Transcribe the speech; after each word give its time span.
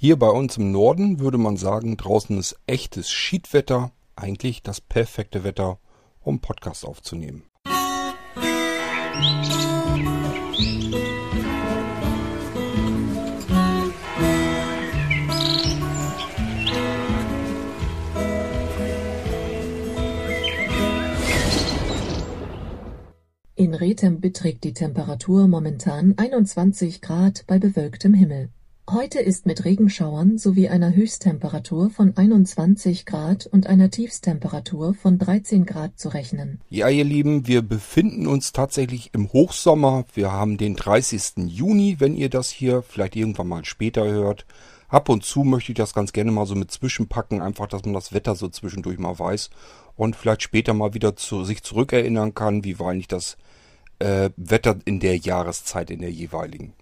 Hier 0.00 0.16
bei 0.16 0.28
uns 0.28 0.56
im 0.58 0.70
Norden 0.70 1.18
würde 1.18 1.38
man 1.38 1.56
sagen, 1.56 1.96
draußen 1.96 2.38
ist 2.38 2.56
echtes 2.68 3.10
Schiedwetter, 3.10 3.90
eigentlich 4.14 4.62
das 4.62 4.80
perfekte 4.80 5.42
Wetter, 5.42 5.80
um 6.20 6.38
Podcast 6.38 6.84
aufzunehmen. 6.84 7.42
In 23.56 23.74
Rethem 23.74 24.20
beträgt 24.20 24.62
die 24.62 24.74
Temperatur 24.74 25.48
momentan 25.48 26.14
21 26.16 27.00
Grad 27.00 27.42
bei 27.48 27.58
bewölktem 27.58 28.14
Himmel. 28.14 28.50
Heute 28.90 29.18
ist 29.20 29.44
mit 29.44 29.66
Regenschauern 29.66 30.38
sowie 30.38 30.70
einer 30.70 30.94
Höchsttemperatur 30.94 31.90
von 31.90 32.16
21 32.16 33.04
Grad 33.04 33.44
und 33.44 33.66
einer 33.66 33.90
Tiefstemperatur 33.90 34.94
von 34.94 35.18
13 35.18 35.66
Grad 35.66 35.98
zu 35.98 36.08
rechnen. 36.08 36.62
Ja, 36.70 36.88
ihr 36.88 37.04
Lieben, 37.04 37.46
wir 37.46 37.60
befinden 37.60 38.26
uns 38.26 38.52
tatsächlich 38.52 39.10
im 39.12 39.30
Hochsommer. 39.30 40.06
Wir 40.14 40.32
haben 40.32 40.56
den 40.56 40.74
30. 40.74 41.48
Juni, 41.48 41.96
wenn 41.98 42.14
ihr 42.14 42.30
das 42.30 42.48
hier 42.48 42.80
vielleicht 42.80 43.14
irgendwann 43.14 43.48
mal 43.48 43.66
später 43.66 44.06
hört. 44.06 44.46
Ab 44.88 45.10
und 45.10 45.22
zu 45.22 45.44
möchte 45.44 45.72
ich 45.72 45.76
das 45.76 45.92
ganz 45.92 46.14
gerne 46.14 46.32
mal 46.32 46.46
so 46.46 46.54
mit 46.54 46.70
zwischenpacken, 46.70 47.42
einfach, 47.42 47.66
dass 47.66 47.84
man 47.84 47.92
das 47.92 48.14
Wetter 48.14 48.36
so 48.36 48.48
zwischendurch 48.48 48.98
mal 48.98 49.18
weiß 49.18 49.50
und 49.96 50.16
vielleicht 50.16 50.42
später 50.42 50.72
mal 50.72 50.94
wieder 50.94 51.14
zu 51.14 51.44
sich 51.44 51.62
zurückerinnern 51.62 52.32
kann, 52.32 52.64
wie 52.64 52.78
war 52.78 52.92
eigentlich 52.92 53.06
das 53.06 53.36
äh, 53.98 54.30
Wetter 54.38 54.78
in 54.86 54.98
der 54.98 55.18
Jahreszeit, 55.18 55.90
in 55.90 56.00
der 56.00 56.10
jeweiligen. 56.10 56.72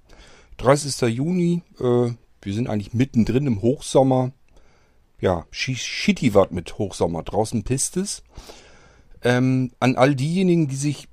30. 0.56 1.08
Juni, 1.08 1.62
äh, 1.78 2.10
wir 2.42 2.54
sind 2.54 2.68
eigentlich 2.68 2.94
mittendrin 2.94 3.46
im 3.46 3.62
Hochsommer. 3.62 4.32
Ja, 5.20 5.46
shitty 5.50 6.34
wat 6.34 6.52
mit 6.52 6.78
Hochsommer. 6.78 7.22
Draußen 7.22 7.62
pisst 7.64 7.96
es. 7.96 8.22
Ähm, 9.22 9.72
an 9.80 9.96
all 9.96 10.14
diejenigen, 10.14 10.68
die 10.68 10.76
sich, 10.76 11.08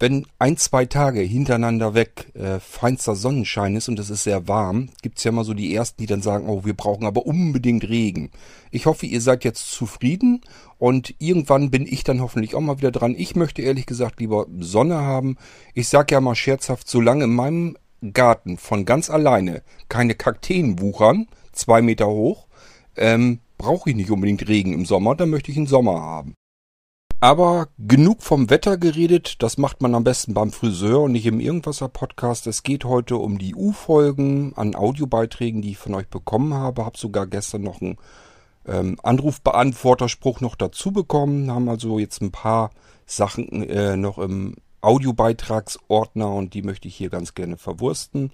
wenn 0.00 0.26
ein, 0.38 0.56
zwei 0.56 0.86
Tage 0.86 1.20
hintereinander 1.20 1.94
weg 1.94 2.32
äh, 2.34 2.58
feinster 2.58 3.14
Sonnenschein 3.14 3.76
ist 3.76 3.88
und 3.88 3.98
es 3.98 4.10
ist 4.10 4.24
sehr 4.24 4.48
warm, 4.48 4.88
gibt's 5.02 5.24
ja 5.24 5.30
mal 5.30 5.44
so 5.44 5.54
die 5.54 5.74
Ersten, 5.74 6.00
die 6.00 6.06
dann 6.06 6.22
sagen, 6.22 6.48
oh, 6.48 6.64
wir 6.64 6.74
brauchen 6.74 7.06
aber 7.06 7.26
unbedingt 7.26 7.88
Regen. 7.88 8.30
Ich 8.70 8.86
hoffe, 8.86 9.06
ihr 9.06 9.20
seid 9.20 9.44
jetzt 9.44 9.70
zufrieden 9.70 10.40
und 10.78 11.14
irgendwann 11.18 11.70
bin 11.70 11.86
ich 11.86 12.02
dann 12.02 12.20
hoffentlich 12.22 12.54
auch 12.54 12.60
mal 12.60 12.78
wieder 12.78 12.90
dran. 12.90 13.14
Ich 13.16 13.36
möchte 13.36 13.62
ehrlich 13.62 13.86
gesagt 13.86 14.20
lieber 14.20 14.46
Sonne 14.58 14.96
haben. 14.96 15.36
Ich 15.74 15.88
sag 15.88 16.10
ja 16.10 16.20
mal 16.20 16.34
scherzhaft, 16.34 16.88
solange 16.88 17.24
in 17.24 17.34
meinem 17.34 17.76
Garten 18.12 18.58
von 18.58 18.84
ganz 18.84 19.10
alleine 19.10 19.62
keine 19.88 20.14
Kakteen 20.14 20.80
wuchern, 20.80 21.28
zwei 21.52 21.82
Meter 21.82 22.06
hoch, 22.06 22.46
ähm, 22.96 23.40
brauche 23.58 23.90
ich 23.90 23.96
nicht 23.96 24.10
unbedingt 24.10 24.46
Regen 24.48 24.72
im 24.72 24.84
Sommer, 24.84 25.14
dann 25.14 25.30
möchte 25.30 25.50
ich 25.50 25.56
einen 25.56 25.66
Sommer 25.66 26.00
haben. 26.00 26.34
Aber 27.20 27.68
genug 27.78 28.22
vom 28.22 28.50
Wetter 28.50 28.76
geredet, 28.76 29.42
das 29.42 29.56
macht 29.56 29.80
man 29.80 29.94
am 29.94 30.04
besten 30.04 30.34
beim 30.34 30.52
Friseur 30.52 31.00
und 31.00 31.12
nicht 31.12 31.24
im 31.24 31.40
Irgendwasser-Podcast. 31.40 32.46
Es 32.46 32.62
geht 32.62 32.84
heute 32.84 33.16
um 33.16 33.38
die 33.38 33.54
U-Folgen 33.54 34.52
an 34.56 34.74
Audiobeiträgen, 34.74 35.62
die 35.62 35.70
ich 35.70 35.78
von 35.78 35.94
euch 35.94 36.08
bekommen 36.08 36.52
habe. 36.52 36.84
Hab 36.84 36.98
sogar 36.98 37.26
gestern 37.26 37.62
noch 37.62 37.80
einen 37.80 37.96
ähm, 38.66 38.98
Anrufbeantworterspruch 39.02 40.42
noch 40.42 40.54
dazu 40.54 40.92
bekommen. 40.92 41.50
Haben 41.50 41.70
also 41.70 41.98
jetzt 41.98 42.20
ein 42.20 42.30
paar 42.30 42.70
Sachen 43.06 43.62
äh, 43.70 43.96
noch 43.96 44.18
im 44.18 44.56
Audiobeitragsordner 44.84 46.32
und 46.32 46.54
die 46.54 46.62
möchte 46.62 46.88
ich 46.88 46.96
hier 46.96 47.10
ganz 47.10 47.34
gerne 47.34 47.56
verwursten. 47.56 48.32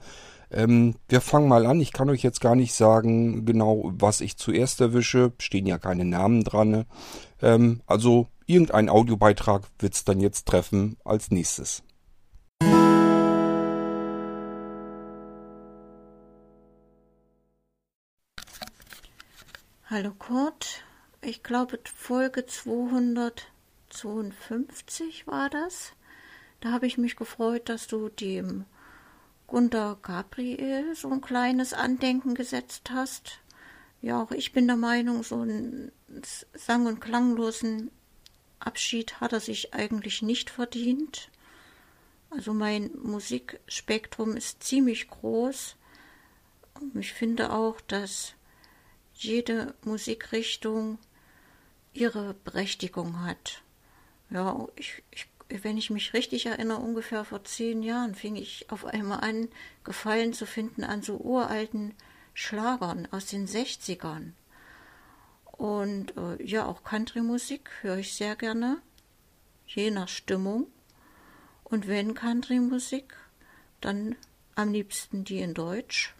Ähm, 0.51 0.97
wir 1.09 1.21
fangen 1.21 1.49
mal 1.49 1.67
an. 1.67 1.81
Ich 1.81 1.93
kann 1.93 2.11
euch 2.11 2.23
jetzt 2.23 2.41
gar 2.41 2.57
nicht 2.57 2.75
sagen, 2.75 3.47
genau, 3.47 3.93
was 3.95 4.21
ich 4.21 4.37
zuerst 4.37 4.81
erwische. 4.81 5.33
Stehen 5.39 5.67
ja 5.67 5.79
keine 5.79 6.05
Namen 6.05 6.43
dran. 6.45 6.85
Ähm, 7.41 7.83
also 7.87 8.27
irgendein 8.47 8.89
Audiobeitrag 8.89 9.63
wird 9.79 9.95
es 9.95 10.05
dann 10.05 10.19
jetzt 10.21 10.47
treffen 10.47 10.97
als 11.05 11.31
nächstes. 11.31 11.85
Hallo 19.87 20.13
Kurt, 20.17 20.85
ich 21.21 21.43
glaube 21.43 21.81
Folge 21.83 22.47
252 22.47 25.27
war 25.27 25.51
das. 25.51 25.95
Da 26.61 26.73
habe 26.73 26.87
ich 26.87 26.99
mich 26.99 27.17
gefreut, 27.17 27.69
dass 27.69 27.87
du 27.87 28.09
dem 28.09 28.67
Gunther 29.47 29.99
Gabriel 30.03 30.95
so 30.95 31.11
ein 31.11 31.21
kleines 31.21 31.73
Andenken 31.73 32.35
gesetzt 32.35 32.91
hast. 32.91 33.41
Ja, 34.03 34.23
auch 34.23 34.31
ich 34.31 34.53
bin 34.53 34.67
der 34.67 34.77
Meinung, 34.77 35.23
so 35.23 35.41
einen 35.41 35.91
sang- 36.55 36.87
und 36.87 37.01
klanglosen 37.01 37.91
Abschied 38.59 39.21
hat 39.21 39.33
er 39.33 39.41
sich 39.41 39.75
eigentlich 39.75 40.23
nicht 40.23 40.51
verdient. 40.51 41.31
Also 42.29 42.53
mein 42.53 42.91
Musikspektrum 43.03 44.37
ist 44.37 44.63
ziemlich 44.63 45.09
groß. 45.09 45.77
Und 46.75 46.97
ich 46.97 47.13
finde 47.13 47.53
auch, 47.53 47.81
dass 47.81 48.35
jede 49.15 49.75
Musikrichtung 49.85 50.99
ihre 51.93 52.35
Berechtigung 52.35 53.25
hat. 53.25 53.63
Ja, 54.31 54.69
ich, 54.77 55.03
ich 55.11 55.27
wenn 55.63 55.77
ich 55.77 55.91
mich 55.91 56.13
richtig 56.15 56.47
erinnere, 56.47 56.79
ungefähr 56.79 57.25
vor 57.25 57.45
zehn 57.45 57.83
Jahren 57.83 58.15
fing 58.15 58.37
ich 58.37 58.71
auf 58.71 58.85
einmal 58.85 59.21
an, 59.21 59.49
Gefallen 59.85 60.33
zu 60.33 60.47
finden 60.47 60.85
an 60.85 61.03
so 61.03 61.17
uralten 61.17 61.95
Schlagern 62.35 63.09
aus 63.11 63.27
den 63.27 63.47
60ern. 63.47 64.33
Und 65.45 66.17
äh, 66.17 66.43
ja, 66.43 66.67
auch 66.67 66.85
Country-Musik 66.85 67.71
höre 67.83 67.99
ich 67.99 68.15
sehr 68.15 68.37
gerne, 68.37 68.81
je 69.67 69.91
nach 69.91 70.09
Stimmung. 70.09 70.67
Und 71.65 71.87
wenn 71.87 72.15
Country-Musik, 72.15 73.15
dann 73.81 74.17
am 74.55 74.73
liebsten 74.73 75.25
die 75.25 75.41
in 75.41 75.55
Deutsch. 75.55 76.15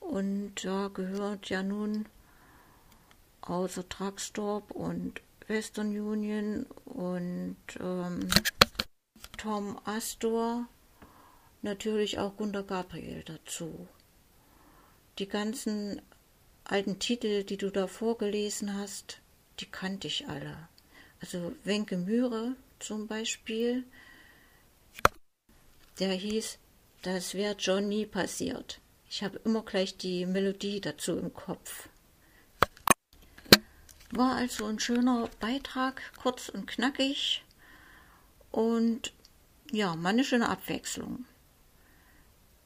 Und 0.00 0.64
da 0.64 0.88
gehört 0.92 1.48
ja 1.48 1.62
nun 1.62 2.06
außer 3.40 3.88
Truckstorp 3.88 4.70
und 4.70 5.20
Western 5.48 5.88
Union 5.88 6.66
und 6.84 7.56
ähm, 7.80 8.28
Tom 9.36 9.78
Astor 9.84 10.68
natürlich 11.62 12.18
auch 12.18 12.36
Gunter 12.36 12.62
Gabriel 12.62 13.22
dazu. 13.24 13.88
Die 15.18 15.28
ganzen 15.28 16.02
alten 16.64 16.98
Titel, 16.98 17.44
die 17.44 17.56
du 17.56 17.70
da 17.70 17.86
vorgelesen 17.86 18.74
hast, 18.74 19.20
die 19.60 19.66
kannte 19.66 20.08
ich 20.08 20.28
alle. 20.28 20.68
Also 21.20 21.54
Wenke 21.64 21.96
Mühre 21.96 22.56
zum 22.78 23.06
Beispiel, 23.06 23.84
der 25.98 26.12
hieß, 26.12 26.58
das 27.02 27.34
wäre 27.34 27.56
John 27.58 27.88
nie 27.88 28.04
passiert. 28.04 28.80
Ich 29.08 29.22
habe 29.22 29.40
immer 29.44 29.62
gleich 29.62 29.96
die 29.96 30.26
Melodie 30.26 30.80
dazu 30.80 31.16
im 31.16 31.32
Kopf. 31.32 31.88
War 34.10 34.36
also 34.36 34.66
ein 34.66 34.78
schöner 34.78 35.28
Beitrag, 35.40 36.00
kurz 36.22 36.48
und 36.48 36.66
knackig 36.66 37.44
und 38.50 39.12
ja, 39.72 39.96
mal 39.96 40.10
eine 40.10 40.24
schöne 40.24 40.48
Abwechslung. 40.48 41.24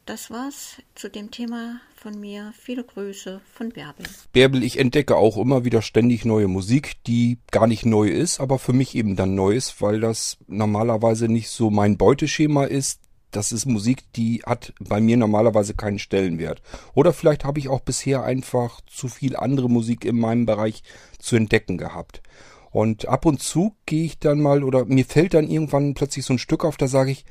Das 0.07 0.31
war's 0.31 0.77
zu 0.95 1.09
dem 1.09 1.31
Thema 1.31 1.81
von 1.95 2.19
mir. 2.19 2.53
Viele 2.59 2.83
Grüße 2.83 3.41
von 3.55 3.69
Bärbel. 3.71 4.07
Bärbel, 4.33 4.65
ich 4.65 4.79
entdecke 4.79 5.17
auch 5.17 5.37
immer 5.37 5.65
wieder 5.65 5.83
ständig 5.83 6.25
neue 6.25 6.49
Musik, 6.49 6.97
die 7.07 7.39
gar 7.53 7.67
nicht 7.67 7.87
neu 7.87 8.09
ist, 8.09 8.41
aber 8.41 8.59
für 8.59 8.73
mich 8.73 8.95
eben 8.95 9.15
dann 9.15 9.35
neu 9.35 9.55
ist, 9.55 9.81
weil 9.81 10.01
das 10.01 10.39
normalerweise 10.49 11.29
nicht 11.29 11.49
so 11.49 11.71
mein 11.71 11.97
Beuteschema 11.97 12.65
ist 12.65 13.01
das 13.31 13.53
ist 13.53 13.67
Musik, 13.67 14.05
die 14.15 14.43
hat 14.45 14.73
bei 14.81 15.01
mir 15.01 15.17
normalerweise 15.17 15.75
keinen 15.75 15.99
Stellenwert. 15.99 16.63
Oder 16.95 17.13
vielleicht 17.13 17.45
habe 17.45 17.59
ich 17.59 17.69
auch 17.69 17.81
bisher 17.81 18.25
einfach 18.25 18.81
zu 18.87 19.09
viel 19.09 19.37
andere 19.37 19.69
Musik 19.69 20.05
in 20.05 20.19
meinem 20.19 20.47
Bereich 20.47 20.83
zu 21.19 21.37
entdecken 21.37 21.79
gehabt. 21.79 22.23
Und 22.71 23.09
ab 23.09 23.27
und 23.27 23.43
zu 23.43 23.75
gehe 23.87 24.05
ich 24.05 24.19
dann 24.19 24.41
mal 24.41 24.63
oder 24.63 24.85
mir 24.85 25.05
fällt 25.05 25.35
dann 25.35 25.49
irgendwann 25.49 25.95
plötzlich 25.95 26.25
so 26.25 26.35
ein 26.35 26.39
Stück 26.39 26.65
auf, 26.65 26.77
da 26.77 26.87
sage 26.87 27.11
ich, 27.11 27.25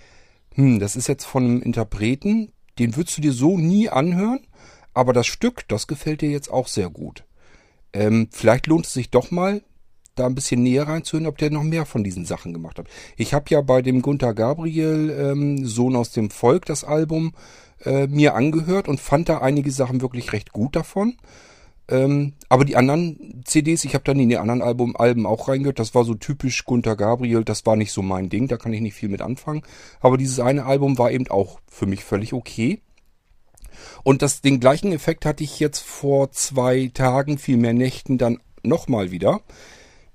hm, 0.56 0.80
das 0.80 0.96
ist 0.96 1.08
jetzt 1.08 1.26
von 1.26 1.44
einem 1.44 1.62
Interpreten, 1.62 2.52
den 2.78 2.96
würdest 2.96 3.18
du 3.18 3.22
dir 3.22 3.32
so 3.32 3.58
nie 3.58 3.90
anhören, 3.90 4.46
aber 4.94 5.14
das 5.14 5.28
Stück, 5.28 5.68
das 5.68 5.88
gefällt 5.88 6.22
dir 6.22 6.30
jetzt 6.30 6.52
auch 6.52 6.68
sehr 6.68 6.90
gut. 6.90 7.24
Ähm, 7.94 8.28
vielleicht 8.32 8.68
lohnt 8.68 8.86
es 8.86 8.94
sich 8.94 9.10
doch 9.10 9.32
mal, 9.32 9.62
da 10.20 10.26
ein 10.26 10.36
bisschen 10.36 10.64
näher 10.64 10.88
reinzuhören, 10.88 11.28
ob 11.28 11.38
der 11.38 11.50
noch 11.50 11.64
mehr 11.64 11.86
von 11.86 12.04
diesen 12.04 12.26
Sachen 12.26 12.54
gemacht 12.54 12.78
hat. 12.80 12.88
Ich 13.18 13.34
habe 13.34 13.46
ja 13.50 13.62
bei 13.62 13.82
dem 13.82 14.02
Gunther 14.02 14.34
Gabriel, 14.34 15.16
ähm, 15.18 15.66
Sohn 15.66 15.96
aus 15.96 16.12
dem 16.12 16.30
Volk, 16.30 16.66
das 16.66 16.84
Album 16.84 17.34
äh, 17.86 18.08
mir 18.08 18.36
angehört 18.36 18.88
und 18.88 19.00
fand 19.00 19.30
da 19.30 19.40
einige 19.40 19.72
Sachen 19.72 20.02
wirklich 20.02 20.34
recht 20.34 20.52
gut 20.52 20.76
davon. 20.76 21.16
Ähm, 21.90 22.34
aber 22.50 22.66
die 22.66 22.76
anderen 22.76 23.42
CDs, 23.46 23.84
ich 23.84 23.96
habe 23.96 24.04
dann 24.04 24.20
in 24.20 24.30
die 24.30 24.38
anderen 24.38 24.62
Album, 24.62 24.96
Alben 24.96 25.26
auch 25.26 25.48
reingehört, 25.48 25.80
das 25.80 25.96
war 25.96 26.06
so 26.06 26.14
typisch 26.14 26.66
Gunther 26.66 26.96
Gabriel, 26.96 27.44
das 27.44 27.66
war 27.66 27.76
nicht 27.76 27.92
so 27.92 28.04
mein 28.04 28.30
Ding, 28.30 28.48
da 28.48 28.58
kann 28.58 28.74
ich 28.74 28.82
nicht 28.82 28.94
viel 28.94 29.10
mit 29.10 29.22
anfangen. 29.22 29.64
Aber 30.00 30.18
dieses 30.18 30.40
eine 30.40 30.66
Album 30.66 31.00
war 31.00 31.12
eben 31.12 31.28
auch 31.30 31.60
für 31.68 31.88
mich 31.88 32.04
völlig 32.04 32.34
okay. 32.34 32.82
Und 34.04 34.22
das, 34.22 34.42
den 34.42 34.60
gleichen 34.60 34.92
Effekt 34.92 35.26
hatte 35.26 35.44
ich 35.44 35.60
jetzt 35.60 35.80
vor 35.80 36.32
zwei 36.32 36.92
Tagen, 36.94 37.38
viel 37.38 37.58
mehr 37.58 37.74
Nächten 37.74 38.18
dann 38.18 38.40
nochmal 38.62 39.10
wieder. 39.10 39.42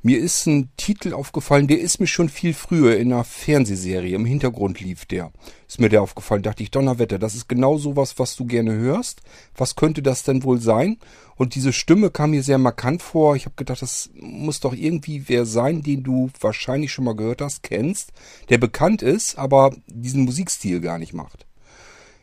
Mir 0.07 0.19
ist 0.19 0.45
ein 0.45 0.69
Titel 0.77 1.15
aufgefallen, 1.15 1.67
der 1.67 1.81
ist 1.81 1.99
mir 1.99 2.07
schon 2.07 2.29
viel 2.29 2.53
früher 2.53 2.99
in 2.99 3.11
einer 3.11 3.25
Fernsehserie, 3.25 4.15
im 4.15 4.27
Hintergrund 4.27 4.79
lief 4.81 5.07
der. 5.07 5.33
Ist 5.67 5.81
mir 5.81 5.89
der 5.89 6.03
aufgefallen, 6.03 6.43
dachte 6.43 6.63
ich, 6.63 6.71
Donnerwetter, 6.71 7.19
das 7.19 7.35
ist 7.35 7.49
genau 7.49 7.79
sowas, 7.79 8.19
was 8.19 8.37
du 8.37 8.45
gerne 8.45 8.75
hörst. 8.75 9.23
Was 9.57 9.77
könnte 9.77 10.03
das 10.03 10.23
denn 10.23 10.43
wohl 10.43 10.61
sein? 10.61 10.99
Und 11.37 11.55
diese 11.55 11.73
Stimme 11.73 12.11
kam 12.11 12.33
mir 12.33 12.43
sehr 12.43 12.59
markant 12.59 13.01
vor. 13.01 13.35
Ich 13.35 13.47
habe 13.47 13.55
gedacht, 13.57 13.81
das 13.81 14.11
muss 14.13 14.61
doch 14.61 14.75
irgendwie 14.75 15.27
wer 15.31 15.47
sein, 15.47 15.83
den 15.83 16.03
du 16.03 16.29
wahrscheinlich 16.39 16.93
schon 16.93 17.07
mal 17.07 17.17
gehört 17.17 17.41
hast, 17.41 17.63
kennst, 17.63 18.13
der 18.51 18.59
bekannt 18.59 19.01
ist, 19.01 19.39
aber 19.39 19.75
diesen 19.87 20.27
Musikstil 20.27 20.83
gar 20.83 20.99
nicht 20.99 21.15
macht. 21.15 21.47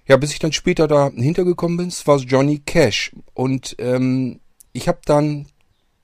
Ja, 0.05 0.17
bis 0.17 0.33
ich 0.33 0.39
dann 0.39 0.53
später 0.53 0.87
da 0.87 1.09
hintergekommen 1.09 1.77
bin, 1.77 1.91
war 2.05 2.17
es 2.17 2.25
Johnny 2.27 2.59
Cash. 2.59 3.11
Und 3.33 3.75
ähm, 3.79 4.39
ich 4.71 4.87
habe 4.87 4.99
dann 5.03 5.47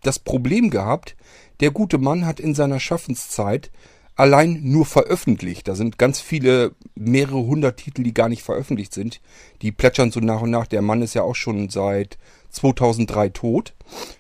das 0.02 0.18
Problem 0.18 0.70
gehabt, 0.72 1.16
der 1.60 1.72
gute 1.72 1.98
Mann 1.98 2.26
hat 2.26 2.40
in 2.40 2.56
seiner 2.56 2.80
Schaffenszeit 2.80 3.72
allein 4.18 4.62
nur 4.64 4.86
veröffentlicht. 4.86 5.68
Da 5.68 5.76
sind 5.76 5.98
ganz 5.98 6.20
viele, 6.20 6.72
mehrere 6.96 7.46
hundert 7.46 7.78
Titel, 7.78 8.04
die 8.04 8.14
gar 8.14 8.30
nicht 8.30 8.44
veröffentlicht 8.44 8.94
sind. 8.94 9.22
Die 9.62 9.72
plätschern 9.72 10.12
so 10.12 10.20
nach 10.20 10.42
und 10.42 10.50
nach. 10.50 10.68
Der 10.68 10.82
Mann 10.82 11.02
ist 11.02 11.14
ja 11.14 11.22
auch 11.22 11.36
schon 11.36 11.70
seit 11.70 12.18
2003 12.50 13.30
tot. 13.30 13.74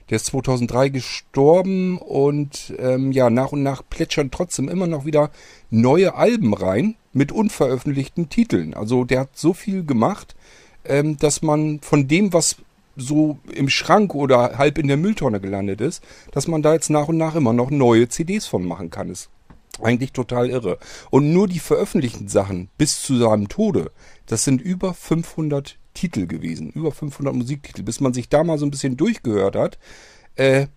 Der 0.09 0.17
ist 0.17 0.27
2003 0.27 0.89
gestorben 0.89 1.97
und 1.97 2.73
ähm, 2.77 3.11
ja, 3.11 3.29
nach 3.29 3.51
und 3.51 3.63
nach 3.63 3.81
plätschern 3.89 4.31
trotzdem 4.31 4.69
immer 4.69 4.87
noch 4.87 5.05
wieder 5.05 5.31
neue 5.71 6.13
Alben 6.13 6.53
rein 6.53 6.95
mit 7.13 7.31
unveröffentlichten 7.31 8.29
Titeln. 8.29 8.75
Also 8.75 9.03
der 9.03 9.21
hat 9.21 9.29
so 9.37 9.53
viel 9.53 9.83
gemacht, 9.83 10.35
ähm, 10.85 11.17
dass 11.17 11.41
man 11.41 11.79
von 11.81 12.07
dem, 12.07 12.33
was 12.33 12.57
so 12.97 13.37
im 13.53 13.69
Schrank 13.69 14.13
oder 14.15 14.57
halb 14.57 14.77
in 14.77 14.87
der 14.87 14.97
Mülltonne 14.97 15.39
gelandet 15.39 15.81
ist, 15.81 16.03
dass 16.31 16.47
man 16.47 16.61
da 16.61 16.73
jetzt 16.73 16.89
nach 16.89 17.07
und 17.07 17.17
nach 17.17 17.35
immer 17.35 17.53
noch 17.53 17.69
neue 17.69 18.09
CDs 18.09 18.47
von 18.47 18.65
machen 18.65 18.89
kann. 18.89 19.09
Ist 19.09 19.29
eigentlich 19.81 20.11
total 20.11 20.49
irre. 20.49 20.79
Und 21.11 21.31
nur 21.31 21.47
die 21.47 21.59
veröffentlichten 21.59 22.27
Sachen 22.27 22.69
bis 22.77 23.01
zu 23.01 23.17
seinem 23.17 23.47
Tode, 23.47 23.91
das 24.25 24.43
sind 24.43 24.61
über 24.61 24.93
500 24.93 25.77
Titel 25.93 26.27
gewesen. 26.27 26.71
Über 26.71 26.91
500 26.91 27.33
Musiktitel. 27.33 27.83
Bis 27.83 27.99
man 27.99 28.13
sich 28.13 28.29
da 28.29 28.43
mal 28.43 28.57
so 28.57 28.65
ein 28.65 28.71
bisschen 28.71 28.97
durchgehört 28.97 29.55
hat. 29.55 29.77
Äh, 30.35 30.67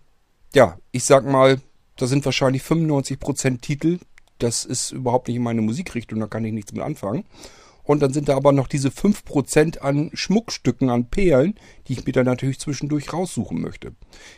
ja, 0.53 0.77
ich 0.91 1.03
sag 1.05 1.25
mal, 1.25 1.61
da 1.97 2.07
sind 2.07 2.25
wahrscheinlich 2.25 2.63
95% 2.63 3.61
Titel. 3.61 3.99
Das 4.39 4.65
ist 4.65 4.91
überhaupt 4.91 5.27
nicht 5.27 5.37
in 5.37 5.43
meine 5.43 5.61
Musikrichtung, 5.61 6.19
da 6.19 6.25
kann 6.25 6.43
ich 6.43 6.51
nichts 6.51 6.73
mit 6.73 6.81
anfangen. 6.81 7.25
Und 7.91 7.99
dann 7.99 8.13
sind 8.13 8.29
da 8.29 8.37
aber 8.37 8.53
noch 8.53 8.69
diese 8.69 8.87
5% 8.87 9.79
an 9.79 10.11
Schmuckstücken, 10.13 10.89
an 10.89 11.09
Perlen, 11.09 11.55
die 11.87 11.91
ich 11.91 12.05
mir 12.05 12.13
dann 12.13 12.25
natürlich 12.25 12.57
zwischendurch 12.57 13.11
raussuchen 13.11 13.59
möchte. 13.59 13.91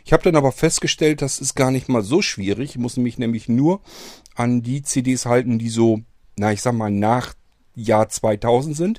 Ich 0.04 0.12
habe 0.12 0.24
dann 0.24 0.34
aber 0.34 0.50
festgestellt, 0.50 1.22
das 1.22 1.38
ist 1.38 1.54
gar 1.54 1.70
nicht 1.70 1.88
mal 1.88 2.02
so 2.02 2.20
schwierig. 2.20 2.70
Ich 2.70 2.78
muss 2.78 2.96
mich 2.96 3.16
nämlich 3.16 3.48
nur 3.48 3.80
an 4.34 4.62
die 4.62 4.82
CDs 4.82 5.24
halten, 5.24 5.60
die 5.60 5.68
so, 5.68 6.00
na 6.36 6.50
ich 6.50 6.62
sag 6.62 6.74
mal, 6.74 6.90
nach 6.90 7.34
Jahr 7.76 8.08
2000 8.08 8.76
sind. 8.76 8.98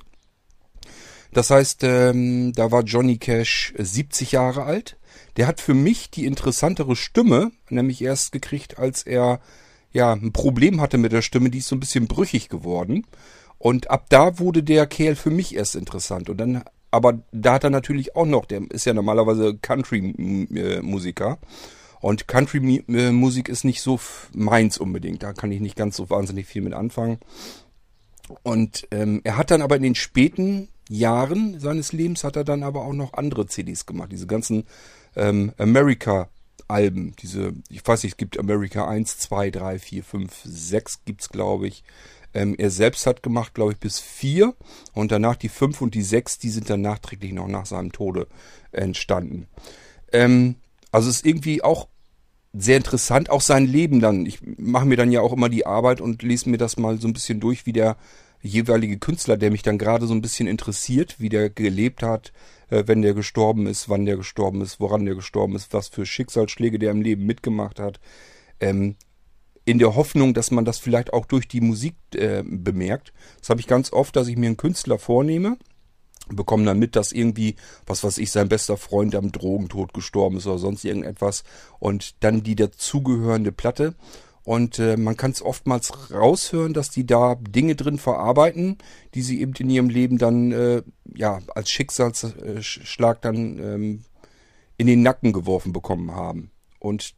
Das 1.34 1.50
heißt, 1.50 1.84
ähm, 1.84 2.54
da 2.54 2.72
war 2.72 2.84
Johnny 2.84 3.18
Cash 3.18 3.74
70 3.78 4.32
Jahre 4.32 4.64
alt. 4.64 4.96
Der 5.36 5.48
hat 5.48 5.60
für 5.60 5.74
mich 5.74 6.12
die 6.12 6.26
interessantere 6.26 6.96
Stimme, 6.96 7.52
nämlich 7.70 8.02
erst 8.02 8.32
gekriegt, 8.32 8.80
als 8.80 9.04
er 9.04 9.42
ja 9.92 10.14
ein 10.14 10.32
Problem 10.32 10.80
hatte 10.80 10.98
mit 10.98 11.12
der 11.12 11.22
Stimme, 11.22 11.50
die 11.50 11.58
ist 11.58 11.68
so 11.68 11.76
ein 11.76 11.82
bisschen 11.82 12.08
brüchig 12.08 12.48
geworden. 12.48 13.06
Und 13.58 13.90
ab 13.90 14.06
da 14.10 14.40
wurde 14.40 14.64
der 14.64 14.86
Kerl 14.86 15.16
für 15.16 15.32
mich 15.32 15.56
erst 15.56 15.76
interessant. 15.76 16.30
Und 16.30 16.38
dann, 16.38 16.64
aber 16.92 17.20
da 17.32 17.54
hat 17.54 17.64
er 17.64 17.70
natürlich 17.70 18.16
auch 18.16 18.26
noch, 18.26 18.46
der 18.46 18.62
ist 18.70 18.86
ja 18.86 18.94
normalerweise 18.94 19.58
Country-Musiker. 19.58 21.40
Und 22.02 22.28
Country-Musik 22.28 23.50
ist 23.50 23.64
nicht 23.64 23.82
so 23.82 24.00
meins 24.34 24.78
unbedingt. 24.78 25.24
Da 25.24 25.34
kann 25.34 25.52
ich 25.52 25.62
nicht 25.62 25.76
ganz 25.76 25.96
so 25.96 26.10
wahnsinnig 26.10 26.46
viel 26.46 26.62
mit 26.62 26.74
anfangen. 26.74 27.20
Und 28.44 28.88
ähm, 28.92 29.22
er 29.24 29.38
hat 29.38 29.52
dann 29.52 29.62
aber 29.62 29.76
in 29.76 29.84
den 29.84 29.96
späten 29.96 30.70
Jahren 30.90 31.60
seines 31.60 31.94
Lebens 31.94 32.24
hat 32.24 32.36
er 32.36 32.44
dann 32.44 32.64
aber 32.64 32.86
auch 32.86 32.94
noch 32.94 33.14
andere 33.14 33.48
CDs 33.48 33.86
gemacht. 33.86 34.12
Diese 34.12 34.28
ganzen 34.28 34.66
ähm, 35.16 35.52
America-Alben. 35.58 37.16
Diese, 37.22 37.54
ich 37.70 37.86
weiß 37.86 38.04
nicht, 38.04 38.14
es 38.14 38.18
gibt 38.18 38.38
America 38.38 38.88
1, 38.88 39.18
2, 39.20 39.50
3, 39.52 39.80
4, 39.80 40.04
5, 40.04 40.42
6 40.44 41.06
gibt's 41.06 41.30
glaube 41.30 41.68
ich. 41.68 41.84
Ähm, 42.36 42.54
er 42.58 42.70
selbst 42.70 43.08
hat 43.08 43.24
gemacht, 43.24 43.54
glaube 43.54 43.72
ich, 43.72 43.80
bis 43.80 44.00
vier 44.00 44.54
und 44.94 45.12
danach 45.12 45.38
die 45.38 45.50
fünf 45.50 45.82
und 45.82 45.96
die 45.96 46.04
sechs, 46.04 46.38
die 46.38 46.50
sind 46.50 46.70
dann 46.70 46.82
nachträglich 46.82 47.32
noch 47.32 47.48
nach 47.48 47.66
seinem 47.66 47.94
Tode 47.94 48.28
entstanden. 48.72 49.48
Ähm, 50.12 50.56
also 50.92 51.10
es 51.10 51.18
ist 51.18 51.26
irgendwie 51.26 51.64
auch 51.64 51.88
sehr 52.54 52.78
interessant, 52.78 53.30
auch 53.30 53.42
sein 53.42 53.66
Leben 53.66 54.02
dann. 54.02 54.26
Ich 54.26 54.40
mache 54.58 54.86
mir 54.86 54.98
dann 54.98 55.12
ja 55.12 55.22
auch 55.22 55.34
immer 55.34 55.50
die 55.50 55.66
Arbeit 55.66 56.02
und 56.02 56.24
lese 56.24 56.50
mir 56.50 56.58
das 56.58 56.78
mal 56.78 57.00
so 57.00 57.08
ein 57.08 57.14
bisschen 57.14 57.40
durch, 57.40 57.66
wie 57.66 57.74
der 57.74 57.96
jeweilige 58.42 59.00
Künstler, 59.00 59.38
der 59.38 59.50
mich 59.50 59.64
dann 59.64 59.78
gerade 59.78 60.06
so 60.06 60.14
ein 60.14 60.22
bisschen 60.22 60.48
interessiert, 60.48 61.16
wie 61.20 61.30
der 61.30 61.50
gelebt 61.50 62.04
hat, 62.04 62.34
äh, 62.70 62.84
wenn 62.86 63.02
der 63.02 63.14
gestorben 63.14 63.66
ist, 63.66 63.88
wann 63.88 64.06
der 64.06 64.18
gestorben 64.18 64.62
ist, 64.62 64.82
woran 64.82 65.06
der 65.06 65.16
gestorben 65.16 65.56
ist, 65.56 65.74
was 65.74 65.88
für 65.88 66.06
Schicksalsschläge 66.06 66.80
der 66.80 66.92
im 66.92 67.02
Leben 67.02 67.26
mitgemacht 67.26 67.80
hat. 67.80 68.02
Ähm, 68.60 68.98
in 69.66 69.80
der 69.80 69.96
Hoffnung, 69.96 70.34
dass 70.34 70.52
man 70.52 70.64
das 70.64 70.78
vielleicht 70.78 71.12
auch 71.12 71.26
durch 71.26 71.48
die 71.48 71.62
Musik 71.62 71.96
äh, 72.14 72.44
bemerkt. 72.46 73.14
Das 73.40 73.50
habe 73.50 73.60
ich 73.60 73.68
ganz 73.68 73.92
oft, 73.92 74.16
dass 74.16 74.28
ich 74.28 74.38
mir 74.38 74.48
einen 74.48 74.58
Künstler 74.58 75.00
vornehme, 75.00 75.58
bekomme 76.30 76.66
dann 76.66 76.80
mit, 76.80 76.96
dass 76.96 77.12
irgendwie, 77.12 77.56
was 77.86 78.04
weiß 78.04 78.20
ich, 78.20 78.32
sein 78.32 78.48
bester 78.48 78.78
Freund 78.78 79.16
am 79.16 79.32
Drogentod 79.32 79.94
gestorben 79.94 80.38
ist 80.38 80.48
oder 80.48 80.60
sonst 80.60 80.86
irgendetwas 80.86 81.44
und 81.80 82.24
dann 82.24 82.44
die 82.44 82.56
dazugehörende 82.56 83.52
Platte. 83.52 83.96
Und 84.44 84.78
äh, 84.78 84.96
man 84.96 85.18
kann 85.18 85.32
es 85.32 85.42
oftmals 85.42 86.12
raushören, 86.12 86.74
dass 86.74 86.92
die 86.92 87.08
da 87.08 87.34
Dinge 87.34 87.76
drin 87.76 87.98
verarbeiten, 87.98 88.78
die 89.16 89.24
sie 89.24 89.42
eben 89.42 89.54
in 89.58 89.72
ihrem 89.72 89.90
Leben 89.90 90.20
dann 90.20 90.52
äh, 90.52 90.84
ja 91.16 91.40
als 91.56 91.72
Schicksalsschlag 91.72 93.22
dann 93.24 93.58
ähm, 93.58 94.04
in 94.78 94.86
den 94.86 95.02
Nacken 95.02 95.34
geworfen 95.34 95.74
bekommen 95.74 96.12
haben. 96.12 96.52
Und 96.78 97.16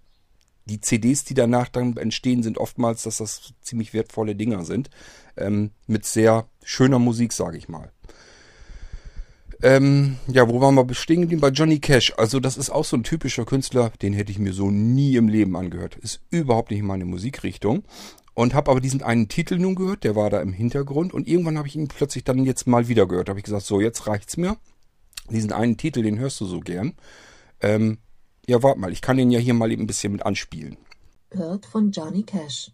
die 0.68 0.82
CDs, 0.82 1.24
die 1.24 1.34
danach 1.34 1.70
dann 1.70 1.98
entstehen, 1.98 2.44
sind 2.44 2.58
oftmals, 2.58 3.04
dass 3.04 3.18
das 3.18 3.54
ziemlich 3.62 3.94
wertvolle 3.94 4.36
Dinger 4.36 4.66
sind. 4.66 4.90
Ähm, 5.38 5.72
mit 5.88 6.06
sehr 6.06 6.48
schöner 6.64 7.00
Musik, 7.00 7.34
sage 7.34 7.58
ich 7.58 7.70
mal. 7.70 7.92
Ähm, 9.64 10.18
ja, 10.28 10.48
wo 10.48 10.62
waren 10.62 10.76
wir 10.76 10.94
stehen 10.94 11.22
geblieben? 11.22 11.42
Bei 11.42 11.50
Johnny 11.50 11.80
Cash. 11.80 12.14
Also 12.18 12.40
das 12.40 12.58
ist 12.58 12.70
auch 12.70 12.86
so 12.86 12.96
ein 12.96 13.04
typischer 13.04 13.46
Künstler, 13.46 13.92
den 14.02 14.14
hätte 14.14 14.32
ich 14.32 14.40
mir 14.40 14.54
so 14.54 14.70
nie 14.70 15.16
im 15.16 15.28
Leben 15.28 15.56
angehört. 15.56 15.96
Ist 15.96 16.22
überhaupt 16.30 16.72
nicht 16.72 16.84
meine 16.84 17.06
Musikrichtung. 17.06 17.84
Und 18.36 18.54
habe 18.54 18.70
aber 18.70 18.82
diesen 18.82 19.02
einen 19.02 19.30
Titel 19.30 19.58
nun 19.58 19.74
gehört, 19.74 20.04
der 20.04 20.16
war 20.16 20.30
da 20.30 20.42
im 20.42 20.54
Hintergrund. 20.54 21.12
Und 21.12 21.28
irgendwann 21.28 21.58
habe 21.58 21.68
ich 21.68 21.76
ihn 21.76 21.88
plötzlich 21.88 22.24
dann 22.24 22.46
jetzt 22.46 22.68
mal 22.68 22.88
wieder 22.88 23.08
gehört. 23.08 23.30
Da 23.30 23.32
habe 23.32 23.40
ich 23.40 23.46
gesagt, 23.46 23.66
so, 23.66 23.82
jetzt 23.82 24.06
reicht's 24.06 24.38
mir. 24.38 24.58
Diesen 25.32 25.52
einen 25.52 25.78
Titel, 25.78 26.04
den 26.04 26.20
hörst 26.20 26.40
du 26.40 26.46
so 26.46 26.60
gern. 26.60 26.94
Ähm, 27.60 27.98
ja, 28.48 28.64
warte 28.64 28.80
mal, 28.80 28.92
ich 28.92 29.02
kann 29.02 29.18
den 29.18 29.30
ja 29.30 29.40
hier 29.40 29.54
mal 29.54 29.72
eben 29.72 29.84
ein 29.84 29.88
bisschen 29.88 30.14
mit 30.14 30.26
anspielen. 30.26 30.78
Hört 31.32 31.66
von 31.66 31.92
Johnny 31.92 32.24
Cash. 32.24 32.72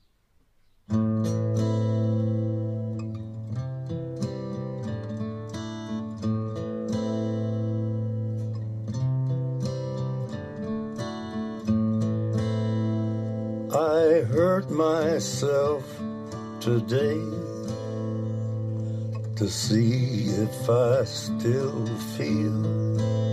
I 13.76 14.22
hurt 14.30 14.70
myself 14.70 15.84
today 16.60 17.20
to 19.36 19.48
see 19.48 20.30
if 20.30 20.70
I 20.70 21.04
still 21.06 21.88
feel 22.16 23.33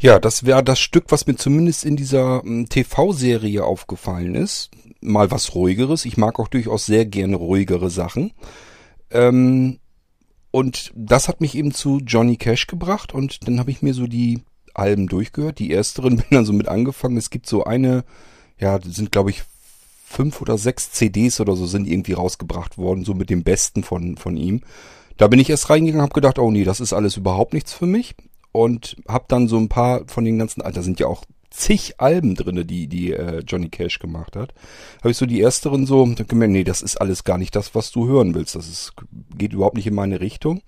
Ja, 0.00 0.20
das 0.20 0.44
wäre 0.44 0.62
das 0.62 0.78
Stück, 0.78 1.06
was 1.08 1.26
mir 1.26 1.34
zumindest 1.34 1.84
in 1.84 1.96
dieser 1.96 2.42
ähm, 2.44 2.68
TV-Serie 2.68 3.64
aufgefallen 3.64 4.36
ist. 4.36 4.70
Mal 5.00 5.32
was 5.32 5.56
ruhigeres. 5.56 6.04
Ich 6.04 6.16
mag 6.16 6.38
auch 6.38 6.46
durchaus 6.46 6.86
sehr 6.86 7.04
gerne 7.04 7.34
ruhigere 7.34 7.90
Sachen. 7.90 8.32
Ähm, 9.10 9.80
und 10.52 10.92
das 10.94 11.26
hat 11.26 11.40
mich 11.40 11.56
eben 11.56 11.74
zu 11.74 11.98
Johnny 11.98 12.36
Cash 12.36 12.68
gebracht 12.68 13.12
und 13.12 13.46
dann 13.46 13.58
habe 13.58 13.72
ich 13.72 13.82
mir 13.82 13.92
so 13.92 14.06
die 14.06 14.44
Alben 14.72 15.08
durchgehört. 15.08 15.58
Die 15.58 15.72
ersteren 15.72 16.16
bin 16.18 16.26
dann 16.30 16.44
so 16.44 16.52
mit 16.52 16.68
angefangen. 16.68 17.16
Es 17.16 17.30
gibt 17.30 17.46
so 17.48 17.64
eine, 17.64 18.04
ja, 18.56 18.78
sind 18.80 19.10
glaube 19.10 19.30
ich 19.30 19.42
fünf 20.04 20.40
oder 20.40 20.58
sechs 20.58 20.92
CDs 20.92 21.40
oder 21.40 21.56
so 21.56 21.66
sind 21.66 21.88
irgendwie 21.88 22.12
rausgebracht 22.12 22.78
worden, 22.78 23.04
so 23.04 23.14
mit 23.14 23.30
dem 23.30 23.42
Besten 23.42 23.82
von, 23.82 24.16
von 24.16 24.36
ihm. 24.36 24.62
Da 25.16 25.26
bin 25.26 25.40
ich 25.40 25.50
erst 25.50 25.68
reingegangen, 25.70 26.02
habe 26.02 26.14
gedacht, 26.14 26.38
oh 26.38 26.52
nee, 26.52 26.62
das 26.62 26.78
ist 26.78 26.92
alles 26.92 27.16
überhaupt 27.16 27.52
nichts 27.52 27.72
für 27.72 27.86
mich 27.86 28.14
und 28.52 28.96
habe 29.08 29.26
dann 29.28 29.48
so 29.48 29.58
ein 29.58 29.68
paar 29.68 30.02
von 30.06 30.24
den 30.24 30.38
ganzen, 30.38 30.62
da 30.62 30.82
sind 30.82 31.00
ja 31.00 31.06
auch 31.06 31.24
zig 31.50 31.94
Alben 31.98 32.34
drinne, 32.34 32.64
die 32.64 32.86
die 32.88 33.12
äh, 33.12 33.40
Johnny 33.46 33.68
Cash 33.68 33.98
gemacht 33.98 34.36
hat. 34.36 34.54
Habe 34.98 35.10
ich 35.10 35.16
so 35.16 35.26
die 35.26 35.40
ersteren 35.40 35.86
so, 35.86 36.04
dann 36.06 36.26
gemerkt, 36.26 36.52
nee, 36.52 36.64
das 36.64 36.82
ist 36.82 37.00
alles 37.00 37.24
gar 37.24 37.38
nicht 37.38 37.56
das, 37.56 37.74
was 37.74 37.90
du 37.90 38.06
hören 38.06 38.34
willst. 38.34 38.54
Das 38.54 38.68
ist 38.68 38.92
geht 39.36 39.52
überhaupt 39.52 39.76
nicht 39.76 39.86
in 39.86 39.94
meine 39.94 40.20
Richtung. 40.20 40.62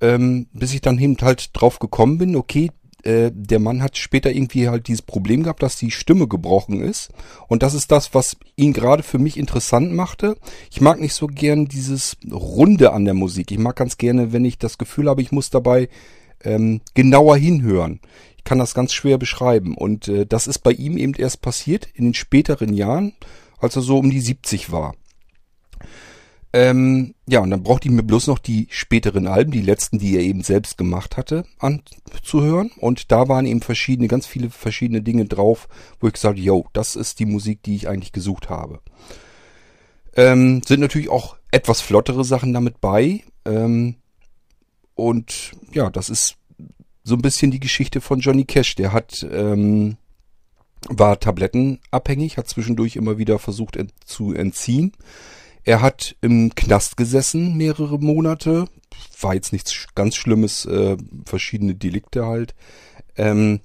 Ähm, 0.00 0.48
bis 0.52 0.74
ich 0.74 0.80
dann 0.80 0.98
eben 0.98 1.16
halt 1.20 1.50
drauf 1.52 1.78
gekommen 1.78 2.18
bin, 2.18 2.34
okay, 2.34 2.70
äh, 3.04 3.30
der 3.32 3.58
Mann 3.58 3.82
hat 3.82 3.96
später 3.96 4.30
irgendwie 4.30 4.68
halt 4.68 4.88
dieses 4.88 5.02
Problem 5.02 5.42
gehabt, 5.42 5.62
dass 5.62 5.76
die 5.76 5.90
Stimme 5.90 6.28
gebrochen 6.28 6.80
ist. 6.80 7.10
Und 7.48 7.62
das 7.62 7.74
ist 7.74 7.90
das, 7.90 8.14
was 8.14 8.36
ihn 8.56 8.72
gerade 8.72 9.02
für 9.02 9.18
mich 9.18 9.36
interessant 9.36 9.92
machte. 9.92 10.36
Ich 10.70 10.80
mag 10.80 11.00
nicht 11.00 11.14
so 11.14 11.26
gern 11.26 11.66
dieses 11.66 12.16
Runde 12.30 12.92
an 12.92 13.04
der 13.04 13.14
Musik. 13.14 13.50
Ich 13.50 13.58
mag 13.58 13.76
ganz 13.76 13.96
gerne, 13.96 14.32
wenn 14.32 14.44
ich 14.44 14.58
das 14.58 14.78
Gefühl 14.78 15.08
habe, 15.08 15.22
ich 15.22 15.32
muss 15.32 15.50
dabei 15.50 15.88
ähm, 16.44 16.80
genauer 16.94 17.36
hinhören. 17.36 18.00
Ich 18.36 18.44
kann 18.44 18.58
das 18.58 18.74
ganz 18.74 18.92
schwer 18.92 19.18
beschreiben. 19.18 19.76
Und 19.76 20.08
äh, 20.08 20.26
das 20.26 20.46
ist 20.46 20.60
bei 20.60 20.72
ihm 20.72 20.96
eben 20.96 21.14
erst 21.14 21.42
passiert 21.42 21.88
in 21.94 22.04
den 22.04 22.14
späteren 22.14 22.74
Jahren, 22.74 23.12
als 23.58 23.76
er 23.76 23.82
so 23.82 23.98
um 23.98 24.10
die 24.10 24.20
70 24.20 24.72
war. 24.72 24.94
Ähm, 26.54 27.14
ja, 27.26 27.40
und 27.40 27.50
dann 27.50 27.62
brauchte 27.62 27.88
ich 27.88 27.94
mir 27.94 28.02
bloß 28.02 28.26
noch 28.26 28.38
die 28.38 28.66
späteren 28.70 29.26
Alben, 29.26 29.52
die 29.52 29.62
letzten, 29.62 29.98
die 29.98 30.16
er 30.16 30.22
eben 30.22 30.42
selbst 30.42 30.76
gemacht 30.76 31.16
hatte, 31.16 31.44
anzuhören. 31.58 32.70
Und 32.76 33.10
da 33.10 33.28
waren 33.28 33.46
eben 33.46 33.62
verschiedene, 33.62 34.08
ganz 34.08 34.26
viele 34.26 34.50
verschiedene 34.50 35.02
Dinge 35.02 35.24
drauf, 35.24 35.68
wo 35.98 36.08
ich 36.08 36.12
gesagt 36.12 36.36
habe, 36.36 36.44
yo, 36.44 36.66
das 36.74 36.94
ist 36.94 37.20
die 37.20 37.26
Musik, 37.26 37.62
die 37.62 37.76
ich 37.76 37.88
eigentlich 37.88 38.12
gesucht 38.12 38.50
habe. 38.50 38.80
Ähm, 40.14 40.62
sind 40.66 40.80
natürlich 40.80 41.08
auch 41.08 41.36
etwas 41.50 41.80
flottere 41.80 42.24
Sachen 42.24 42.52
damit 42.52 42.80
bei. 42.82 43.22
Ähm, 43.46 43.96
und 45.02 45.50
ja, 45.72 45.90
das 45.90 46.08
ist 46.08 46.36
so 47.02 47.16
ein 47.16 47.22
bisschen 47.22 47.50
die 47.50 47.58
Geschichte 47.58 48.00
von 48.00 48.20
Johnny 48.20 48.44
Cash. 48.44 48.76
Der 48.76 48.92
hat 48.92 49.26
ähm, 49.28 49.96
war 50.88 51.18
tablettenabhängig, 51.18 52.36
hat 52.36 52.48
zwischendurch 52.48 52.94
immer 52.94 53.18
wieder 53.18 53.40
versucht 53.40 53.74
ent 53.74 53.92
zu 54.04 54.32
entziehen. 54.32 54.92
Er 55.64 55.80
hat 55.80 56.14
im 56.20 56.54
Knast 56.54 56.96
gesessen 56.96 57.56
mehrere 57.56 57.98
Monate. 57.98 58.66
War 59.20 59.34
jetzt 59.34 59.52
nichts 59.52 59.88
ganz 59.96 60.14
Schlimmes, 60.14 60.66
äh, 60.66 60.96
verschiedene 61.24 61.74
Delikte 61.74 62.24
halt. 62.24 62.54
Ähm, 63.16 63.58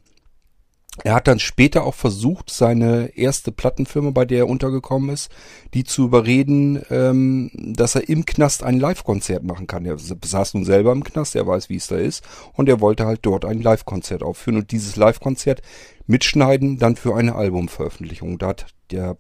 er 1.03 1.13
hat 1.13 1.27
dann 1.27 1.39
später 1.39 1.83
auch 1.83 1.93
versucht, 1.93 2.49
seine 2.49 3.15
erste 3.15 3.51
Plattenfirma, 3.51 4.09
bei 4.09 4.25
der 4.25 4.39
er 4.39 4.49
untergekommen 4.49 5.09
ist, 5.11 5.29
die 5.73 5.83
zu 5.83 6.05
überreden, 6.05 6.81
ähm, 6.89 7.51
dass 7.53 7.95
er 7.95 8.09
im 8.09 8.25
Knast 8.25 8.63
ein 8.63 8.79
Live-Konzert 8.79 9.43
machen 9.43 9.67
kann. 9.67 9.85
Er 9.85 9.97
saß 9.97 10.55
nun 10.55 10.65
selber 10.65 10.91
im 10.91 11.03
Knast, 11.03 11.35
er 11.35 11.45
weiß, 11.45 11.69
wie 11.69 11.75
es 11.75 11.87
da 11.87 11.97
ist, 11.97 12.23
und 12.53 12.67
er 12.67 12.81
wollte 12.81 13.05
halt 13.05 13.19
dort 13.23 13.45
ein 13.45 13.61
Live-Konzert 13.61 14.23
aufführen 14.23 14.57
und 14.57 14.71
dieses 14.71 14.95
Live-Konzert 14.95 15.61
mitschneiden, 16.07 16.79
dann 16.79 16.95
für 16.95 17.15
eine 17.15 17.35
Albumveröffentlichung. 17.35 18.39
Da 18.39 18.47
hat 18.47 18.65
der 18.91 19.17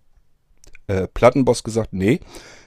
äh, 0.87 1.07
Plattenboss 1.07 1.63
gesagt, 1.63 1.93
nee, 1.93 2.19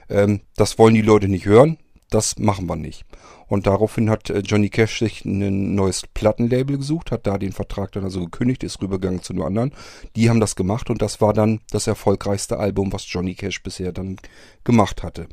ähm, 0.09 0.41
das 0.55 0.77
wollen 0.77 0.93
die 0.93 1.01
Leute 1.01 1.27
nicht 1.27 1.45
hören, 1.45 1.77
das 2.09 2.37
machen 2.37 2.67
wir 2.67 2.75
nicht. 2.75 3.05
Und 3.51 3.67
daraufhin 3.67 4.09
hat 4.09 4.29
äh, 4.29 4.39
Johnny 4.39 4.69
Cash 4.69 4.99
sich 4.99 5.25
ein 5.25 5.75
neues 5.75 6.03
Plattenlabel 6.13 6.77
gesucht, 6.77 7.11
hat 7.11 7.27
da 7.27 7.37
den 7.37 7.51
Vertrag 7.51 7.91
dann 7.91 8.05
also 8.05 8.21
gekündigt, 8.21 8.63
ist 8.63 8.81
rübergegangen 8.81 9.23
zu 9.23 9.33
nur 9.33 9.45
anderen. 9.45 9.73
Die 10.15 10.29
haben 10.29 10.39
das 10.39 10.55
gemacht 10.55 10.89
und 10.89 11.01
das 11.01 11.19
war 11.19 11.33
dann 11.33 11.59
das 11.69 11.85
erfolgreichste 11.85 12.59
Album, 12.59 12.93
was 12.93 13.11
Johnny 13.11 13.35
Cash 13.35 13.61
bisher 13.61 13.91
dann 13.91 14.15
gemacht 14.63 15.03
hatte. 15.03 15.27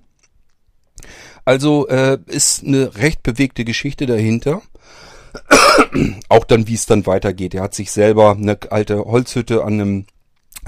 Also 1.45 1.87
äh, 1.87 2.19
ist 2.27 2.65
eine 2.65 2.97
recht 2.97 3.23
bewegte 3.23 3.65
Geschichte 3.65 4.07
dahinter. 4.07 4.63
Auch 6.29 6.45
dann, 6.45 6.67
wie 6.67 6.75
es 6.75 6.87
dann 6.87 7.07
weitergeht. 7.07 7.55
Er 7.55 7.63
hat 7.63 7.75
sich 7.75 7.93
selber 7.93 8.33
eine 8.33 8.59
alte 8.71 9.05
Holzhütte 9.05 9.63
an 9.63 9.75
einem 9.75 10.07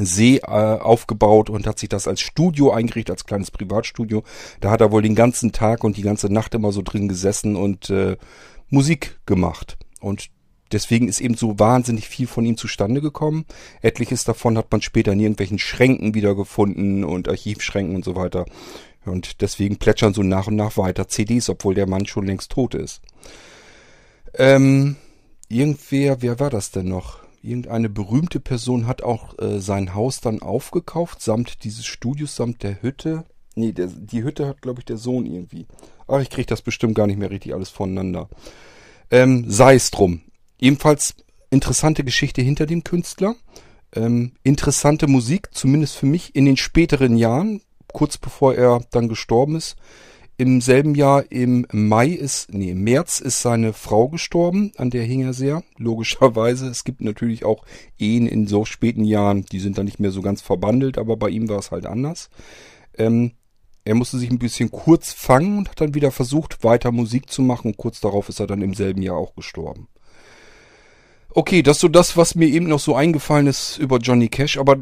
See 0.06 0.38
äh, 0.38 0.46
aufgebaut 0.46 1.50
und 1.50 1.66
hat 1.66 1.78
sich 1.78 1.88
das 1.88 2.08
als 2.08 2.20
Studio 2.20 2.72
eingerichtet, 2.72 3.12
als 3.12 3.26
kleines 3.26 3.50
Privatstudio. 3.50 4.22
Da 4.60 4.70
hat 4.70 4.80
er 4.80 4.92
wohl 4.92 5.02
den 5.02 5.14
ganzen 5.14 5.52
Tag 5.52 5.84
und 5.84 5.96
die 5.96 6.02
ganze 6.02 6.32
Nacht 6.32 6.54
immer 6.54 6.72
so 6.72 6.82
drin 6.82 7.08
gesessen 7.08 7.56
und 7.56 7.90
äh, 7.90 8.16
Musik 8.68 9.20
gemacht. 9.26 9.78
Und 10.00 10.30
deswegen 10.72 11.08
ist 11.08 11.20
eben 11.20 11.34
so 11.34 11.58
wahnsinnig 11.58 12.08
viel 12.08 12.26
von 12.26 12.44
ihm 12.44 12.56
zustande 12.56 13.00
gekommen. 13.00 13.44
Etliches 13.82 14.24
davon 14.24 14.56
hat 14.56 14.70
man 14.70 14.82
später 14.82 15.12
in 15.12 15.20
irgendwelchen 15.20 15.58
Schränken 15.58 16.14
wiedergefunden 16.14 17.04
und 17.04 17.28
Archivschränken 17.28 17.96
und 17.96 18.04
so 18.04 18.16
weiter. 18.16 18.46
Und 19.04 19.40
deswegen 19.40 19.78
plätschern 19.78 20.14
so 20.14 20.22
nach 20.22 20.46
und 20.46 20.56
nach 20.56 20.76
weiter 20.76 21.08
CDs, 21.08 21.48
obwohl 21.48 21.74
der 21.74 21.88
Mann 21.88 22.06
schon 22.06 22.26
längst 22.26 22.52
tot 22.52 22.74
ist. 22.74 23.00
Ähm, 24.34 24.96
irgendwer, 25.48 26.22
wer 26.22 26.38
war 26.38 26.50
das 26.50 26.70
denn 26.70 26.88
noch? 26.88 27.19
Irgendeine 27.42 27.88
berühmte 27.88 28.38
Person 28.38 28.86
hat 28.86 29.02
auch 29.02 29.38
äh, 29.38 29.60
sein 29.60 29.94
Haus 29.94 30.20
dann 30.20 30.42
aufgekauft, 30.42 31.22
samt 31.22 31.64
dieses 31.64 31.86
Studios, 31.86 32.36
samt 32.36 32.62
der 32.62 32.82
Hütte. 32.82 33.24
Nee, 33.54 33.72
der, 33.72 33.86
die 33.86 34.22
Hütte 34.22 34.46
hat, 34.46 34.60
glaube 34.60 34.80
ich, 34.80 34.84
der 34.84 34.98
Sohn 34.98 35.26
irgendwie. 35.26 35.66
Ach, 36.06 36.20
ich 36.20 36.30
kriege 36.30 36.46
das 36.46 36.62
bestimmt 36.62 36.94
gar 36.94 37.06
nicht 37.06 37.18
mehr 37.18 37.30
richtig 37.30 37.54
alles 37.54 37.70
voneinander. 37.70 38.28
Ähm, 39.10 39.46
sei 39.48 39.74
es 39.74 39.90
drum. 39.90 40.20
Ebenfalls 40.58 41.14
interessante 41.50 42.04
Geschichte 42.04 42.42
hinter 42.42 42.66
dem 42.66 42.84
Künstler. 42.84 43.34
Ähm, 43.94 44.32
interessante 44.42 45.06
Musik, 45.06 45.48
zumindest 45.52 45.96
für 45.96 46.06
mich 46.06 46.36
in 46.36 46.44
den 46.44 46.56
späteren 46.56 47.16
Jahren, 47.16 47.62
kurz 47.92 48.18
bevor 48.18 48.54
er 48.54 48.82
dann 48.90 49.08
gestorben 49.08 49.56
ist. 49.56 49.76
Im 50.40 50.62
selben 50.62 50.94
Jahr 50.94 51.30
im 51.30 51.66
Mai 51.70 52.06
ist, 52.06 52.54
nee, 52.54 52.70
im 52.70 52.82
März 52.82 53.20
ist 53.20 53.42
seine 53.42 53.74
Frau 53.74 54.08
gestorben, 54.08 54.72
an 54.78 54.88
der 54.88 55.02
hing 55.02 55.20
er 55.20 55.34
sehr, 55.34 55.62
logischerweise. 55.76 56.66
Es 56.68 56.84
gibt 56.84 57.02
natürlich 57.02 57.44
auch 57.44 57.62
Ehen 57.98 58.26
in 58.26 58.46
so 58.46 58.64
späten 58.64 59.04
Jahren, 59.04 59.44
die 59.44 59.60
sind 59.60 59.76
dann 59.76 59.84
nicht 59.84 60.00
mehr 60.00 60.12
so 60.12 60.22
ganz 60.22 60.40
verbandelt, 60.40 60.96
aber 60.96 61.18
bei 61.18 61.28
ihm 61.28 61.50
war 61.50 61.58
es 61.58 61.72
halt 61.72 61.84
anders. 61.84 62.30
Ähm, 62.96 63.32
er 63.84 63.94
musste 63.94 64.16
sich 64.16 64.30
ein 64.30 64.38
bisschen 64.38 64.70
kurz 64.70 65.12
fangen 65.12 65.58
und 65.58 65.68
hat 65.68 65.82
dann 65.82 65.94
wieder 65.94 66.10
versucht, 66.10 66.64
weiter 66.64 66.90
Musik 66.90 67.28
zu 67.28 67.42
machen 67.42 67.76
kurz 67.76 68.00
darauf 68.00 68.30
ist 68.30 68.40
er 68.40 68.46
dann 68.46 68.62
im 68.62 68.72
selben 68.72 69.02
Jahr 69.02 69.16
auch 69.16 69.34
gestorben. 69.34 69.88
Okay, 71.28 71.62
das 71.62 71.76
ist 71.76 71.80
so 71.82 71.88
das, 71.88 72.16
was 72.16 72.34
mir 72.34 72.48
eben 72.48 72.66
noch 72.66 72.80
so 72.80 72.94
eingefallen 72.94 73.46
ist 73.46 73.76
über 73.76 73.98
Johnny 73.98 74.30
Cash, 74.30 74.56
aber 74.56 74.78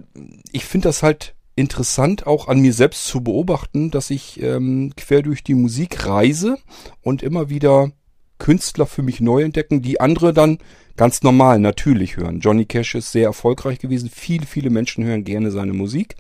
ich 0.53 0.65
finde 0.65 0.87
das 0.87 1.03
halt 1.03 1.35
interessant 1.59 2.27
auch 2.27 2.49
an 2.49 2.61
mir 2.61 2.73
selbst 2.73 3.05
zu 3.05 3.23
beobachten, 3.23 3.91
dass 3.91 4.11
ich 4.11 4.41
ähm, 4.43 4.93
quer 4.97 5.23
durch 5.23 5.43
die 5.43 5.55
Musik 5.55 6.07
reise 6.07 6.59
und 7.03 7.23
immer 7.23 7.51
wieder 7.51 7.91
Künstler 8.39 8.87
für 8.87 9.03
mich 9.03 9.21
neu 9.21 9.43
entdecken, 9.43 9.83
die 9.83 10.01
andere 10.01 10.33
dann 10.33 10.59
ganz 10.97 11.23
normal 11.23 11.59
natürlich 11.59 12.17
hören. 12.17 12.41
Johnny 12.41 12.65
Cash 12.65 12.95
ist 12.95 13.13
sehr 13.13 13.25
erfolgreich 13.25 13.81
gewesen. 13.81 14.11
Viele, 14.13 14.47
viele 14.47 14.71
Menschen 14.71 15.05
hören 15.05 15.25
gerne 15.25 15.51
seine 15.51 15.73
Musik. 15.73 16.15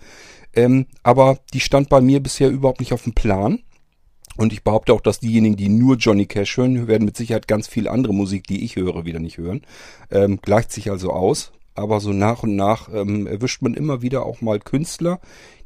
Ähm, 0.55 0.87
aber 1.03 1.39
die 1.53 1.61
stand 1.61 1.89
bei 1.89 2.01
mir 2.01 2.21
bisher 2.21 2.51
überhaupt 2.51 2.81
nicht 2.81 2.93
auf 2.93 3.05
dem 3.05 3.15
Plan. 3.15 3.61
Und 4.37 4.53
ich 4.53 4.63
behaupte 4.63 4.93
auch, 4.93 5.01
dass 5.01 5.21
diejenigen, 5.21 5.57
die 5.57 5.69
nur 5.69 5.97
Johnny 5.97 6.27
Cash 6.27 6.57
hören, 6.57 6.87
werden 6.87 7.05
mit 7.05 7.17
Sicherheit 7.17 7.49
ganz 7.49 7.67
viel 7.67 7.89
andere 7.89 8.15
Musik, 8.15 8.47
die 8.47 8.65
ich 8.65 8.77
höre, 8.77 9.05
wieder 9.05 9.21
nicht 9.21 9.39
hören. 9.39 9.63
Ähm, 10.11 10.41
gleicht 10.43 10.73
sich 10.73 10.91
also 10.91 11.11
aus 11.13 11.53
aber 11.79 12.01
so 12.01 12.13
nach 12.13 12.43
und 12.43 12.57
nach 12.57 12.89
ähm, 12.93 13.27
erwischt 13.27 13.63
man 13.63 13.75
immer 13.75 14.03
wieder 14.03 14.27
auch 14.27 14.41
mal 14.41 14.59
Künstler, 14.59 15.21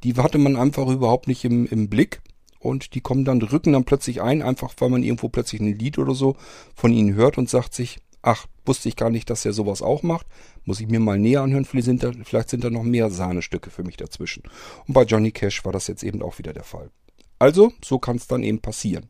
die 0.05 0.15
hatte 0.15 0.39
man 0.39 0.57
einfach 0.57 0.87
überhaupt 0.89 1.29
nicht 1.29 1.45
im, 1.45 1.67
im 1.67 1.89
Blick. 1.89 2.21
und 2.61 2.95
die 2.95 3.01
kommen 3.01 3.25
dann, 3.25 3.43
rücken 3.43 3.73
dann 3.73 3.85
plötzlich 3.85 4.23
ein, 4.23 4.43
einfach 4.43 4.73
weil 4.79 4.91
man 4.91 5.03
irgendwo 5.03 5.29
plötzlich 5.29 5.61
ein 5.61 5.79
Lied 5.79 5.99
oder 5.99 6.15
so 6.15 6.37
von 6.75 6.93
ihnen 6.93 7.15
hört 7.15 7.37
und 7.39 7.51
sagt 7.51 7.75
sich, 7.75 7.99
ach, 8.23 8.47
wusste 8.65 8.89
ich 8.89 8.97
gar 8.97 9.11
nicht, 9.11 9.29
dass 9.31 9.45
er 9.45 9.53
sowas 9.53 9.83
auch 9.83 10.03
macht. 10.03 10.27
Muss 10.65 10.81
ich 10.81 10.89
mir 10.89 11.01
mal 11.01 11.19
näher 11.19 11.43
anhören, 11.43 11.65
vielleicht 11.65 11.87
sind 11.87 12.03
da, 12.05 12.13
vielleicht 12.25 12.51
sind 12.51 12.63
da 12.63 12.71
noch 12.71 12.85
mehr 12.85 13.11
Sahnestücke 13.11 13.71
für 13.71 13.83
mich 13.83 13.97
dazwischen. 13.97 14.45
Und 14.87 14.95
bei 14.95 15.03
Johnny 15.03 15.33
Cash 15.33 15.65
war 15.65 15.73
das 15.73 15.89
jetzt 15.89 16.05
eben 16.05 16.23
auch 16.23 16.39
wieder 16.39 16.53
der 16.53 16.65
Fall. 16.65 16.91
Also, 17.39 17.73
so 17.85 17.99
kann 17.99 18.17
es 18.17 18.29
dann 18.29 18.45
eben 18.45 18.61
passieren. 18.61 19.09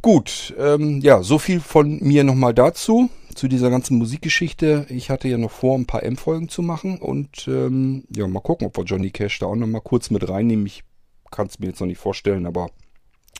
Gut, 0.00 0.54
ähm, 0.58 1.00
ja, 1.00 1.22
so 1.22 1.38
viel 1.38 1.60
von 1.60 1.98
mir 2.00 2.24
nochmal 2.24 2.54
dazu, 2.54 3.08
zu 3.34 3.48
dieser 3.48 3.70
ganzen 3.70 3.98
Musikgeschichte. 3.98 4.86
Ich 4.88 5.10
hatte 5.10 5.28
ja 5.28 5.38
noch 5.38 5.50
vor, 5.50 5.76
ein 5.76 5.86
paar 5.86 6.02
M-Folgen 6.02 6.48
zu 6.48 6.62
machen 6.62 6.98
und 6.98 7.46
ähm, 7.48 8.04
ja, 8.14 8.26
mal 8.26 8.40
gucken, 8.40 8.66
ob 8.66 8.76
wir 8.76 8.84
Johnny 8.84 9.10
Cash 9.10 9.38
da 9.38 9.46
auch 9.46 9.56
nochmal 9.56 9.80
kurz 9.80 10.10
mit 10.10 10.28
reinnehmen. 10.28 10.66
Ich 10.66 10.84
kann 11.30 11.46
es 11.46 11.58
mir 11.58 11.66
jetzt 11.66 11.80
noch 11.80 11.86
nicht 11.86 11.98
vorstellen, 11.98 12.46
aber 12.46 12.70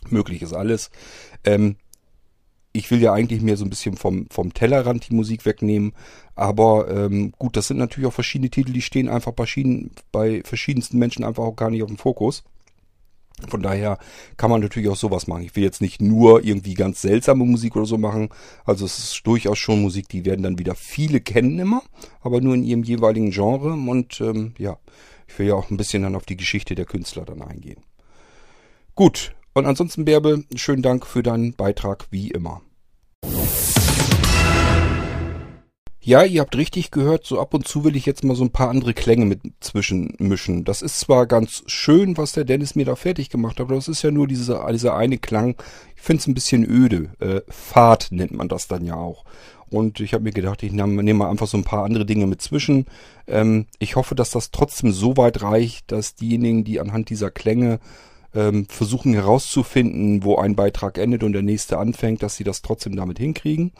möglich 0.09 0.43
ist 0.43 0.53
alles. 0.53 0.91
Ähm, 1.45 1.77
ich 2.73 2.91
will 2.91 3.03
ja 3.03 3.13
eigentlich 3.13 3.43
mehr 3.43 3.57
so 3.57 3.65
ein 3.65 3.71
bisschen 3.71 3.97
vom, 3.97 4.27
vom 4.31 4.55
Tellerrand 4.55 5.09
die 5.09 5.15
Musik 5.15 5.45
wegnehmen. 5.45 5.93
Aber 6.35 6.91
ähm, 6.91 7.33
gut, 7.39 7.57
das 7.57 7.69
sind 7.69 7.77
natürlich 7.77 8.09
auch 8.09 8.15
verschiedene 8.15 8.51
Titel, 8.51 8.73
die 8.73 8.83
stehen 8.83 9.09
einfach 9.09 9.33
bei, 9.33 9.47
bei 10.11 10.43
verschiedensten 10.43 10.99
Menschen 10.99 11.25
einfach 11.25 11.45
auch 11.45 11.57
gar 11.57 11.71
nicht 11.71 11.83
auf 11.83 11.91
dem 11.91 11.99
Fokus. 11.99 12.45
Von 13.51 13.63
daher 13.63 13.99
kann 14.37 14.51
man 14.51 14.61
natürlich 14.61 14.89
auch 14.89 14.97
sowas 14.97 15.27
machen. 15.27 15.45
Ich 15.45 15.57
will 15.57 15.63
jetzt 15.63 15.81
nicht 15.81 16.01
nur 16.01 16.45
irgendwie 16.45 16.75
ganz 16.75 17.03
seltsame 17.03 17.45
Musik 17.45 17.77
oder 17.77 17.87
so 17.87 17.99
machen. 17.99 18.29
Also 18.65 18.85
es 18.85 18.99
ist 18.99 19.27
durchaus 19.27 19.59
schon 19.59 19.83
Musik, 19.83 20.09
die 20.09 20.25
werden 20.25 20.43
dann 20.43 20.59
wieder 20.59 20.75
viele 20.75 21.21
kennen 21.21 21.59
immer, 21.59 21.83
aber 22.21 22.41
nur 22.41 22.55
in 22.55 22.65
ihrem 22.65 22.83
jeweiligen 22.83 23.31
Genre. 23.31 23.73
Und 23.73 24.21
ähm, 24.21 24.55
ja, 24.59 24.79
ich 25.27 25.39
will 25.39 25.49
ja 25.49 25.55
auch 25.55 25.71
ein 25.71 25.77
bisschen 25.77 26.03
dann 26.03 26.17
auf 26.17 26.27
die 26.27 26.37
Geschichte 26.37 26.75
der 26.75 26.85
Künstler 26.85 27.25
dann 27.25 27.43
eingehen. 27.43 27.83
Gut, 28.95 29.35
und 29.55 29.67
ansonsten, 29.67 30.05
Bärbe, 30.05 30.45
schönen 30.55 30.83
Dank 30.83 31.07
für 31.07 31.23
deinen 31.23 31.55
Beitrag, 31.55 32.07
wie 32.11 32.31
immer. 32.31 32.63
Ja, 36.05 36.25
ihr 36.25 36.41
habt 36.41 36.57
richtig 36.57 36.91
gehört, 36.91 37.25
so 37.25 37.41
ab 37.41 37.55
und 37.55 37.69
zu 37.69 37.85
will 37.85 37.95
ich 37.95 38.07
jetzt 38.07 38.25
mal 38.25 38.35
so 38.35 38.43
ein 38.43 38.51
paar 38.51 38.71
andere 38.71 38.93
Klänge 38.93 39.25
mit 39.25 39.39
zwischenmischen. 39.61 40.65
Das 40.65 40.83
ist 40.83 40.99
zwar 40.99 41.27
ganz 41.27 41.63
schön, 41.67 42.17
was 42.17 42.33
der 42.33 42.45
Dennis 42.45 42.75
mir 42.75 42.85
da 42.85 42.97
fertig 42.97 43.31
gemacht 43.31 43.61
hat, 43.61 43.67
aber 43.67 43.77
das 43.77 43.87
ist 43.87 44.03
ja 44.03 44.11
nur 44.11 44.27
dieser, 44.27 44.67
dieser 44.73 44.97
eine 44.97 45.19
Klang. 45.19 45.55
Ich 45.95 46.03
finde 46.03 46.21
es 46.21 46.27
ein 46.27 46.35
bisschen 46.35 46.69
öde. 46.69 47.11
Äh, 47.21 47.43
Fahrt 47.49 48.09
nennt 48.11 48.33
man 48.33 48.49
das 48.49 48.67
dann 48.67 48.85
ja 48.85 48.97
auch. 48.97 49.25
Und 49.71 50.01
ich 50.01 50.13
habe 50.13 50.25
mir 50.25 50.33
gedacht, 50.33 50.65
ich 50.65 50.73
nehme 50.73 51.05
nehm 51.05 51.19
mal 51.19 51.31
einfach 51.31 51.47
so 51.47 51.57
ein 51.57 51.63
paar 51.63 51.85
andere 51.85 52.05
Dinge 52.05 52.27
mit 52.27 52.43
zwischen. 52.43 52.87
Ähm, 53.29 53.67
ich 53.79 53.95
hoffe, 53.95 54.17
dass 54.17 54.31
das 54.31 54.51
trotzdem 54.51 54.91
so 54.91 55.17
weit 55.17 55.41
reicht, 55.41 55.93
dass 55.93 56.17
diejenigen, 56.17 56.65
die 56.65 56.81
anhand 56.81 57.11
dieser 57.11 57.31
Klänge 57.31 57.79
ähm, 58.35 58.67
versuchen 58.69 59.15
herauszufinden, 59.15 60.25
wo 60.25 60.35
ein 60.35 60.57
Beitrag 60.57 60.99
endet 60.99 61.23
und 61.23 61.33
der 61.33 61.43
nächste 61.43 61.79
anfängt, 61.79 62.25
dass 62.25 62.35
sie 62.35 62.45
das 62.45 62.61
trotzdem 62.61 62.97
damit 62.97 63.21
hinkriegen. 63.21 63.71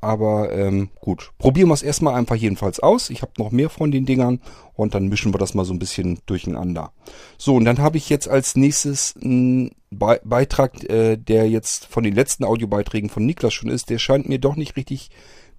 Aber 0.00 0.52
ähm, 0.52 0.90
gut, 1.00 1.32
probieren 1.38 1.68
wir 1.68 1.74
es 1.74 1.82
erstmal 1.82 2.14
einfach 2.14 2.36
jedenfalls 2.36 2.80
aus. 2.80 3.10
Ich 3.10 3.22
habe 3.22 3.32
noch 3.38 3.50
mehr 3.50 3.70
von 3.70 3.90
den 3.90 4.04
Dingern 4.04 4.40
und 4.74 4.94
dann 4.94 5.08
mischen 5.08 5.32
wir 5.32 5.38
das 5.38 5.54
mal 5.54 5.64
so 5.64 5.72
ein 5.72 5.78
bisschen 5.78 6.18
durcheinander. 6.26 6.92
So, 7.38 7.56
und 7.56 7.64
dann 7.64 7.78
habe 7.78 7.96
ich 7.96 8.08
jetzt 8.08 8.28
als 8.28 8.56
nächstes 8.56 9.14
einen 9.22 9.72
Be 9.90 10.20
Beitrag, 10.24 10.84
äh, 10.90 11.16
der 11.16 11.48
jetzt 11.48 11.86
von 11.86 12.04
den 12.04 12.14
letzten 12.14 12.44
Audiobeiträgen 12.44 13.08
von 13.08 13.24
Niklas 13.24 13.54
schon 13.54 13.70
ist. 13.70 13.88
Der 13.88 13.98
scheint 13.98 14.28
mir 14.28 14.38
doch 14.38 14.56
nicht 14.56 14.76
richtig 14.76 15.10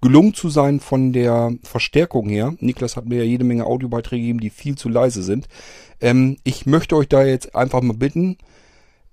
gelungen 0.02 0.34
zu 0.34 0.50
sein 0.50 0.80
von 0.80 1.14
der 1.14 1.54
Verstärkung 1.64 2.30
her. 2.30 2.54
Niklas 2.60 2.96
hat 2.96 3.08
mir 3.08 3.18
ja 3.18 3.24
jede 3.24 3.44
Menge 3.44 3.66
Audiobeiträge 3.66 4.22
gegeben, 4.22 4.40
die 4.40 4.50
viel 4.50 4.76
zu 4.76 4.90
leise 4.90 5.24
sind. 5.24 5.48
Ähm, 6.00 6.38
ich 6.44 6.66
möchte 6.66 6.96
euch 6.96 7.08
da 7.08 7.24
jetzt 7.24 7.56
einfach 7.56 7.82
mal 7.82 7.98
bitten, 7.98 8.38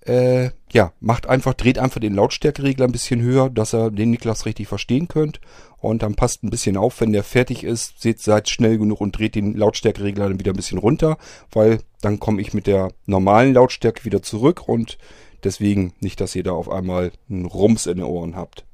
äh, 0.06 0.50
ja, 0.70 0.92
macht 1.00 1.26
einfach, 1.26 1.54
dreht 1.54 1.78
einfach 1.78 2.00
den 2.00 2.14
Lautstärkeregler 2.14 2.87
ein 2.87 2.92
bisschen 2.92 3.23
höher, 3.23 3.49
dass 3.49 3.75
ihr 3.75 3.90
den 3.90 4.11
Niklas 4.11 4.44
richtig 4.46 4.68
verstehen 4.68 5.08
könnt. 5.08 5.40
Und 5.78 6.02
dann 6.02 6.14
passt 6.14 6.43
ein 6.43 6.50
bisschen 6.50 6.76
auf, 6.76 7.00
wenn 7.00 7.12
der 7.12 7.25
fertig 7.25 7.64
ist, 7.64 8.00
seht, 8.00 8.21
seid 8.21 8.49
schnell 8.49 8.78
genug 8.78 9.00
und 9.00 9.19
dreht 9.19 9.34
den 9.34 9.54
Lautstärkeregler 9.54 10.28
dann 10.28 10.38
wieder 10.38 10.52
ein 10.52 10.56
bisschen 10.56 10.78
runter, 10.78 11.19
weil 11.52 11.80
dann 12.00 12.21
komme 12.21 12.40
ich 12.40 12.54
mit 12.54 12.67
der 12.67 12.93
normalen 13.06 13.54
Lautstärke 13.54 14.04
wieder 14.04 14.23
zurück 14.23 14.67
und 14.67 14.99
deswegen 15.43 15.93
nicht, 16.00 16.21
dass 16.21 16.34
ihr 16.34 16.43
da 16.43 16.52
auf 16.52 16.71
einmal 16.71 17.12
einen 17.28 17.47
Rums 17.47 17.86
in 17.86 17.99
den 17.99 18.06
Ohren 18.06 18.36
habt. 18.36 18.64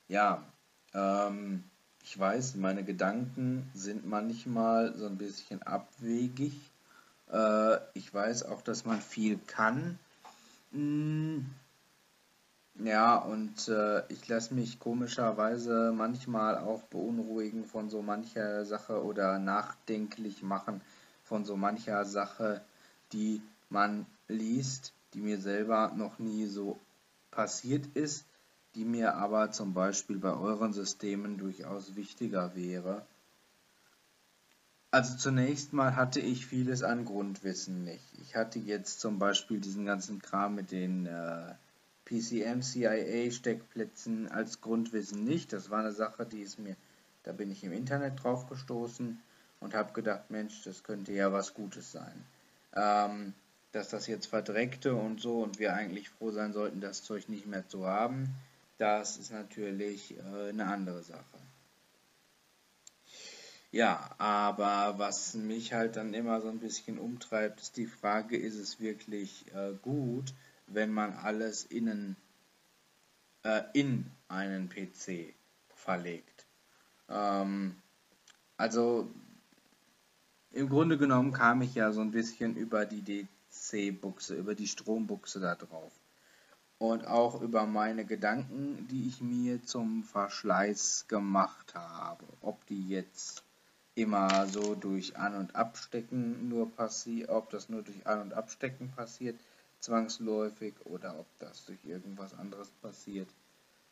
Ja, 0.07 0.45
ähm, 0.95 1.65
ich 2.03 2.19
weiß, 2.19 2.57
meine 2.57 2.85
Gedanken 2.85 3.71
sind 3.75 4.07
manchmal 4.07 4.95
so 4.97 5.07
ein 5.07 5.19
bisschen 5.19 5.63
abwegig. 5.63 6.55
Äh, 7.33 7.77
ich 7.95 8.13
weiß 8.13 8.45
auch, 8.45 8.63
dass 8.63 8.85
man 8.85 9.01
viel 9.01 9.39
kann. 9.47 9.99
Hm, 10.73 11.47
ja, 12.77 13.17
und 13.17 13.69
äh, 13.69 14.03
ich 14.09 14.27
lasse 14.27 14.53
mich 14.53 14.81
komischerweise 14.81 15.93
manchmal 15.97 16.59
auch 16.59 16.83
beunruhigen 16.83 17.65
von 17.65 17.89
so 17.89 18.03
mancher 18.03 18.65
Sache 18.65 19.05
oder 19.05 19.39
nachdenklich 19.39 20.43
machen 20.43 20.81
von 21.23 21.45
so 21.45 21.57
mancher 21.57 22.05
Sache, 22.05 22.63
die 23.13 23.41
man 23.71 24.07
liest, 24.29 24.93
die 25.15 25.21
mir 25.21 25.39
selber 25.39 25.93
noch 25.97 26.19
nie 26.19 26.47
so 26.47 26.79
passiert 27.31 27.87
ist, 27.95 28.25
die 28.75 28.85
mir 28.85 29.15
aber 29.15 29.51
zum 29.51 29.73
Beispiel 29.75 30.19
bei 30.19 30.33
euren 30.33 30.73
Systemen 30.73 31.39
durchaus 31.39 31.97
wichtiger 31.97 32.55
wäre. 32.55 33.07
Also 34.91 35.17
zunächst 35.17 35.73
mal 35.73 35.97
hatte 35.97 36.21
ich 36.21 36.47
vieles 36.47 36.83
an 36.83 37.05
Grundwissen 37.05 37.85
nicht. 37.85 38.05
Ich 38.21 38.37
hatte 38.37 38.59
jetzt 38.59 39.01
zum 39.01 39.19
Beispiel 39.19 39.61
diesen 39.61 39.85
ganzen 39.85 40.23
Kram 40.23 40.55
mit 40.55 40.71
den 40.71 41.07
äh, 41.07 41.55
PCM 42.05 42.61
CIA 42.61 43.31
Steckplätzen 43.31 44.29
als 44.29 44.61
Grundwissen 44.61 45.25
nicht. 45.25 45.53
Das 45.53 45.71
war 45.71 45.81
eine 45.81 45.93
Sache, 45.93 46.27
die 46.27 46.43
ist 46.43 46.59
mir, 46.59 46.77
da 47.25 47.33
bin 47.33 47.51
ich 47.51 47.65
im 47.65 47.73
Internet 47.73 48.23
drauf 48.23 48.47
gestoßen 48.49 49.21
und 49.61 49.75
habe 49.75 49.93
gedacht, 49.93 50.31
Mensch, 50.31 50.63
das 50.63 50.85
könnte 50.85 51.13
ja 51.13 51.33
was 51.33 51.55
Gutes 51.55 51.91
sein. 51.91 52.25
Ähm, 52.75 53.35
dass 53.73 53.89
das 53.89 54.07
jetzt 54.07 54.27
verdreckte 54.27 54.95
und 54.95 55.21
so 55.21 55.43
und 55.43 55.59
wir 55.59 55.75
eigentlich 55.75 56.11
froh 56.11 56.31
sein 56.31 56.53
sollten, 56.53 56.81
das 56.81 57.03
Zeug 57.03 57.29
nicht 57.29 57.47
mehr 57.47 57.67
zu 57.67 57.87
haben, 57.87 58.33
das 58.85 59.17
ist 59.17 59.33
natürlich 59.33 60.15
äh, 60.19 60.51
eine 60.51 60.67
andere 60.67 61.03
Sache. 61.03 61.39
Ja, 63.71 64.11
aber 64.19 64.99
was 64.99 65.33
mich 65.33 65.73
halt 65.73 65.97
dann 65.97 66.13
immer 66.13 66.43
so 66.43 66.49
ein 66.49 66.59
bisschen 66.59 66.99
umtreibt, 66.99 67.63
ist 67.63 67.79
die 67.79 67.87
Frage, 67.87 68.37
ist 68.37 68.57
es 68.57 68.81
wirklich 68.81 69.47
äh, 69.55 69.73
gut, 69.81 70.35
wenn 70.67 70.93
man 70.93 71.15
alles 71.15 71.65
innen, 71.65 72.17
äh, 73.43 73.63
in 73.73 74.11
einen 74.29 74.69
PC 74.69 75.35
verlegt. 75.75 76.45
Ähm, 77.09 77.77
also 78.59 79.11
im 80.53 80.69
Grunde 80.69 80.99
genommen 80.99 81.33
kam 81.33 81.63
ich 81.63 81.75
ja 81.75 81.91
so 81.91 82.03
ein 82.03 82.11
bisschen 82.11 82.55
über 82.55 82.85
die 82.85 83.01
DC-Buchse, 83.03 84.35
über 84.35 84.55
die 84.55 84.69
Strombuchse 84.69 85.41
da 85.41 85.55
drauf. 85.55 85.93
Und 86.85 87.07
auch 87.07 87.41
über 87.41 87.65
meine 87.65 88.05
Gedanken, 88.05 88.87
die 88.91 89.09
ich 89.09 89.23
mir 89.23 89.63
zum 89.63 90.05
Verschleiß 90.05 91.07
gemacht 91.09 91.75
habe. 91.75 92.27
Ob 92.43 92.67
die 92.67 92.91
jetzt 92.91 93.43
immer 93.95 94.47
so 94.49 94.75
durch 94.75 95.17
An- 95.17 95.35
und 95.35 95.57
Abstecken 95.57 96.51
nur 96.51 96.71
passiert, 96.71 97.31
ob 97.31 97.49
das 97.49 97.71
nur 97.71 97.81
durch 97.81 98.07
An- 98.07 98.21
und 98.21 98.35
Abstecken 98.35 98.91
passiert, 98.91 99.41
zwangsläufig, 99.81 100.75
oder 100.85 101.19
ob 101.19 101.27
das 101.39 101.65
durch 101.65 101.83
irgendwas 101.87 102.39
anderes 102.39 102.69
passiert. 102.83 103.29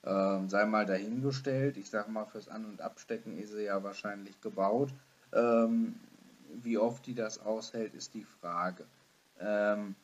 Ähm, 0.05 0.50
sei 0.50 0.66
mal 0.66 0.85
dahingestellt. 0.85 1.78
Ich 1.78 1.88
sage 1.88 2.11
mal, 2.11 2.26
fürs 2.26 2.48
An- 2.48 2.66
und 2.66 2.83
Abstecken 2.83 3.38
ist 3.38 3.52
sie 3.52 3.64
ja 3.64 3.83
wahrscheinlich 3.83 4.38
gebaut. 4.42 4.90
Ähm, 5.33 5.94
wie 6.62 6.76
oft 6.76 7.07
die 7.07 7.14
das 7.14 7.38
aushält, 7.38 7.94
ist 7.94 8.12
die 8.12 8.26
Frage. 8.40 8.85
Ähm, 9.40 9.94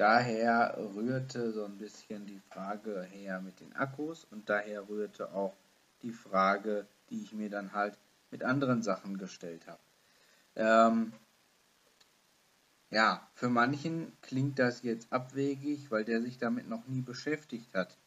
daher 0.00 0.78
rührte 0.94 1.52
so 1.52 1.66
ein 1.66 1.76
bisschen 1.76 2.24
die 2.24 2.40
Frage 2.50 3.02
her 3.02 3.42
mit 3.42 3.60
den 3.60 3.76
Akkus 3.76 4.26
und 4.30 4.48
daher 4.48 4.88
rührte 4.88 5.30
auch 5.34 5.54
die 6.00 6.12
Frage, 6.12 6.86
die 7.10 7.22
ich 7.22 7.34
mir 7.34 7.50
dann 7.50 7.74
halt 7.74 7.98
mit 8.30 8.42
anderen 8.42 8.82
Sachen 8.82 9.18
gestellt 9.18 9.66
habe. 9.66 9.80
Ähm, 10.56 11.12
ja, 12.88 13.28
für 13.34 13.50
manchen 13.50 14.10
klingt 14.22 14.58
das 14.58 14.82
jetzt 14.82 15.12
abwegig, 15.12 15.90
weil 15.90 16.06
der 16.06 16.22
sich 16.22 16.38
damit 16.38 16.66
noch 16.66 16.86
nie 16.86 17.02
beschäftigt 17.02 17.74
hat. 17.74 17.98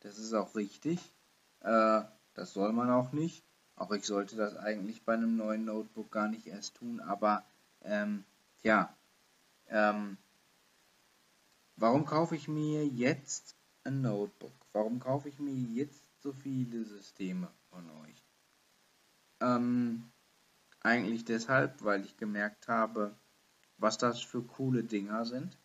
Das 0.00 0.18
ist 0.18 0.32
auch 0.32 0.54
richtig. 0.54 1.00
Äh, 1.60 2.00
das 2.32 2.54
soll 2.54 2.72
man 2.72 2.88
auch 2.88 3.12
nicht. 3.12 3.44
Auch 3.76 3.90
ich 3.92 4.06
sollte 4.06 4.36
das 4.36 4.56
eigentlich 4.56 5.04
bei 5.04 5.12
einem 5.12 5.36
neuen 5.36 5.66
Notebook 5.66 6.10
gar 6.10 6.28
nicht 6.28 6.46
erst 6.46 6.76
tun, 6.76 7.00
aber 7.00 7.44
ähm, 7.82 8.24
ja, 8.62 8.96
ähm, 9.68 10.16
warum 11.76 12.04
kaufe 12.04 12.36
ich 12.36 12.48
mir 12.48 12.86
jetzt 12.86 13.56
ein 13.84 14.00
Notebook? 14.02 14.54
Warum 14.72 15.00
kaufe 15.00 15.28
ich 15.28 15.38
mir 15.38 15.54
jetzt 15.54 16.02
so 16.20 16.32
viele 16.32 16.84
Systeme 16.84 17.50
von 17.70 17.90
euch? 18.02 18.24
Ähm, 19.40 20.10
eigentlich 20.80 21.24
deshalb, 21.24 21.82
weil 21.82 22.04
ich 22.04 22.16
gemerkt 22.16 22.68
habe, 22.68 23.16
was 23.76 23.98
das 23.98 24.20
für 24.20 24.42
coole 24.42 24.84
Dinger 24.84 25.24
sind. 25.24 25.58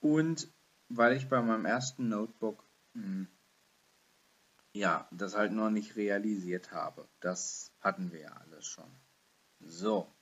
Und 0.00 0.52
weil 0.88 1.16
ich 1.16 1.28
bei 1.28 1.40
meinem 1.40 1.64
ersten 1.64 2.08
Notebook 2.08 2.64
mh, 2.94 3.02
hm, 3.02 3.28
ja, 4.76 5.08
das 5.10 5.34
halt 5.34 5.52
noch 5.52 5.70
nicht 5.70 5.96
realisiert 5.96 6.70
habe. 6.70 7.08
Das 7.20 7.72
hatten 7.80 8.12
wir 8.12 8.20
ja 8.20 8.32
alles 8.32 8.66
schon. 8.66 8.90
So. 9.60 10.14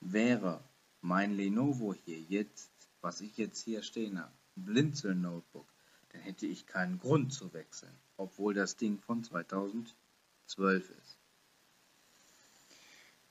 Wäre 0.00 0.64
mein 1.04 1.36
Lenovo 1.36 1.92
hier 1.92 2.18
jetzt, 2.18 2.72
was 3.02 3.20
ich 3.20 3.36
jetzt 3.36 3.60
hier 3.60 3.82
stehen 3.82 4.18
habe, 4.18 4.32
Blinzel 4.56 5.14
Notebook, 5.14 5.66
dann 6.08 6.22
hätte 6.22 6.46
ich 6.46 6.66
keinen 6.66 6.98
Grund 6.98 7.30
zu 7.30 7.52
wechseln, 7.52 7.94
obwohl 8.16 8.54
das 8.54 8.76
Ding 8.76 8.98
von 8.98 9.22
2012 9.22 9.94
ist. 10.88 11.18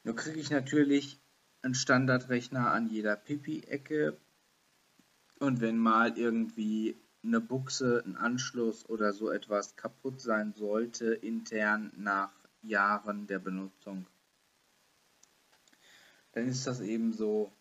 Nur 0.04 0.16
kriege 0.16 0.40
ich 0.40 0.52
natürlich 0.52 1.20
einen 1.64 1.74
Standardrechner 1.74 2.72
an 2.72 2.90
jeder 2.90 3.16
Pipi-Ecke 3.16 4.20
und 5.40 5.60
wenn 5.60 5.80
mal 5.80 6.16
irgendwie 6.16 6.96
eine 7.24 7.42
Buchse, 7.42 8.04
ein 8.06 8.18
Anschluss 8.18 8.88
oder 8.88 9.14
so 9.14 9.32
etwas 9.32 9.76
kaputt 9.76 10.22
sein 10.22 10.54
sollte, 10.54 11.14
intern 11.14 11.92
nach 11.96 12.32
Jahren 12.62 13.26
der 13.26 13.40
Benutzung, 13.40 14.06
dann 16.34 16.48
ist 16.48 16.68
das 16.68 16.80
eben 16.80 17.14
so, 17.14 17.52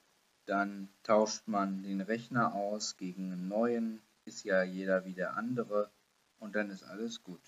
dann 0.47 0.89
tauscht 1.03 1.47
man 1.47 1.83
den 1.83 2.01
Rechner 2.01 2.55
aus 2.55 2.97
gegen 2.97 3.33
einen 3.33 3.49
neuen, 3.49 4.01
ist 4.25 4.45
ja 4.45 4.63
jeder 4.63 5.05
wie 5.05 5.15
der 5.15 5.37
andere 5.37 5.91
und 6.39 6.55
dann 6.57 6.71
ist 6.71 6.85
alles 6.85 7.23
gut. 7.23 7.41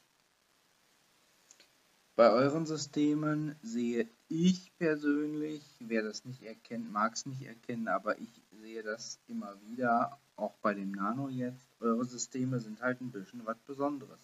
Bei 2.17 2.31
euren 2.31 2.65
Systemen 2.65 3.57
sehe 3.63 4.09
ich 4.29 4.73
persönlich, 4.79 5.65
wer 5.81 6.03
das 6.03 6.25
nicht 6.25 6.43
erkennt, 6.43 6.93
mag 6.93 7.15
es 7.15 7.27
nicht 7.27 7.43
erkennen, 7.43 7.89
aber 7.89 8.19
ich 8.21 8.41
sehe 8.53 8.85
das 8.85 9.19
immer 9.27 9.61
wieder, 9.63 10.17
auch 10.37 10.55
bei 10.59 10.75
dem 10.75 10.93
Nano 10.93 11.29
jetzt, 11.29 11.67
eure 11.81 12.05
Systeme 12.05 12.61
sind 12.61 12.81
halt 12.83 13.01
ein 13.01 13.11
bisschen 13.11 13.45
was 13.45 13.59
Besonderes. 13.67 14.21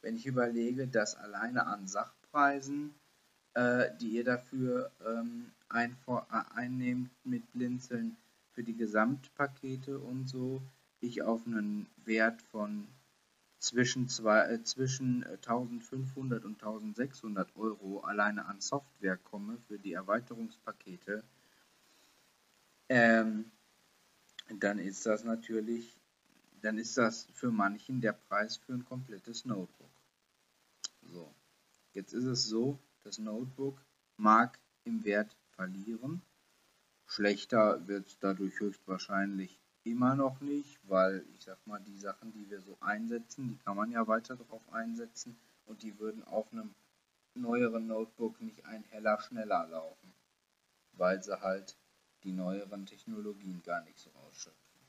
Wenn 0.00 0.16
ich 0.16 0.26
überlege, 0.26 0.88
dass 0.88 1.14
alleine 1.14 1.66
an 1.66 1.86
Sachpreisen, 1.86 2.94
äh, 3.54 3.90
die 4.00 4.16
ihr 4.16 4.24
dafür 4.24 4.90
ähm, 5.06 5.52
ein, 5.72 5.96
äh, 6.06 6.20
einnehmt 6.54 7.10
mit 7.24 7.50
Blinzeln 7.52 8.16
für 8.52 8.62
die 8.62 8.76
Gesamtpakete 8.76 9.98
und 9.98 10.28
so, 10.28 10.62
ich 11.00 11.22
auf 11.22 11.46
einen 11.46 11.86
Wert 12.04 12.42
von 12.42 12.86
zwischen, 13.58 14.08
zwei, 14.08 14.40
äh, 14.46 14.62
zwischen 14.62 15.24
1500 15.24 16.44
und 16.44 16.62
1600 16.62 17.56
Euro 17.56 18.00
alleine 18.00 18.44
an 18.46 18.60
Software 18.60 19.16
komme 19.16 19.58
für 19.68 19.78
die 19.78 19.92
Erweiterungspakete, 19.92 21.24
ähm, 22.88 23.50
dann 24.48 24.78
ist 24.78 25.06
das 25.06 25.24
natürlich, 25.24 25.96
dann 26.60 26.76
ist 26.76 26.98
das 26.98 27.26
für 27.32 27.50
manchen 27.50 28.00
der 28.00 28.12
Preis 28.12 28.56
für 28.56 28.74
ein 28.74 28.84
komplettes 28.84 29.44
Notebook. 29.44 29.90
So, 31.10 31.32
jetzt 31.94 32.12
ist 32.12 32.24
es 32.24 32.44
so, 32.44 32.78
das 33.04 33.18
Notebook 33.18 33.80
mag 34.16 34.58
im 34.84 35.04
Wert 35.04 35.36
verlieren. 35.62 36.22
Schlechter 37.06 37.86
wird 37.86 38.08
es 38.08 38.18
dadurch 38.18 38.58
höchstwahrscheinlich 38.58 39.60
immer 39.84 40.16
noch 40.16 40.40
nicht, 40.40 40.80
weil 40.88 41.24
ich 41.34 41.44
sag 41.44 41.64
mal, 41.68 41.78
die 41.78 41.98
Sachen, 41.98 42.32
die 42.32 42.50
wir 42.50 42.60
so 42.60 42.76
einsetzen, 42.80 43.48
die 43.48 43.58
kann 43.58 43.76
man 43.76 43.92
ja 43.92 44.08
weiter 44.08 44.36
drauf 44.36 44.62
einsetzen 44.72 45.36
und 45.66 45.84
die 45.84 45.96
würden 46.00 46.24
auf 46.24 46.50
einem 46.52 46.74
neueren 47.34 47.86
Notebook 47.86 48.40
nicht 48.40 48.64
ein 48.64 48.82
heller 48.84 49.20
schneller 49.20 49.68
laufen, 49.68 50.12
weil 50.94 51.22
sie 51.22 51.40
halt 51.40 51.76
die 52.24 52.32
neueren 52.32 52.86
Technologien 52.86 53.62
gar 53.62 53.82
nicht 53.82 54.00
so 54.00 54.10
ausschöpfen. 54.14 54.80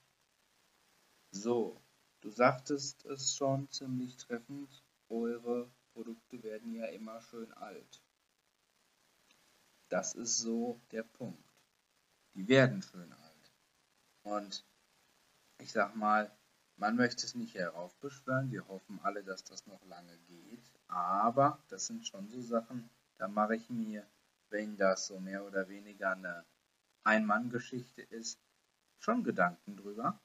So, 1.32 1.80
du 2.22 2.32
sagtest 2.32 3.06
es 3.06 3.36
schon 3.36 3.70
ziemlich 3.70 4.18
treffend, 4.18 4.84
eure 5.10 5.70
Produkte 5.94 6.42
werden 6.42 6.74
ja 6.74 6.86
immer 6.88 7.22
schön 7.22 7.52
alt. 7.54 8.03
Das 9.94 10.16
ist 10.16 10.40
so 10.40 10.82
der 10.92 11.04
Punkt. 11.04 11.54
Die 12.34 12.48
werden 12.48 12.82
schön 12.82 13.14
alt. 13.14 13.52
Und 14.24 14.66
ich 15.60 15.72
sag 15.72 15.96
mal, 15.96 16.36
man 16.78 16.96
möchte 16.96 17.28
es 17.28 17.36
nicht 17.36 17.54
heraufbeschwören. 17.54 18.52
Wir 18.52 18.68
hoffen 18.68 19.00
alle, 19.04 19.24
dass 19.24 19.44
das 19.44 19.68
noch 19.68 19.86
lange 19.86 20.18
geht. 20.28 20.64
Aber 20.88 21.64
das 21.68 21.86
sind 21.86 22.08
schon 22.08 22.28
so 22.28 22.42
Sachen, 22.42 22.90
da 23.20 23.28
mache 23.28 23.56
ich 23.56 23.70
mir, 23.70 24.04
wenn 24.50 24.78
das 24.78 25.06
so 25.06 25.20
mehr 25.20 25.46
oder 25.46 25.70
weniger 25.70 26.14
eine 26.14 26.44
ein-Mann-Geschichte 27.04 28.02
ist, 28.02 28.40
schon 28.98 29.24
Gedanken 29.24 29.78
drüber, 29.78 30.20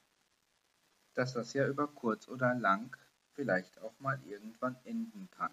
dass 1.13 1.35
das 1.35 1.53
ja 1.53 1.69
über 1.69 1.89
kurz 1.89 2.27
oder 2.27 2.55
lang 2.55 2.97
vielleicht 3.35 3.79
auch 3.81 4.01
mal 4.01 4.19
irgendwann 4.25 4.79
enden 4.85 5.29
kann. 5.31 5.53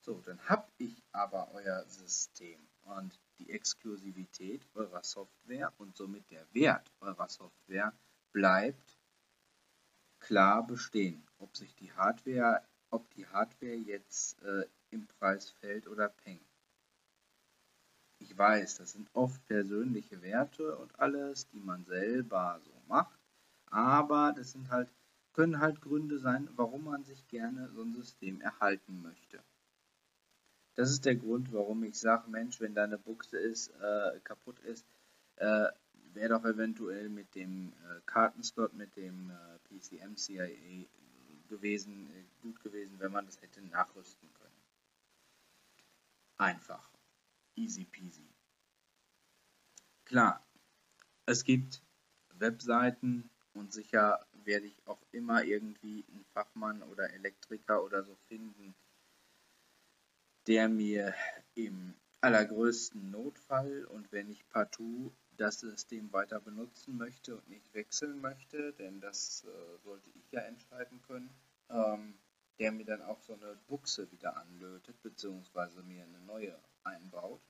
So, 0.00 0.22
dann 0.22 0.40
habe 0.48 0.72
ich 0.78 1.04
aber 1.12 1.52
euer 1.52 1.84
System 1.84 2.67
und 2.96 3.20
die 3.38 3.50
Exklusivität 3.50 4.66
eurer 4.74 5.02
Software 5.04 5.72
und 5.78 5.96
somit 5.96 6.30
der 6.30 6.46
Wert 6.52 6.90
eurer 7.00 7.28
Software 7.28 7.92
bleibt 8.32 8.98
klar 10.18 10.66
bestehen. 10.66 11.26
Ob 11.38 11.56
sich 11.56 11.74
die 11.76 11.92
Hardware, 11.92 12.62
ob 12.90 13.08
die 13.10 13.26
Hardware 13.26 13.74
jetzt 13.74 14.40
äh, 14.42 14.66
im 14.90 15.06
Preis 15.06 15.50
fällt 15.50 15.86
oder 15.86 16.08
pengt. 16.08 16.42
Ich 18.20 18.36
weiß, 18.36 18.76
das 18.76 18.92
sind 18.92 19.08
oft 19.14 19.44
persönliche 19.46 20.20
Werte 20.22 20.76
und 20.76 20.98
alles, 20.98 21.48
die 21.48 21.60
man 21.60 21.84
selber 21.84 22.60
so 22.64 22.82
macht, 22.88 23.20
aber 23.66 24.32
das 24.36 24.52
sind 24.52 24.70
halt, 24.70 24.92
können 25.32 25.60
halt 25.60 25.80
Gründe 25.80 26.18
sein, 26.18 26.48
warum 26.56 26.84
man 26.84 27.04
sich 27.04 27.28
gerne 27.28 27.70
so 27.70 27.82
ein 27.82 27.92
System 27.92 28.40
erhalten 28.40 29.02
möchte. 29.02 29.42
Das 30.78 30.92
ist 30.92 31.04
der 31.06 31.16
Grund, 31.16 31.52
warum 31.52 31.82
ich 31.82 31.98
sage, 31.98 32.30
Mensch, 32.30 32.60
wenn 32.60 32.72
deine 32.72 32.98
Buchse 32.98 33.36
ist, 33.36 33.70
äh, 33.80 34.20
kaputt 34.22 34.60
ist, 34.60 34.86
äh, 35.34 35.66
wäre 36.14 36.28
doch 36.28 36.44
eventuell 36.44 37.08
mit 37.08 37.34
dem 37.34 37.72
äh, 37.72 38.00
Kartenslot, 38.06 38.74
mit 38.74 38.94
dem 38.94 39.28
äh, 39.28 39.58
PCM 39.64 40.14
CIA 40.14 40.86
gewesen, 41.48 42.08
äh, 42.10 42.22
gut 42.42 42.62
gewesen, 42.62 42.94
wenn 43.00 43.10
man 43.10 43.26
das 43.26 43.42
hätte 43.42 43.60
nachrüsten 43.60 44.32
können. 44.34 44.62
Einfach. 46.36 46.88
Easy 47.56 47.84
peasy. 47.84 48.28
Klar, 50.04 50.46
es 51.26 51.42
gibt 51.42 51.82
Webseiten 52.34 53.28
und 53.52 53.72
sicher 53.72 54.24
werde 54.44 54.66
ich 54.66 54.86
auch 54.86 55.02
immer 55.10 55.42
irgendwie 55.42 56.04
einen 56.08 56.24
Fachmann 56.26 56.84
oder 56.84 57.12
Elektriker 57.14 57.82
oder 57.82 58.04
so 58.04 58.14
finden, 58.28 58.76
der 60.48 60.70
mir 60.70 61.14
im 61.54 61.94
allergrößten 62.22 63.10
Notfall 63.10 63.84
und 63.84 64.10
wenn 64.12 64.30
ich 64.30 64.48
partout 64.48 65.12
das 65.36 65.60
System 65.60 66.10
weiter 66.12 66.40
benutzen 66.40 66.96
möchte 66.96 67.36
und 67.36 67.48
nicht 67.50 67.72
wechseln 67.74 68.20
möchte, 68.22 68.72
denn 68.72 68.98
das 69.00 69.44
äh, 69.44 69.78
sollte 69.84 70.08
ich 70.14 70.32
ja 70.32 70.40
entscheiden 70.40 71.02
können, 71.06 71.30
ähm, 71.68 72.14
der 72.58 72.72
mir 72.72 72.86
dann 72.86 73.02
auch 73.02 73.20
so 73.20 73.34
eine 73.34 73.56
Buchse 73.68 74.10
wieder 74.10 74.36
anlötet, 74.38 75.00
beziehungsweise 75.02 75.82
mir 75.82 76.02
eine 76.04 76.20
neue 76.20 76.58
einbaut. 76.82 77.42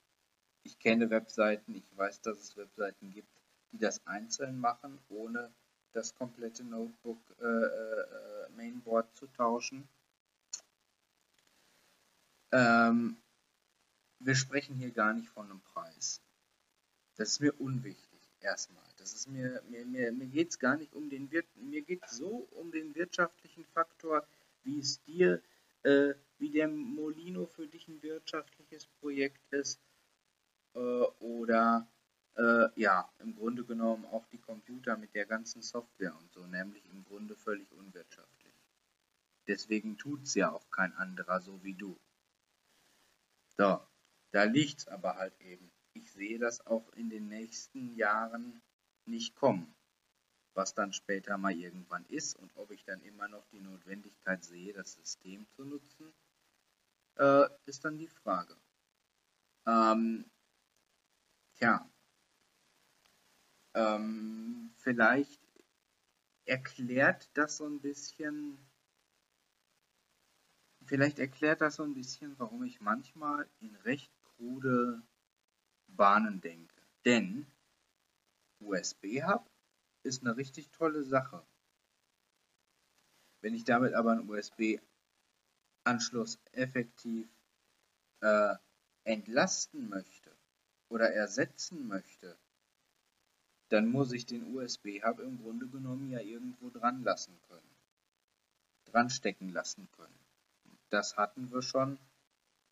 Ich 0.64 0.78
kenne 0.80 1.08
Webseiten, 1.08 1.76
ich 1.76 1.96
weiß, 1.96 2.20
dass 2.22 2.40
es 2.40 2.56
Webseiten 2.56 3.12
gibt, 3.12 3.32
die 3.72 3.78
das 3.78 4.04
einzeln 4.06 4.58
machen, 4.58 4.98
ohne 5.08 5.50
das 5.92 6.14
komplette 6.16 6.64
Notebook 6.64 7.20
äh, 7.40 7.44
äh, 7.46 8.48
Mainboard 8.56 9.14
zu 9.16 9.28
tauschen. 9.28 9.88
Ähm, 12.52 13.16
wir 14.20 14.34
sprechen 14.34 14.76
hier 14.76 14.90
gar 14.90 15.12
nicht 15.12 15.28
von 15.28 15.50
einem 15.50 15.60
Preis. 15.60 16.20
Das 17.16 17.30
ist 17.30 17.40
mir 17.40 17.60
unwichtig, 17.60 18.20
erstmal. 18.40 18.84
Das 18.96 19.12
ist 19.12 19.28
mir, 19.28 19.62
mir, 19.68 19.84
mir, 19.84 20.12
mir 20.12 20.26
geht 20.26 20.50
es 20.50 20.58
gar 20.58 20.76
nicht 20.76 20.94
um 20.94 21.10
den 21.10 21.30
Wir 21.30 21.44
mir 21.56 21.82
geht 21.82 22.08
so 22.08 22.48
um 22.52 22.70
den 22.70 22.94
wirtschaftlichen 22.94 23.64
Faktor, 23.66 24.26
wie 24.62 24.78
es 24.80 25.02
dir, 25.02 25.42
äh, 25.82 26.14
wie 26.38 26.50
der 26.50 26.68
Molino 26.68 27.46
für 27.46 27.66
dich 27.66 27.88
ein 27.88 28.02
wirtschaftliches 28.02 28.86
Projekt 29.00 29.40
ist, 29.52 29.80
äh, 30.74 30.78
oder 30.78 31.88
äh, 32.36 32.68
ja, 32.80 33.10
im 33.18 33.34
Grunde 33.34 33.64
genommen 33.64 34.04
auch 34.06 34.26
die 34.28 34.38
Computer 34.38 34.96
mit 34.96 35.14
der 35.14 35.26
ganzen 35.26 35.62
Software 35.62 36.16
und 36.16 36.32
so, 36.32 36.46
nämlich 36.46 36.84
im 36.86 37.04
Grunde 37.04 37.34
völlig 37.36 37.70
unwirtschaftlich. 37.72 38.54
Deswegen 39.48 39.96
tut 39.96 40.22
es 40.24 40.34
ja 40.34 40.52
auch 40.52 40.70
kein 40.70 40.94
anderer 40.94 41.40
so 41.40 41.62
wie 41.64 41.74
du. 41.74 41.98
So, 43.58 43.84
da 44.30 44.44
liegt 44.44 44.78
es 44.78 44.88
aber 44.88 45.16
halt 45.16 45.38
eben. 45.40 45.72
Ich 45.92 46.12
sehe 46.12 46.38
das 46.38 46.64
auch 46.64 46.88
in 46.92 47.10
den 47.10 47.26
nächsten 47.26 47.96
Jahren 47.96 48.62
nicht 49.04 49.34
kommen. 49.34 49.74
Was 50.54 50.74
dann 50.74 50.92
später 50.92 51.36
mal 51.38 51.52
irgendwann 51.52 52.04
ist 52.06 52.36
und 52.36 52.56
ob 52.56 52.70
ich 52.70 52.84
dann 52.84 53.00
immer 53.02 53.26
noch 53.26 53.44
die 53.48 53.60
Notwendigkeit 53.60 54.44
sehe, 54.44 54.72
das 54.72 54.92
System 54.92 55.48
zu 55.50 55.64
nutzen, 55.64 56.14
äh, 57.16 57.48
ist 57.66 57.84
dann 57.84 57.98
die 57.98 58.06
Frage. 58.06 58.56
Ähm, 59.66 60.30
tja, 61.54 61.90
ähm, 63.74 64.72
vielleicht 64.76 65.42
erklärt 66.44 67.28
das 67.34 67.56
so 67.56 67.66
ein 67.66 67.80
bisschen, 67.80 68.67
vielleicht 70.88 71.18
erklärt 71.18 71.60
das 71.60 71.74
so 71.76 71.84
ein 71.84 71.94
bisschen, 71.94 72.38
warum 72.38 72.64
ich 72.64 72.80
manchmal 72.80 73.48
in 73.60 73.74
recht 73.76 74.10
krude 74.22 75.02
Bahnen 75.86 76.40
denke. 76.40 76.74
Denn 77.04 77.46
USB-Hub 78.60 79.48
ist 80.02 80.22
eine 80.22 80.36
richtig 80.36 80.70
tolle 80.70 81.04
Sache. 81.04 81.46
Wenn 83.40 83.54
ich 83.54 83.62
damit 83.64 83.94
aber 83.94 84.12
einen 84.12 84.28
USB-Anschluss 84.28 86.38
effektiv 86.52 87.28
äh, 88.20 88.54
entlasten 89.04 89.88
möchte 89.88 90.36
oder 90.88 91.12
ersetzen 91.12 91.86
möchte, 91.86 92.36
dann 93.68 93.90
muss 93.90 94.12
ich 94.12 94.26
den 94.26 94.56
USB-Hub 94.56 95.20
im 95.20 95.40
Grunde 95.42 95.68
genommen 95.68 96.10
ja 96.10 96.20
irgendwo 96.20 96.70
dran 96.70 97.04
lassen 97.04 97.38
können. 97.48 97.76
Dran 98.86 99.10
stecken 99.10 99.50
lassen 99.50 99.88
können. 99.92 100.27
Das 100.90 101.16
hatten 101.16 101.50
wir 101.50 101.62
schon. 101.62 101.98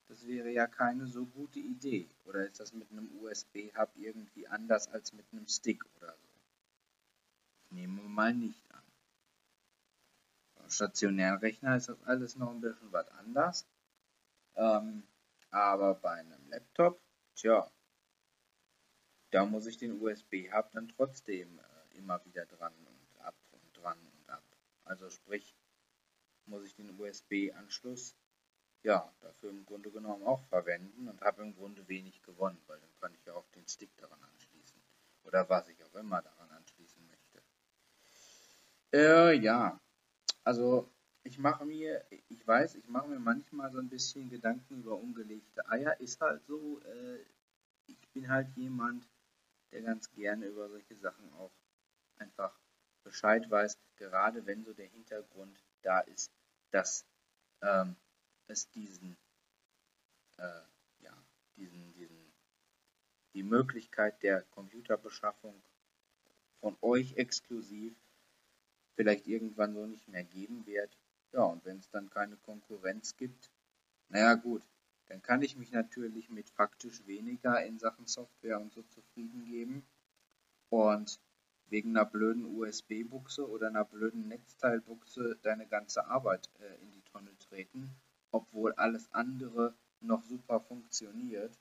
Das 0.09 0.27
wäre 0.27 0.51
ja 0.51 0.67
keine 0.67 1.07
so 1.07 1.27
gute 1.27 1.59
Idee. 1.59 2.09
Oder 2.25 2.47
ist 2.47 2.61
das 2.61 2.73
mit 2.73 2.91
einem 2.91 3.11
USB-Hub 3.21 3.91
irgendwie 3.97 4.47
anders 4.47 4.89
als 4.89 5.13
mit 5.13 5.27
einem 5.33 5.47
Stick 5.49 5.85
oder 5.97 6.17
so? 6.17 6.29
Nehmen 7.71 7.97
wir 7.97 8.09
mal 8.09 8.33
nicht 8.33 8.71
an. 8.73 8.83
Beim 10.55 10.71
stationären 10.71 11.39
Rechner 11.41 11.77
ist 11.77 11.89
das 11.89 12.03
alles 12.05 12.37
noch 12.37 12.51
ein 12.51 12.61
bisschen 12.61 12.93
was 12.93 13.09
anders. 13.09 13.67
Ähm, 14.55 15.03
aber 15.51 15.95
bei 15.95 16.13
einem 16.13 16.49
Laptop, 16.49 17.01
tja, 17.35 17.71
da 19.31 19.45
muss 19.45 19.67
ich 19.67 19.77
den 19.77 20.01
USB-Hub 20.01 20.71
dann 20.73 20.89
trotzdem 20.89 21.59
äh, 21.59 21.99
immer 21.99 22.25
wieder 22.25 22.47
dran 22.47 22.73
und 22.87 23.21
ab 23.21 23.35
und 23.51 23.77
dran 23.77 23.99
und 23.99 24.31
ab. 24.31 24.45
Also 24.85 25.11
sprich, 25.11 25.55
muss 26.47 26.65
ich 26.65 26.75
den 26.75 26.99
USB-Anschluss 26.99 28.15
ja 28.83 29.13
dafür 29.21 29.51
im 29.51 29.65
Grunde 29.65 29.91
genommen 29.91 30.23
auch 30.23 30.43
verwenden 30.45 31.09
und 31.09 31.21
habe 31.23 31.43
im 31.43 31.55
Grunde 31.55 31.87
wenig 31.89 32.23
gewonnen, 32.23 32.63
weil 32.67 32.79
dann 32.81 32.95
kann 33.01 33.15
ich 33.15 33.25
ja 33.25 33.35
auch 33.35 33.49
den 33.51 33.67
Stick 33.67 33.97
daran 33.97 34.23
anschließen 34.23 34.81
oder 35.25 35.49
was 35.49 35.69
ich 35.69 35.83
auch 35.85 35.95
immer 35.95 36.23
daran 36.23 36.51
anschließen 36.51 37.05
möchte. 37.07 37.43
Äh, 38.93 39.35
ja, 39.39 39.81
also 40.45 40.89
ich 41.25 41.39
mache 41.39 41.65
mir, 41.65 42.05
ich 42.29 42.47
weiß, 42.47 42.77
ich 42.77 42.89
mache 42.89 43.09
mir 43.09 43.19
manchmal 43.19 43.73
so 43.73 43.79
ein 43.79 43.89
bisschen 43.89 44.31
Gedanken 44.31 44.77
über 44.77 44.97
ungelegte 44.97 45.69
Eier. 45.69 45.99
Ist 46.01 46.21
halt 46.21 46.47
so, 46.47 46.81
äh, 46.83 47.19
ich 47.89 48.09
bin 48.13 48.29
halt 48.29 48.49
jemand, 48.57 49.09
der 49.73 49.83
ganz 49.83 50.11
gerne 50.13 50.47
über 50.47 50.69
solche 50.69 50.95
Sachen 50.95 51.33
auch 51.35 51.51
einfach 52.19 52.57
Bescheid 53.03 53.51
weiß, 53.51 53.77
gerade 53.97 54.47
wenn 54.47 54.65
so 54.65 54.73
der 54.73 54.87
Hintergrund 54.87 55.65
da 55.83 56.01
ist, 56.01 56.31
dass 56.71 57.07
ähm, 57.63 57.97
es 58.49 58.69
diesen, 58.71 59.17
äh, 60.39 60.63
ja, 61.01 61.25
diesen, 61.57 61.93
diesen, 61.95 62.33
die 63.35 63.43
Möglichkeit 63.43 64.23
der 64.23 64.43
Computerbeschaffung 64.43 65.63
von 66.61 66.77
euch 66.81 67.15
exklusiv 67.15 67.95
vielleicht 68.95 69.27
irgendwann 69.27 69.75
so 69.75 69.87
nicht 69.87 70.09
mehr 70.09 70.25
geben 70.25 70.67
wird. 70.67 70.97
Ja, 71.33 71.43
und 71.43 71.65
wenn 71.65 71.79
es 71.79 71.91
dann 71.91 72.09
keine 72.11 72.37
Konkurrenz 72.39 73.17
gibt, 73.17 73.51
naja 74.09 74.35
gut, 74.35 74.63
dann 75.07 75.23
kann 75.23 75.43
ich 75.43 75.57
mich 75.57 75.71
natürlich 75.71 76.31
mit 76.31 76.51
faktisch 76.51 77.07
weniger 77.07 77.65
in 77.65 77.79
Sachen 77.79 78.07
Software 78.07 78.61
und 78.61 78.73
so 78.73 78.83
zufrieden 78.83 79.45
geben 79.45 79.87
und 80.71 81.21
wegen 81.69 81.97
einer 81.97 82.07
blöden 82.07 82.45
USB-Buchse 82.45 83.49
oder 83.49 83.69
einer 83.69 83.85
blöden 83.85 84.29
Netzteilbuchse 84.29 85.39
deine 85.43 85.67
ganze 85.67 86.07
Arbeit 86.07 86.49
äh, 86.61 86.83
in 86.83 86.93
die 86.93 87.03
Tonne 87.03 87.37
treten, 87.39 87.95
obwohl 88.31 88.73
alles 88.75 89.13
andere 89.13 89.75
noch 90.01 90.23
super 90.23 90.61
funktioniert. 90.61 91.59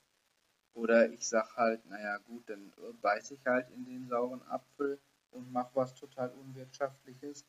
Oder 0.74 1.10
ich 1.10 1.28
sag 1.28 1.56
halt, 1.56 1.86
naja 1.86 2.18
gut, 2.18 2.50
dann 2.50 2.74
beiß 3.02 3.32
ich 3.32 3.46
halt 3.46 3.70
in 3.72 3.86
den 3.86 4.08
sauren 4.08 4.42
Apfel 4.44 5.00
und 5.32 5.52
mach 5.52 5.74
was 5.74 5.96
total 5.96 6.32
Unwirtschaftliches. 6.32 7.46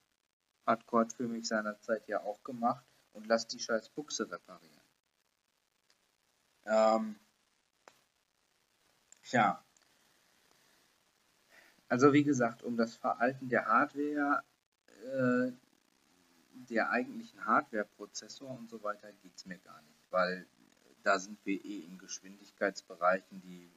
Hat 0.65 0.87
Cord 0.87 1.13
für 1.13 1.29
mich 1.29 1.47
seinerzeit 1.49 2.07
ja 2.09 2.23
auch 2.23 2.43
gemacht 2.43 2.85
und 3.13 3.27
lass 3.27 3.47
die 3.47 3.59
scheiß 3.59 3.89
Buchse 3.91 4.31
reparieren. 4.31 4.81
Ähm, 6.67 7.17
tja. 9.23 9.66
Also 11.89 12.13
wie 12.13 12.25
gesagt, 12.25 12.63
um 12.63 12.77
das 12.77 12.97
Veralten 12.97 13.49
der 13.49 13.67
Hardware, 13.67 14.43
äh, 15.05 15.53
der 16.69 16.91
eigentlichen 16.91 17.45
Hardware-Prozessor 17.45 18.51
und 18.51 18.69
so 18.69 18.83
weiter 18.83 19.13
geht 19.13 19.37
es 19.37 19.47
mir 19.47 19.59
gar 19.59 19.81
nicht, 19.83 20.01
weil 20.11 20.47
da 21.03 21.19
sind 21.19 21.39
wir 21.45 21.65
eh 21.65 21.81
in 21.81 21.99
Geschwindigkeitsbereichen, 21.99 23.41
die, 23.41 23.71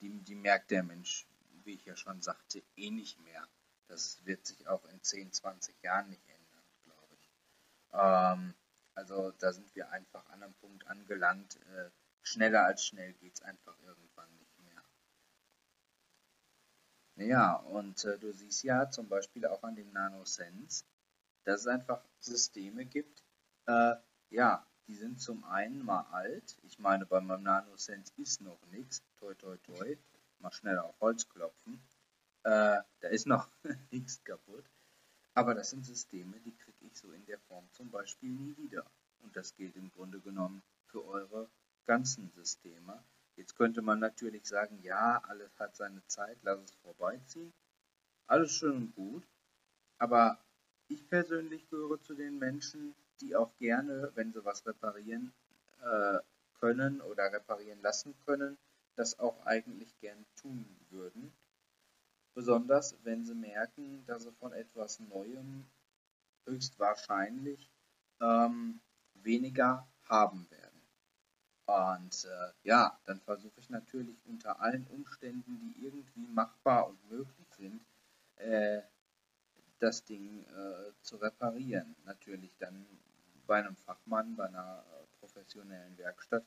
die, 0.00 0.10
die 0.22 0.34
merkt 0.34 0.70
der 0.70 0.82
Mensch, 0.82 1.26
wie 1.64 1.74
ich 1.74 1.84
ja 1.84 1.96
schon 1.96 2.22
sagte, 2.22 2.62
eh 2.76 2.90
nicht 2.90 3.20
mehr. 3.20 3.46
Das 3.88 4.24
wird 4.24 4.46
sich 4.46 4.66
auch 4.66 4.84
in 4.86 5.02
10, 5.02 5.32
20 5.32 5.82
Jahren 5.82 6.08
nicht 6.08 6.26
ändern, 6.26 6.64
glaube 6.84 7.14
ich. 7.14 7.30
Ähm, 7.92 8.54
also 8.94 9.32
da 9.32 9.52
sind 9.52 9.74
wir 9.74 9.90
einfach 9.90 10.26
an 10.30 10.42
einem 10.42 10.54
Punkt 10.54 10.86
angelangt. 10.86 11.56
Äh, 11.56 11.90
schneller 12.22 12.64
als 12.64 12.86
schnell 12.86 13.12
geht 13.14 13.34
es 13.34 13.42
einfach 13.42 13.78
irgendwann 13.80 14.37
Naja, 17.18 17.56
und 17.56 18.04
äh, 18.04 18.16
du 18.16 18.32
siehst 18.32 18.62
ja 18.62 18.88
zum 18.90 19.08
Beispiel 19.08 19.44
auch 19.44 19.64
an 19.64 19.74
dem 19.74 19.92
NanoSense, 19.92 20.84
dass 21.42 21.62
es 21.62 21.66
einfach 21.66 22.00
Systeme 22.20 22.84
gibt, 22.84 23.24
äh, 23.66 23.96
ja, 24.30 24.64
die 24.86 24.94
sind 24.94 25.20
zum 25.20 25.42
einen 25.42 25.84
mal 25.84 26.06
alt. 26.12 26.56
Ich 26.62 26.78
meine, 26.78 27.06
bei 27.06 27.20
meinem 27.20 27.42
NanoSense 27.42 28.12
ist 28.18 28.40
noch 28.40 28.64
nichts. 28.70 29.02
Toi, 29.16 29.34
toi, 29.34 29.56
toi. 29.56 29.96
Mal 30.38 30.52
schnell 30.52 30.78
auf 30.78 30.94
Holz 31.00 31.28
klopfen. 31.28 31.82
Äh, 32.44 32.78
da 33.00 33.08
ist 33.08 33.26
noch 33.26 33.48
nichts 33.90 34.22
kaputt. 34.22 34.64
Aber 35.34 35.56
das 35.56 35.70
sind 35.70 35.84
Systeme, 35.84 36.38
die 36.44 36.54
kriege 36.54 36.86
ich 36.86 36.96
so 36.96 37.10
in 37.10 37.26
der 37.26 37.40
Form 37.40 37.68
zum 37.72 37.90
Beispiel 37.90 38.30
nie 38.30 38.56
wieder. 38.56 38.86
Und 39.22 39.36
das 39.36 39.56
gilt 39.56 39.74
im 39.74 39.90
Grunde 39.90 40.20
genommen 40.20 40.62
für 40.86 41.04
eure 41.04 41.50
ganzen 41.84 42.30
Systeme. 42.30 43.02
Jetzt 43.38 43.54
könnte 43.54 43.82
man 43.82 44.00
natürlich 44.00 44.46
sagen, 44.46 44.80
ja, 44.82 45.22
alles 45.28 45.56
hat 45.60 45.76
seine 45.76 46.04
Zeit, 46.08 46.38
lass 46.42 46.58
es 46.58 46.74
vorbeiziehen. 46.82 47.54
Alles 48.26 48.50
schön 48.50 48.76
und 48.76 48.94
gut. 48.96 49.22
Aber 49.98 50.38
ich 50.88 51.08
persönlich 51.08 51.70
gehöre 51.70 52.02
zu 52.02 52.14
den 52.14 52.40
Menschen, 52.40 52.96
die 53.20 53.36
auch 53.36 53.56
gerne, 53.58 54.10
wenn 54.16 54.32
sie 54.32 54.44
was 54.44 54.66
reparieren 54.66 55.32
äh, 55.80 56.18
können 56.58 57.00
oder 57.00 57.32
reparieren 57.32 57.80
lassen 57.80 58.16
können, 58.26 58.58
das 58.96 59.20
auch 59.20 59.46
eigentlich 59.46 59.96
gern 60.00 60.26
tun 60.34 60.66
würden. 60.90 61.32
Besonders 62.34 62.96
wenn 63.04 63.24
sie 63.24 63.36
merken, 63.36 64.04
dass 64.06 64.24
sie 64.24 64.32
von 64.32 64.52
etwas 64.52 64.98
Neuem 64.98 65.64
höchstwahrscheinlich 66.44 67.70
ähm, 68.20 68.80
weniger 69.14 69.88
haben 70.08 70.50
werden. 70.50 70.67
Und 71.68 72.24
äh, 72.24 72.52
ja, 72.62 72.98
dann 73.04 73.20
versuche 73.20 73.60
ich 73.60 73.68
natürlich 73.68 74.24
unter 74.24 74.58
allen 74.58 74.86
Umständen, 74.86 75.60
die 75.60 75.84
irgendwie 75.84 76.26
machbar 76.32 76.88
und 76.88 77.10
möglich 77.10 77.46
sind, 77.58 77.84
äh, 78.36 78.80
das 79.78 80.02
Ding 80.02 80.44
äh, 80.44 80.92
zu 81.02 81.16
reparieren. 81.16 81.94
Natürlich 82.06 82.56
dann 82.58 82.86
bei 83.46 83.58
einem 83.58 83.76
Fachmann, 83.76 84.34
bei 84.34 84.46
einer 84.46 84.82
professionellen 85.20 85.98
Werkstatt. 85.98 86.46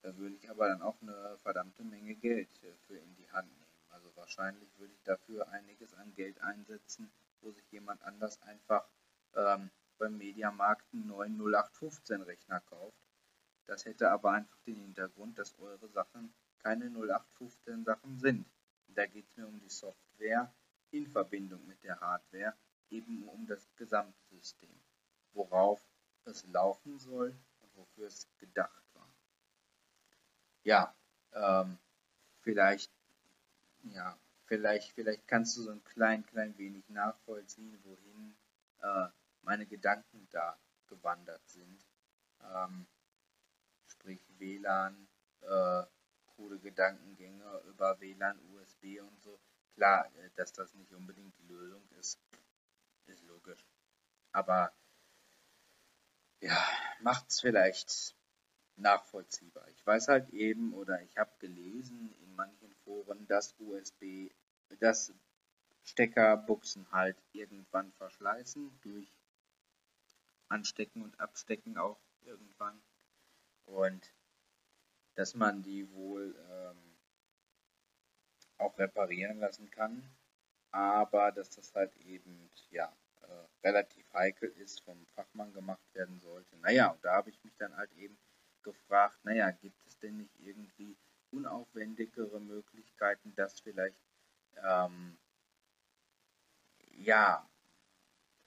Da 0.00 0.16
würde 0.16 0.36
ich 0.36 0.48
aber 0.48 0.68
dann 0.68 0.80
auch 0.80 0.96
eine 1.02 1.36
verdammte 1.42 1.84
Menge 1.84 2.14
Geld 2.14 2.48
äh, 2.62 2.72
für 2.86 2.96
in 2.96 3.16
die 3.16 3.30
Hand 3.30 3.48
nehmen. 3.52 3.84
Also 3.90 4.10
wahrscheinlich 4.14 4.70
würde 4.78 4.94
ich 4.94 5.02
dafür 5.02 5.46
einiges 5.50 5.92
an 5.92 6.14
Geld 6.14 6.40
einsetzen, 6.40 7.10
wo 7.42 7.50
sich 7.50 7.70
jemand 7.70 8.02
anders 8.02 8.40
einfach 8.40 8.88
ähm, 9.34 9.68
beim 9.98 10.16
Mediamarkt 10.16 10.86
einen 10.94 11.06
neuen 11.06 11.36
0815 11.38 12.22
Rechner 12.22 12.60
kauft 12.60 13.07
das 13.68 13.84
hätte 13.84 14.10
aber 14.10 14.32
einfach 14.32 14.58
den 14.66 14.76
Hintergrund, 14.76 15.38
dass 15.38 15.58
eure 15.58 15.88
Sachen 15.88 16.32
keine 16.60 16.86
0815 16.86 17.84
Sachen 17.84 18.18
sind. 18.18 18.46
Da 18.88 19.06
geht 19.06 19.28
es 19.28 19.36
mir 19.36 19.46
um 19.46 19.60
die 19.60 19.68
Software 19.68 20.52
in 20.90 21.06
Verbindung 21.06 21.64
mit 21.66 21.84
der 21.84 22.00
Hardware, 22.00 22.56
eben 22.88 23.28
um 23.28 23.46
das 23.46 23.68
Gesamtsystem, 23.76 24.74
worauf 25.34 25.82
es 26.24 26.46
laufen 26.46 26.98
soll 26.98 27.36
und 27.60 27.76
wofür 27.76 28.06
es 28.06 28.26
gedacht 28.38 28.82
war. 28.94 29.08
Ja, 30.62 30.94
ähm, 31.32 31.78
vielleicht, 32.40 32.90
ja, 33.82 34.18
vielleicht, 34.46 34.92
vielleicht 34.92 35.28
kannst 35.28 35.58
du 35.58 35.62
so 35.62 35.70
ein 35.70 35.84
klein, 35.84 36.24
klein 36.24 36.56
wenig 36.56 36.88
nachvollziehen, 36.88 37.78
wohin 37.84 38.34
äh, 38.80 39.08
meine 39.42 39.66
Gedanken 39.66 40.26
da 40.30 40.58
gewandert 40.86 41.46
sind. 41.46 41.86
Ähm, 42.42 42.86
sprich 43.98 44.22
WLAN, 44.38 45.08
äh, 45.42 45.82
coole 46.36 46.58
Gedankengänge 46.58 47.62
über 47.68 48.00
WLAN, 48.00 48.38
USB 48.52 49.00
und 49.00 49.20
so. 49.22 49.38
Klar, 49.74 50.06
äh, 50.16 50.30
dass 50.36 50.52
das 50.52 50.72
nicht 50.74 50.92
unbedingt 50.92 51.36
die 51.38 51.48
Lösung 51.48 51.82
ist, 51.98 52.20
ist 53.06 53.24
logisch. 53.24 53.64
Aber 54.32 54.72
ja, 56.40 56.56
macht 57.00 57.28
es 57.28 57.40
vielleicht 57.40 58.14
nachvollziehbar. 58.76 59.66
Ich 59.70 59.84
weiß 59.84 60.08
halt 60.08 60.30
eben 60.30 60.72
oder 60.74 61.02
ich 61.02 61.16
habe 61.16 61.32
gelesen 61.40 62.14
in 62.22 62.34
manchen 62.36 62.72
Foren, 62.84 63.26
dass 63.26 63.54
USB, 63.58 64.30
dass 64.78 65.12
Steckerbuchsen 65.82 66.90
halt 66.92 67.16
irgendwann 67.32 67.92
verschleißen 67.92 68.78
durch 68.82 69.12
Anstecken 70.48 71.02
und 71.02 71.18
Abstecken 71.18 71.76
auch 71.76 71.98
irgendwann 72.22 72.80
und 73.68 74.12
dass 75.14 75.34
man 75.34 75.62
die 75.62 75.90
wohl 75.92 76.34
ähm, 76.50 76.96
auch 78.58 78.78
reparieren 78.78 79.38
lassen 79.38 79.70
kann, 79.70 80.02
aber 80.70 81.32
dass 81.32 81.50
das 81.50 81.74
halt 81.74 81.96
eben 81.96 82.50
ja 82.70 82.92
äh, 83.22 83.66
relativ 83.66 84.12
heikel 84.12 84.50
ist, 84.50 84.80
vom 84.80 85.06
Fachmann 85.14 85.52
gemacht 85.52 85.94
werden 85.94 86.20
sollte. 86.20 86.56
Naja, 86.58 86.88
und 86.88 87.04
da 87.04 87.14
habe 87.14 87.30
ich 87.30 87.42
mich 87.44 87.56
dann 87.56 87.76
halt 87.76 87.92
eben 87.92 88.18
gefragt, 88.62 89.18
naja, 89.24 89.50
gibt 89.50 89.84
es 89.86 89.98
denn 89.98 90.16
nicht 90.18 90.34
irgendwie 90.40 90.96
unaufwendigere 91.30 92.40
Möglichkeiten, 92.40 93.34
das 93.36 93.60
vielleicht 93.60 94.00
ähm, 94.64 95.18
ja 96.92 97.48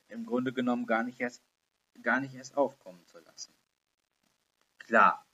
im 0.08 0.26
Grunde 0.26 0.52
genommen 0.52 0.86
gar 0.86 1.04
nicht 1.04 1.20
erst 1.20 1.44
gar 2.02 2.20
nicht 2.20 2.34
erst 2.34 2.56
aufkommen 2.56 3.06
zu 3.08 3.20
lassen. 3.20 3.54
Klar, 4.86 5.26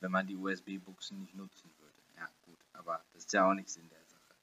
wenn 0.00 0.10
man 0.10 0.26
die 0.26 0.36
USB-Buchsen 0.36 1.20
nicht 1.20 1.34
nutzen 1.34 1.70
würde. 1.78 2.02
Ja, 2.16 2.28
gut, 2.42 2.58
aber 2.72 3.04
das 3.12 3.24
ist 3.24 3.32
ja 3.32 3.48
auch 3.48 3.54
nicht 3.54 3.68
Sinn 3.68 3.88
der 3.88 4.04
Sache. 4.04 4.34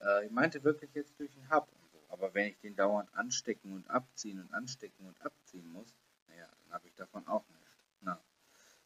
Äh, 0.00 0.26
ich 0.26 0.32
meinte 0.32 0.64
wirklich 0.64 0.94
jetzt 0.94 1.18
durch 1.18 1.32
den 1.32 1.48
Hub 1.50 1.68
und 1.72 1.90
so. 1.90 2.02
Aber 2.08 2.32
wenn 2.34 2.48
ich 2.48 2.58
den 2.58 2.74
dauernd 2.74 3.12
anstecken 3.14 3.74
und 3.74 3.88
abziehen 3.90 4.40
und 4.40 4.52
anstecken 4.52 5.06
und 5.06 5.20
abziehen 5.22 5.70
muss, 5.72 5.94
naja, 6.28 6.48
dann 6.62 6.72
habe 6.72 6.88
ich 6.88 6.94
davon 6.94 7.26
auch 7.26 7.46
nichts. 7.48 7.76
Na. 8.00 8.20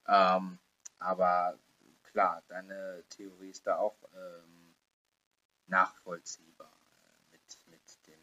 Ähm, 0.07 0.59
aber 0.99 1.59
klar, 2.03 2.43
deine 2.49 3.05
Theorie 3.11 3.51
ist 3.51 3.67
da 3.67 3.79
auch 3.79 3.97
ähm, 4.15 4.75
nachvollziehbar, 5.67 6.73
äh, 7.05 7.33
mit, 7.33 7.67
mit 7.69 8.07
dem, 8.07 8.21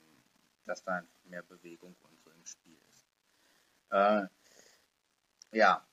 dass 0.66 0.84
da 0.84 0.96
einfach 0.96 1.24
mehr 1.26 1.44
Bewegung 1.44 1.96
und 2.02 2.22
so 2.22 2.30
im 2.32 2.46
Spiel 2.46 2.78
ist. 2.92 3.08
Äh, 3.90 4.28
ja, 5.52 5.88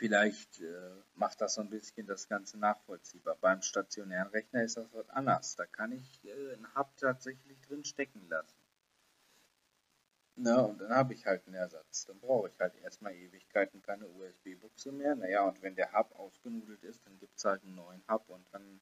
Vielleicht 0.00 0.62
äh, 0.62 0.94
macht 1.12 1.42
das 1.42 1.56
so 1.56 1.60
ein 1.60 1.68
bisschen 1.68 2.06
das 2.06 2.26
Ganze 2.26 2.58
nachvollziehbar. 2.58 3.36
Beim 3.36 3.60
stationären 3.60 4.28
Rechner 4.28 4.62
ist 4.62 4.78
das 4.78 4.90
was 4.94 5.10
anders. 5.10 5.56
Da 5.56 5.66
kann 5.66 5.92
ich 5.92 6.24
äh, 6.24 6.54
einen 6.54 6.74
Hub 6.74 6.96
tatsächlich 6.96 7.60
drin 7.60 7.84
stecken 7.84 8.26
lassen. 8.30 8.56
Na, 10.36 10.62
und 10.62 10.80
dann 10.80 10.94
habe 10.94 11.12
ich 11.12 11.26
halt 11.26 11.46
einen 11.46 11.56
Ersatz. 11.56 12.06
Dann 12.06 12.18
brauche 12.18 12.48
ich 12.48 12.58
halt 12.58 12.76
erstmal 12.76 13.12
Ewigkeiten 13.12 13.82
keine 13.82 14.08
USB-Buchse 14.08 14.90
mehr. 14.90 15.14
Naja, 15.16 15.42
und 15.42 15.60
wenn 15.60 15.76
der 15.76 15.92
Hub 15.92 16.18
ausgenudelt 16.18 16.82
ist, 16.82 17.04
dann 17.04 17.18
gibt 17.18 17.36
es 17.36 17.44
halt 17.44 17.62
einen 17.62 17.74
neuen 17.74 18.02
Hub 18.08 18.26
und 18.30 18.46
dann 18.52 18.80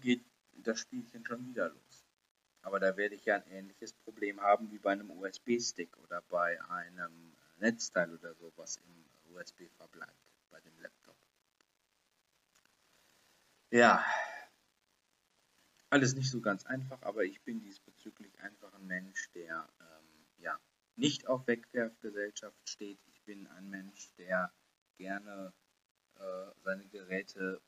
geht 0.00 0.24
das 0.56 0.80
Spielchen 0.80 1.24
schon 1.24 1.46
wieder 1.46 1.68
los. 1.68 2.04
Aber 2.62 2.80
da 2.80 2.96
werde 2.96 3.14
ich 3.14 3.26
ja 3.26 3.36
ein 3.36 3.46
ähnliches 3.46 3.92
Problem 3.92 4.40
haben 4.40 4.72
wie 4.72 4.80
bei 4.80 4.90
einem 4.90 5.12
USB-Stick 5.12 5.96
oder 5.98 6.20
bei 6.22 6.60
einem 6.68 7.36
Netzteil 7.58 8.12
oder 8.12 8.34
so, 8.34 8.52
was 8.56 8.78
im 8.78 9.03
USB 9.34 9.68
verbleibt 9.76 10.32
bei 10.50 10.60
dem 10.60 10.78
Laptop. 10.80 11.16
Ja, 13.70 14.04
alles 15.90 16.14
nicht 16.14 16.30
so 16.30 16.40
ganz 16.40 16.64
einfach, 16.66 17.02
aber 17.02 17.24
ich 17.24 17.42
bin 17.42 17.60
diesbezüglich 17.60 18.40
einfach 18.40 18.72
ein 18.74 18.86
Mensch, 18.86 19.30
der 19.32 19.68
ähm, 19.80 20.26
ja 20.38 20.58
nicht 20.96 21.26
auf 21.26 21.46
Wegwerfgesellschaft 21.46 22.68
steht. 22.68 23.00
Ich 23.06 23.22
bin 23.22 23.46
ein 23.48 23.68
Mensch, 23.68 24.12
der 24.16 24.52
gerne 24.96 25.52
äh, 26.16 26.50
seine 26.62 26.86
Geräte 26.88 27.60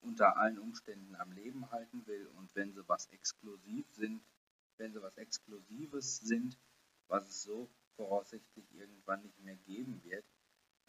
unter 0.00 0.36
allen 0.36 0.58
Umständen 0.58 1.14
am 1.16 1.32
Leben 1.32 1.70
halten 1.70 2.06
will 2.06 2.26
und 2.28 2.54
wenn 2.54 2.72
sie 2.72 2.86
was 2.88 3.06
exklusiv 3.08 3.86
sind, 3.92 4.22
wenn 4.78 4.92
sie 4.92 5.02
was 5.02 5.16
Exklusives 5.18 6.18
sind, 6.18 6.58
was 7.08 7.28
es 7.28 7.42
so 7.42 7.70
voraussichtlich 7.96 8.72
irgendwann 8.72 9.22
nicht 9.22 9.38
mehr 9.40 9.56
geben 9.56 10.02
wird, 10.04 10.24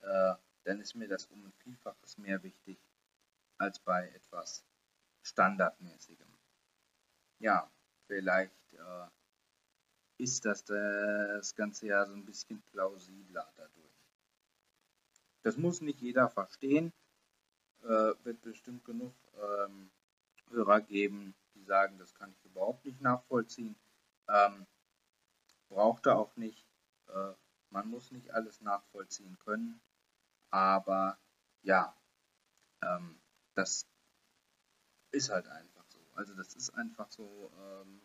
äh, 0.02 0.36
dann 0.64 0.80
ist 0.80 0.96
mir 0.96 1.08
das 1.08 1.26
um 1.28 1.46
ein 1.46 1.54
Vielfaches 1.54 2.18
mehr 2.18 2.42
wichtig 2.44 2.80
als 3.58 3.80
bei 3.80 4.10
etwas 4.10 4.64
Standardmäßigem. 5.24 6.28
Ja, 7.40 7.70
vielleicht 8.08 8.74
äh, 8.74 9.08
ist 10.18 10.46
das 10.46 10.64
das 10.64 11.56
Ganze 11.56 11.88
ja 11.88 12.06
so 12.06 12.14
ein 12.14 12.26
bisschen 12.26 12.62
plausibler 12.72 13.52
dadurch. 13.56 13.92
Das 15.44 15.58
muss 15.58 15.82
nicht 15.82 16.02
jeder 16.02 16.30
verstehen, 16.30 16.94
äh, 17.82 18.14
wird 18.24 18.42
bestimmt 18.42 18.86
genug 18.86 19.14
ähm, 19.36 19.90
Hörer 20.50 20.82
geben, 20.82 21.34
die 21.56 21.64
sagen, 21.64 21.98
das 21.98 22.14
kann 22.14 22.32
ich 22.32 22.46
überhaupt 22.46 22.86
nicht 22.86 23.02
nachvollziehen. 23.02 23.76
Ähm, 24.28 24.68
braucht 25.70 26.06
er 26.06 26.20
auch 26.20 26.36
nicht. 26.36 26.68
Äh, 27.08 27.34
man 27.72 27.88
muss 27.90 28.12
nicht 28.12 28.32
alles 28.32 28.62
nachvollziehen 28.62 29.40
können, 29.40 29.82
aber 30.52 31.18
ja, 31.64 31.96
ähm, 32.82 33.20
das 33.56 33.88
ist 35.12 35.30
halt 35.30 35.48
einfach 35.48 35.86
so. 35.90 36.00
Also 36.16 36.34
das 36.36 36.56
ist 36.56 36.70
einfach 36.72 37.10
so, 37.10 37.52
ähm, 37.58 38.02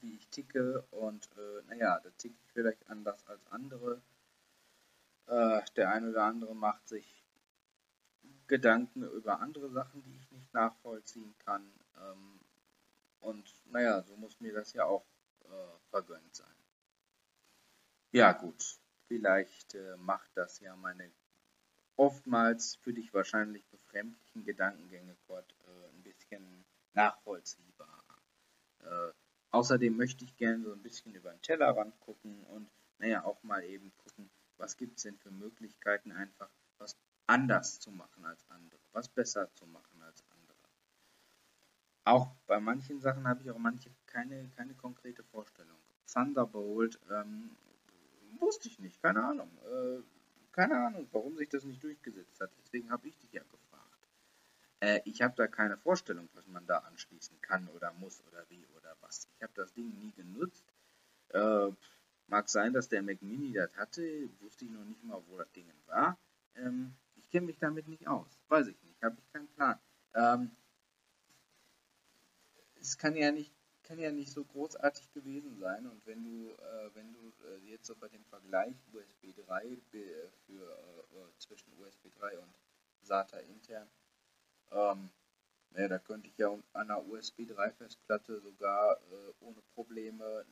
wie 0.00 0.14
ich 0.16 0.28
ticke 0.28 0.82
und 0.90 1.28
äh, 1.36 1.62
naja, 1.66 2.00
da 2.00 2.10
ticke 2.10 2.36
ich 2.44 2.52
vielleicht 2.52 2.88
anders 2.88 3.26
als 3.26 3.46
andere. 3.48 4.00
Äh, 5.26 5.62
der 5.76 5.90
eine 5.90 6.10
oder 6.10 6.24
andere 6.24 6.54
macht 6.54 6.88
sich 6.88 7.24
Gedanken 8.46 9.02
über 9.02 9.40
andere 9.40 9.70
Sachen, 9.70 10.02
die 10.02 10.16
ich 10.16 10.30
nicht 10.30 10.52
nachvollziehen 10.52 11.34
kann. 11.38 11.72
Ähm, 11.96 12.40
und 13.20 13.54
naja, 13.66 14.02
so 14.02 14.16
muss 14.16 14.40
mir 14.40 14.52
das 14.52 14.72
ja 14.72 14.84
auch 14.84 15.06
äh, 15.44 15.78
vergönnt 15.90 16.34
sein. 16.34 16.54
Ja 18.10 18.32
gut, 18.32 18.78
vielleicht 19.06 19.74
äh, 19.74 19.96
macht 19.96 20.30
das 20.34 20.60
ja 20.60 20.76
meine 20.76 21.10
oftmals 21.96 22.76
für 22.76 22.92
dich 22.92 23.12
wahrscheinlich 23.12 23.64
befremdlichen 23.66 24.44
Gedankengänge, 24.44 25.16
Kurt, 25.26 25.54
äh, 25.66 25.88
ein 25.96 26.02
bisschen 26.02 26.64
nachvollziehbar. 26.94 28.04
Äh, 28.80 29.12
außerdem 29.50 29.96
möchte 29.96 30.24
ich 30.24 30.36
gerne 30.36 30.64
so 30.64 30.72
ein 30.72 30.82
bisschen 30.82 31.14
über 31.14 31.30
den 31.30 31.42
Tellerrand 31.42 31.98
gucken 32.00 32.44
und 32.44 32.68
naja, 32.98 33.24
auch 33.24 33.42
mal 33.42 33.64
eben 33.64 33.92
gucken, 33.98 34.30
was 34.58 34.76
gibt 34.76 34.96
es 34.96 35.02
denn 35.02 35.18
für 35.18 35.30
Möglichkeiten, 35.30 36.12
einfach 36.12 36.50
was 36.78 36.96
anders 37.26 37.80
zu 37.80 37.90
machen 37.90 38.24
als 38.24 38.44
andere, 38.48 38.80
was 38.92 39.08
besser 39.08 39.52
zu 39.54 39.66
machen 39.66 40.02
als 40.02 40.22
andere. 40.30 40.42
Auch 42.04 42.28
bei 42.46 42.58
manchen 42.60 43.00
Sachen 43.00 43.26
habe 43.28 43.42
ich 43.42 43.50
auch 43.50 43.58
manche 43.58 43.90
keine, 44.06 44.48
keine 44.56 44.74
konkrete 44.74 45.22
Vorstellung. 45.24 45.78
Thunderbolt 46.12 46.98
ähm, 47.10 47.56
wusste 48.38 48.68
ich 48.68 48.78
nicht, 48.78 49.00
keine 49.00 49.24
Ahnung. 49.24 49.50
Äh, 49.64 50.02
keine 50.52 50.76
Ahnung, 50.86 51.08
warum 51.12 51.36
sich 51.36 51.48
das 51.48 51.64
nicht 51.64 51.82
durchgesetzt 51.82 52.40
hat. 52.40 52.50
Deswegen 52.58 52.90
habe 52.90 53.08
ich 53.08 53.18
dich 53.18 53.32
ja 53.32 53.42
gefragt. 53.42 54.08
Äh, 54.80 55.00
ich 55.04 55.22
habe 55.22 55.34
da 55.36 55.46
keine 55.46 55.76
Vorstellung, 55.78 56.28
was 56.34 56.46
man 56.46 56.66
da 56.66 56.78
anschließen 56.78 57.40
kann 57.40 57.68
oder 57.68 57.92
muss 57.94 58.22
oder 58.28 58.44
wie 58.48 58.66
oder 58.76 58.96
was. 59.00 59.28
Ich 59.36 59.42
habe 59.42 59.52
das 59.54 59.72
Ding 59.72 59.88
nie 59.98 60.12
genutzt. 60.12 60.64
Äh, 61.28 61.68
mag 62.26 62.48
sein, 62.48 62.72
dass 62.72 62.88
der 62.88 63.02
Mac 63.02 63.22
Mini 63.22 63.52
das 63.52 63.74
hatte. 63.76 64.28
Wusste 64.40 64.64
ich 64.64 64.70
noch 64.70 64.84
nicht 64.84 65.02
mal, 65.04 65.22
wo 65.28 65.38
das 65.38 65.50
Ding 65.52 65.66
war. 65.86 66.18
Ähm, 66.56 66.94
ich 67.16 67.30
kenne 67.30 67.46
mich 67.46 67.58
damit 67.58 67.88
nicht 67.88 68.06
aus. 68.06 68.38
Weiß 68.48 68.66
ich 68.66 68.82
nicht. 68.82 69.02
Habe 69.02 69.16
ich 69.18 69.32
keinen 69.32 69.48
Plan. 69.48 69.78
Ähm, 70.14 70.50
es 72.80 72.98
kann 72.98 73.16
ja 73.16 73.30
nicht 73.32 73.52
kann 73.92 73.98
ja 73.98 74.10
nicht 74.10 74.32
so 74.32 74.42
großartig 74.42 75.12
gewesen 75.12 75.58
sein 75.58 75.86
und 75.86 76.06
wenn 76.06 76.24
du 76.24 76.48
äh, 76.48 76.94
wenn 76.94 77.12
du 77.12 77.30
äh, 77.44 77.70
jetzt 77.70 77.84
so 77.84 77.94
bei 77.94 78.08
dem 78.08 78.24
Vergleich 78.24 78.74
USB 78.90 79.34
3 79.46 79.64
äh, 79.66 79.78
für 80.46 80.62
äh, 80.62 81.18
äh 81.18 81.36
zwischen 81.36 81.70
USB 81.78 82.06
3 82.18 82.38
und 82.38 82.54
SATA 83.02 83.36
intern 83.40 83.86
ähm, 84.70 85.10
ja, 85.76 85.88
da 85.88 85.98
könnte 85.98 86.28
ich 86.28 86.38
ja 86.38 86.48
an 86.48 86.62
einer 86.72 87.06
USB 87.06 87.46
3 87.46 87.70
Festplatte 87.72 88.40
sogar 88.40 88.96
äh, 88.96 89.32
ohne 89.40 89.60
Probleme 89.74 90.46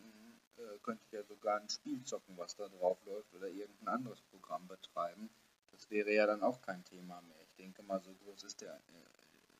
könnte 0.82 1.02
ich 1.06 1.12
ja 1.12 1.22
sogar 1.22 1.58
ein 1.58 1.70
Spiel 1.70 2.04
zocken, 2.04 2.36
was 2.36 2.54
da 2.54 2.68
drauf 2.68 2.98
läuft 3.06 3.32
oder 3.32 3.48
irgendein 3.48 3.88
anderes 3.88 4.20
Programm 4.20 4.68
betreiben. 4.68 5.30
Das 5.72 5.88
wäre 5.88 6.12
ja 6.12 6.26
dann 6.26 6.42
auch 6.42 6.60
kein 6.60 6.84
Thema 6.84 7.22
mehr. 7.22 7.40
Ich 7.46 7.54
denke 7.54 7.82
mal, 7.82 8.02
so 8.02 8.12
groß 8.12 8.44
ist 8.44 8.60
der 8.60 8.78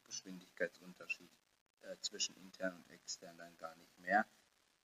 Geschwindigkeitsunterschied 0.05 1.31
äh, 1.83 1.97
zwischen 2.01 2.37
intern 2.37 2.74
und 2.76 2.91
extern 2.91 3.37
dann 3.37 3.57
gar 3.57 3.74
nicht 3.76 3.99
mehr. 3.99 4.26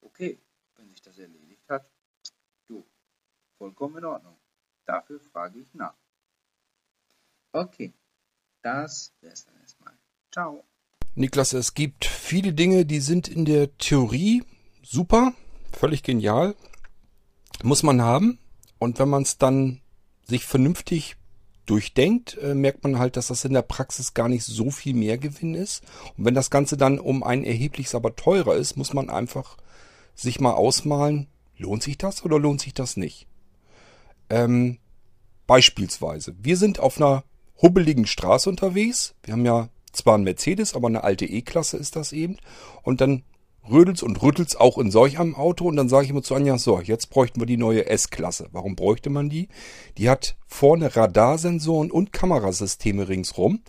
Okay, 0.02 0.40
wenn 0.76 0.90
sich 0.90 1.02
das 1.02 1.18
erledigt 1.18 1.68
hat, 1.70 1.90
du, 2.68 2.86
vollkommen 3.58 3.98
in 3.98 4.06
Ordnung. 4.06 4.38
Dafür 4.86 5.20
frage 5.20 5.60
ich 5.60 5.74
nach. 5.74 5.96
Okay, 7.52 7.94
das 8.62 9.14
wär's 9.22 9.46
dann 9.46 9.58
erstmal. 9.62 9.98
Ciao. 10.32 10.66
Niklas, 11.16 11.54
es 11.54 11.74
gibt 11.74 12.06
viele 12.06 12.54
Dinge, 12.54 12.86
die 12.86 13.00
sind 13.00 13.28
in 13.28 13.46
der 13.46 13.78
Theorie 13.78 14.44
super, 14.84 15.34
völlig 15.72 16.04
genial, 16.04 16.56
muss 17.64 17.84
man 17.84 18.02
haben. 18.02 18.40
Und 18.80 19.00
wenn 19.00 19.10
man 19.10 19.24
es 19.24 19.38
dann 19.38 19.82
sich 20.24 20.46
vernünftig 20.46 21.16
durchdenkt, 21.66 22.38
äh, 22.38 22.54
merkt 22.54 22.84
man 22.84 23.00
halt, 23.00 23.18
dass 23.18 23.28
das 23.28 23.46
in 23.46 23.54
der 23.54 23.62
Praxis 23.62 24.14
gar 24.14 24.30
nicht 24.30 24.44
so 24.44 24.72
viel 24.72 24.94
mehr 24.94 25.18
Gewinn 25.18 25.56
ist. 25.56 25.84
Und 26.18 26.26
wenn 26.26 26.36
das 26.36 26.50
Ganze 26.50 26.78
dann 26.78 27.00
um 27.00 27.24
ein 27.24 27.44
erhebliches 27.44 27.96
aber 27.96 28.16
teurer 28.16 28.56
ist, 28.56 28.78
muss 28.78 28.94
man 28.94 29.10
einfach 29.10 29.58
sich 30.16 30.40
mal 30.40 30.54
ausmalen, 30.54 31.28
lohnt 31.58 31.84
sich 31.84 31.98
das 31.98 32.24
oder 32.24 32.40
lohnt 32.40 32.62
sich 32.62 32.74
das 32.74 32.98
nicht? 32.98 33.28
Ähm, 34.30 34.78
beispielsweise, 35.48 36.36
wir 36.42 36.58
sind 36.58 36.80
auf 36.80 36.98
einer 36.98 37.24
hubbeligen 37.62 38.06
Straße 38.06 38.50
unterwegs. 38.50 39.16
Wir 39.24 39.34
haben 39.34 39.46
ja 39.46 39.70
zwar 39.92 40.18
ein 40.18 40.24
Mercedes, 40.24 40.74
aber 40.74 40.88
eine 40.88 41.04
alte 41.04 41.26
E-Klasse 41.26 41.78
ist 41.78 41.96
das 41.96 42.12
eben. 42.12 42.38
Und 42.84 43.02
dann 43.02 43.24
rödelt's 43.70 44.04
und 44.04 44.22
rüttelt's 44.22 44.56
auch 44.56 44.78
in 44.78 44.92
solch 44.92 45.20
einem 45.20 45.36
Auto 45.36 45.68
und 45.68 45.76
dann 45.76 45.90
sage 45.90 46.06
ich 46.06 46.10
immer 46.10 46.24
zu 46.24 46.36
Anja, 46.36 46.58
so, 46.58 46.80
jetzt 46.80 47.10
bräuchten 47.10 47.40
wir 47.40 47.48
die 47.48 47.58
neue 47.58 47.88
S-Klasse. 47.88 48.50
Warum 48.52 48.76
bräuchte 48.76 49.10
man 49.10 49.30
die? 49.30 49.48
Die 49.98 50.10
hat 50.10 50.36
vorne 50.48 50.96
Radarsensoren 50.96 51.92
und 51.92 52.14
Kamerasysteme 52.14 53.08
ringsrum 53.08 53.62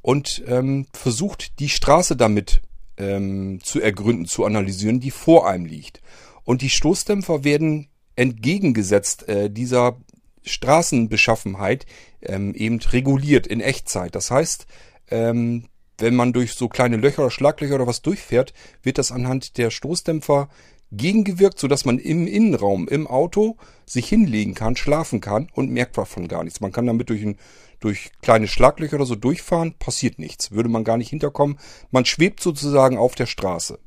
und 0.00 0.42
ähm, 0.46 0.86
versucht 0.92 1.58
die 1.60 1.68
Straße 1.68 2.16
damit 2.16 2.62
ähm, 2.96 3.60
zu 3.62 3.80
ergründen, 3.80 4.26
zu 4.26 4.44
analysieren, 4.44 5.00
die 5.00 5.10
vor 5.10 5.48
einem 5.48 5.64
liegt. 5.64 6.00
Und 6.44 6.62
die 6.62 6.70
Stoßdämpfer 6.70 7.44
werden 7.44 7.88
entgegengesetzt 8.16 9.28
äh, 9.28 9.50
dieser 9.50 9.96
Straßenbeschaffenheit 10.44 11.86
ähm, 12.20 12.54
eben 12.54 12.80
reguliert 12.80 13.46
in 13.46 13.60
Echtzeit. 13.60 14.14
Das 14.14 14.30
heißt, 14.30 14.66
ähm, 15.10 15.66
wenn 15.98 16.14
man 16.16 16.32
durch 16.32 16.54
so 16.54 16.68
kleine 16.68 16.96
Löcher 16.96 17.22
oder 17.22 17.30
Schlaglöcher 17.30 17.74
oder 17.76 17.86
was 17.86 18.02
durchfährt, 18.02 18.52
wird 18.82 18.98
das 18.98 19.12
anhand 19.12 19.58
der 19.58 19.70
Stoßdämpfer 19.70 20.48
gegengewirkt, 20.92 21.58
sodass 21.58 21.84
man 21.84 21.98
im 21.98 22.26
Innenraum, 22.26 22.86
im 22.86 23.06
Auto 23.06 23.56
sich 23.86 24.08
hinlegen 24.08 24.54
kann, 24.54 24.76
schlafen 24.76 25.20
kann 25.20 25.48
und 25.54 25.70
merkt 25.70 25.96
davon 25.96 26.28
gar 26.28 26.44
nichts. 26.44 26.60
Man 26.60 26.72
kann 26.72 26.86
damit 26.86 27.08
durch, 27.08 27.22
ein, 27.22 27.38
durch 27.80 28.10
kleine 28.20 28.46
Schlaglöcher 28.46 28.96
oder 28.96 29.06
so 29.06 29.16
durchfahren, 29.16 29.74
passiert 29.78 30.18
nichts. 30.18 30.52
Würde 30.52 30.68
man 30.68 30.84
gar 30.84 30.98
nicht 30.98 31.08
hinterkommen. 31.10 31.58
Man 31.90 32.04
schwebt 32.04 32.40
sozusagen 32.40 32.98
auf 32.98 33.14
der 33.14 33.26
Straße. 33.26 33.78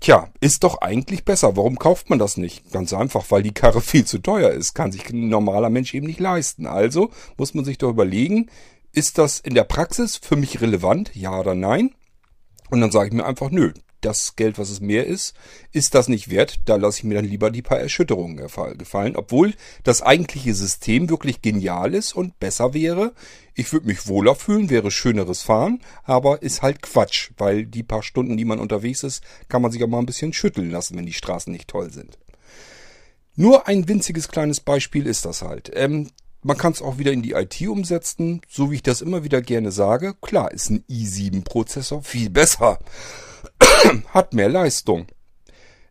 Tja, 0.00 0.28
ist 0.40 0.64
doch 0.64 0.80
eigentlich 0.80 1.24
besser. 1.24 1.56
Warum 1.56 1.78
kauft 1.78 2.08
man 2.08 2.18
das 2.18 2.36
nicht? 2.36 2.70
Ganz 2.72 2.92
einfach, 2.92 3.24
weil 3.30 3.42
die 3.42 3.52
Karre 3.52 3.80
viel 3.80 4.04
zu 4.04 4.18
teuer 4.18 4.50
ist. 4.50 4.74
Kann 4.74 4.92
sich 4.92 5.10
ein 5.10 5.28
normaler 5.28 5.70
Mensch 5.70 5.92
eben 5.92 6.06
nicht 6.06 6.20
leisten. 6.20 6.66
Also 6.66 7.10
muss 7.36 7.52
man 7.52 7.64
sich 7.64 7.78
doch 7.78 7.90
überlegen, 7.90 8.48
ist 8.92 9.18
das 9.18 9.40
in 9.40 9.54
der 9.54 9.64
Praxis 9.64 10.16
für 10.16 10.36
mich 10.36 10.60
relevant, 10.60 11.14
ja 11.14 11.38
oder 11.38 11.54
nein? 11.54 11.94
Und 12.70 12.80
dann 12.80 12.90
sage 12.90 13.08
ich 13.08 13.14
mir 13.14 13.24
einfach, 13.24 13.50
nö, 13.50 13.72
das 14.00 14.36
Geld, 14.36 14.58
was 14.58 14.70
es 14.70 14.80
mehr 14.80 15.06
ist, 15.06 15.34
ist 15.72 15.94
das 15.94 16.08
nicht 16.08 16.30
wert. 16.30 16.60
Da 16.64 16.76
lasse 16.76 16.98
ich 16.98 17.04
mir 17.04 17.14
dann 17.14 17.24
lieber 17.24 17.50
die 17.50 17.62
paar 17.62 17.78
Erschütterungen 17.78 18.36
gefallen, 18.36 19.16
obwohl 19.16 19.54
das 19.84 20.02
eigentliche 20.02 20.54
System 20.54 21.10
wirklich 21.10 21.42
genial 21.42 21.94
ist 21.94 22.14
und 22.14 22.38
besser 22.38 22.72
wäre. 22.74 23.12
Ich 23.54 23.72
würde 23.72 23.86
mich 23.86 24.06
wohler 24.06 24.34
fühlen, 24.34 24.70
wäre 24.70 24.90
schöneres 24.90 25.42
Fahren, 25.42 25.80
aber 26.04 26.42
ist 26.42 26.62
halt 26.62 26.82
Quatsch, 26.82 27.30
weil 27.36 27.66
die 27.66 27.82
paar 27.82 28.02
Stunden, 28.02 28.36
die 28.36 28.44
man 28.44 28.58
unterwegs 28.58 29.02
ist, 29.02 29.22
kann 29.48 29.62
man 29.62 29.70
sich 29.70 29.82
auch 29.84 29.88
mal 29.88 29.98
ein 29.98 30.06
bisschen 30.06 30.32
schütteln 30.32 30.70
lassen, 30.70 30.96
wenn 30.96 31.06
die 31.06 31.12
Straßen 31.12 31.52
nicht 31.52 31.68
toll 31.68 31.90
sind. 31.90 32.18
Nur 33.36 33.68
ein 33.68 33.88
winziges 33.88 34.28
kleines 34.28 34.60
Beispiel 34.60 35.06
ist 35.06 35.24
das 35.24 35.42
halt. 35.42 35.70
Ähm, 35.74 36.10
man 36.42 36.56
kann 36.56 36.72
es 36.72 36.82
auch 36.82 36.98
wieder 36.98 37.12
in 37.12 37.22
die 37.22 37.32
IT 37.32 37.60
umsetzen, 37.66 38.40
so 38.48 38.70
wie 38.70 38.76
ich 38.76 38.82
das 38.82 39.02
immer 39.02 39.24
wieder 39.24 39.42
gerne 39.42 39.72
sage. 39.72 40.14
Klar, 40.20 40.52
ist 40.52 40.70
ein 40.70 40.84
i7-Prozessor 40.88 42.02
viel 42.02 42.30
besser, 42.30 42.78
hat 44.08 44.34
mehr 44.34 44.48
Leistung 44.48 45.06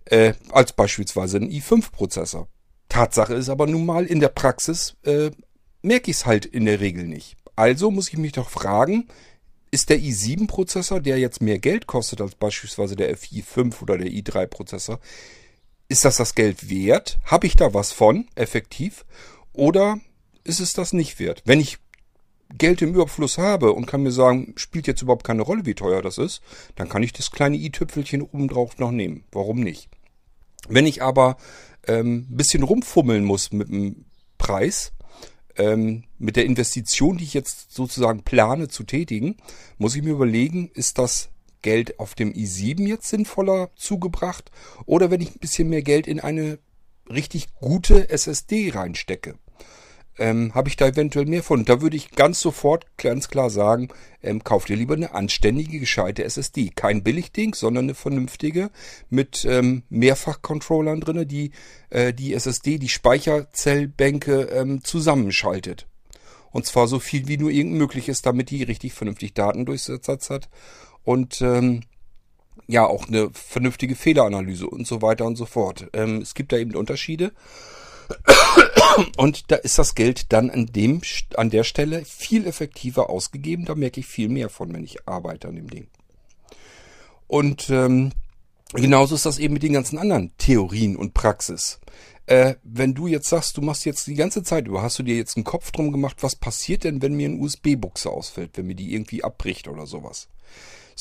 äh, 0.10 0.34
als 0.52 0.74
beispielsweise 0.74 1.38
ein 1.38 1.50
i5-Prozessor. 1.50 2.48
Tatsache 2.90 3.36
ist 3.36 3.50
aber 3.50 3.68
nun 3.68 3.86
mal, 3.86 4.06
in 4.06 4.20
der 4.20 4.30
Praxis 4.30 4.96
äh, 5.04 5.32
merke 5.82 6.12
ich 6.12 6.18
es 6.18 6.26
halt 6.26 6.46
in 6.46 6.66
der 6.66 6.80
Regel 6.80 7.06
nicht. 7.06 7.38
Also 7.56 7.92
muss 7.92 8.10
ich 8.10 8.18
mich 8.18 8.32
doch 8.32 8.50
fragen, 8.50 9.08
ist 9.72 9.90
der 9.90 10.00
i7-Prozessor, 10.00 11.00
der 11.00 11.20
jetzt 11.20 11.42
mehr 11.42 11.60
Geld 11.60 11.86
kostet 11.86 12.22
als 12.22 12.36
beispielsweise 12.36 12.96
der 12.96 13.16
FI5 13.16 13.82
oder 13.82 13.98
der 13.98 14.08
i3-Prozessor, 14.08 15.00
ist 15.88 16.06
das 16.06 16.18
das 16.18 16.36
Geld 16.36 16.70
wert? 16.70 17.20
Habe 17.26 17.48
ich 17.48 17.56
da 17.56 17.74
was 17.74 17.92
von, 17.92 18.28
effektiv? 18.36 19.06
Oder 19.54 20.00
ist 20.50 20.60
es 20.60 20.74
das 20.74 20.92
nicht 20.94 21.20
wert. 21.20 21.44
Wenn 21.46 21.62
ich 21.62 21.78
Geld 22.58 22.82
im 22.82 22.96
Überfluss 22.96 23.38
habe 23.38 23.74
und 23.74 23.86
kann 23.86 24.02
mir 24.02 24.12
sagen, 24.12 24.54
spielt 24.58 24.88
jetzt 24.88 25.04
überhaupt 25.04 25.24
keine 25.24 25.44
Rolle, 25.44 25.66
wie 25.66 25.76
teuer 25.76 26.02
das 26.02 26.18
ist, 26.18 26.42
dann 26.76 26.90
kann 26.90 27.04
ich 27.04 27.14
das 27.14 27.32
kleine 27.32 27.58
i-Tüpfelchen 27.58 28.24
obendrauf 28.24 28.80
noch 28.80 28.92
nehmen. 28.92 29.24
Warum 29.32 29.60
nicht? 29.60 29.90
Wenn 30.68 30.88
ich 30.88 31.04
aber 31.04 31.38
ähm, 31.88 32.26
bisschen 32.30 32.64
rumfummeln 32.64 33.24
muss 33.24 33.52
mit 33.52 33.70
dem 33.70 34.06
Preis, 34.38 34.94
ähm, 35.58 36.06
mit 36.18 36.36
der 36.36 36.46
Investition, 36.46 37.18
die 37.18 37.24
ich 37.24 37.34
jetzt 37.36 37.72
sozusagen 37.72 38.24
plane 38.24 38.68
zu 38.68 38.84
tätigen, 38.84 39.38
muss 39.78 39.96
ich 39.96 40.02
mir 40.02 40.12
überlegen, 40.12 40.72
ist 40.74 40.98
das 40.98 41.30
Geld 41.62 42.00
auf 42.00 42.16
dem 42.16 42.34
i7 42.34 42.88
jetzt 42.88 43.10
sinnvoller 43.10 43.70
zugebracht 43.76 44.50
oder 44.86 45.12
wenn 45.12 45.22
ich 45.22 45.36
ein 45.36 45.40
bisschen 45.40 45.70
mehr 45.70 45.82
Geld 45.82 46.08
in 46.08 46.20
eine 46.20 46.58
richtig 47.10 47.54
gute 47.54 48.10
SSD 48.10 48.72
reinstecke 48.72 49.36
ähm, 50.20 50.54
habe 50.54 50.70
ich 50.70 50.76
da 50.76 50.88
eventuell 50.88 51.26
mehr 51.26 51.44
von. 51.44 51.66
Da 51.66 51.82
würde 51.82 51.98
ich 51.98 52.12
ganz 52.12 52.40
sofort 52.40 52.86
ganz 52.98 53.30
klar 53.30 53.50
sagen, 53.50 53.90
ähm, 54.22 54.44
kauf 54.44 54.66
dir 54.66 54.76
lieber 54.76 54.94
eine 54.94 55.14
anständige, 55.14 55.80
gescheite 55.80 56.24
SSD. 56.24 56.72
Kein 56.76 57.04
Billigding, 57.04 57.54
sondern 57.56 57.86
eine 57.86 57.96
vernünftige 57.96 58.70
mit 59.10 59.46
ähm, 59.46 59.84
Mehrfachcontrollern 59.90 61.00
drinne, 61.00 61.26
die 61.26 61.52
äh, 61.90 62.14
die 62.14 62.34
SSD, 62.34 62.78
die 62.78 62.90
Speicherzellbänke 62.90 64.44
ähm, 64.52 64.84
zusammenschaltet. 64.84 65.88
Und 66.52 66.66
zwar 66.66 66.88
so 66.88 67.00
viel 67.00 67.28
wie 67.28 67.38
nur 67.38 67.52
irgend 67.52 67.76
möglich 67.76 68.10
ist, 68.10 68.26
damit 68.26 68.50
die 68.50 68.64
richtig 68.64 68.94
vernünftig 68.94 69.34
Datendurchsatz 69.34 70.30
hat. 70.30 70.50
Und 71.04 71.42
ähm, 71.42 71.82
ja, 72.68 72.86
auch 72.86 73.08
eine 73.08 73.30
vernünftige 73.34 73.96
Fehleranalyse 73.96 74.68
und 74.68 74.86
so 74.86 75.02
weiter 75.02 75.26
und 75.26 75.36
so 75.36 75.46
fort. 75.46 75.88
Ähm, 75.94 76.22
es 76.22 76.34
gibt 76.34 76.52
da 76.52 76.58
eben 76.58 76.76
Unterschiede. 76.76 77.32
Und 79.18 79.52
da 79.52 79.56
ist 79.56 79.80
das 79.80 79.96
Geld 79.96 80.32
dann 80.32 80.50
an 80.50 80.66
dem, 80.68 81.02
an 81.36 81.50
der 81.50 81.64
Stelle 81.64 82.04
viel 82.06 82.46
effektiver 82.46 83.10
ausgegeben. 83.10 83.66
Da 83.66 83.76
merke 83.76 84.00
ich 84.00 84.08
viel 84.08 84.30
mehr 84.30 84.50
von, 84.50 84.74
wenn 84.74 84.84
ich 84.84 85.08
arbeite 85.08 85.48
an 85.48 85.56
dem 85.56 85.70
Ding. 85.70 85.88
Und 87.28 87.70
ähm, 87.70 88.12
genauso 88.74 89.16
ist 89.16 89.26
das 89.26 89.40
eben 89.40 89.54
mit 89.54 89.64
den 89.64 89.74
ganzen 89.74 89.98
anderen 89.98 90.32
Theorien 90.38 90.96
und 90.96 91.14
Praxis. 91.14 91.80
Äh, 92.26 92.56
wenn 92.64 92.94
du 92.94 93.08
jetzt 93.08 93.30
sagst, 93.30 93.58
du 93.58 93.62
machst 93.62 93.86
jetzt 93.86 94.08
die 94.08 94.16
ganze 94.16 94.44
Zeit 94.44 94.68
über, 94.68 94.82
hast 94.82 95.00
du 95.00 95.04
dir 95.04 95.16
jetzt 95.16 95.36
einen 95.36 95.44
Kopf 95.44 95.72
drum 95.72 95.92
gemacht, 95.92 96.18
was 96.22 96.36
passiert 96.36 96.84
denn, 96.84 97.02
wenn 97.02 97.16
mir 97.16 97.28
ein 97.28 97.40
USB-Buchse 97.40 98.10
ausfällt, 98.10 98.52
wenn 98.56 98.68
mir 98.68 98.76
die 98.76 98.94
irgendwie 98.94 99.24
abbricht 99.24 99.68
oder 99.68 99.88
sowas? 99.88 100.28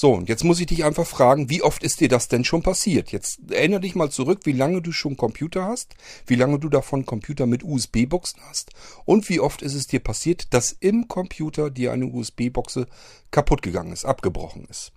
So, 0.01 0.13
und 0.13 0.29
jetzt 0.29 0.45
muss 0.45 0.61
ich 0.61 0.67
dich 0.67 0.85
einfach 0.85 1.09
fragen, 1.09 1.51
wie 1.51 1.61
oft 1.61 1.83
ist 1.83 1.99
dir 1.99 2.09
das 2.09 2.29
denn 2.29 2.45
schon 2.45 2.63
passiert? 2.63 3.11
Jetzt 3.11 3.51
erinnere 3.51 3.81
dich 3.81 3.97
mal 3.97 4.13
zurück, 4.13 4.43
wie 4.45 4.53
lange 4.53 4.81
du 4.81 4.93
schon 4.93 5.17
Computer 5.17 5.65
hast, 5.65 5.97
wie 6.25 6.37
lange 6.37 6.61
du 6.61 6.69
davon 6.69 7.05
Computer 7.05 7.47
mit 7.47 7.65
USB-Buchsen 7.65 8.41
hast 8.49 8.71
und 9.07 9.29
wie 9.29 9.41
oft 9.41 9.61
ist 9.61 9.75
es 9.75 9.89
dir 9.89 9.99
passiert, 9.99 10.55
dass 10.55 10.71
im 10.71 11.09
Computer 11.09 11.69
dir 11.69 11.91
eine 11.91 12.07
USB-Buchse 12.07 12.87
kaputt 13.33 13.61
gegangen 13.61 13.93
ist, 13.93 14.05
abgebrochen 14.05 14.67
ist. 14.67 14.93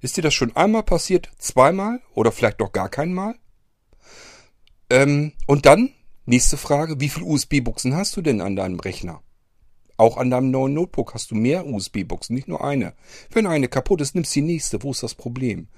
Ist 0.00 0.16
dir 0.16 0.22
das 0.22 0.34
schon 0.34 0.56
einmal 0.56 0.82
passiert, 0.82 1.30
zweimal 1.38 2.00
oder 2.12 2.32
vielleicht 2.32 2.58
noch 2.58 2.72
gar 2.72 2.88
kein 2.88 3.14
Mal? 3.14 3.36
Ähm, 4.90 5.34
und 5.46 5.66
dann, 5.66 5.90
nächste 6.26 6.56
Frage, 6.56 6.98
wie 6.98 7.10
viele 7.10 7.26
USB-Buchsen 7.26 7.94
hast 7.94 8.16
du 8.16 8.22
denn 8.22 8.40
an 8.40 8.56
deinem 8.56 8.80
Rechner? 8.80 9.22
Auch 10.00 10.16
an 10.16 10.30
deinem 10.30 10.50
neuen 10.50 10.72
Notebook 10.72 11.12
hast 11.12 11.30
du 11.30 11.34
mehr 11.34 11.66
USB-Buchsen, 11.66 12.34
nicht 12.34 12.48
nur 12.48 12.64
eine. 12.64 12.94
Wenn 13.32 13.46
eine 13.46 13.68
kaputt 13.68 14.00
ist, 14.00 14.14
nimmst 14.14 14.34
du 14.34 14.40
die 14.40 14.46
nächste. 14.46 14.82
Wo 14.82 14.92
ist 14.92 15.02
das 15.02 15.14
Problem? 15.14 15.68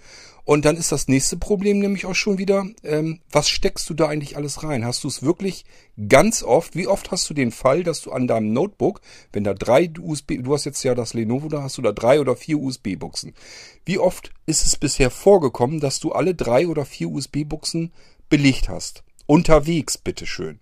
Und 0.44 0.64
dann 0.64 0.76
ist 0.76 0.92
das 0.92 1.08
nächste 1.08 1.36
Problem 1.36 1.80
nämlich 1.80 2.06
auch 2.06 2.14
schon 2.14 2.38
wieder, 2.38 2.64
ähm, 2.84 3.18
was 3.32 3.48
steckst 3.48 3.90
du 3.90 3.94
da 3.94 4.06
eigentlich 4.06 4.36
alles 4.36 4.62
rein? 4.62 4.84
Hast 4.84 5.02
du 5.02 5.08
es 5.08 5.24
wirklich 5.24 5.64
ganz 6.08 6.44
oft? 6.44 6.76
Wie 6.76 6.86
oft 6.86 7.10
hast 7.10 7.28
du 7.30 7.34
den 7.34 7.50
Fall, 7.50 7.82
dass 7.82 8.00
du 8.00 8.12
an 8.12 8.28
deinem 8.28 8.52
Notebook, 8.52 9.00
wenn 9.32 9.42
da 9.42 9.54
drei 9.54 9.90
USB, 10.00 10.40
du 10.40 10.54
hast 10.54 10.66
jetzt 10.66 10.84
ja 10.84 10.94
das 10.94 11.14
Lenovo, 11.14 11.48
da 11.48 11.64
hast 11.64 11.78
du 11.78 11.82
da 11.82 11.90
drei 11.90 12.20
oder 12.20 12.36
vier 12.36 12.60
USB-Buchsen. 12.60 13.34
Wie 13.84 13.98
oft 13.98 14.30
ist 14.46 14.64
es 14.64 14.76
bisher 14.76 15.10
vorgekommen, 15.10 15.80
dass 15.80 15.98
du 15.98 16.12
alle 16.12 16.36
drei 16.36 16.68
oder 16.68 16.84
vier 16.84 17.08
USB-Buchsen 17.08 17.92
belegt 18.28 18.68
hast? 18.68 19.02
Unterwegs, 19.26 19.98
bitteschön 19.98 20.60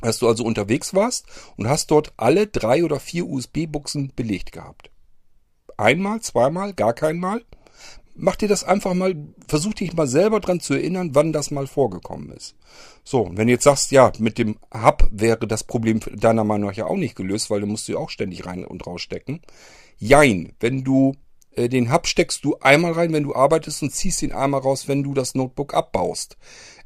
dass 0.00 0.18
du 0.18 0.28
also 0.28 0.44
unterwegs 0.44 0.94
warst 0.94 1.26
und 1.56 1.68
hast 1.68 1.90
dort 1.90 2.12
alle 2.16 2.46
drei 2.46 2.84
oder 2.84 3.00
vier 3.00 3.26
USB-Buchsen 3.26 4.12
belegt 4.14 4.52
gehabt. 4.52 4.90
Einmal, 5.76 6.20
zweimal, 6.20 6.74
gar 6.74 6.92
keinmal. 6.92 7.42
Mach 8.14 8.36
dir 8.36 8.48
das 8.48 8.64
einfach 8.64 8.92
mal, 8.92 9.14
versuch 9.48 9.72
dich 9.72 9.94
mal 9.94 10.06
selber 10.06 10.40
dran 10.40 10.60
zu 10.60 10.74
erinnern, 10.74 11.14
wann 11.14 11.32
das 11.32 11.50
mal 11.50 11.66
vorgekommen 11.66 12.30
ist. 12.32 12.54
So, 13.02 13.30
wenn 13.32 13.46
du 13.46 13.54
jetzt 13.54 13.64
sagst, 13.64 13.90
ja, 13.92 14.12
mit 14.18 14.36
dem 14.36 14.56
Hub 14.74 15.08
wäre 15.10 15.46
das 15.46 15.64
Problem 15.64 16.00
deiner 16.00 16.44
Meinung 16.44 16.68
nach 16.68 16.76
ja 16.76 16.86
auch 16.86 16.96
nicht 16.96 17.16
gelöst, 17.16 17.48
weil 17.48 17.60
du 17.60 17.66
musst 17.66 17.88
du 17.88 17.96
auch 17.96 18.10
ständig 18.10 18.44
rein 18.44 18.64
und 18.64 18.86
rausstecken. 18.86 19.40
Jein, 19.96 20.52
wenn 20.60 20.84
du 20.84 21.14
äh, 21.52 21.68
den 21.68 21.92
Hub 21.92 22.06
steckst 22.06 22.44
du 22.44 22.56
einmal 22.60 22.92
rein, 22.92 23.12
wenn 23.12 23.24
du 23.24 23.34
arbeitest 23.34 23.82
und 23.82 23.90
ziehst 23.90 24.22
ihn 24.22 24.32
einmal 24.32 24.60
raus, 24.60 24.88
wenn 24.88 25.02
du 25.02 25.14
das 25.14 25.34
Notebook 25.34 25.74
abbaust. 25.74 26.36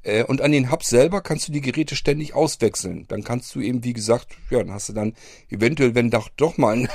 Äh, 0.04 0.24
und 0.24 0.40
an 0.40 0.52
den 0.52 0.70
Hub 0.70 0.84
selber 0.84 1.20
kannst 1.22 1.48
du 1.48 1.52
die 1.52 1.60
Geräte 1.60 1.96
ständig 1.96 2.34
auswechseln. 2.34 3.06
Dann 3.08 3.24
kannst 3.24 3.54
du 3.54 3.60
eben, 3.60 3.82
wie 3.84 3.94
gesagt, 3.94 4.28
ja, 4.50 4.58
dann 4.58 4.72
hast 4.72 4.90
du 4.90 4.92
dann 4.92 5.14
eventuell, 5.48 5.94
wenn 5.94 6.10
doch, 6.10 6.28
doch 6.36 6.58
mal 6.58 6.76
ein, 6.76 6.88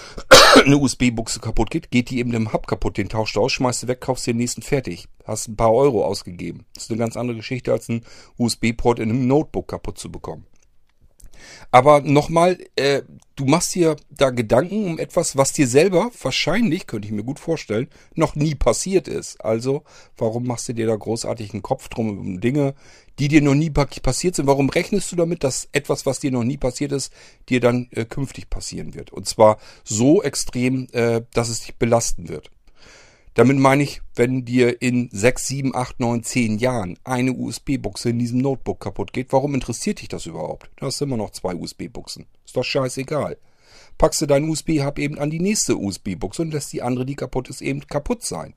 eine 0.64 0.76
USB-Buchse 0.76 1.40
kaputt 1.40 1.70
geht, 1.70 1.90
geht 1.90 2.10
die 2.10 2.18
eben 2.18 2.34
im 2.34 2.52
Hub 2.52 2.66
kaputt. 2.66 2.98
Den 2.98 3.08
tauschst 3.08 3.36
du 3.36 3.40
aus, 3.40 3.52
schmeißt 3.52 3.84
du 3.84 3.88
weg, 3.88 4.00
kaufst 4.00 4.26
den 4.26 4.36
nächsten 4.36 4.62
fertig. 4.62 5.08
Hast 5.24 5.48
ein 5.48 5.56
paar 5.56 5.72
Euro 5.72 6.04
ausgegeben. 6.04 6.66
Das 6.74 6.84
ist 6.84 6.90
eine 6.90 6.98
ganz 6.98 7.16
andere 7.16 7.36
Geschichte, 7.36 7.72
als 7.72 7.88
einen 7.88 8.04
USB-Port 8.36 8.98
in 8.98 9.10
einem 9.10 9.26
Notebook 9.26 9.68
kaputt 9.68 9.98
zu 9.98 10.10
bekommen. 10.10 10.46
Aber 11.70 12.00
nochmal, 12.00 12.58
äh, 12.76 13.02
du 13.36 13.44
machst 13.44 13.74
dir 13.74 13.96
da 14.10 14.30
Gedanken 14.30 14.84
um 14.84 14.98
etwas, 14.98 15.36
was 15.36 15.52
dir 15.52 15.66
selber 15.66 16.10
wahrscheinlich, 16.20 16.86
könnte 16.86 17.06
ich 17.06 17.12
mir 17.12 17.24
gut 17.24 17.38
vorstellen, 17.38 17.88
noch 18.14 18.34
nie 18.34 18.54
passiert 18.54 19.08
ist. 19.08 19.44
Also, 19.44 19.84
warum 20.16 20.46
machst 20.46 20.68
du 20.68 20.72
dir 20.72 20.86
da 20.86 20.96
großartig 20.96 21.52
einen 21.52 21.62
Kopf 21.62 21.88
drum 21.88 22.18
um 22.18 22.40
Dinge, 22.40 22.74
die 23.18 23.28
dir 23.28 23.42
noch 23.42 23.54
nie 23.54 23.70
passiert 23.70 24.36
sind? 24.36 24.46
Warum 24.46 24.68
rechnest 24.68 25.12
du 25.12 25.16
damit, 25.16 25.44
dass 25.44 25.68
etwas, 25.72 26.06
was 26.06 26.20
dir 26.20 26.30
noch 26.30 26.44
nie 26.44 26.56
passiert 26.56 26.92
ist, 26.92 27.12
dir 27.48 27.60
dann 27.60 27.88
äh, 27.92 28.04
künftig 28.04 28.50
passieren 28.50 28.94
wird? 28.94 29.12
Und 29.12 29.26
zwar 29.26 29.58
so 29.84 30.22
extrem, 30.22 30.88
äh, 30.92 31.22
dass 31.32 31.48
es 31.48 31.60
dich 31.60 31.76
belasten 31.76 32.28
wird. 32.28 32.50
Damit 33.38 33.56
meine 33.56 33.84
ich, 33.84 34.02
wenn 34.16 34.44
dir 34.44 34.82
in 34.82 35.10
6, 35.12 35.46
7, 35.46 35.72
8, 35.72 36.00
9, 36.00 36.24
10 36.24 36.58
Jahren 36.58 36.98
eine 37.04 37.32
USB-Buchse 37.32 38.10
in 38.10 38.18
diesem 38.18 38.40
Notebook 38.40 38.80
kaputt 38.80 39.12
geht, 39.12 39.32
warum 39.32 39.54
interessiert 39.54 40.00
dich 40.00 40.08
das 40.08 40.26
überhaupt? 40.26 40.68
Du 40.74 40.86
hast 40.86 41.00
immer 41.02 41.16
noch 41.16 41.30
zwei 41.30 41.54
USB-Buchsen. 41.54 42.26
Ist 42.44 42.56
doch 42.56 42.64
scheißegal. 42.64 43.38
Packst 43.96 44.20
du 44.20 44.26
deinen 44.26 44.48
USB-Hub 44.48 44.98
eben 44.98 45.20
an 45.20 45.30
die 45.30 45.38
nächste 45.38 45.76
USB-Buchse 45.76 46.42
und 46.42 46.52
lässt 46.52 46.72
die 46.72 46.82
andere, 46.82 47.06
die 47.06 47.14
kaputt 47.14 47.48
ist, 47.48 47.62
eben 47.62 47.86
kaputt 47.86 48.24
sein. 48.24 48.54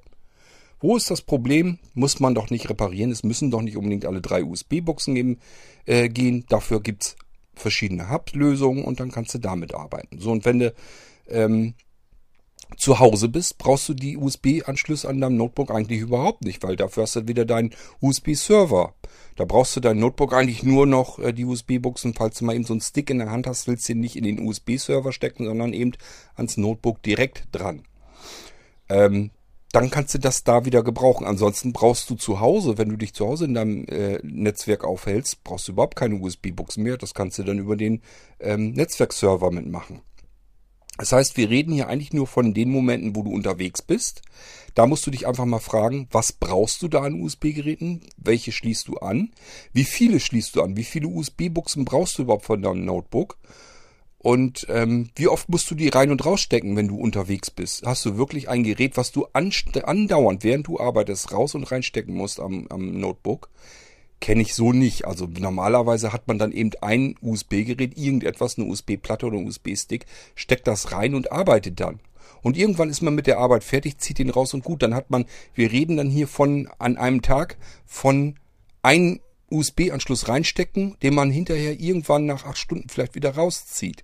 Wo 0.80 0.98
ist 0.98 1.12
das 1.12 1.22
Problem? 1.22 1.78
Muss 1.94 2.20
man 2.20 2.34
doch 2.34 2.50
nicht 2.50 2.68
reparieren. 2.68 3.12
Es 3.12 3.22
müssen 3.22 3.52
doch 3.52 3.62
nicht 3.62 3.78
unbedingt 3.78 4.08
alle 4.08 4.20
drei 4.20 4.44
USB-Buchsen 4.44 5.38
äh, 5.86 6.10
gehen. 6.10 6.46
Dafür 6.50 6.82
gibt's 6.82 7.18
verschiedene 7.54 8.10
Hub-Lösungen 8.10 8.84
und 8.84 9.00
dann 9.00 9.12
kannst 9.12 9.36
du 9.36 9.38
damit 9.38 9.76
arbeiten. 9.76 10.18
So, 10.18 10.32
und 10.32 10.44
wenn 10.44 10.58
du 10.58 10.74
ähm, 11.28 11.76
zu 12.78 13.00
Hause 13.00 13.30
bist, 13.30 13.58
brauchst 13.58 13.88
du 13.90 13.94
die 13.94 14.18
USB-Anschlüsse 14.18 15.08
an 15.08 15.22
deinem 15.22 15.38
Notebook 15.38 15.72
eigentlich 15.72 16.00
überhaupt 16.02 16.44
nicht, 16.44 16.64
weil 16.64 16.76
dafür 16.76 17.04
hast 17.04 17.16
du 17.16 17.28
wieder 17.28 17.46
deinen 17.46 17.72
USB-Server. 18.00 18.94
Da 19.36 19.46
brauchst 19.46 19.76
du 19.76 19.80
dein 19.80 20.00
Notebook 20.00 20.34
eigentlich 20.34 20.64
nur 20.64 20.86
noch 20.86 21.20
äh, 21.20 21.34
die 21.34 21.46
USB-Buchsen, 21.46 22.14
falls 22.14 22.40
du 22.40 22.46
mal 22.46 22.56
eben 22.56 22.66
so 22.66 22.74
einen 22.74 22.82
Stick 22.82 23.10
in 23.10 23.20
der 23.20 23.32
Hand 23.32 23.48
hast, 23.48 23.68
willst 23.68 23.88
du 23.88 23.94
den 23.94 24.02
nicht 24.02 24.16
in 24.16 24.24
den 24.24 24.46
USB-Server 24.46 25.12
stecken, 25.12 25.46
sondern 25.46 25.74
eben 25.74 25.94
ans 26.36 26.58
Notebook 26.58 27.02
direkt 27.02 27.48
dran. 27.52 27.84
Ähm, 28.90 29.32
dann 29.72 29.90
kannst 29.90 30.14
du 30.14 30.20
das 30.20 30.44
da 30.44 30.66
wieder 30.66 30.84
gebrauchen. 30.84 31.26
Ansonsten 31.26 31.72
brauchst 31.72 32.10
du 32.10 32.16
zu 32.16 32.42
Hause, 32.42 32.78
wenn 32.78 32.90
du 32.90 32.98
dich 32.98 33.14
zu 33.14 33.26
Hause 33.26 33.46
in 33.46 33.54
deinem 33.54 33.86
äh, 33.86 34.20
Netzwerk 34.22 34.84
aufhältst, 34.84 35.44
brauchst 35.44 35.68
du 35.68 35.72
überhaupt 35.72 35.96
keine 35.96 36.16
USB-Buchsen 36.16 36.84
mehr. 36.84 36.98
Das 36.98 37.14
kannst 37.14 37.40
du 37.40 37.44
dann 37.44 37.58
über 37.58 37.78
den 37.78 38.02
ähm, 38.40 38.72
Netzwerkserver 38.72 39.50
mitmachen. 39.52 40.02
Das 41.02 41.14
heißt, 41.14 41.36
wir 41.36 41.49
reden 41.49 41.74
hier 41.74 41.88
eigentlich 41.88 42.14
nur 42.14 42.28
von 42.28 42.54
den 42.54 42.70
Momenten, 42.70 43.16
wo 43.16 43.24
du 43.24 43.32
unterwegs 43.32 43.82
bist. 43.82 44.22
Da 44.76 44.86
musst 44.86 45.08
du 45.08 45.10
dich 45.10 45.26
einfach 45.26 45.45
mal 45.45 45.58
fragen, 45.58 46.08
was 46.12 46.32
brauchst 46.32 46.84
du 46.84 46.88
da 46.89 47.02
an 47.02 47.20
USB-Geräten? 47.20 48.02
Welche 48.18 48.52
schließt 48.52 48.88
du 48.88 48.97
an? 48.97 49.32
Wie 49.74 49.84
viele 49.84 50.20
schließt 50.20 50.56
du 50.56 50.62
an? 50.62 50.78
Wie 50.78 50.84
viele 50.84 51.08
USB-Buchsen 51.08 51.86
brauchst 51.86 52.20
du 52.20 52.22
überhaupt 52.22 52.45
von 52.45 52.62
deinem 52.62 52.86
Notebook? 52.86 53.39
Und 54.20 54.68
ähm, 54.70 55.10
wie 55.16 55.28
oft 55.28 55.49
musst 55.49 55.72
du 55.72 55.74
die 55.74 55.89
rein 55.89 56.12
und 56.12 56.24
rausstecken, 56.24 56.76
wenn 56.76 56.89
du 56.89 56.97
unterwegs 56.97 57.49
bist? 57.49 57.82
Hast 57.84 58.06
du 58.06 58.18
wirklich 58.18 58.47
ein 58.47 58.62
Gerät, 58.62 58.95
was 58.95 59.12
du 59.12 59.26
andauernd, 59.34 60.43
während 60.43 60.68
du 60.68 60.80
arbeitest, 60.80 61.32
raus 61.32 61.56
und 61.56 61.64
reinstecken 61.64 62.14
musst 62.14 62.39
am, 62.39 62.68
am 62.70 62.99
Notebook? 62.99 63.49
Kenne 64.22 64.44
ich 64.44 64.54
so 64.54 64.72
nicht. 64.72 65.06
Also 65.06 65.28
normalerweise 65.28 66.14
hat 66.14 66.28
man 66.28 66.40
dann 66.40 66.54
eben 66.54 66.72
ein 66.80 67.16
USB-Gerät, 67.22 67.98
irgendetwas, 67.98 68.58
eine 68.58 68.68
USB-Platte 68.68 69.26
oder 69.26 69.38
ein 69.38 69.48
USB-Stick, 69.48 70.06
steckt 70.36 70.68
das 70.68 70.94
rein 70.94 71.16
und 71.16 71.32
arbeitet 71.32 71.82
dann. 71.82 72.00
Und 72.42 72.58
irgendwann 72.58 72.90
ist 72.90 73.02
man 73.02 73.14
mit 73.14 73.28
der 73.28 73.40
Arbeit 73.40 73.64
fertig, 73.64 73.98
zieht 73.98 74.20
den 74.20 74.30
raus 74.30 74.54
und 74.54 74.64
gut, 74.64 74.82
dann 74.82 74.96
hat 74.96 75.10
man, 75.12 75.26
wir 75.54 75.72
reden 75.72 75.98
dann 75.98 76.10
hier 76.10 76.28
von 76.28 76.70
an 76.80 76.98
einem 76.98 77.22
Tag 77.22 77.58
von 77.86 78.36
ein 78.82 79.20
USB-Anschluss 79.52 80.28
reinstecken, 80.28 80.96
den 81.04 81.14
man 81.14 81.30
hinterher 81.30 81.80
irgendwann 81.80 82.26
nach 82.26 82.46
acht 82.46 82.58
Stunden 82.58 82.90
vielleicht 82.90 83.16
wieder 83.16 83.36
rauszieht. 83.36 84.04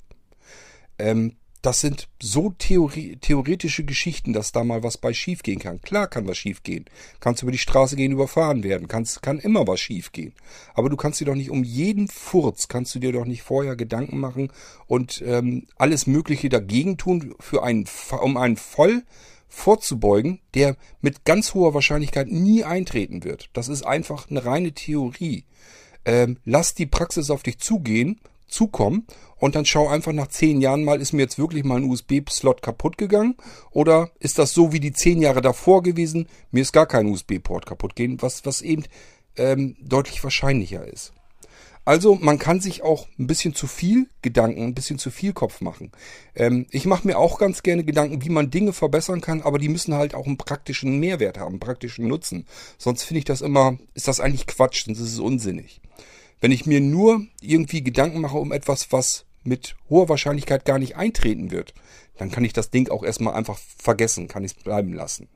Ähm, 1.00 1.38
das 1.68 1.82
sind 1.82 2.08
so 2.24 2.52
Theorie, 2.58 3.18
theoretische 3.18 3.84
Geschichten, 3.84 4.32
dass 4.32 4.54
da 4.54 4.64
mal 4.64 4.84
was 4.84 4.98
bei 4.98 5.14
schiefgehen 5.14 5.60
kann. 5.60 5.82
Klar 5.82 6.08
kann 6.08 6.26
was 6.26 6.38
schiefgehen. 6.38 6.86
Kannst 7.20 7.44
über 7.44 7.52
die 7.52 7.58
Straße 7.58 7.98
gehen, 7.98 8.14
überfahren 8.14 8.64
werden. 8.64 8.88
Kannst, 8.88 9.22
kann 9.22 9.38
immer 9.38 9.68
was 9.68 9.82
schiefgehen. 9.82 10.32
Aber 10.76 10.90
du 10.90 10.96
kannst 10.96 11.20
dir 11.20 11.26
doch 11.26 11.36
nicht 11.36 11.50
um 11.50 11.66
jeden 11.66 12.08
Furz, 12.08 12.70
kannst 12.70 12.96
du 12.96 13.00
dir 13.00 13.12
doch 13.12 13.26
nicht 13.26 13.42
vorher 13.42 13.76
Gedanken 13.76 14.18
machen 14.18 14.50
und 14.86 15.22
ähm, 15.28 15.68
alles 15.76 16.08
Mögliche 16.08 16.48
dagegen 16.48 16.96
tun, 16.96 17.36
für 17.42 17.64
einen, 17.64 17.84
um 18.22 18.38
einen 18.38 18.56
Voll 18.56 19.04
vorzubeugen, 19.50 20.40
der 20.54 20.78
mit 21.02 21.26
ganz 21.26 21.54
hoher 21.54 21.74
Wahrscheinlichkeit 21.74 22.30
nie 22.30 22.64
eintreten 22.64 23.26
wird. 23.26 23.50
Das 23.52 23.68
ist 23.68 23.86
einfach 23.86 24.30
eine 24.30 24.46
reine 24.46 24.72
Theorie. 24.72 25.44
Ähm, 26.06 26.38
lass 26.46 26.76
die 26.76 26.86
Praxis 26.86 27.30
auf 27.30 27.44
dich 27.44 27.60
zugehen 27.60 28.22
zukommen 28.48 29.06
und 29.38 29.56
dann 29.56 29.66
schau 29.66 29.88
einfach 29.88 30.14
nach 30.14 30.28
zehn 30.28 30.62
Jahren 30.62 30.84
mal, 30.84 31.02
ist 31.02 31.14
mir 31.14 31.22
jetzt 31.22 31.38
wirklich 31.38 31.64
mal 31.64 31.78
ein 31.78 31.90
USB-Slot 31.90 32.62
kaputt 32.62 32.98
gegangen 32.98 33.36
oder 33.72 34.10
ist 34.20 34.40
das 34.40 34.54
so 34.54 34.72
wie 34.74 34.80
die 34.80 34.94
zehn 34.94 35.22
Jahre 35.22 35.42
davor 35.42 35.84
gewesen, 35.84 36.28
mir 36.52 36.62
ist 36.62 36.74
gar 36.74 36.88
kein 36.88 37.08
USB-Port 37.08 37.66
kaputt 37.66 37.96
gehen, 37.96 38.22
was, 38.22 38.46
was 38.46 38.62
eben 38.62 38.84
ähm, 39.36 39.76
deutlich 39.82 40.24
wahrscheinlicher 40.24 40.86
ist. 40.86 41.14
Also 41.88 42.16
man 42.16 42.38
kann 42.38 42.60
sich 42.60 42.84
auch 42.84 43.08
ein 43.18 43.28
bisschen 43.28 43.56
zu 43.56 43.66
viel 43.66 44.10
Gedanken, 44.22 44.62
ein 44.62 44.74
bisschen 44.74 45.00
zu 45.00 45.10
viel 45.10 45.32
Kopf 45.32 45.62
machen. 45.62 45.94
Ähm, 46.36 46.66
ich 46.70 46.86
mache 46.86 47.08
mir 47.08 47.18
auch 47.18 47.40
ganz 47.40 47.64
gerne 47.64 47.86
Gedanken, 47.86 48.22
wie 48.26 48.30
man 48.30 48.50
Dinge 48.50 48.74
verbessern 48.74 49.22
kann, 49.22 49.42
aber 49.42 49.58
die 49.58 49.70
müssen 49.70 49.94
halt 49.94 50.14
auch 50.14 50.26
einen 50.26 50.36
praktischen 50.36 51.00
Mehrwert 51.00 51.38
haben, 51.38 51.54
einen 51.54 51.60
praktischen 51.62 52.06
Nutzen. 52.10 52.46
Sonst 52.78 53.04
finde 53.04 53.20
ich 53.20 53.26
das 53.26 53.40
immer, 53.40 53.78
ist 53.94 54.10
das 54.10 54.20
eigentlich 54.20 54.48
Quatsch, 54.48 54.84
sonst 54.84 55.00
ist 55.00 55.14
es 55.14 55.20
unsinnig. 55.20 55.80
Wenn 56.40 56.52
ich 56.52 56.66
mir 56.66 56.82
nur 56.82 57.26
irgendwie 57.42 57.84
Gedanken 57.84 58.22
mache 58.22 58.38
um 58.38 58.52
etwas, 58.52 58.92
was 58.92 59.26
mit 59.44 59.76
hoher 59.90 60.10
Wahrscheinlichkeit 60.10 60.66
gar 60.66 60.78
nicht 60.78 60.96
eintreten 60.96 61.52
wird, 61.52 61.74
dann 62.18 62.32
kann 62.32 62.44
ich 62.44 62.54
das 62.54 62.70
Ding 62.70 62.90
auch 62.90 63.04
erstmal 63.04 63.34
einfach 63.34 63.58
vergessen, 63.58 64.28
kann 64.28 64.44
ich 64.44 64.52
es 64.52 64.64
bleiben 64.64 64.94
lassen. 64.94 65.30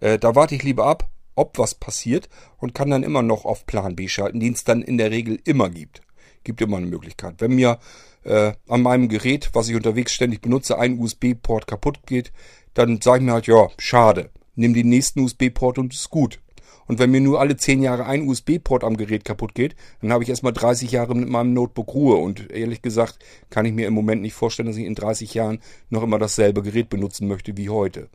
Äh, 0.00 0.18
da 0.18 0.34
warte 0.34 0.54
ich 0.54 0.62
lieber 0.62 0.86
ab, 0.86 1.08
ob 1.34 1.58
was 1.58 1.74
passiert 1.74 2.28
und 2.58 2.74
kann 2.74 2.90
dann 2.90 3.02
immer 3.02 3.22
noch 3.22 3.44
auf 3.44 3.66
Plan 3.66 3.96
B 3.96 4.08
schalten, 4.08 4.40
den 4.40 4.54
es 4.54 4.64
dann 4.64 4.82
in 4.82 4.98
der 4.98 5.10
Regel 5.10 5.38
immer 5.44 5.68
gibt. 5.68 6.00
Gibt 6.44 6.60
immer 6.60 6.78
eine 6.78 6.86
Möglichkeit. 6.86 7.36
Wenn 7.38 7.54
mir 7.54 7.78
äh, 8.24 8.52
an 8.68 8.82
meinem 8.82 9.08
Gerät, 9.08 9.50
was 9.52 9.68
ich 9.68 9.74
unterwegs 9.74 10.12
ständig 10.12 10.40
benutze, 10.40 10.78
ein 10.78 10.98
USB-Port 10.98 11.66
kaputt 11.66 12.06
geht, 12.06 12.32
dann 12.74 13.00
sage 13.00 13.18
ich 13.18 13.26
mir 13.26 13.32
halt, 13.32 13.46
ja, 13.46 13.68
schade. 13.78 14.30
Nimm 14.54 14.74
den 14.74 14.88
nächsten 14.88 15.20
USB-Port 15.20 15.78
und 15.78 15.92
ist 15.92 16.08
gut. 16.08 16.40
Und 16.86 16.98
wenn 16.98 17.10
mir 17.10 17.20
nur 17.20 17.40
alle 17.40 17.56
10 17.56 17.82
Jahre 17.82 18.06
ein 18.06 18.28
USB-Port 18.28 18.84
am 18.84 18.96
Gerät 18.96 19.24
kaputt 19.24 19.54
geht, 19.54 19.74
dann 20.00 20.12
habe 20.12 20.22
ich 20.22 20.30
erstmal 20.30 20.52
30 20.52 20.90
Jahre 20.92 21.14
mit 21.14 21.28
meinem 21.28 21.52
Notebook 21.52 21.94
Ruhe. 21.94 22.16
Und 22.16 22.50
ehrlich 22.50 22.82
gesagt 22.82 23.18
kann 23.50 23.66
ich 23.66 23.72
mir 23.72 23.86
im 23.86 23.94
Moment 23.94 24.22
nicht 24.22 24.34
vorstellen, 24.34 24.68
dass 24.68 24.76
ich 24.76 24.86
in 24.86 24.94
30 24.94 25.34
Jahren 25.34 25.60
noch 25.90 26.02
immer 26.02 26.18
dasselbe 26.18 26.62
Gerät 26.62 26.88
benutzen 26.88 27.28
möchte 27.28 27.56
wie 27.56 27.70
heute. 27.70 28.08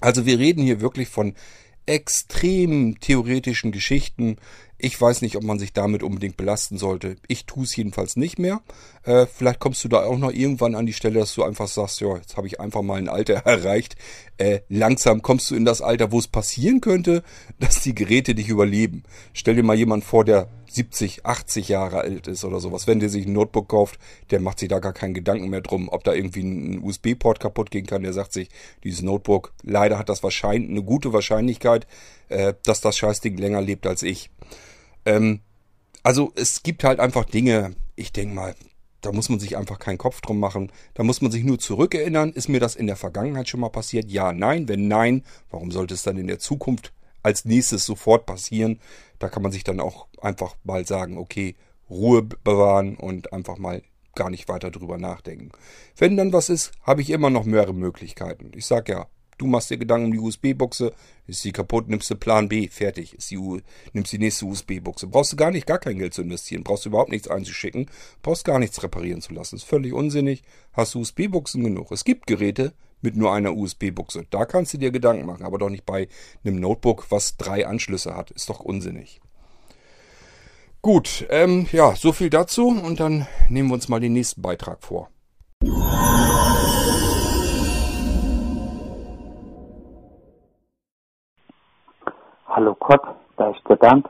Also 0.00 0.26
wir 0.26 0.38
reden 0.38 0.62
hier 0.62 0.80
wirklich 0.80 1.08
von 1.08 1.34
extrem 1.86 2.98
theoretischen 3.00 3.72
Geschichten. 3.72 4.36
Ich 4.76 5.00
weiß 5.00 5.22
nicht, 5.22 5.36
ob 5.36 5.44
man 5.44 5.58
sich 5.58 5.72
damit 5.72 6.02
unbedingt 6.02 6.36
belasten 6.36 6.78
sollte. 6.78 7.16
Ich 7.28 7.46
tue 7.46 7.64
es 7.64 7.76
jedenfalls 7.76 8.16
nicht 8.16 8.38
mehr. 8.38 8.60
Äh, 9.04 9.26
vielleicht 9.26 9.60
kommst 9.60 9.84
du 9.84 9.88
da 9.88 10.04
auch 10.04 10.18
noch 10.18 10.32
irgendwann 10.32 10.74
an 10.74 10.86
die 10.86 10.92
Stelle, 10.92 11.20
dass 11.20 11.34
du 11.34 11.44
einfach 11.44 11.68
sagst, 11.68 12.00
ja, 12.00 12.16
jetzt 12.16 12.36
habe 12.36 12.46
ich 12.48 12.60
einfach 12.60 12.82
mal 12.82 12.98
ein 12.98 13.08
Alter 13.08 13.34
erreicht. 13.44 13.96
Äh, 14.36 14.60
langsam 14.68 15.22
kommst 15.22 15.50
du 15.50 15.54
in 15.54 15.64
das 15.64 15.80
Alter, 15.80 16.10
wo 16.10 16.18
es 16.18 16.28
passieren 16.28 16.80
könnte, 16.80 17.22
dass 17.60 17.82
die 17.82 17.94
Geräte 17.94 18.34
dich 18.34 18.48
überleben. 18.48 19.04
Stell 19.32 19.54
dir 19.54 19.62
mal 19.62 19.76
jemand 19.76 20.04
vor, 20.04 20.24
der 20.24 20.48
70, 20.74 21.24
80 21.24 21.68
Jahre 21.68 22.00
alt 22.00 22.26
ist 22.26 22.44
oder 22.44 22.58
sowas. 22.58 22.88
Wenn 22.88 22.98
der 22.98 23.08
sich 23.08 23.26
ein 23.26 23.32
Notebook 23.32 23.68
kauft, 23.68 23.98
der 24.30 24.40
macht 24.40 24.58
sich 24.58 24.68
da 24.68 24.80
gar 24.80 24.92
keinen 24.92 25.14
Gedanken 25.14 25.48
mehr 25.48 25.60
drum, 25.60 25.88
ob 25.88 26.02
da 26.02 26.12
irgendwie 26.12 26.42
ein 26.42 26.82
USB-Port 26.82 27.38
kaputt 27.38 27.70
gehen 27.70 27.86
kann. 27.86 28.02
Der 28.02 28.12
sagt 28.12 28.32
sich, 28.32 28.48
dieses 28.82 29.02
Notebook, 29.02 29.52
leider 29.62 29.98
hat 29.98 30.08
das 30.08 30.24
wahrscheinlich 30.24 30.70
eine 30.70 30.82
gute 30.82 31.12
Wahrscheinlichkeit, 31.12 31.86
äh, 32.28 32.54
dass 32.64 32.80
das 32.80 32.96
Scheißding 32.96 33.36
länger 33.36 33.60
lebt 33.60 33.86
als 33.86 34.02
ich. 34.02 34.30
Ähm, 35.04 35.40
also 36.02 36.32
es 36.36 36.62
gibt 36.62 36.84
halt 36.84 37.00
einfach 37.00 37.24
Dinge, 37.24 37.74
ich 37.96 38.12
denke 38.12 38.34
mal, 38.34 38.54
da 39.00 39.12
muss 39.12 39.28
man 39.28 39.38
sich 39.38 39.56
einfach 39.56 39.78
keinen 39.78 39.98
Kopf 39.98 40.20
drum 40.22 40.40
machen. 40.40 40.72
Da 40.94 41.02
muss 41.02 41.20
man 41.20 41.30
sich 41.30 41.44
nur 41.44 41.58
zurückerinnern, 41.58 42.32
ist 42.32 42.48
mir 42.48 42.60
das 42.60 42.74
in 42.74 42.86
der 42.86 42.96
Vergangenheit 42.96 43.48
schon 43.48 43.60
mal 43.60 43.68
passiert? 43.68 44.10
Ja, 44.10 44.32
nein. 44.32 44.66
Wenn 44.68 44.88
nein, 44.88 45.24
warum 45.50 45.70
sollte 45.70 45.94
es 45.94 46.02
dann 46.02 46.16
in 46.16 46.26
der 46.26 46.38
Zukunft 46.38 46.92
als 47.22 47.44
nächstes 47.44 47.84
sofort 47.84 48.24
passieren? 48.24 48.80
Da 49.18 49.28
kann 49.28 49.42
man 49.42 49.52
sich 49.52 49.64
dann 49.64 49.80
auch 49.80 50.08
einfach 50.20 50.56
mal 50.64 50.86
sagen, 50.86 51.18
okay, 51.18 51.54
Ruhe 51.90 52.22
bewahren 52.22 52.96
und 52.96 53.32
einfach 53.32 53.58
mal 53.58 53.82
gar 54.14 54.30
nicht 54.30 54.48
weiter 54.48 54.70
drüber 54.70 54.96
nachdenken. 54.96 55.50
Wenn 55.96 56.16
dann 56.16 56.32
was 56.32 56.48
ist, 56.48 56.72
habe 56.82 57.02
ich 57.02 57.10
immer 57.10 57.30
noch 57.30 57.44
mehrere 57.44 57.74
Möglichkeiten. 57.74 58.52
Ich 58.54 58.66
sage 58.66 58.92
ja, 58.92 59.06
Du 59.38 59.46
machst 59.46 59.70
dir 59.70 59.78
Gedanken 59.78 60.06
um 60.06 60.12
die 60.12 60.18
USB-Buchse, 60.18 60.92
ist 61.26 61.42
sie 61.42 61.52
kaputt, 61.52 61.88
nimmst 61.88 62.10
du 62.10 62.16
Plan 62.16 62.48
B, 62.48 62.68
fertig, 62.68 63.14
ist 63.14 63.30
die 63.30 63.38
U 63.38 63.60
nimmst 63.92 64.12
die 64.12 64.18
nächste 64.18 64.46
USB-Buchse. 64.46 65.06
Brauchst 65.06 65.32
du 65.32 65.36
gar 65.36 65.50
nicht, 65.50 65.66
gar 65.66 65.78
kein 65.78 65.98
Geld 65.98 66.14
zu 66.14 66.22
investieren, 66.22 66.64
brauchst 66.64 66.84
du 66.84 66.90
überhaupt 66.90 67.10
nichts 67.10 67.28
einzuschicken, 67.28 67.90
brauchst 68.22 68.44
gar 68.44 68.58
nichts 68.58 68.82
reparieren 68.82 69.20
zu 69.20 69.34
lassen. 69.34 69.56
Ist 69.56 69.64
völlig 69.64 69.92
unsinnig, 69.92 70.42
hast 70.72 70.94
USB-Buchsen 70.94 71.64
genug. 71.64 71.90
Es 71.92 72.04
gibt 72.04 72.26
Geräte 72.26 72.72
mit 73.00 73.16
nur 73.16 73.32
einer 73.32 73.54
USB-Buchse. 73.54 74.26
Da 74.30 74.46
kannst 74.46 74.74
du 74.74 74.78
dir 74.78 74.90
Gedanken 74.90 75.26
machen, 75.26 75.44
aber 75.44 75.58
doch 75.58 75.70
nicht 75.70 75.86
bei 75.86 76.08
einem 76.44 76.58
Notebook, 76.58 77.06
was 77.10 77.36
drei 77.36 77.66
Anschlüsse 77.66 78.16
hat. 78.16 78.30
Ist 78.30 78.48
doch 78.48 78.60
unsinnig. 78.60 79.20
Gut, 80.84 81.26
ähm, 81.30 81.66
ja, 81.72 81.96
so 81.96 82.12
viel 82.12 82.28
dazu 82.28 82.68
und 82.68 83.00
dann 83.00 83.26
nehmen 83.48 83.70
wir 83.70 83.74
uns 83.74 83.88
mal 83.88 84.00
den 84.00 84.12
nächsten 84.12 84.42
Beitrag 84.42 84.82
vor. 84.82 85.10
Hallo 92.56 92.76
Kurt, 92.76 93.02
da 93.36 93.48
ist 93.50 93.68
der 93.68 93.74
Bernd. 93.74 94.08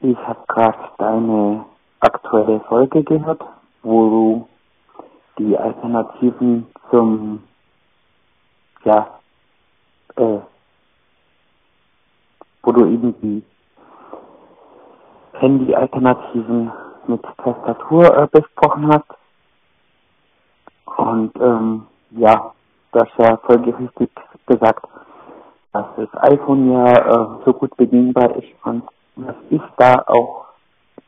Ich 0.00 0.18
habe 0.18 0.40
gerade 0.48 0.90
deine 0.98 1.64
aktuelle 2.00 2.58
Folge 2.62 3.04
gehört, 3.04 3.40
wo 3.84 4.10
du 4.10 4.48
die 5.38 5.56
Alternativen 5.56 6.66
zum, 6.90 7.44
ja, 8.82 9.20
äh, 10.16 10.38
wo 12.64 12.72
du 12.72 12.84
eben 12.86 13.14
die 13.20 13.44
Handy-Alternativen 15.34 16.72
mit 17.06 17.22
Tastatur 17.44 18.12
äh, 18.12 18.26
besprochen 18.26 18.88
hast. 18.92 19.14
Und 20.96 21.30
ähm, 21.40 21.86
ja, 22.10 22.52
du 22.90 22.98
hast 22.98 23.16
ja 23.18 23.36
folgerichtig 23.36 24.10
gesagt, 24.46 24.84
dass 25.76 26.08
das 26.10 26.22
iPhone 26.32 26.72
ja 26.72 26.92
äh, 26.92 27.26
so 27.44 27.52
gut 27.52 27.76
bedienbar 27.76 28.34
ist 28.36 28.48
und 28.64 28.82
was 29.16 29.34
ich 29.50 29.60
da 29.76 30.02
auch 30.06 30.46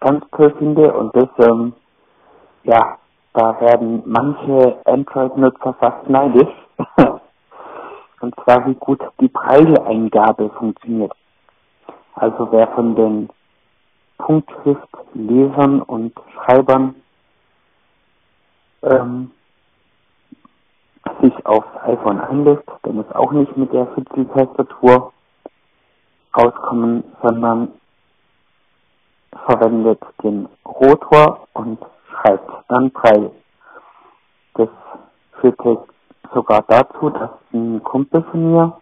ganz 0.01 0.25
toll 0.33 0.55
finde 0.59 0.93
und 0.93 1.15
das, 1.17 1.29
ähm, 1.39 1.73
ja, 2.65 2.99
da 3.33 3.61
werden 3.61 4.03
manche 4.05 4.79
Android-Nutzer 4.85 5.75
fast 5.75 6.09
neidisch. 6.09 6.53
und 8.21 8.35
zwar 8.43 8.67
wie 8.67 8.75
gut 8.75 9.01
die 9.21 9.29
Breileingabe 9.29 10.51
funktioniert. 10.51 11.13
Also 12.15 12.49
wer 12.51 12.69
von 12.69 12.95
den 12.95 13.29
Punktschriftlesern 14.19 15.83
und 15.83 16.13
Schreibern 16.35 16.95
ähm, 18.83 19.31
sich 21.23 21.47
aufs 21.47 21.69
iPhone 21.85 22.21
einlässt, 22.21 22.69
der 22.85 22.93
muss 22.93 23.11
auch 23.13 23.33
nicht 23.33 23.57
mit 23.57 23.73
der 23.73 23.87
Fitzel-Tastatur 23.89 25.13
auskommen, 26.33 27.05
sondern 27.23 27.73
verwendet 29.47 30.01
den 30.23 30.49
Rotor 30.65 31.49
und 31.55 31.79
schreibt 32.11 32.51
dann 32.69 32.91
Braille. 32.91 33.31
Das 34.55 34.69
führte 35.41 35.85
sogar 36.35 36.65
dazu, 36.69 37.11
dass 37.11 37.31
ein 37.53 37.83
Kumpel 37.83 38.23
von 38.31 38.53
mir, 38.53 38.81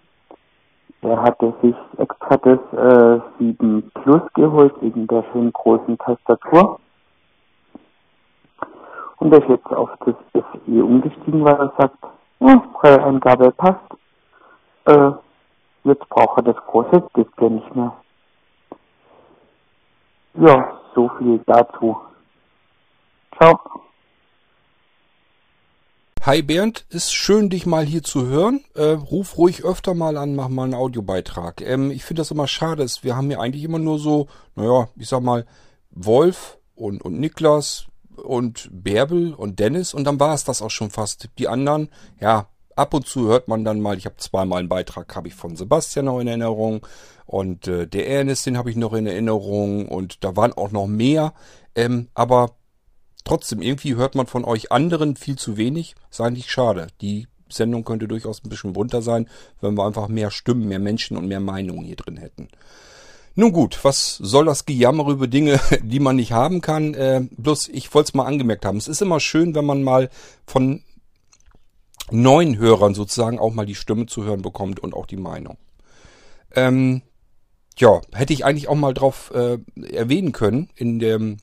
der 1.03 1.23
hatte 1.23 1.55
sich 1.63 1.77
extra 1.99 2.37
das 2.37 2.59
äh, 2.73 3.21
7 3.39 3.91
Plus 3.95 4.23
geholt, 4.35 4.75
wegen 4.81 5.07
der 5.07 5.25
schönen 5.33 5.53
großen 5.53 5.99
Tastatur. 5.99 6.81
Und 9.19 9.33
er 9.33 9.43
ist 9.43 9.49
jetzt 9.49 9.67
auf 9.67 9.91
das 10.05 10.15
SE 10.33 10.85
umgestiegen, 10.85 11.45
weil 11.45 11.55
er 11.55 11.73
sagt, 11.79 11.99
ja, 12.47 12.57
Brailleeingabe 12.81 13.51
passt. 13.53 13.81
Äh, 14.85 15.11
jetzt 15.85 16.09
braucht 16.09 16.39
er 16.39 16.53
das 16.53 16.57
große 16.67 17.03
Display 17.17 17.51
nicht 17.51 17.75
mehr. 17.75 17.97
Ja, 20.35 20.81
so 20.95 21.11
viel 21.19 21.41
dazu. 21.47 21.97
Ciao. 23.37 23.59
Hi 26.27 26.43
Bernd, 26.43 26.85
ist 26.91 27.15
schön, 27.15 27.51
dich 27.51 27.67
mal 27.67 27.85
hier 27.85 28.03
zu 28.03 28.27
hören. 28.27 28.65
Äh, 28.75 28.95
ruf 28.95 29.39
ruhig 29.39 29.65
öfter 29.65 29.95
mal 29.95 30.17
an, 30.17 30.35
mach 30.35 30.49
mal 30.49 30.65
einen 30.65 30.75
Audiobeitrag. 30.75 31.61
Ähm, 31.61 31.93
ich 31.93 32.05
finde 32.05 32.21
das 32.21 32.33
immer 32.33 32.49
schade. 32.49 32.85
Wir 33.03 33.17
haben 33.17 33.31
ja 33.31 33.39
eigentlich 33.39 33.63
immer 33.63 33.79
nur 33.79 34.01
so, 34.01 34.27
naja, 34.57 34.89
ich 34.97 35.09
sag 35.09 35.23
mal, 35.23 35.47
Wolf 35.91 36.59
und, 36.75 37.03
und 37.03 37.21
Niklas, 37.21 37.87
und 38.17 38.69
Bärbel 38.73 39.35
und 39.35 39.59
Dennis 39.59 39.95
und 39.95 40.05
dann 40.05 40.21
war 40.21 40.35
es 40.35 40.45
das 40.45 40.63
auch 40.63 40.71
schon 40.71 40.91
fast. 40.91 41.29
Die 41.39 41.49
anderen, 41.49 41.89
ja, 42.21 42.49
ab 42.75 42.95
und 42.95 43.07
zu 43.07 43.29
hört 43.29 43.49
man 43.49 43.65
dann 43.65 43.81
mal, 43.81 43.97
ich 43.97 44.07
habe 44.07 44.17
zweimal 44.17 44.61
einen 44.61 44.69
Beitrag, 44.69 45.15
habe 45.17 45.29
ich 45.29 45.35
von 45.35 45.57
Sebastian 45.57 46.07
noch 46.07 46.21
in 46.21 46.29
Erinnerung 46.29 46.87
und 47.25 47.67
äh, 47.67 47.87
der 47.87 48.09
Ernest, 48.09 48.47
den 48.47 48.57
habe 48.57 48.71
ich 48.71 48.77
noch 48.77 48.93
in 48.93 49.07
Erinnerung 49.07 49.89
und 49.89 50.23
da 50.25 50.37
waren 50.37 50.53
auch 50.53 50.71
noch 50.71 50.87
mehr, 50.87 51.35
ähm, 51.75 52.09
aber 52.15 52.53
trotzdem, 53.25 53.63
irgendwie 53.63 53.97
hört 53.97 54.15
man 54.15 54.27
von 54.27 54.45
euch 54.45 54.73
anderen 54.73 55.17
viel 55.17 55.37
zu 55.37 55.57
wenig, 55.57 55.95
ist 56.11 56.21
eigentlich 56.21 56.51
schade. 56.51 56.87
Die 57.01 57.29
Sendung 57.49 57.85
könnte 57.85 58.09
durchaus 58.09 58.43
ein 58.45 58.49
bisschen 58.49 58.73
bunter 58.73 59.03
sein, 59.03 59.29
wenn 59.61 59.75
wir 59.75 59.87
einfach 59.87 60.09
mehr 60.09 60.31
Stimmen, 60.31 60.69
mehr 60.69 60.79
Menschen 60.79 61.17
und 61.17 61.29
mehr 61.29 61.41
Meinungen 61.41 61.85
hier 61.85 61.97
drin 61.97 62.17
hätten. 62.17 62.49
Nun 63.39 63.53
gut, 63.53 63.79
was 63.83 64.17
soll 64.17 64.47
das 64.47 64.65
Gejammer 64.65 65.09
über 65.09 65.27
Dinge, 65.27 65.61
die 65.83 66.01
man 66.01 66.17
nicht 66.17 66.33
haben 66.33 66.63
kann? 66.63 66.95
Äh, 66.95 67.29
bloß, 67.31 67.69
ich 67.69 67.95
wollte 67.95 68.09
es 68.09 68.15
mal 68.15 68.25
angemerkt 68.25 68.65
haben. 68.65 68.79
Es 68.79 68.89
ist 68.89 69.03
immer 69.03 69.21
schön, 69.21 69.55
wenn 69.55 69.67
man 69.67 69.83
mal 69.83 70.09
von 70.47 70.83
neuen 72.11 72.57
Hörern 72.57 72.95
sozusagen 72.95 73.39
auch 73.39 73.53
mal 73.53 73.67
die 73.67 73.75
Stimme 73.75 74.07
zu 74.07 74.25
hören 74.25 74.41
bekommt 74.41 74.81
und 74.81 74.95
auch 74.95 75.05
die 75.05 75.19
Meinung. 75.19 75.59
Ähm, 76.55 77.03
ja, 77.77 78.01
hätte 78.15 78.33
ich 78.33 78.47
eigentlich 78.47 78.69
auch 78.69 78.75
mal 78.75 78.95
drauf 78.95 79.31
äh, 79.35 79.59
erwähnen 79.93 80.33
können 80.33 80.71
in 80.75 80.99
dem 80.99 81.37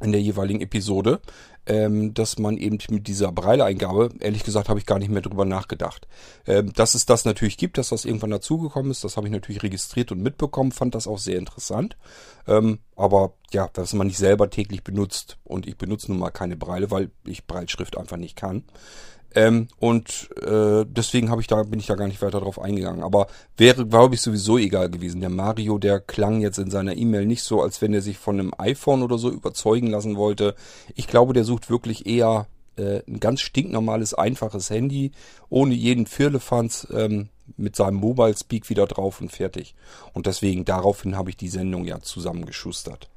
in 0.00 0.12
der 0.12 0.20
jeweiligen 0.20 0.60
Episode 0.60 1.20
ähm, 1.66 2.14
dass 2.14 2.38
man 2.38 2.56
eben 2.56 2.78
mit 2.90 3.08
dieser 3.08 3.32
Breileingabe, 3.32 4.10
ehrlich 4.20 4.44
gesagt, 4.44 4.68
habe 4.68 4.78
ich 4.78 4.86
gar 4.86 4.98
nicht 4.98 5.10
mehr 5.10 5.22
drüber 5.22 5.44
nachgedacht. 5.44 6.06
Ähm, 6.46 6.72
dass 6.72 6.94
es 6.94 7.06
das 7.06 7.24
natürlich 7.24 7.58
gibt, 7.58 7.76
dass 7.76 7.88
das 7.88 8.04
irgendwann 8.04 8.30
dazugekommen 8.30 8.90
ist, 8.90 9.02
das 9.02 9.16
habe 9.16 9.26
ich 9.26 9.32
natürlich 9.32 9.62
registriert 9.62 10.12
und 10.12 10.22
mitbekommen, 10.22 10.72
fand 10.72 10.94
das 10.94 11.08
auch 11.08 11.18
sehr 11.18 11.38
interessant. 11.38 11.96
Ähm, 12.46 12.78
aber 12.94 13.34
ja, 13.50 13.68
dass 13.72 13.92
man 13.92 14.06
nicht 14.06 14.18
selber 14.18 14.48
täglich 14.48 14.84
benutzt 14.84 15.38
und 15.44 15.66
ich 15.66 15.76
benutze 15.76 16.10
nun 16.10 16.20
mal 16.20 16.30
keine 16.30 16.56
Breile, 16.56 16.90
weil 16.90 17.10
ich 17.24 17.46
Breilschrift 17.46 17.98
einfach 17.98 18.16
nicht 18.16 18.36
kann. 18.36 18.64
Ähm, 19.34 19.68
und 19.78 20.30
äh, 20.42 20.84
deswegen 20.88 21.30
habe 21.30 21.40
ich 21.40 21.46
da 21.46 21.62
bin 21.62 21.78
ich 21.78 21.86
da 21.86 21.94
gar 21.94 22.08
nicht 22.08 22.22
weiter 22.22 22.40
drauf 22.40 22.60
eingegangen. 22.60 23.02
Aber 23.02 23.26
wäre, 23.56 23.86
glaube 23.86 24.14
ich, 24.14 24.22
sowieso 24.22 24.58
egal 24.58 24.90
gewesen. 24.90 25.20
Der 25.20 25.30
Mario, 25.30 25.78
der 25.78 26.00
klang 26.00 26.40
jetzt 26.40 26.58
in 26.58 26.70
seiner 26.70 26.96
E-Mail 26.96 27.26
nicht 27.26 27.42
so, 27.42 27.62
als 27.62 27.82
wenn 27.82 27.92
er 27.92 28.02
sich 28.02 28.18
von 28.18 28.40
einem 28.40 28.52
iPhone 28.56 29.02
oder 29.02 29.18
so 29.18 29.30
überzeugen 29.30 29.88
lassen 29.88 30.16
wollte. 30.16 30.54
Ich 30.94 31.06
glaube, 31.06 31.34
der 31.34 31.44
sucht 31.44 31.68
wirklich 31.68 32.06
eher 32.06 32.46
äh, 32.76 33.02
ein 33.06 33.20
ganz 33.20 33.40
stinknormales, 33.40 34.14
einfaches 34.14 34.70
Handy, 34.70 35.12
ohne 35.48 35.74
jeden 35.74 36.06
Firlefanz, 36.06 36.86
ähm, 36.92 37.28
mit 37.56 37.76
seinem 37.76 37.96
Mobile 37.96 38.36
Speak 38.36 38.68
wieder 38.70 38.86
drauf 38.86 39.20
und 39.20 39.30
fertig. 39.30 39.74
Und 40.12 40.26
deswegen, 40.26 40.64
daraufhin 40.64 41.16
habe 41.16 41.30
ich 41.30 41.36
die 41.36 41.48
Sendung 41.48 41.84
ja 41.84 42.00
zusammengeschustert. 42.00 43.08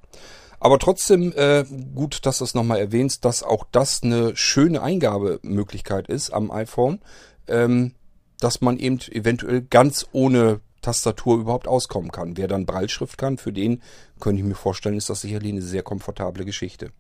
Aber 0.60 0.80
trotzdem 0.80 1.34
äh, 1.36 1.64
gut, 1.96 2.26
dass 2.26 2.40
du 2.40 2.44
es 2.44 2.54
nochmal 2.54 2.80
erwähnst, 2.80 3.24
dass 3.26 3.44
auch 3.44 3.66
das 3.72 4.04
eine 4.04 4.36
schöne 4.36 4.82
Eingabemöglichkeit 4.82 6.08
ist 6.08 6.32
am 6.32 6.52
iPhone, 6.52 7.00
ähm, 7.48 7.94
dass 8.40 8.62
man 8.62 8.78
eben 8.78 9.00
eventuell 9.12 9.62
ganz 9.62 10.08
ohne 10.12 10.60
Tastatur 10.82 11.40
überhaupt 11.40 11.68
auskommen 11.68 12.12
kann. 12.12 12.38
Wer 12.38 12.48
dann 12.48 12.66
Breilschrift 12.66 13.18
kann, 13.18 13.38
für 13.38 13.54
den 13.54 13.82
könnte 14.20 14.42
ich 14.42 14.48
mir 14.48 14.56
vorstellen, 14.56 14.98
ist 14.98 15.10
das 15.10 15.22
sicherlich 15.22 15.52
eine 15.52 15.62
sehr 15.62 15.84
komfortable 15.84 16.46
Geschichte. 16.46 16.92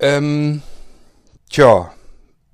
Ähm, 0.00 0.62
tja, 1.50 1.92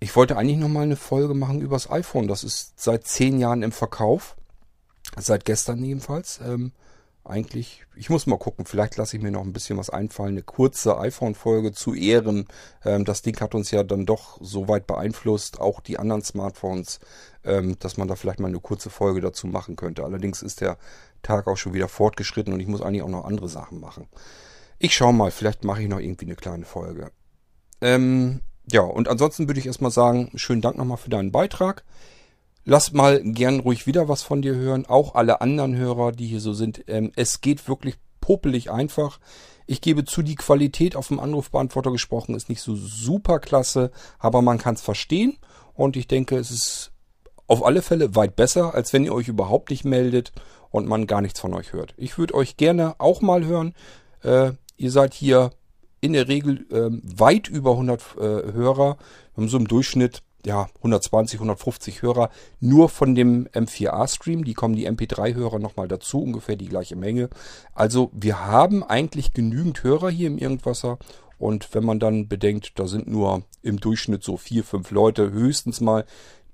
ich 0.00 0.14
wollte 0.16 0.36
eigentlich 0.36 0.58
nochmal 0.58 0.84
eine 0.84 0.96
Folge 0.96 1.34
machen 1.34 1.60
übers 1.60 1.90
iPhone. 1.90 2.28
Das 2.28 2.44
ist 2.44 2.78
seit 2.80 3.06
zehn 3.06 3.38
Jahren 3.38 3.62
im 3.62 3.72
Verkauf. 3.72 4.36
Seit 5.16 5.44
gestern 5.44 5.84
jedenfalls. 5.84 6.40
Ähm, 6.44 6.72
eigentlich, 7.24 7.86
ich 7.96 8.10
muss 8.10 8.26
mal 8.26 8.38
gucken, 8.38 8.66
vielleicht 8.66 8.96
lasse 8.96 9.16
ich 9.16 9.22
mir 9.22 9.30
noch 9.30 9.42
ein 9.42 9.52
bisschen 9.52 9.78
was 9.78 9.90
einfallen. 9.90 10.32
Eine 10.32 10.42
kurze 10.42 10.98
iPhone-Folge 10.98 11.72
zu 11.72 11.94
Ehren. 11.94 12.46
Ähm, 12.84 13.04
das 13.04 13.22
Ding 13.22 13.40
hat 13.40 13.54
uns 13.54 13.70
ja 13.70 13.82
dann 13.82 14.06
doch 14.06 14.38
so 14.40 14.68
weit 14.68 14.86
beeinflusst, 14.86 15.60
auch 15.60 15.80
die 15.80 15.98
anderen 15.98 16.22
Smartphones, 16.22 17.00
ähm, 17.44 17.76
dass 17.78 17.96
man 17.96 18.08
da 18.08 18.16
vielleicht 18.16 18.40
mal 18.40 18.48
eine 18.48 18.60
kurze 18.60 18.90
Folge 18.90 19.20
dazu 19.20 19.46
machen 19.46 19.76
könnte. 19.76 20.04
Allerdings 20.04 20.42
ist 20.42 20.60
der 20.60 20.76
Tag 21.22 21.46
auch 21.46 21.56
schon 21.56 21.72
wieder 21.74 21.88
fortgeschritten 21.88 22.52
und 22.52 22.60
ich 22.60 22.68
muss 22.68 22.82
eigentlich 22.82 23.02
auch 23.02 23.08
noch 23.08 23.24
andere 23.24 23.48
Sachen 23.48 23.80
machen. 23.80 24.08
Ich 24.78 24.94
schaue 24.94 25.14
mal, 25.14 25.30
vielleicht 25.30 25.64
mache 25.64 25.82
ich 25.82 25.88
noch 25.88 26.00
irgendwie 26.00 26.26
eine 26.26 26.36
kleine 26.36 26.64
Folge. 26.64 27.10
Ähm, 27.80 28.42
ja, 28.70 28.82
und 28.82 29.08
ansonsten 29.08 29.48
würde 29.48 29.60
ich 29.60 29.66
erstmal 29.66 29.90
sagen, 29.90 30.30
schönen 30.34 30.62
Dank 30.62 30.76
nochmal 30.76 30.96
für 30.96 31.10
deinen 31.10 31.32
Beitrag. 31.32 31.84
Lass 32.64 32.92
mal 32.92 33.20
gern 33.22 33.60
ruhig 33.60 33.86
wieder 33.86 34.08
was 34.08 34.22
von 34.22 34.40
dir 34.40 34.54
hören. 34.54 34.86
Auch 34.86 35.14
alle 35.14 35.40
anderen 35.40 35.76
Hörer, 35.76 36.12
die 36.12 36.26
hier 36.26 36.40
so 36.40 36.54
sind. 36.54 36.84
Ähm, 36.86 37.12
es 37.14 37.40
geht 37.40 37.68
wirklich 37.68 37.96
popelig 38.20 38.70
einfach. 38.70 39.20
Ich 39.66 39.80
gebe 39.80 40.04
zu, 40.04 40.22
die 40.22 40.34
Qualität 40.34 40.96
auf 40.96 41.08
dem 41.08 41.20
Anrufbeantworter 41.20 41.90
gesprochen 41.90 42.34
ist 42.34 42.48
nicht 42.48 42.62
so 42.62 42.74
super 42.74 43.38
klasse, 43.38 43.90
aber 44.18 44.42
man 44.42 44.58
kann 44.58 44.74
es 44.74 44.82
verstehen. 44.82 45.36
Und 45.74 45.96
ich 45.96 46.06
denke, 46.06 46.36
es 46.36 46.50
ist 46.50 46.92
auf 47.46 47.64
alle 47.64 47.82
Fälle 47.82 48.14
weit 48.14 48.36
besser, 48.36 48.74
als 48.74 48.92
wenn 48.92 49.04
ihr 49.04 49.14
euch 49.14 49.28
überhaupt 49.28 49.70
nicht 49.70 49.84
meldet 49.84 50.32
und 50.70 50.88
man 50.88 51.06
gar 51.06 51.20
nichts 51.20 51.40
von 51.40 51.52
euch 51.54 51.72
hört. 51.72 51.94
Ich 51.98 52.16
würde 52.16 52.34
euch 52.34 52.56
gerne 52.56 52.94
auch 52.98 53.20
mal 53.20 53.44
hören. 53.44 53.74
Äh, 54.22 54.52
ihr 54.76 54.90
seid 54.90 55.12
hier 55.12 55.50
in 56.00 56.14
der 56.14 56.28
Regel 56.28 56.66
äh, 56.70 56.90
weit 57.18 57.48
über 57.48 57.72
100 57.72 58.00
äh, 58.00 58.20
Hörer. 58.20 58.96
Wir 59.34 59.42
haben 59.42 59.48
so 59.48 59.56
im 59.56 59.68
Durchschnitt 59.68 60.22
ja, 60.46 60.68
120, 60.78 61.38
150 61.38 62.02
Hörer 62.02 62.30
nur 62.60 62.88
von 62.88 63.14
dem 63.14 63.48
M4A-Stream. 63.48 64.44
Die 64.44 64.54
kommen 64.54 64.76
die 64.76 64.88
MP3-Hörer 64.88 65.58
nochmal 65.58 65.88
dazu, 65.88 66.22
ungefähr 66.22 66.56
die 66.56 66.68
gleiche 66.68 66.96
Menge. 66.96 67.30
Also 67.72 68.10
wir 68.12 68.44
haben 68.44 68.82
eigentlich 68.82 69.32
genügend 69.32 69.82
Hörer 69.82 70.10
hier 70.10 70.28
im 70.28 70.38
Irgendwasser. 70.38 70.98
Und 71.38 71.74
wenn 71.74 71.84
man 71.84 71.98
dann 71.98 72.28
bedenkt, 72.28 72.78
da 72.78 72.86
sind 72.86 73.08
nur 73.08 73.42
im 73.62 73.80
Durchschnitt 73.80 74.22
so 74.22 74.36
vier, 74.36 74.64
fünf 74.64 74.90
Leute 74.90 75.30
höchstens 75.30 75.80
mal, 75.80 76.04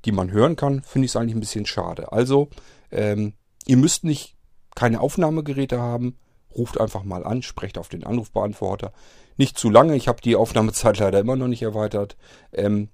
die 0.04 0.12
man 0.12 0.30
hören 0.30 0.56
kann, 0.56 0.82
finde 0.82 1.04
ich 1.04 1.12
es 1.12 1.16
eigentlich 1.16 1.34
ein 1.34 1.40
bisschen 1.40 1.66
schade. 1.66 2.12
Also, 2.12 2.48
ähm, 2.90 3.34
ihr 3.66 3.76
müsst 3.76 4.04
nicht 4.04 4.36
keine 4.74 5.00
Aufnahmegeräte 5.00 5.80
haben. 5.80 6.16
Ruft 6.56 6.80
einfach 6.80 7.04
mal 7.04 7.24
an, 7.24 7.42
sprecht 7.42 7.78
auf 7.78 7.88
den 7.88 8.04
Anrufbeantworter. 8.04 8.92
Nicht 9.36 9.58
zu 9.58 9.70
lange, 9.70 9.94
ich 9.94 10.08
habe 10.08 10.20
die 10.22 10.36
Aufnahmezeit 10.36 10.98
leider 11.00 11.20
immer 11.20 11.36
noch 11.36 11.48
nicht 11.48 11.62
erweitert. 11.62 12.16
Ähm, 12.52 12.88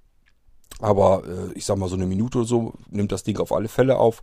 aber 0.80 1.22
äh, 1.26 1.52
ich 1.54 1.64
sag 1.64 1.78
mal, 1.78 1.88
so 1.88 1.96
eine 1.96 2.06
Minute 2.06 2.38
oder 2.38 2.46
so 2.46 2.74
nimmt 2.90 3.12
das 3.12 3.22
Ding 3.22 3.38
auf 3.38 3.52
alle 3.52 3.68
Fälle 3.68 3.96
auf. 3.96 4.22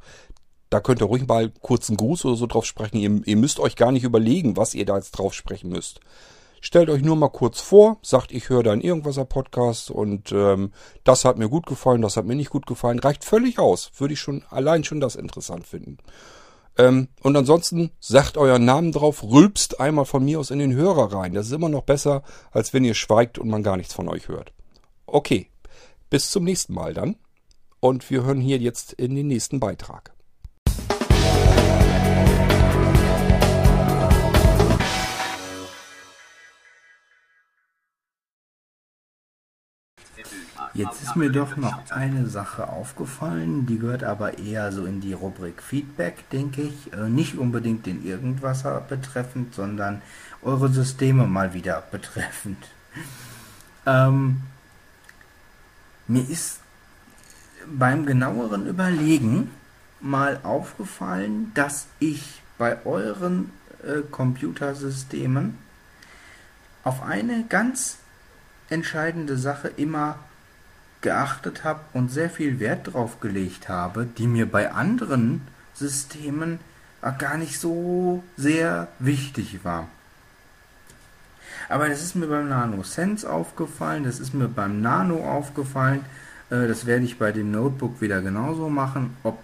Da 0.70 0.80
könnt 0.80 1.02
ihr 1.02 1.08
ruhig 1.08 1.28
mal 1.28 1.52
kurz 1.62 1.90
einen 1.90 1.98
Gruß 1.98 2.26
oder 2.26 2.36
so 2.36 2.48
drauf 2.48 2.66
sprechen. 2.66 2.98
Ihr, 2.98 3.22
ihr 3.26 3.38
müsst 3.38 3.60
euch 3.60 3.76
gar 3.76 3.92
nicht 3.92 4.04
überlegen, 4.04 4.58
was 4.58 4.74
ihr 4.74 4.86
da 4.86 4.96
jetzt 4.96 5.12
drauf 5.12 5.34
sprechen 5.34 5.70
müsst. 5.70 6.00
Stellt 6.62 6.90
euch 6.90 7.04
nur 7.04 7.18
mal 7.18 7.30
kurz 7.30 7.60
vor, 7.60 7.98
sagt, 8.02 8.32
ich 8.32 8.48
höre 8.48 8.64
da 8.64 8.72
einen 8.72 8.82
Irgendwaser 8.82 9.26
Podcast 9.26 9.92
und 9.92 10.32
ähm, 10.32 10.72
das 11.04 11.26
hat 11.26 11.38
mir 11.38 11.50
gut 11.50 11.66
gefallen, 11.66 12.02
das 12.02 12.16
hat 12.16 12.26
mir 12.26 12.36
nicht 12.36 12.52
gut 12.52 12.66
gefallen. 12.66 13.00
Reicht 13.00 13.26
völlig 13.26 13.60
aus. 13.60 13.92
Würde 13.98 14.14
ich 14.14 14.22
schon 14.22 14.44
allein 14.50 14.86
schon 14.86 15.02
das 15.02 15.18
interessant 15.18 15.68
finden. 15.68 15.98
Ähm, 16.78 17.10
und 17.22 17.36
ansonsten 17.36 17.92
sagt 18.00 18.38
euren 18.38 18.66
Namen 18.66 18.94
drauf, 18.94 19.24
rülpst 19.24 19.80
einmal 19.80 20.06
von 20.06 20.24
mir 20.24 20.40
aus 20.40 20.52
in 20.52 20.60
den 20.60 20.74
Hörer 20.74 21.12
rein. 21.14 21.34
Das 21.34 21.48
ist 21.48 21.52
immer 21.52 21.70
noch 21.70 21.84
besser, 21.84 22.24
als 22.52 22.74
wenn 22.74 22.86
ihr 22.86 22.96
schweigt 22.96 23.38
und 23.38 23.50
man 23.50 23.62
gar 23.62 23.76
nichts 23.76 23.94
von 23.94 24.08
euch 24.08 24.30
hört. 24.30 24.54
Okay, 25.06 25.50
bis 26.14 26.30
zum 26.30 26.44
nächsten 26.44 26.76
Mal 26.76 26.94
dann. 26.94 27.16
Und 27.80 28.08
wir 28.12 28.24
hören 28.24 28.40
hier 28.40 28.60
jetzt 28.60 28.94
in 28.94 29.16
den 29.16 29.26
nächsten 29.26 29.60
Beitrag. 29.60 30.14
Jetzt 40.76 41.02
ist 41.02 41.16
mir 41.16 41.32
doch 41.32 41.58
noch 41.58 41.90
eine 41.90 42.28
Sache 42.28 42.70
aufgefallen, 42.70 43.66
die 43.66 43.80
gehört 43.80 44.04
aber 44.04 44.38
eher 44.38 44.72
so 44.72 44.86
in 44.86 45.02
die 45.02 45.14
Rubrik 45.14 45.64
Feedback, 45.64 46.30
denke 46.30 46.62
ich. 46.62 46.94
Äh, 46.94 47.10
nicht 47.10 47.40
unbedingt 47.40 47.88
den 47.88 48.06
Irgendwasser 48.06 48.82
betreffend, 48.82 49.56
sondern 49.56 50.04
eure 50.44 50.70
Systeme 50.70 51.26
mal 51.26 51.56
wieder 51.56 51.82
betreffend. 51.90 52.68
Ähm, 53.88 54.44
mir 56.08 56.28
ist 56.30 56.60
beim 57.66 58.06
genaueren 58.06 58.68
Überlegen 58.68 59.52
mal 60.02 60.40
aufgefallen, 60.44 61.52
dass 61.54 61.88
ich 62.00 62.42
bei 62.58 62.86
euren 62.86 63.52
äh, 63.84 64.02
Computersystemen 64.10 65.58
auf 66.84 67.02
eine 67.02 67.46
ganz 67.48 67.98
entscheidende 68.70 69.38
Sache 69.38 69.70
immer 69.70 70.20
geachtet 71.02 71.64
habe 71.64 71.82
und 71.94 72.10
sehr 72.10 72.30
viel 72.30 72.60
Wert 72.60 72.94
drauf 72.94 73.20
gelegt 73.20 73.70
habe, 73.70 74.06
die 74.06 74.28
mir 74.28 74.50
bei 74.50 74.72
anderen 74.72 75.42
Systemen 75.74 76.60
gar 77.18 77.38
nicht 77.38 77.60
so 77.60 78.24
sehr 78.38 78.88
wichtig 79.00 79.64
war. 79.64 79.90
Aber 81.70 81.90
das 81.90 82.02
ist 82.02 82.16
mir 82.16 82.28
beim 82.28 82.50
Nano 82.50 82.84
Sense 82.84 83.30
aufgefallen, 83.30 84.04
das 84.04 84.20
ist 84.20 84.34
mir 84.34 84.48
beim 84.48 84.82
Nano 84.82 85.30
aufgefallen. 85.30 86.06
Äh, 86.50 86.68
das 86.68 86.86
werde 86.86 87.06
ich 87.06 87.18
bei 87.18 87.32
dem 87.32 87.52
Notebook 87.52 88.02
wieder 88.02 88.22
genauso 88.22 88.70
machen. 88.70 89.18
Ob, 89.24 89.38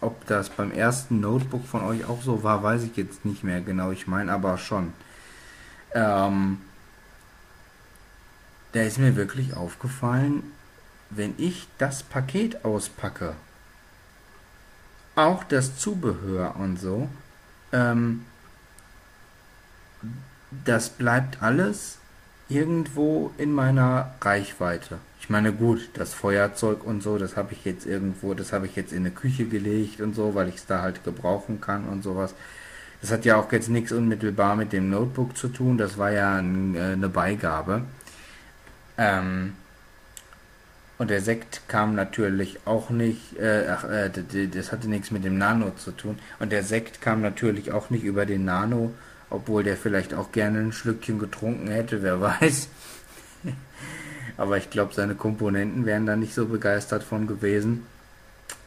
ob 0.00 0.26
das 0.26 0.50
beim 0.50 0.72
ersten 0.72 1.20
Notebook 1.20 1.66
von 1.66 1.82
euch 1.82 2.04
auch 2.06 2.22
so 2.22 2.42
war, 2.42 2.62
weiß 2.62 2.84
ich 2.84 2.96
jetzt 2.96 3.24
nicht 3.24 3.44
mehr 3.44 3.60
genau. 3.60 3.90
Ich 3.90 4.06
meine 4.06 4.32
aber 4.32 4.58
schon. 4.58 4.92
Ähm, 5.94 6.58
da 8.72 8.82
ist 8.82 8.98
mir 8.98 9.16
wirklich 9.16 9.54
aufgefallen, 9.54 10.44
wenn 11.10 11.34
ich 11.38 11.66
das 11.78 12.02
Paket 12.04 12.64
auspacke, 12.64 13.34
auch 15.16 15.42
das 15.44 15.76
Zubehör 15.76 16.54
und 16.56 16.78
so, 16.78 17.08
ähm, 17.72 18.24
das 20.64 20.90
bleibt 20.90 21.42
alles 21.42 21.98
irgendwo 22.48 23.30
in 23.38 23.52
meiner 23.52 24.12
Reichweite. 24.20 24.98
Ich 25.20 25.30
meine, 25.30 25.52
gut, 25.52 25.90
das 25.94 26.12
Feuerzeug 26.12 26.84
und 26.84 27.02
so, 27.02 27.18
das 27.18 27.36
habe 27.36 27.52
ich 27.52 27.64
jetzt 27.64 27.86
irgendwo, 27.86 28.34
das 28.34 28.52
habe 28.52 28.66
ich 28.66 28.74
jetzt 28.74 28.92
in 28.92 29.00
eine 29.00 29.10
Küche 29.10 29.44
gelegt 29.44 30.00
und 30.00 30.14
so, 30.14 30.34
weil 30.34 30.48
ich 30.48 30.56
es 30.56 30.66
da 30.66 30.82
halt 30.82 31.04
gebrauchen 31.04 31.60
kann 31.60 31.86
und 31.86 32.02
sowas. 32.02 32.34
Das 33.00 33.12
hat 33.12 33.24
ja 33.24 33.36
auch 33.36 33.50
jetzt 33.52 33.68
nichts 33.68 33.92
unmittelbar 33.92 34.56
mit 34.56 34.72
dem 34.72 34.90
Notebook 34.90 35.36
zu 35.36 35.48
tun, 35.48 35.78
das 35.78 35.96
war 35.96 36.10
ja 36.10 36.36
ein, 36.36 36.74
äh, 36.74 36.80
eine 36.92 37.08
Beigabe. 37.08 37.82
Ähm, 38.98 39.54
und 40.98 41.08
der 41.08 41.22
Sekt 41.22 41.62
kam 41.66 41.94
natürlich 41.94 42.58
auch 42.66 42.90
nicht, 42.90 43.38
äh, 43.38 43.68
ach, 43.70 43.84
äh, 43.84 44.10
das 44.48 44.70
hatte 44.70 44.88
nichts 44.88 45.10
mit 45.10 45.24
dem 45.24 45.38
Nano 45.38 45.70
zu 45.76 45.92
tun. 45.92 46.18
Und 46.40 46.52
der 46.52 46.62
Sekt 46.62 47.00
kam 47.00 47.22
natürlich 47.22 47.72
auch 47.72 47.88
nicht 47.88 48.04
über 48.04 48.26
den 48.26 48.44
Nano, 48.44 48.92
obwohl 49.30 49.62
der 49.62 49.76
vielleicht 49.76 50.12
auch 50.12 50.32
gerne 50.32 50.58
ein 50.58 50.72
Schlückchen 50.72 51.18
getrunken 51.18 51.68
hätte, 51.68 52.02
wer 52.02 52.20
weiß. 52.20 52.68
Aber 54.36 54.58
ich 54.58 54.70
glaube, 54.70 54.94
seine 54.94 55.14
Komponenten 55.14 55.86
wären 55.86 56.06
da 56.06 56.16
nicht 56.16 56.34
so 56.34 56.46
begeistert 56.46 57.04
von 57.04 57.26
gewesen. 57.26 57.86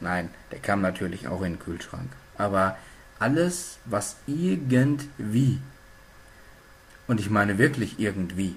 Nein, 0.00 0.30
der 0.50 0.58
kam 0.58 0.80
natürlich 0.80 1.28
auch 1.28 1.42
in 1.42 1.54
den 1.54 1.58
Kühlschrank. 1.58 2.10
Aber 2.38 2.76
alles, 3.18 3.78
was 3.84 4.16
irgendwie, 4.26 5.60
und 7.06 7.20
ich 7.20 7.30
meine 7.30 7.58
wirklich 7.58 7.98
irgendwie, 7.98 8.56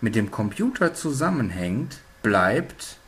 mit 0.00 0.14
dem 0.14 0.30
Computer 0.30 0.92
zusammenhängt, 0.94 1.98
bleibt 2.22 2.98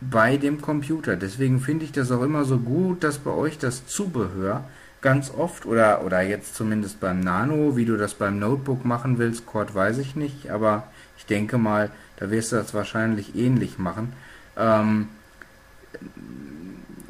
bei 0.00 0.36
dem 0.36 0.60
Computer. 0.60 1.16
Deswegen 1.16 1.60
finde 1.60 1.84
ich 1.84 1.92
das 1.92 2.10
auch 2.10 2.22
immer 2.22 2.44
so 2.44 2.58
gut, 2.58 3.02
dass 3.02 3.18
bei 3.18 3.30
euch 3.30 3.58
das 3.58 3.86
Zubehör 3.86 4.64
ganz 5.00 5.30
oft 5.30 5.66
oder, 5.66 6.04
oder 6.04 6.22
jetzt 6.22 6.54
zumindest 6.54 7.00
beim 7.00 7.20
Nano, 7.20 7.76
wie 7.76 7.84
du 7.84 7.96
das 7.96 8.14
beim 8.14 8.38
Notebook 8.38 8.84
machen 8.84 9.18
willst, 9.18 9.46
Cord 9.46 9.74
weiß 9.74 9.98
ich 9.98 10.16
nicht, 10.16 10.50
aber 10.50 10.84
ich 11.16 11.26
denke 11.26 11.58
mal, 11.58 11.90
da 12.16 12.30
wirst 12.30 12.52
du 12.52 12.56
das 12.56 12.74
wahrscheinlich 12.74 13.36
ähnlich 13.36 13.78
machen. 13.78 14.12
Ähm, 14.56 15.08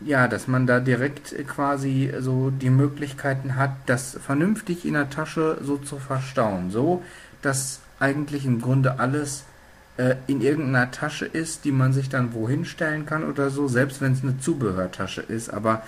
ja, 0.04 0.28
dass 0.28 0.48
man 0.48 0.66
da 0.66 0.80
direkt 0.80 1.34
quasi 1.48 2.12
so 2.18 2.50
die 2.50 2.70
Möglichkeiten 2.70 3.56
hat, 3.56 3.72
das 3.86 4.18
vernünftig 4.24 4.86
in 4.86 4.94
der 4.94 5.10
Tasche 5.10 5.58
so 5.62 5.76
zu 5.76 5.98
verstauen. 5.98 6.70
So, 6.70 7.02
dass 7.42 7.80
eigentlich 8.00 8.46
im 8.46 8.60
Grunde 8.60 8.98
alles 9.00 9.44
äh, 9.98 10.16
in 10.26 10.40
irgendeiner 10.40 10.90
Tasche 10.90 11.26
ist, 11.26 11.64
die 11.64 11.72
man 11.72 11.92
sich 11.92 12.08
dann 12.08 12.32
wohin 12.32 12.64
stellen 12.64 13.04
kann 13.04 13.24
oder 13.24 13.50
so, 13.50 13.68
selbst 13.68 14.00
wenn 14.00 14.12
es 14.12 14.22
eine 14.22 14.38
Zubehörtasche 14.38 15.20
ist. 15.20 15.52
Aber 15.52 15.82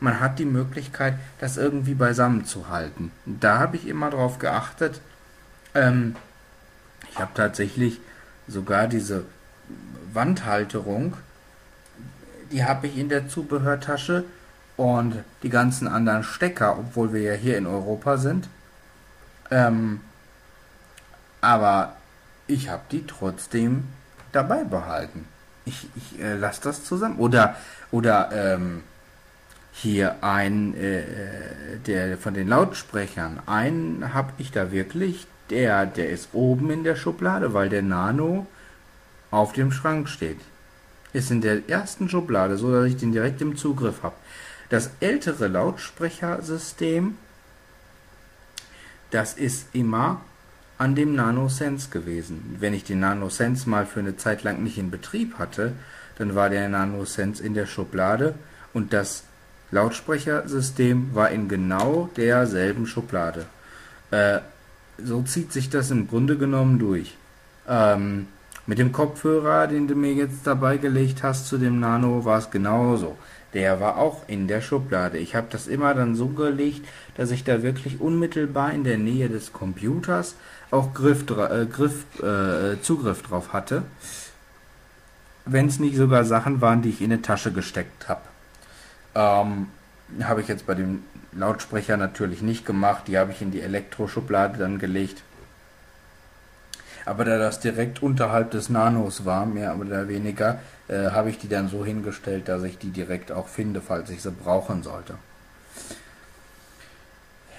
man 0.00 0.20
hat 0.20 0.38
die 0.38 0.44
Möglichkeit, 0.44 1.14
das 1.38 1.56
irgendwie 1.56 1.94
beisammen 1.94 2.44
zu 2.44 2.68
halten. 2.68 3.10
Da 3.24 3.58
habe 3.58 3.76
ich 3.76 3.86
immer 3.86 4.10
drauf 4.10 4.38
geachtet. 4.38 5.00
Ähm, 5.74 6.16
ich 7.10 7.18
habe 7.18 7.30
tatsächlich 7.34 8.00
sogar 8.46 8.88
diese 8.88 9.24
Wandhalterung, 10.12 11.14
die 12.52 12.64
habe 12.64 12.86
ich 12.86 12.98
in 12.98 13.08
der 13.08 13.28
Zubehörtasche 13.28 14.24
und 14.76 15.16
die 15.42 15.48
ganzen 15.48 15.88
anderen 15.88 16.22
Stecker, 16.22 16.78
obwohl 16.78 17.12
wir 17.12 17.22
ja 17.22 17.32
hier 17.32 17.56
in 17.56 17.66
Europa 17.66 18.18
sind. 18.18 18.48
Ähm, 19.50 20.00
aber 21.40 21.96
ich 22.46 22.68
habe 22.68 22.82
die 22.90 23.06
trotzdem 23.06 23.84
dabei 24.32 24.64
behalten. 24.64 25.26
Ich, 25.64 25.88
ich 25.96 26.20
äh, 26.20 26.36
lasse 26.36 26.62
das 26.62 26.84
zusammen. 26.84 27.18
Oder, 27.18 27.56
oder 27.90 28.30
ähm, 28.32 28.82
hier 29.78 30.24
ein, 30.24 30.74
äh, 30.74 31.02
der 31.86 32.16
von 32.16 32.32
den 32.32 32.48
Lautsprechern, 32.48 33.40
einen 33.44 34.14
habe 34.14 34.32
ich 34.38 34.50
da 34.50 34.72
wirklich, 34.72 35.26
der, 35.50 35.84
der 35.84 36.08
ist 36.08 36.30
oben 36.32 36.70
in 36.70 36.82
der 36.82 36.96
Schublade, 36.96 37.52
weil 37.52 37.68
der 37.68 37.82
Nano 37.82 38.46
auf 39.30 39.52
dem 39.52 39.70
Schrank 39.72 40.08
steht. 40.08 40.40
Ist 41.12 41.30
in 41.30 41.42
der 41.42 41.68
ersten 41.68 42.08
Schublade, 42.08 42.56
so 42.56 42.72
dass 42.72 42.86
ich 42.86 42.96
den 42.96 43.12
direkt 43.12 43.42
im 43.42 43.56
Zugriff 43.56 44.02
habe. 44.02 44.14
Das 44.70 44.90
ältere 45.00 45.46
Lautsprechersystem, 45.46 47.16
das 49.10 49.34
ist 49.34 49.68
immer 49.74 50.22
an 50.78 50.94
dem 50.94 51.14
NanoSense 51.14 51.90
gewesen. 51.90 52.56
Wenn 52.60 52.72
ich 52.72 52.84
den 52.84 53.00
NanoSense 53.00 53.68
mal 53.68 53.84
für 53.84 54.00
eine 54.00 54.16
Zeit 54.16 54.42
lang 54.42 54.62
nicht 54.62 54.78
in 54.78 54.90
Betrieb 54.90 55.38
hatte, 55.38 55.72
dann 56.16 56.34
war 56.34 56.48
der 56.48 56.68
NanoSense 56.70 57.42
in 57.42 57.52
der 57.52 57.66
Schublade 57.66 58.34
und 58.72 58.94
das 58.94 59.24
Lautsprechersystem 59.70 61.14
war 61.14 61.30
in 61.30 61.48
genau 61.48 62.08
derselben 62.16 62.86
Schublade. 62.86 63.46
Äh, 64.10 64.38
so 65.02 65.22
zieht 65.22 65.52
sich 65.52 65.68
das 65.70 65.90
im 65.90 66.08
Grunde 66.08 66.36
genommen 66.36 66.78
durch. 66.78 67.16
Ähm, 67.68 68.28
mit 68.66 68.78
dem 68.78 68.92
Kopfhörer, 68.92 69.66
den 69.66 69.86
du 69.86 69.94
mir 69.94 70.12
jetzt 70.12 70.46
dabei 70.46 70.76
gelegt 70.76 71.22
hast 71.22 71.46
zu 71.46 71.58
dem 71.58 71.80
Nano, 71.80 72.24
war 72.24 72.38
es 72.38 72.50
genauso. 72.50 73.16
Der 73.54 73.80
war 73.80 73.96
auch 73.96 74.28
in 74.28 74.48
der 74.48 74.60
Schublade. 74.60 75.18
Ich 75.18 75.34
habe 75.34 75.46
das 75.50 75.66
immer 75.66 75.94
dann 75.94 76.14
so 76.14 76.28
gelegt, 76.28 76.86
dass 77.16 77.30
ich 77.30 77.44
da 77.44 77.62
wirklich 77.62 78.00
unmittelbar 78.00 78.72
in 78.72 78.84
der 78.84 78.98
Nähe 78.98 79.28
des 79.28 79.52
Computers 79.52 80.34
auch 80.70 80.94
Griff, 80.94 81.22
äh, 81.30 81.66
Griff, 81.66 82.04
äh, 82.22 82.80
Zugriff 82.82 83.22
drauf 83.22 83.52
hatte. 83.52 83.84
Wenn 85.44 85.68
es 85.68 85.78
nicht 85.78 85.96
sogar 85.96 86.24
Sachen 86.24 86.60
waren, 86.60 86.82
die 86.82 86.90
ich 86.90 87.00
in 87.00 87.12
eine 87.12 87.22
Tasche 87.22 87.52
gesteckt 87.52 88.08
habe. 88.08 88.22
Ähm, 89.16 89.68
habe 90.22 90.40
ich 90.42 90.48
jetzt 90.48 90.66
bei 90.66 90.74
dem 90.74 91.02
Lautsprecher 91.32 91.96
natürlich 91.96 92.42
nicht 92.42 92.66
gemacht. 92.66 93.04
Die 93.08 93.18
habe 93.18 93.32
ich 93.32 93.42
in 93.42 93.50
die 93.50 93.62
Elektroschublade 93.62 94.58
dann 94.58 94.78
gelegt. 94.78 95.22
Aber 97.06 97.24
da 97.24 97.38
das 97.38 97.60
direkt 97.60 98.02
unterhalb 98.02 98.50
des 98.50 98.68
Nanos 98.68 99.24
war, 99.24 99.46
mehr 99.46 99.76
oder 99.78 100.08
weniger, 100.08 100.58
äh, 100.88 101.10
habe 101.10 101.30
ich 101.30 101.38
die 101.38 101.48
dann 101.48 101.68
so 101.68 101.84
hingestellt, 101.84 102.48
dass 102.48 102.62
ich 102.64 102.78
die 102.78 102.90
direkt 102.90 103.30
auch 103.32 103.48
finde, 103.48 103.80
falls 103.80 104.10
ich 104.10 104.22
sie 104.22 104.32
brauchen 104.32 104.82
sollte. 104.82 105.14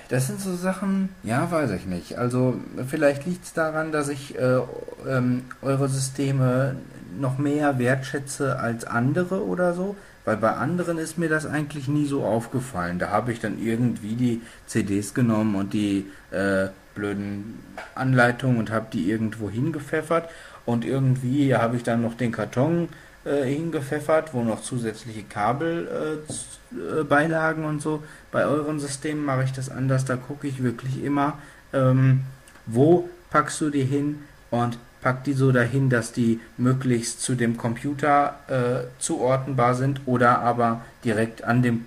Das 0.10 0.28
sind 0.28 0.40
so 0.40 0.56
Sachen, 0.56 1.10
ja, 1.24 1.52
weiß 1.52 1.72
ich 1.72 1.86
nicht. 1.86 2.18
Also 2.18 2.56
vielleicht 2.88 3.26
liegt 3.26 3.46
es 3.46 3.54
daran, 3.54 3.92
dass 3.92 4.08
ich 4.08 4.38
äh, 4.38 4.60
ähm, 5.08 5.46
eure 5.62 5.90
Systeme 5.90 6.76
noch 7.20 7.38
mehr 7.38 7.78
wertschätze 7.78 8.60
als 8.60 8.86
andere 8.86 9.46
oder 9.46 9.74
so. 9.74 9.96
Weil 10.28 10.36
bei 10.36 10.52
anderen 10.52 10.98
ist 10.98 11.18
mir 11.18 11.30
das 11.30 11.46
eigentlich 11.46 11.88
nie 11.88 12.06
so 12.06 12.26
aufgefallen. 12.26 13.00
Da 13.00 13.12
habe 13.12 13.32
ich 13.32 13.40
dann 13.40 13.64
irgendwie 13.64 14.16
die 14.16 14.42
CDs 14.66 15.14
genommen 15.14 15.56
und 15.56 15.72
die 15.72 16.12
äh, 16.32 16.68
blöden 16.96 17.64
Anleitungen 17.96 18.58
und 18.58 18.70
habe 18.70 18.88
die 18.92 19.10
irgendwo 19.10 19.50
hingepfeffert. 19.50 20.30
Und 20.66 20.84
irgendwie 20.84 21.56
habe 21.56 21.78
ich 21.78 21.84
dann 21.84 22.02
noch 22.02 22.14
den 22.14 22.34
Karton 22.34 22.90
äh, 23.24 23.46
hingepfeffert, 23.46 24.34
wo 24.34 24.44
noch 24.44 24.62
zusätzliche 24.62 25.24
Kabelbeilagen 25.24 27.64
äh, 27.64 27.68
und 27.68 27.82
so. 27.82 28.04
Bei 28.30 28.44
euren 28.44 28.82
Systemen 28.82 29.24
mache 29.24 29.46
ich 29.46 29.54
das 29.54 29.70
anders. 29.70 30.04
Da 30.04 30.18
gucke 30.18 30.46
ich 30.46 30.62
wirklich 30.62 31.06
immer, 31.06 31.38
ähm, 31.72 32.26
wo 32.66 33.08
packst 33.30 33.62
du 33.62 33.70
die 33.70 33.86
hin 33.86 34.24
und 34.52 34.78
pack 35.02 35.24
die 35.24 35.34
so 35.34 35.52
dahin, 35.52 35.90
dass 35.90 36.12
die 36.12 36.40
möglichst 36.58 37.22
zu 37.22 37.36
dem 37.36 37.58
Computer 37.58 38.40
äh, 38.48 38.88
zuordnenbar 39.00 39.76
sind 39.76 40.02
oder 40.06 40.40
aber 40.40 40.82
direkt 41.04 41.44
an 41.44 41.62
dem 41.62 41.86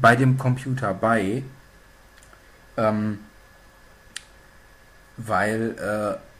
bei 0.00 0.16
dem 0.16 0.38
Computer 0.38 0.94
bei. 0.94 1.42
Ähm, 2.76 3.18
weil, 5.16 5.76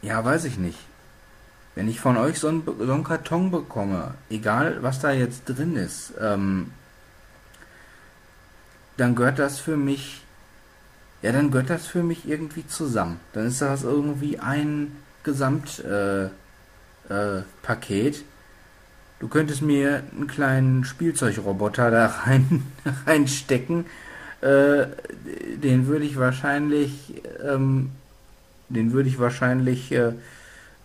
äh, 0.03 0.07
ja, 0.07 0.23
weiß 0.23 0.45
ich 0.45 0.57
nicht. 0.57 0.79
Wenn 1.75 1.87
ich 1.87 1.99
von 1.99 2.17
euch 2.17 2.39
so 2.39 2.47
einen, 2.47 2.63
so 2.65 2.93
einen 2.93 3.03
Karton 3.03 3.51
bekomme, 3.51 4.13
egal 4.29 4.81
was 4.81 4.99
da 4.99 5.11
jetzt 5.11 5.43
drin 5.45 5.75
ist, 5.75 6.13
ähm, 6.19 6.71
dann 8.97 9.15
gehört 9.15 9.39
das 9.39 9.59
für 9.59 9.75
mich, 9.75 10.23
ja, 11.21 11.31
dann 11.33 11.51
gehört 11.51 11.69
das 11.69 11.85
für 11.85 12.03
mich 12.03 12.27
irgendwie 12.27 12.65
zusammen. 12.65 13.19
Dann 13.33 13.47
ist 13.47 13.61
das 13.61 13.83
irgendwie 13.83 14.39
ein 14.39 14.95
Gesamtpaket. 15.25 16.31
Äh, 17.09 18.07
äh, 18.07 18.23
du 19.19 19.27
könntest 19.27 19.61
mir 19.61 20.03
einen 20.15 20.27
kleinen 20.27 20.85
Spielzeugroboter 20.85 21.91
da 21.91 22.05
rein 22.05 22.63
reinstecken. 23.05 23.85
Äh, 24.39 24.85
den 25.61 25.87
würde 25.87 26.05
ich 26.05 26.17
wahrscheinlich, 26.17 27.21
ähm, 27.43 27.91
den 28.69 28.93
würde 28.93 29.09
ich 29.09 29.19
wahrscheinlich 29.19 29.91
äh, 29.91 30.13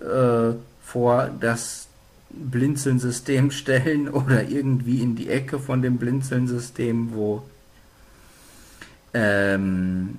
äh, 0.00 0.54
vor 0.82 1.30
das 1.40 1.86
Blinzeln-System 2.30 3.50
stellen 3.52 4.08
oder 4.08 4.48
irgendwie 4.48 5.00
in 5.02 5.14
die 5.14 5.28
Ecke 5.28 5.60
von 5.60 5.82
dem 5.82 5.98
Blinzeln-System, 5.98 7.14
wo 7.14 7.42
ähm, 9.12 10.18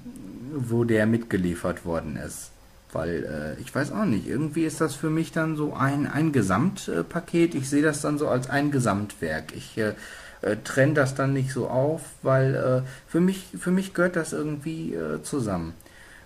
wo 0.54 0.84
der 0.84 1.06
mitgeliefert 1.06 1.86
worden 1.86 2.18
ist. 2.18 2.51
Weil 2.94 3.56
äh, 3.58 3.62
ich 3.62 3.74
weiß 3.74 3.92
auch 3.92 4.06
nicht, 4.06 4.28
irgendwie 4.28 4.66
ist 4.66 4.82
das 4.82 4.96
für 4.96 5.10
mich 5.10 5.32
dann 5.32 5.56
so 5.56 5.74
ein, 5.74 6.08
ein 6.08 6.32
Gesamtpaket. 6.32 7.56
Ich 7.56 7.70
sehe 7.70 7.84
das 7.84 8.02
dann 8.02 8.18
so 8.18 8.28
als 8.28 8.50
ein 8.50 8.72
Gesamtwerk. 8.72 9.56
Ich 9.56 9.78
äh, 9.78 9.94
äh, 10.42 10.58
trenne 10.64 10.94
das 10.94 11.16
dann 11.16 11.34
nicht 11.34 11.54
so 11.54 11.68
auf, 11.68 12.02
weil 12.22 12.56
äh, 12.56 12.90
für, 13.08 13.22
mich, 13.22 13.48
für 13.58 13.72
mich 13.72 13.94
gehört 13.94 14.16
das 14.16 14.34
irgendwie 14.34 14.94
äh, 14.94 15.22
zusammen. 15.24 15.74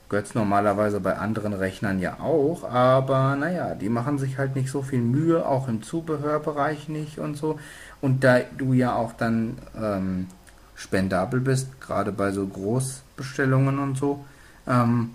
Gehört 0.08 0.28
es 0.28 0.36
normalerweise 0.36 1.00
bei 1.00 1.18
anderen 1.18 1.54
Rechnern 1.54 2.00
ja 2.00 2.20
auch, 2.20 2.64
aber 2.64 3.36
naja, 3.36 3.74
die 3.74 3.90
machen 3.90 4.20
sich 4.20 4.38
halt 4.38 4.56
nicht 4.56 4.70
so 4.70 4.84
viel 4.84 5.02
Mühe, 5.02 5.48
auch 5.48 5.68
im 5.68 5.82
Zubehörbereich 5.82 6.90
nicht 6.90 7.18
und 7.18 7.36
so. 7.36 7.60
Und 8.02 8.24
da 8.24 8.40
du 8.58 8.74
ja 8.74 8.96
auch 8.96 9.14
dann 9.14 9.58
ähm, 9.76 10.28
spendabel 10.76 11.40
bist, 11.40 11.82
gerade 11.82 12.12
bei 12.12 12.32
so 12.32 12.46
Großbestellungen 12.46 13.80
und 13.80 13.98
so, 13.98 14.24
ähm, 14.68 15.12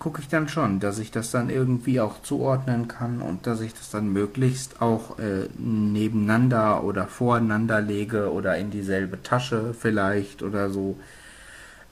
gucke 0.00 0.22
ich 0.22 0.28
dann 0.28 0.48
schon, 0.48 0.80
dass 0.80 0.98
ich 0.98 1.10
das 1.10 1.30
dann 1.30 1.50
irgendwie 1.50 2.00
auch 2.00 2.22
zuordnen 2.22 2.88
kann 2.88 3.20
und 3.20 3.46
dass 3.46 3.60
ich 3.60 3.74
das 3.74 3.90
dann 3.90 4.12
möglichst 4.12 4.80
auch 4.80 5.18
äh, 5.18 5.46
nebeneinander 5.58 6.82
oder 6.82 7.06
voreinander 7.06 7.82
lege 7.82 8.32
oder 8.32 8.56
in 8.56 8.70
dieselbe 8.70 9.22
Tasche 9.22 9.74
vielleicht 9.78 10.42
oder 10.42 10.70
so. 10.70 10.98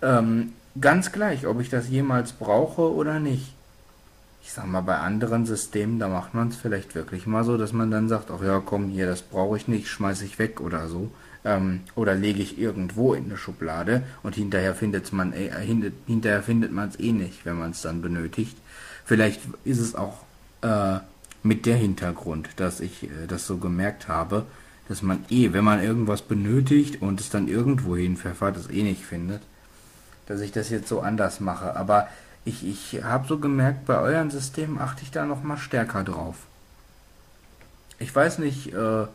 Ähm, 0.00 0.54
ganz 0.80 1.12
gleich, 1.12 1.46
ob 1.46 1.60
ich 1.60 1.68
das 1.68 1.90
jemals 1.90 2.32
brauche 2.32 2.92
oder 2.94 3.20
nicht. 3.20 3.52
Ich 4.42 4.54
sag 4.54 4.66
mal, 4.66 4.80
bei 4.80 4.96
anderen 4.96 5.44
Systemen, 5.44 5.98
da 5.98 6.08
macht 6.08 6.32
man 6.32 6.48
es 6.48 6.56
vielleicht 6.56 6.94
wirklich 6.94 7.26
mal 7.26 7.44
so, 7.44 7.58
dass 7.58 7.74
man 7.74 7.90
dann 7.90 8.08
sagt, 8.08 8.30
ach 8.30 8.42
ja, 8.42 8.62
komm 8.64 8.88
hier, 8.88 9.06
das 9.06 9.20
brauche 9.20 9.58
ich 9.58 9.68
nicht, 9.68 9.88
schmeiße 9.88 10.24
ich 10.24 10.38
weg 10.38 10.62
oder 10.62 10.88
so. 10.88 11.10
Ähm, 11.44 11.80
oder 11.94 12.14
lege 12.14 12.42
ich 12.42 12.58
irgendwo 12.58 13.14
in 13.14 13.26
eine 13.26 13.36
Schublade 13.36 14.02
und 14.22 14.34
hinterher 14.34 14.74
findet 14.74 15.12
man 15.12 15.32
äh, 15.32 15.50
hinterher 16.06 16.42
findet 16.42 16.72
man 16.72 16.88
es 16.88 16.98
eh 16.98 17.12
nicht, 17.12 17.44
wenn 17.44 17.58
man 17.58 17.70
es 17.70 17.82
dann 17.82 18.02
benötigt. 18.02 18.56
Vielleicht 19.04 19.40
ist 19.64 19.78
es 19.78 19.94
auch 19.94 20.24
äh, 20.62 20.98
mit 21.42 21.66
der 21.66 21.76
Hintergrund, 21.76 22.48
dass 22.56 22.80
ich 22.80 23.04
äh, 23.04 23.26
das 23.28 23.46
so 23.46 23.58
gemerkt 23.58 24.08
habe, 24.08 24.46
dass 24.88 25.02
man 25.02 25.24
eh, 25.30 25.52
wenn 25.52 25.64
man 25.64 25.82
irgendwas 25.82 26.22
benötigt 26.22 27.02
und 27.02 27.20
es 27.20 27.30
dann 27.30 27.48
irgendwo 27.48 27.96
hinpfeffert, 27.96 28.56
es 28.56 28.70
eh 28.70 28.82
nicht 28.82 29.04
findet, 29.04 29.42
dass 30.26 30.40
ich 30.40 30.50
das 30.52 30.70
jetzt 30.70 30.88
so 30.88 31.00
anders 31.00 31.40
mache. 31.40 31.76
Aber 31.76 32.08
ich, 32.44 32.66
ich 32.66 33.02
habe 33.04 33.28
so 33.28 33.38
gemerkt, 33.38 33.86
bei 33.86 33.98
euren 33.98 34.30
Systemen 34.30 34.78
achte 34.78 35.02
ich 35.02 35.10
da 35.10 35.26
noch 35.26 35.42
mal 35.42 35.58
stärker 35.58 36.04
drauf. 36.04 36.36
Ich 37.98 38.14
weiß 38.14 38.38
nicht, 38.38 38.72
äh, 38.72 39.06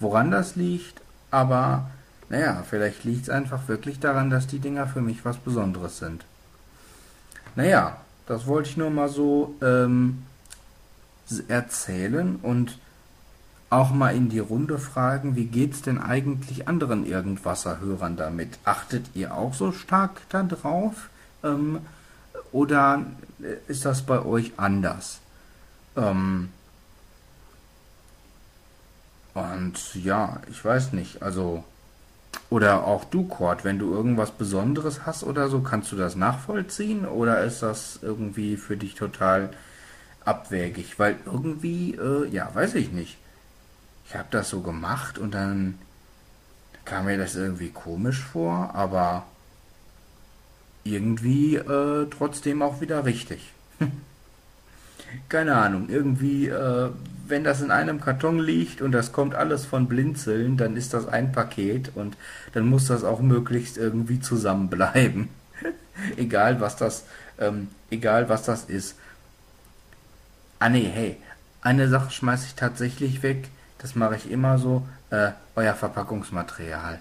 woran 0.00 0.30
das 0.30 0.56
liegt, 0.56 1.00
aber 1.30 1.90
naja, 2.28 2.62
vielleicht 2.68 3.04
liegt 3.04 3.22
es 3.22 3.30
einfach 3.30 3.68
wirklich 3.68 4.00
daran, 4.00 4.30
dass 4.30 4.46
die 4.46 4.58
Dinger 4.58 4.86
für 4.86 5.00
mich 5.00 5.24
was 5.24 5.38
Besonderes 5.38 5.98
sind. 5.98 6.24
Naja, 7.54 7.96
das 8.26 8.46
wollte 8.46 8.68
ich 8.68 8.76
nur 8.76 8.90
mal 8.90 9.08
so 9.08 9.54
ähm, 9.62 10.22
erzählen 11.48 12.36
und 12.36 12.78
auch 13.70 13.90
mal 13.90 14.14
in 14.14 14.28
die 14.28 14.38
Runde 14.38 14.78
fragen, 14.78 15.36
wie 15.36 15.46
geht's 15.46 15.82
denn 15.82 15.98
eigentlich 15.98 16.68
anderen 16.68 17.06
Irgendwasserhörern 17.06 18.16
damit? 18.16 18.58
Achtet 18.64 19.06
ihr 19.14 19.34
auch 19.34 19.54
so 19.54 19.72
stark 19.72 20.22
darauf? 20.30 21.10
Ähm, 21.44 21.80
oder 22.52 23.04
ist 23.66 23.84
das 23.84 24.02
bei 24.02 24.24
euch 24.24 24.52
anders? 24.56 25.20
Ähm, 25.96 26.50
und 29.38 29.94
ja, 29.94 30.40
ich 30.50 30.64
weiß 30.64 30.92
nicht, 30.92 31.22
also 31.22 31.64
oder 32.50 32.86
auch 32.86 33.04
du, 33.04 33.26
Cord, 33.26 33.64
wenn 33.64 33.78
du 33.78 33.92
irgendwas 33.92 34.30
Besonderes 34.30 35.04
hast 35.04 35.22
oder 35.22 35.48
so, 35.48 35.60
kannst 35.60 35.92
du 35.92 35.96
das 35.96 36.16
nachvollziehen? 36.16 37.06
Oder 37.06 37.44
ist 37.44 37.62
das 37.62 37.98
irgendwie 38.02 38.56
für 38.56 38.76
dich 38.76 38.94
total 38.94 39.50
abwägig? 40.24 40.98
Weil 40.98 41.16
irgendwie, 41.26 41.94
äh, 41.94 42.26
ja, 42.28 42.50
weiß 42.54 42.74
ich 42.76 42.90
nicht. 42.90 43.18
Ich 44.08 44.14
habe 44.14 44.28
das 44.30 44.48
so 44.48 44.62
gemacht 44.62 45.18
und 45.18 45.34
dann 45.34 45.78
kam 46.86 47.04
mir 47.04 47.18
das 47.18 47.36
irgendwie 47.36 47.68
komisch 47.68 48.20
vor, 48.20 48.74
aber 48.74 49.26
irgendwie 50.84 51.56
äh, 51.56 52.06
trotzdem 52.10 52.62
auch 52.62 52.80
wieder 52.80 53.04
richtig. 53.04 53.52
Keine 55.28 55.56
Ahnung, 55.56 55.88
irgendwie, 55.88 56.48
äh, 56.48 56.90
wenn 57.26 57.44
das 57.44 57.60
in 57.60 57.70
einem 57.70 58.00
Karton 58.00 58.38
liegt 58.38 58.80
und 58.80 58.92
das 58.92 59.12
kommt 59.12 59.34
alles 59.34 59.66
von 59.66 59.86
Blinzeln, 59.86 60.56
dann 60.56 60.76
ist 60.76 60.94
das 60.94 61.06
ein 61.06 61.32
Paket 61.32 61.92
und 61.94 62.16
dann 62.52 62.66
muss 62.66 62.86
das 62.86 63.04
auch 63.04 63.20
möglichst 63.20 63.76
irgendwie 63.76 64.20
zusammenbleiben. 64.20 65.28
egal 66.16 66.60
was 66.60 66.76
das, 66.76 67.04
ähm, 67.38 67.68
egal 67.90 68.28
was 68.28 68.42
das 68.44 68.64
ist. 68.64 68.96
Ah 70.58 70.68
nee, 70.68 70.90
hey, 70.92 71.16
eine 71.60 71.88
Sache 71.88 72.10
schmeiße 72.10 72.46
ich 72.46 72.54
tatsächlich 72.54 73.22
weg. 73.22 73.48
Das 73.78 73.94
mache 73.94 74.16
ich 74.16 74.30
immer 74.30 74.58
so. 74.58 74.86
Äh, 75.10 75.30
euer 75.54 75.74
Verpackungsmaterial. 75.74 77.00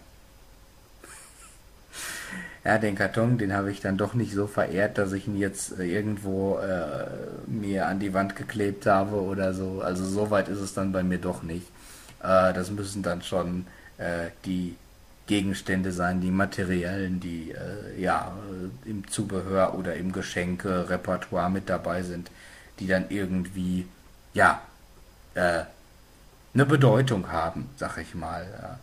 Ja, 2.68 2.78
den 2.78 2.96
Karton, 2.96 3.38
den 3.38 3.54
habe 3.54 3.72
ich 3.72 3.80
dann 3.80 3.96
doch 3.96 4.14
nicht 4.14 4.34
so 4.34 4.46
verehrt, 4.46 4.98
dass 4.98 5.14
ich 5.14 5.26
ihn 5.26 5.38
jetzt 5.38 5.80
äh, 5.80 5.86
irgendwo 5.86 6.58
äh, 6.58 7.08
mir 7.46 7.88
an 7.88 8.02
die 8.02 8.14
Wand 8.14 8.36
geklebt 8.36 8.86
habe 8.86 9.22
oder 9.22 9.54
so. 9.54 9.80
Also 9.82 10.04
so 10.04 10.32
weit 10.32 10.50
ist 10.50 10.60
es 10.60 10.74
dann 10.74 10.92
bei 10.92 11.02
mir 11.02 11.18
doch 11.18 11.44
nicht. 11.44 11.66
Äh, 12.22 12.52
das 12.52 12.70
müssen 12.70 13.04
dann 13.04 13.22
schon 13.22 13.68
äh, 13.98 14.32
die 14.44 14.76
Gegenstände 15.28 15.94
sein, 15.94 16.20
die 16.20 16.30
materiellen, 16.30 17.22
die 17.22 17.52
äh, 17.52 18.02
ja 18.02 18.34
äh, 18.86 18.90
im 18.90 19.08
Zubehör 19.08 19.74
oder 19.80 19.96
im 19.96 20.12
Geschenke-Repertoire 20.12 21.50
mit 21.50 21.70
dabei 21.70 22.04
sind, 22.04 22.30
die 22.80 22.88
dann 22.88 23.06
irgendwie 23.10 23.88
ja 24.34 24.62
eine 25.36 26.66
Bedeutung 26.66 27.32
haben, 27.32 27.70
sag 27.78 28.00
ich 28.00 28.16
mal. 28.16 28.48
Ja. 28.60 28.80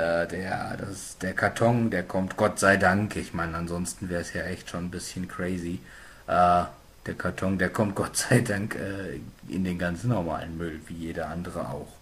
Äh, 0.00 0.26
der, 0.28 0.76
das, 0.78 1.18
der 1.18 1.34
Karton, 1.34 1.90
der 1.90 2.04
kommt 2.04 2.36
Gott 2.36 2.58
sei 2.58 2.76
Dank. 2.76 3.16
Ich 3.16 3.34
meine, 3.34 3.56
ansonsten 3.56 4.08
wäre 4.08 4.22
es 4.22 4.32
ja 4.32 4.42
echt 4.42 4.70
schon 4.70 4.86
ein 4.86 4.90
bisschen 4.90 5.28
crazy. 5.28 5.80
Äh, 6.26 6.64
der 7.06 7.14
Karton, 7.18 7.58
der 7.58 7.70
kommt 7.70 7.94
Gott 8.00 8.16
sei 8.16 8.40
Dank 8.40 8.76
äh, 8.76 9.20
in 9.48 9.64
den 9.64 9.78
ganz 9.78 10.04
normalen 10.04 10.56
Müll, 10.56 10.80
wie 10.86 10.94
jeder 10.94 11.28
andere 11.28 11.68
auch. 11.68 11.92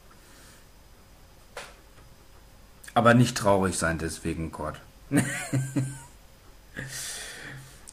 Aber 2.94 3.14
nicht 3.14 3.36
traurig 3.36 3.76
sein 3.76 3.99
deswegen, 3.99 4.53
Gott. 4.53 4.74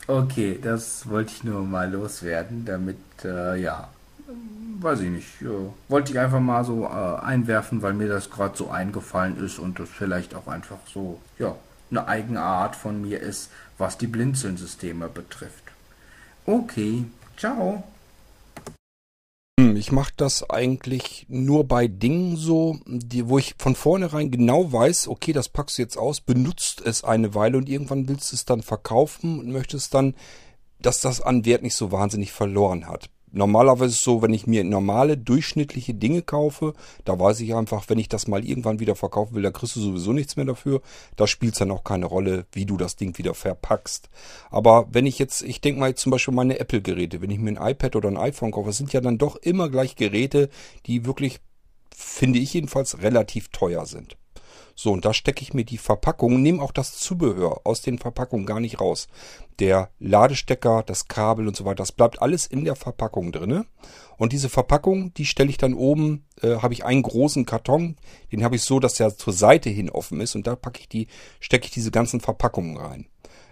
okay, 0.07 0.59
das 0.61 1.07
wollte 1.09 1.31
ich 1.33 1.43
nur 1.43 1.63
mal 1.63 1.91
loswerden, 1.91 2.65
damit, 2.65 2.97
äh, 3.23 3.55
ja, 3.55 3.89
weiß 4.81 5.01
ich 5.01 5.09
nicht, 5.09 5.41
ja, 5.41 5.49
wollte 5.87 6.11
ich 6.11 6.19
einfach 6.19 6.39
mal 6.39 6.63
so 6.63 6.85
äh, 6.85 6.87
einwerfen, 6.87 7.81
weil 7.81 7.93
mir 7.93 8.07
das 8.07 8.29
gerade 8.29 8.57
so 8.57 8.69
eingefallen 8.69 9.43
ist 9.43 9.59
und 9.59 9.79
das 9.79 9.89
vielleicht 9.89 10.35
auch 10.35 10.47
einfach 10.47 10.79
so, 10.91 11.19
ja, 11.39 11.55
eine 11.91 12.07
eigene 12.07 12.41
Art 12.41 12.75
von 12.75 13.01
mir 13.01 13.19
ist, 13.19 13.49
was 13.77 13.97
die 13.97 14.07
Blinzeln-Systeme 14.07 15.07
betrifft. 15.07 15.63
Okay, 16.45 17.05
ciao. 17.37 17.83
Hm, 19.59 19.75
ich 19.75 19.91
mache 19.91 20.13
das 20.17 20.49
eigentlich 20.49 21.25
nur 21.29 21.67
bei 21.67 21.87
Dingen 21.87 22.35
so, 22.35 22.79
die, 22.85 23.27
wo 23.29 23.37
ich 23.37 23.55
von 23.57 23.75
vornherein 23.75 24.31
genau 24.31 24.71
weiß, 24.71 25.07
okay, 25.07 25.33
das 25.33 25.49
packst 25.49 25.77
du 25.77 25.83
jetzt 25.83 25.97
aus, 25.97 26.21
benutzt 26.21 26.81
es 26.85 27.03
eine 27.03 27.33
Weile 27.35 27.57
und 27.57 27.69
irgendwann 27.69 28.07
willst 28.07 28.31
du 28.31 28.35
es 28.35 28.45
dann 28.45 28.61
verkaufen 28.61 29.39
und 29.39 29.51
möchtest 29.51 29.93
dann, 29.93 30.15
dass 30.79 31.01
das 31.01 31.21
an 31.21 31.45
Wert 31.45 31.63
nicht 31.63 31.75
so 31.75 31.91
wahnsinnig 31.91 32.31
verloren 32.31 32.87
hat 32.87 33.09
normalerweise 33.35 33.91
ist 33.91 33.99
es 33.99 34.03
so, 34.03 34.21
wenn 34.21 34.33
ich 34.33 34.47
mir 34.47 34.63
normale, 34.63 35.17
durchschnittliche 35.17 35.93
Dinge 35.93 36.21
kaufe, 36.21 36.73
da 37.03 37.19
weiß 37.19 37.41
ich 37.41 37.53
einfach, 37.53 37.87
wenn 37.89 37.99
ich 37.99 38.09
das 38.09 38.27
mal 38.27 38.45
irgendwann 38.45 38.79
wieder 38.79 38.95
verkaufen 38.95 39.35
will, 39.35 39.43
da 39.43 39.51
kriegst 39.51 39.75
du 39.75 39.81
sowieso 39.81 40.13
nichts 40.13 40.35
mehr 40.37 40.45
dafür. 40.45 40.81
Da 41.15 41.27
spielt 41.27 41.53
es 41.53 41.59
dann 41.59 41.71
auch 41.71 41.83
keine 41.83 42.05
Rolle, 42.05 42.45
wie 42.51 42.65
du 42.65 42.77
das 42.77 42.95
Ding 42.95 43.17
wieder 43.17 43.33
verpackst. 43.33 44.09
Aber 44.49 44.87
wenn 44.91 45.05
ich 45.05 45.19
jetzt, 45.19 45.41
ich 45.41 45.61
denke 45.61 45.79
mal 45.79 45.89
jetzt 45.89 46.01
zum 46.01 46.11
Beispiel 46.11 46.33
meine 46.33 46.59
Apple-Geräte, 46.59 47.21
wenn 47.21 47.31
ich 47.31 47.39
mir 47.39 47.59
ein 47.59 47.71
iPad 47.71 47.95
oder 47.95 48.09
ein 48.09 48.17
iPhone 48.17 48.51
kaufe, 48.51 48.71
sind 48.71 48.93
ja 48.93 49.01
dann 49.01 49.17
doch 49.17 49.35
immer 49.35 49.69
gleich 49.69 49.95
Geräte, 49.95 50.49
die 50.85 51.05
wirklich, 51.05 51.39
finde 51.95 52.39
ich 52.39 52.53
jedenfalls, 52.53 53.01
relativ 53.01 53.49
teuer 53.49 53.85
sind. 53.85 54.17
So, 54.77 54.91
und 54.91 55.05
da 55.05 55.13
stecke 55.13 55.41
ich 55.41 55.53
mir 55.53 55.63
die 55.63 55.77
Verpackung, 55.77 56.41
nehme 56.41 56.61
auch 56.61 56.73
das 56.73 56.97
Zubehör 56.97 57.61
aus 57.63 57.81
den 57.81 57.97
Verpackungen 57.97 58.45
gar 58.45 58.59
nicht 58.59 58.81
raus. 58.81 59.07
Der 59.59 59.89
Ladestecker, 59.99 60.83
das 60.85 61.07
Kabel 61.07 61.47
und 61.47 61.55
so 61.55 61.63
weiter, 61.63 61.77
das 61.77 61.93
bleibt 61.93 62.21
alles 62.21 62.45
in 62.45 62.65
der 62.65 62.75
Verpackung 62.75 63.31
drinne. 63.31 63.65
Und 64.17 64.33
diese 64.33 64.49
Verpackung, 64.49 65.13
die 65.13 65.25
stelle 65.25 65.49
ich 65.49 65.57
dann 65.57 65.73
oben, 65.73 66.25
äh, 66.41 66.57
habe 66.57 66.73
ich 66.73 66.83
einen 66.83 67.03
großen 67.03 67.45
Karton, 67.45 67.95
den 68.33 68.43
habe 68.43 68.57
ich 68.57 68.63
so, 68.63 68.81
dass 68.81 68.95
der 68.95 69.15
zur 69.15 69.33
Seite 69.33 69.69
hin 69.69 69.89
offen 69.89 70.19
ist 70.19 70.35
und 70.35 70.45
da 70.45 70.57
packe 70.57 70.81
ich 70.81 70.89
die, 70.89 71.07
stecke 71.39 71.65
ich 71.65 71.71
diese 71.71 71.91
ganzen 71.91 72.19
Verpackungen 72.19 72.77
rein. 72.77 73.07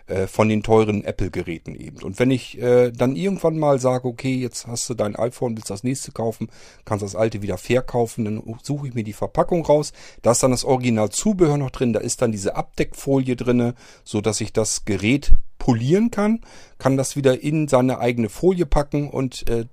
Äh, 0.06 0.28
von 0.28 0.50
den 0.50 0.64
teuren 0.64 1.06
Apple-Geräten 1.06 1.76
eben. 1.76 2.04
Und 2.04 2.20
wenn 2.20 2.30
ich 2.30 2.62
äh, 2.62 2.92
dann 2.92 3.16
irgendwann 3.16 3.58
mal 3.58 3.80
sage, 3.80 4.06
okay, 4.06 4.36
jetzt 4.36 4.68
hast 4.68 4.90
du 4.90 4.96
dein 4.96 5.16
iPhone, 5.16 5.56
willst 5.56 5.70
das 5.70 5.86
nächste 5.86 6.12
kaufen, 6.12 6.50
kannst 6.84 7.04
das 7.04 7.16
alte 7.16 7.42
wieder 7.42 7.58
verkaufen, 7.58 8.26
dann 8.26 8.44
suche 8.64 8.90
ich 8.90 8.96
mir 8.96 9.06
die 9.06 9.14
Verpackung 9.14 9.66
raus. 9.66 9.94
Da 10.22 10.32
ist 10.32 10.44
dann 10.44 10.52
das 10.52 10.66
Original-Zubehör 10.66 11.58
noch 11.58 11.72
drin, 11.72 11.94
da 11.94 12.02
ist 12.02 12.22
dann 12.22 12.34
diese 12.34 12.58
Abdeckfolie 12.58 13.38
drinne, 13.38 13.76
so 14.04 14.20
dass 14.20 14.42
ich 14.42 14.52
das 14.52 14.84
Gerät 14.84 15.32
polieren 15.58 16.12
kann, 16.12 16.42
kann 16.80 16.98
das 16.98 17.16
wieder 17.16 17.42
in 17.42 17.70
seine 17.70 18.00
eigene 18.00 18.28
Folie 18.28 18.66
packen 18.66 19.10
und 19.10 19.48
äh, 19.50 19.68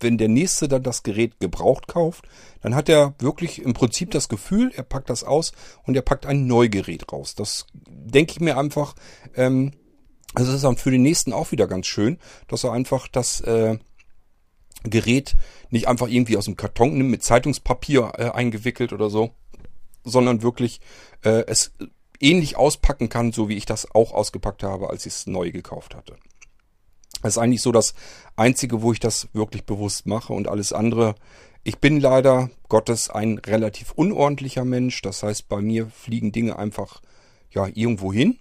wenn 0.00 0.18
der 0.18 0.28
nächste 0.28 0.68
dann 0.68 0.82
das 0.82 1.02
Gerät 1.02 1.40
gebraucht 1.40 1.88
kauft, 1.88 2.26
dann 2.60 2.74
hat 2.74 2.88
er 2.88 3.14
wirklich 3.18 3.62
im 3.62 3.74
Prinzip 3.74 4.10
das 4.10 4.28
Gefühl, 4.28 4.72
er 4.74 4.82
packt 4.82 5.10
das 5.10 5.24
aus 5.24 5.52
und 5.84 5.94
er 5.94 6.02
packt 6.02 6.26
ein 6.26 6.46
Neugerät 6.46 7.12
raus. 7.12 7.34
Das 7.34 7.66
denke 7.74 8.32
ich 8.32 8.40
mir 8.40 8.58
einfach, 8.58 8.94
ähm, 9.34 9.72
also 10.34 10.48
das 10.48 10.56
ist 10.56 10.64
dann 10.64 10.76
für 10.76 10.90
den 10.90 11.02
nächsten 11.02 11.32
auch 11.32 11.52
wieder 11.52 11.66
ganz 11.66 11.86
schön, 11.86 12.18
dass 12.48 12.64
er 12.64 12.72
einfach 12.72 13.08
das 13.08 13.40
äh, 13.40 13.78
Gerät 14.84 15.34
nicht 15.70 15.88
einfach 15.88 16.08
irgendwie 16.08 16.36
aus 16.36 16.44
dem 16.44 16.56
Karton 16.56 16.96
nimmt, 16.96 17.10
mit 17.10 17.22
Zeitungspapier 17.22 18.12
äh, 18.18 18.30
eingewickelt 18.30 18.92
oder 18.92 19.10
so, 19.10 19.30
sondern 20.04 20.42
wirklich 20.42 20.80
äh, 21.22 21.44
es 21.46 21.72
ähnlich 22.20 22.56
auspacken 22.56 23.08
kann, 23.08 23.32
so 23.32 23.48
wie 23.48 23.56
ich 23.56 23.66
das 23.66 23.90
auch 23.94 24.12
ausgepackt 24.12 24.62
habe, 24.62 24.90
als 24.90 25.06
ich 25.06 25.12
es 25.12 25.26
neu 25.26 25.50
gekauft 25.50 25.94
hatte. 25.94 26.16
Das 27.22 27.34
ist 27.34 27.38
eigentlich 27.38 27.62
so 27.62 27.72
das 27.72 27.94
Einzige, 28.36 28.82
wo 28.82 28.92
ich 28.92 29.00
das 29.00 29.28
wirklich 29.32 29.64
bewusst 29.64 30.06
mache 30.06 30.32
und 30.32 30.48
alles 30.48 30.72
andere. 30.72 31.14
Ich 31.64 31.78
bin 31.78 32.00
leider 32.00 32.50
Gottes 32.68 33.10
ein 33.10 33.38
relativ 33.38 33.92
unordentlicher 33.92 34.64
Mensch. 34.64 35.02
Das 35.02 35.22
heißt, 35.22 35.48
bei 35.48 35.60
mir 35.60 35.88
fliegen 35.88 36.32
Dinge 36.32 36.58
einfach 36.58 37.00
ja 37.50 37.66
irgendwo 37.74 38.12
hin. 38.12 38.38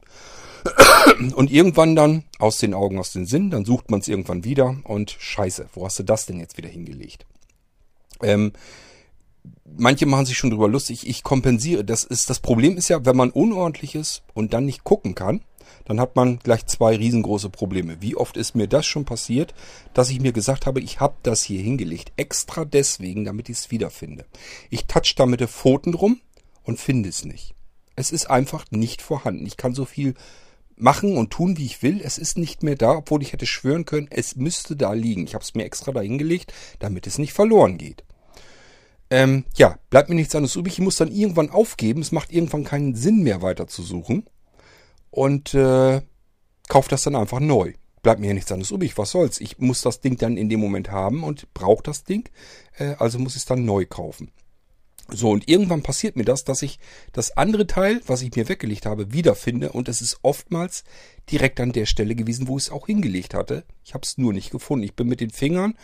Und 1.35 1.51
irgendwann 1.51 1.95
dann 1.95 2.23
aus 2.39 2.57
den 2.57 2.73
Augen, 2.73 2.97
aus 2.97 3.13
den 3.13 3.27
Sinn, 3.27 3.51
dann 3.51 3.65
sucht 3.65 3.91
man 3.91 3.99
es 3.99 4.07
irgendwann 4.07 4.43
wieder 4.43 4.77
und 4.83 5.15
scheiße, 5.19 5.69
wo 5.75 5.85
hast 5.85 5.99
du 5.99 6.03
das 6.03 6.25
denn 6.25 6.39
jetzt 6.39 6.57
wieder 6.57 6.69
hingelegt? 6.69 7.27
Ähm, 8.23 8.51
manche 9.77 10.05
machen 10.07 10.25
sich 10.25 10.37
schon 10.37 10.49
drüber 10.49 10.67
lustig, 10.67 11.07
ich 11.07 11.23
kompensiere. 11.23 11.85
Das 11.85 12.03
ist, 12.03 12.29
das 12.29 12.39
Problem 12.39 12.77
ist 12.77 12.89
ja, 12.89 13.05
wenn 13.05 13.15
man 13.15 13.29
unordentlich 13.29 13.95
ist 13.95 14.23
und 14.33 14.53
dann 14.53 14.65
nicht 14.65 14.83
gucken 14.83 15.13
kann, 15.15 15.41
dann 15.85 15.99
hat 15.99 16.15
man 16.15 16.39
gleich 16.39 16.65
zwei 16.65 16.95
riesengroße 16.95 17.49
Probleme. 17.49 18.01
Wie 18.01 18.15
oft 18.15 18.37
ist 18.37 18.55
mir 18.55 18.67
das 18.67 18.85
schon 18.85 19.05
passiert, 19.05 19.53
dass 19.93 20.09
ich 20.09 20.19
mir 20.19 20.31
gesagt 20.31 20.65
habe, 20.65 20.79
ich 20.79 20.99
habe 20.99 21.15
das 21.23 21.43
hier 21.43 21.61
hingelegt, 21.61 22.11
extra 22.17 22.65
deswegen, 22.65 23.25
damit 23.25 23.49
ich 23.49 23.57
es 23.57 23.71
wiederfinde. 23.71 24.25
Ich 24.69 24.85
touch 24.85 25.15
da 25.15 25.25
mit 25.25 25.39
den 25.39 25.47
Pfoten 25.47 25.91
drum, 25.91 26.19
und 26.65 26.79
finde 26.79 27.09
es 27.09 27.23
nicht. 27.23 27.55
Es 27.95 28.11
ist 28.11 28.29
einfach 28.29 28.65
nicht 28.71 29.01
vorhanden. 29.01 29.45
Ich 29.45 29.55
kann 29.55 29.73
so 29.73 29.85
viel 29.85 30.15
machen 30.75 31.15
und 31.15 31.31
tun, 31.31 31.57
wie 31.57 31.65
ich 31.65 31.81
will. 31.81 32.01
Es 32.03 32.17
ist 32.17 32.37
nicht 32.37 32.61
mehr 32.63 32.75
da, 32.75 32.97
obwohl 32.97 33.21
ich 33.21 33.31
hätte 33.31 33.45
schwören 33.45 33.85
können, 33.85 34.09
es 34.09 34.35
müsste 34.35 34.75
da 34.75 34.91
liegen. 34.91 35.23
Ich 35.23 35.33
habe 35.33 35.43
es 35.43 35.53
mir 35.53 35.63
extra 35.63 35.93
da 35.93 36.01
hingelegt, 36.01 36.53
damit 36.79 37.07
es 37.07 37.17
nicht 37.17 37.31
verloren 37.31 37.77
geht. 37.77 38.03
Ähm, 39.09 39.45
ja, 39.55 39.77
bleibt 39.91 40.09
mir 40.09 40.15
nichts 40.15 40.35
anderes 40.35 40.55
übrig. 40.55 40.73
Ich 40.73 40.83
muss 40.83 40.97
dann 40.97 41.11
irgendwann 41.11 41.51
aufgeben. 41.51 42.01
Es 42.01 42.11
macht 42.11 42.33
irgendwann 42.33 42.65
keinen 42.65 42.95
Sinn 42.95 43.23
mehr 43.23 43.41
weiter 43.41 43.67
zu 43.67 43.83
suchen. 43.83 44.25
Und 45.15 45.53
äh, 45.53 46.01
kaufe 46.67 46.89
das 46.89 47.03
dann 47.03 47.15
einfach 47.15 47.39
neu. 47.39 47.71
Bleibt 48.01 48.19
mir 48.19 48.27
ja 48.27 48.33
nichts 48.33 48.51
anderes 48.51 48.71
übrig. 48.71 48.97
Was 48.97 49.11
soll's? 49.11 49.39
Ich 49.39 49.59
muss 49.59 49.81
das 49.81 50.01
Ding 50.01 50.17
dann 50.17 50.35
in 50.35 50.49
dem 50.49 50.59
Moment 50.59 50.91
haben 50.91 51.23
und 51.23 51.53
brauche 51.53 51.83
das 51.83 52.03
Ding. 52.03 52.29
Äh, 52.77 52.95
also 52.99 53.17
muss 53.17 53.31
ich 53.31 53.43
es 53.43 53.45
dann 53.45 53.63
neu 53.63 53.85
kaufen. 53.85 54.33
So, 55.07 55.29
und 55.29 55.47
irgendwann 55.47 55.83
passiert 55.83 56.17
mir 56.17 56.25
das, 56.25 56.43
dass 56.43 56.61
ich 56.63 56.79
das 57.13 57.37
andere 57.37 57.65
Teil, 57.65 58.01
was 58.07 58.23
ich 58.23 58.35
mir 58.35 58.49
weggelegt 58.49 58.85
habe, 58.85 59.13
wiederfinde. 59.13 59.71
Und 59.71 59.87
es 59.87 60.01
ist 60.01 60.19
oftmals 60.21 60.83
direkt 61.31 61.61
an 61.61 61.71
der 61.71 61.85
Stelle 61.85 62.15
gewesen, 62.15 62.49
wo 62.49 62.57
ich 62.57 62.65
es 62.65 62.71
auch 62.71 62.87
hingelegt 62.87 63.33
hatte. 63.33 63.63
Ich 63.85 63.93
habe 63.93 64.03
es 64.03 64.17
nur 64.17 64.33
nicht 64.33 64.51
gefunden. 64.51 64.83
Ich 64.83 64.95
bin 64.95 65.07
mit 65.07 65.21
den 65.21 65.29
Fingern 65.29 65.75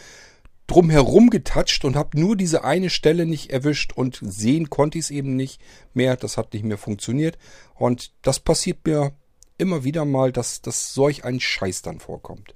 drumherum 0.68 1.30
getatscht 1.30 1.86
und 1.86 1.96
habe 1.96 2.20
nur 2.20 2.36
diese 2.36 2.66
eine 2.66 2.90
Stelle 2.90 3.26
nicht 3.26 3.50
erwischt 3.50 3.94
und 3.94 4.20
sehen 4.22 4.70
konnte 4.70 4.98
ich 4.98 5.06
es 5.06 5.12
eben 5.12 5.38
nicht 5.38 5.62
mehr. 5.94 6.18
Das 6.18 6.36
hat 6.36 6.54
nicht 6.54 6.66
mehr 6.66 6.78
funktioniert. 6.78 7.38
Und 7.76 8.12
das 8.24 8.42
passiert 8.42 8.86
mir 8.86 9.14
immer 9.62 9.84
wieder 9.84 10.04
mal, 10.04 10.32
dass, 10.32 10.62
dass 10.62 10.94
solch 10.94 11.24
ein 11.24 11.40
Scheiß 11.40 11.84
dann 11.84 12.00
vorkommt. 12.00 12.56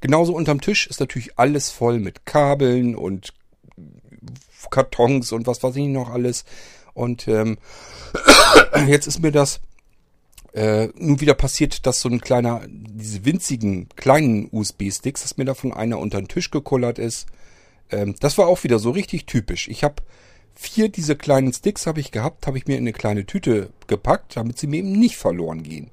Genauso 0.00 0.34
unterm 0.34 0.60
Tisch 0.60 0.86
ist 0.88 1.00
natürlich 1.00 1.38
alles 1.38 1.70
voll 1.70 2.00
mit 2.00 2.26
Kabeln 2.26 2.96
und 2.96 3.32
Kartons 4.70 5.32
und 5.32 5.46
was 5.46 5.62
weiß 5.62 5.76
ich 5.76 5.86
noch 5.86 6.10
alles. 6.10 6.44
Und 6.92 7.28
ähm, 7.28 7.56
jetzt 8.88 9.06
ist 9.06 9.20
mir 9.20 9.32
das 9.32 9.60
äh, 10.52 10.88
nun 10.96 11.20
wieder 11.20 11.34
passiert, 11.34 11.86
dass 11.86 12.00
so 12.00 12.08
ein 12.08 12.20
kleiner, 12.20 12.62
diese 12.68 13.24
winzigen 13.24 13.88
kleinen 13.90 14.48
USB-Sticks, 14.50 15.22
dass 15.22 15.36
mir 15.36 15.44
davon 15.44 15.72
einer 15.72 15.98
unter 16.00 16.20
den 16.20 16.28
Tisch 16.28 16.50
gekullert 16.50 16.98
ist. 16.98 17.26
Ähm, 17.90 18.16
das 18.18 18.36
war 18.38 18.48
auch 18.48 18.64
wieder 18.64 18.80
so 18.80 18.90
richtig 18.90 19.26
typisch. 19.26 19.68
Ich 19.68 19.84
habe 19.84 20.02
vier 20.54 20.88
diese 20.88 21.14
kleinen 21.14 21.52
Sticks 21.52 21.86
habe 21.86 22.00
ich 22.00 22.10
gehabt, 22.10 22.48
habe 22.48 22.58
ich 22.58 22.66
mir 22.66 22.76
in 22.76 22.82
eine 22.82 22.92
kleine 22.92 23.24
Tüte 23.24 23.70
gepackt, 23.86 24.36
damit 24.36 24.58
sie 24.58 24.66
mir 24.66 24.78
eben 24.78 24.92
nicht 24.92 25.16
verloren 25.16 25.62
gehen 25.62 25.92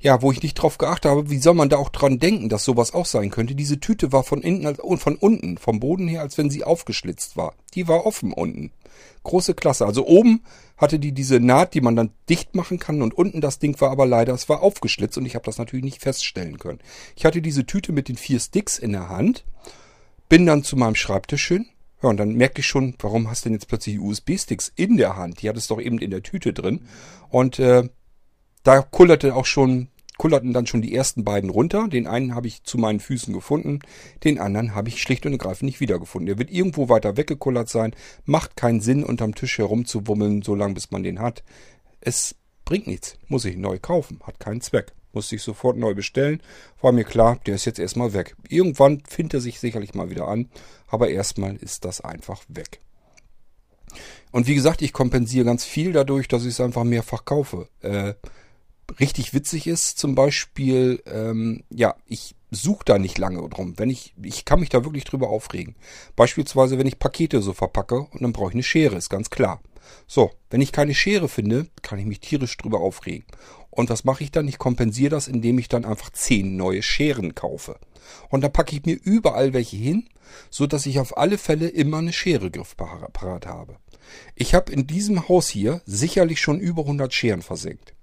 ja, 0.00 0.22
wo 0.22 0.30
ich 0.32 0.42
nicht 0.42 0.54
drauf 0.54 0.78
geachtet 0.78 1.10
habe, 1.10 1.30
wie 1.30 1.38
soll 1.38 1.54
man 1.54 1.68
da 1.68 1.76
auch 1.78 1.88
dran 1.88 2.18
denken, 2.18 2.48
dass 2.48 2.64
sowas 2.64 2.92
auch 2.92 3.06
sein 3.06 3.30
könnte? 3.30 3.54
Diese 3.54 3.80
Tüte 3.80 4.12
war 4.12 4.24
von 4.24 4.42
innen, 4.42 4.76
von 4.98 5.16
unten, 5.16 5.58
vom 5.58 5.80
Boden 5.80 6.08
her, 6.08 6.20
als 6.20 6.38
wenn 6.38 6.50
sie 6.50 6.64
aufgeschlitzt 6.64 7.36
war. 7.36 7.54
Die 7.74 7.88
war 7.88 8.06
offen 8.06 8.32
unten. 8.32 8.72
Große 9.24 9.54
Klasse. 9.54 9.86
Also 9.86 10.06
oben 10.06 10.42
hatte 10.76 10.98
die 10.98 11.12
diese 11.12 11.40
Naht, 11.40 11.74
die 11.74 11.80
man 11.80 11.96
dann 11.96 12.10
dicht 12.28 12.54
machen 12.54 12.78
kann 12.78 13.02
und 13.02 13.14
unten 13.14 13.40
das 13.40 13.58
Ding 13.58 13.80
war 13.80 13.90
aber 13.90 14.06
leider, 14.06 14.34
es 14.34 14.48
war 14.48 14.62
aufgeschlitzt 14.62 15.18
und 15.18 15.26
ich 15.26 15.34
habe 15.34 15.44
das 15.44 15.58
natürlich 15.58 15.84
nicht 15.84 16.02
feststellen 16.02 16.58
können. 16.58 16.80
Ich 17.16 17.24
hatte 17.24 17.40
diese 17.40 17.64
Tüte 17.64 17.92
mit 17.92 18.08
den 18.08 18.16
vier 18.16 18.38
Sticks 18.38 18.78
in 18.78 18.92
der 18.92 19.08
Hand, 19.08 19.44
bin 20.28 20.46
dann 20.46 20.62
zu 20.62 20.76
meinem 20.76 20.94
Schreibtisch 20.94 21.48
hin, 21.48 21.66
ja, 22.02 22.10
und 22.10 22.18
dann 22.18 22.34
merke 22.34 22.60
ich 22.60 22.66
schon, 22.66 22.94
warum 22.98 23.30
hast 23.30 23.44
du 23.44 23.48
denn 23.48 23.54
jetzt 23.54 23.68
plötzlich 23.68 23.98
USB-Sticks 23.98 24.70
in 24.76 24.96
der 24.96 25.16
Hand? 25.16 25.40
Die 25.40 25.48
hattest 25.48 25.70
doch 25.70 25.80
eben 25.80 25.98
in 25.98 26.10
der 26.10 26.22
Tüte 26.22 26.52
drin. 26.52 26.82
Und 27.30 27.58
äh, 27.58 27.88
da 28.66 28.82
kullerte 28.82 29.36
auch 29.36 29.46
schon, 29.46 29.88
kullerten 30.18 30.52
dann 30.52 30.66
schon 30.66 30.82
die 30.82 30.94
ersten 30.94 31.22
beiden 31.22 31.50
runter. 31.50 31.86
Den 31.86 32.06
einen 32.08 32.34
habe 32.34 32.48
ich 32.48 32.64
zu 32.64 32.78
meinen 32.78 32.98
Füßen 32.98 33.32
gefunden, 33.32 33.78
den 34.24 34.40
anderen 34.40 34.74
habe 34.74 34.88
ich 34.88 35.00
schlicht 35.00 35.24
und 35.24 35.32
ergreifend 35.32 35.66
nicht 35.66 35.80
wiedergefunden. 35.80 36.26
Der 36.26 36.38
wird 36.38 36.50
irgendwo 36.50 36.88
weiter 36.88 37.16
weggekullert 37.16 37.68
sein. 37.68 37.94
Macht 38.24 38.56
keinen 38.56 38.80
Sinn, 38.80 39.04
unterm 39.04 39.34
Tisch 39.34 39.58
herumzuwummeln, 39.58 40.42
so 40.42 40.54
lange 40.54 40.74
bis 40.74 40.90
man 40.90 41.04
den 41.04 41.20
hat. 41.20 41.44
Es 42.00 42.34
bringt 42.64 42.88
nichts. 42.88 43.16
Muss 43.28 43.44
ich 43.44 43.56
neu 43.56 43.78
kaufen. 43.78 44.20
Hat 44.24 44.40
keinen 44.40 44.60
Zweck. 44.60 44.92
Musste 45.12 45.36
ich 45.36 45.42
sofort 45.42 45.76
neu 45.76 45.94
bestellen. 45.94 46.42
War 46.80 46.92
mir 46.92 47.04
klar, 47.04 47.38
der 47.46 47.54
ist 47.54 47.64
jetzt 47.64 47.78
erstmal 47.78 48.12
weg. 48.12 48.36
Irgendwann 48.48 49.02
findet 49.08 49.34
er 49.34 49.40
sich 49.40 49.60
sicherlich 49.60 49.94
mal 49.94 50.10
wieder 50.10 50.26
an. 50.26 50.50
Aber 50.88 51.08
erstmal 51.08 51.54
ist 51.56 51.84
das 51.84 52.00
einfach 52.00 52.42
weg. 52.48 52.80
Und 54.32 54.46
wie 54.48 54.54
gesagt, 54.54 54.82
ich 54.82 54.92
kompensiere 54.92 55.44
ganz 55.44 55.64
viel 55.64 55.92
dadurch, 55.92 56.26
dass 56.28 56.42
ich 56.42 56.50
es 56.50 56.60
einfach 56.60 56.84
mehrfach 56.84 57.24
kaufe. 57.24 57.68
Äh, 57.80 58.14
richtig 59.00 59.34
witzig 59.34 59.66
ist, 59.66 59.98
zum 59.98 60.14
Beispiel, 60.14 61.02
ähm, 61.06 61.64
ja, 61.70 61.94
ich 62.06 62.34
suche 62.50 62.84
da 62.84 62.98
nicht 62.98 63.18
lange 63.18 63.46
drum. 63.48 63.78
Wenn 63.78 63.90
ich, 63.90 64.14
ich 64.22 64.44
kann 64.44 64.60
mich 64.60 64.68
da 64.68 64.84
wirklich 64.84 65.04
drüber 65.04 65.28
aufregen. 65.28 65.74
Beispielsweise, 66.14 66.78
wenn 66.78 66.86
ich 66.86 66.98
Pakete 66.98 67.42
so 67.42 67.52
verpacke 67.52 68.00
und 68.00 68.22
dann 68.22 68.32
brauche 68.32 68.50
ich 68.50 68.54
eine 68.54 68.62
Schere, 68.62 68.96
ist 68.96 69.10
ganz 69.10 69.30
klar. 69.30 69.60
So, 70.06 70.32
wenn 70.50 70.60
ich 70.60 70.72
keine 70.72 70.94
Schere 70.94 71.28
finde, 71.28 71.68
kann 71.82 71.98
ich 71.98 72.06
mich 72.06 72.20
tierisch 72.20 72.56
drüber 72.56 72.80
aufregen. 72.80 73.26
Und 73.70 73.90
was 73.90 74.04
mache 74.04 74.24
ich 74.24 74.30
dann? 74.30 74.48
Ich 74.48 74.58
kompensiere 74.58 75.10
das, 75.10 75.28
indem 75.28 75.58
ich 75.58 75.68
dann 75.68 75.84
einfach 75.84 76.10
zehn 76.10 76.56
neue 76.56 76.82
Scheren 76.82 77.34
kaufe. 77.34 77.78
Und 78.30 78.42
dann 78.42 78.52
packe 78.52 78.74
ich 78.74 78.84
mir 78.86 78.98
überall 79.02 79.52
welche 79.52 79.76
hin, 79.76 80.08
so 80.50 80.66
dass 80.66 80.86
ich 80.86 80.98
auf 80.98 81.16
alle 81.16 81.38
Fälle 81.38 81.68
immer 81.68 81.98
eine 81.98 82.12
Schere 82.12 82.50
griffparat 82.50 83.46
habe. 83.46 83.76
Ich 84.34 84.54
habe 84.54 84.72
in 84.72 84.86
diesem 84.86 85.28
Haus 85.28 85.48
hier 85.48 85.82
sicherlich 85.84 86.40
schon 86.40 86.60
über 86.60 86.82
100 86.82 87.12
Scheren 87.12 87.42
versenkt. 87.42 87.95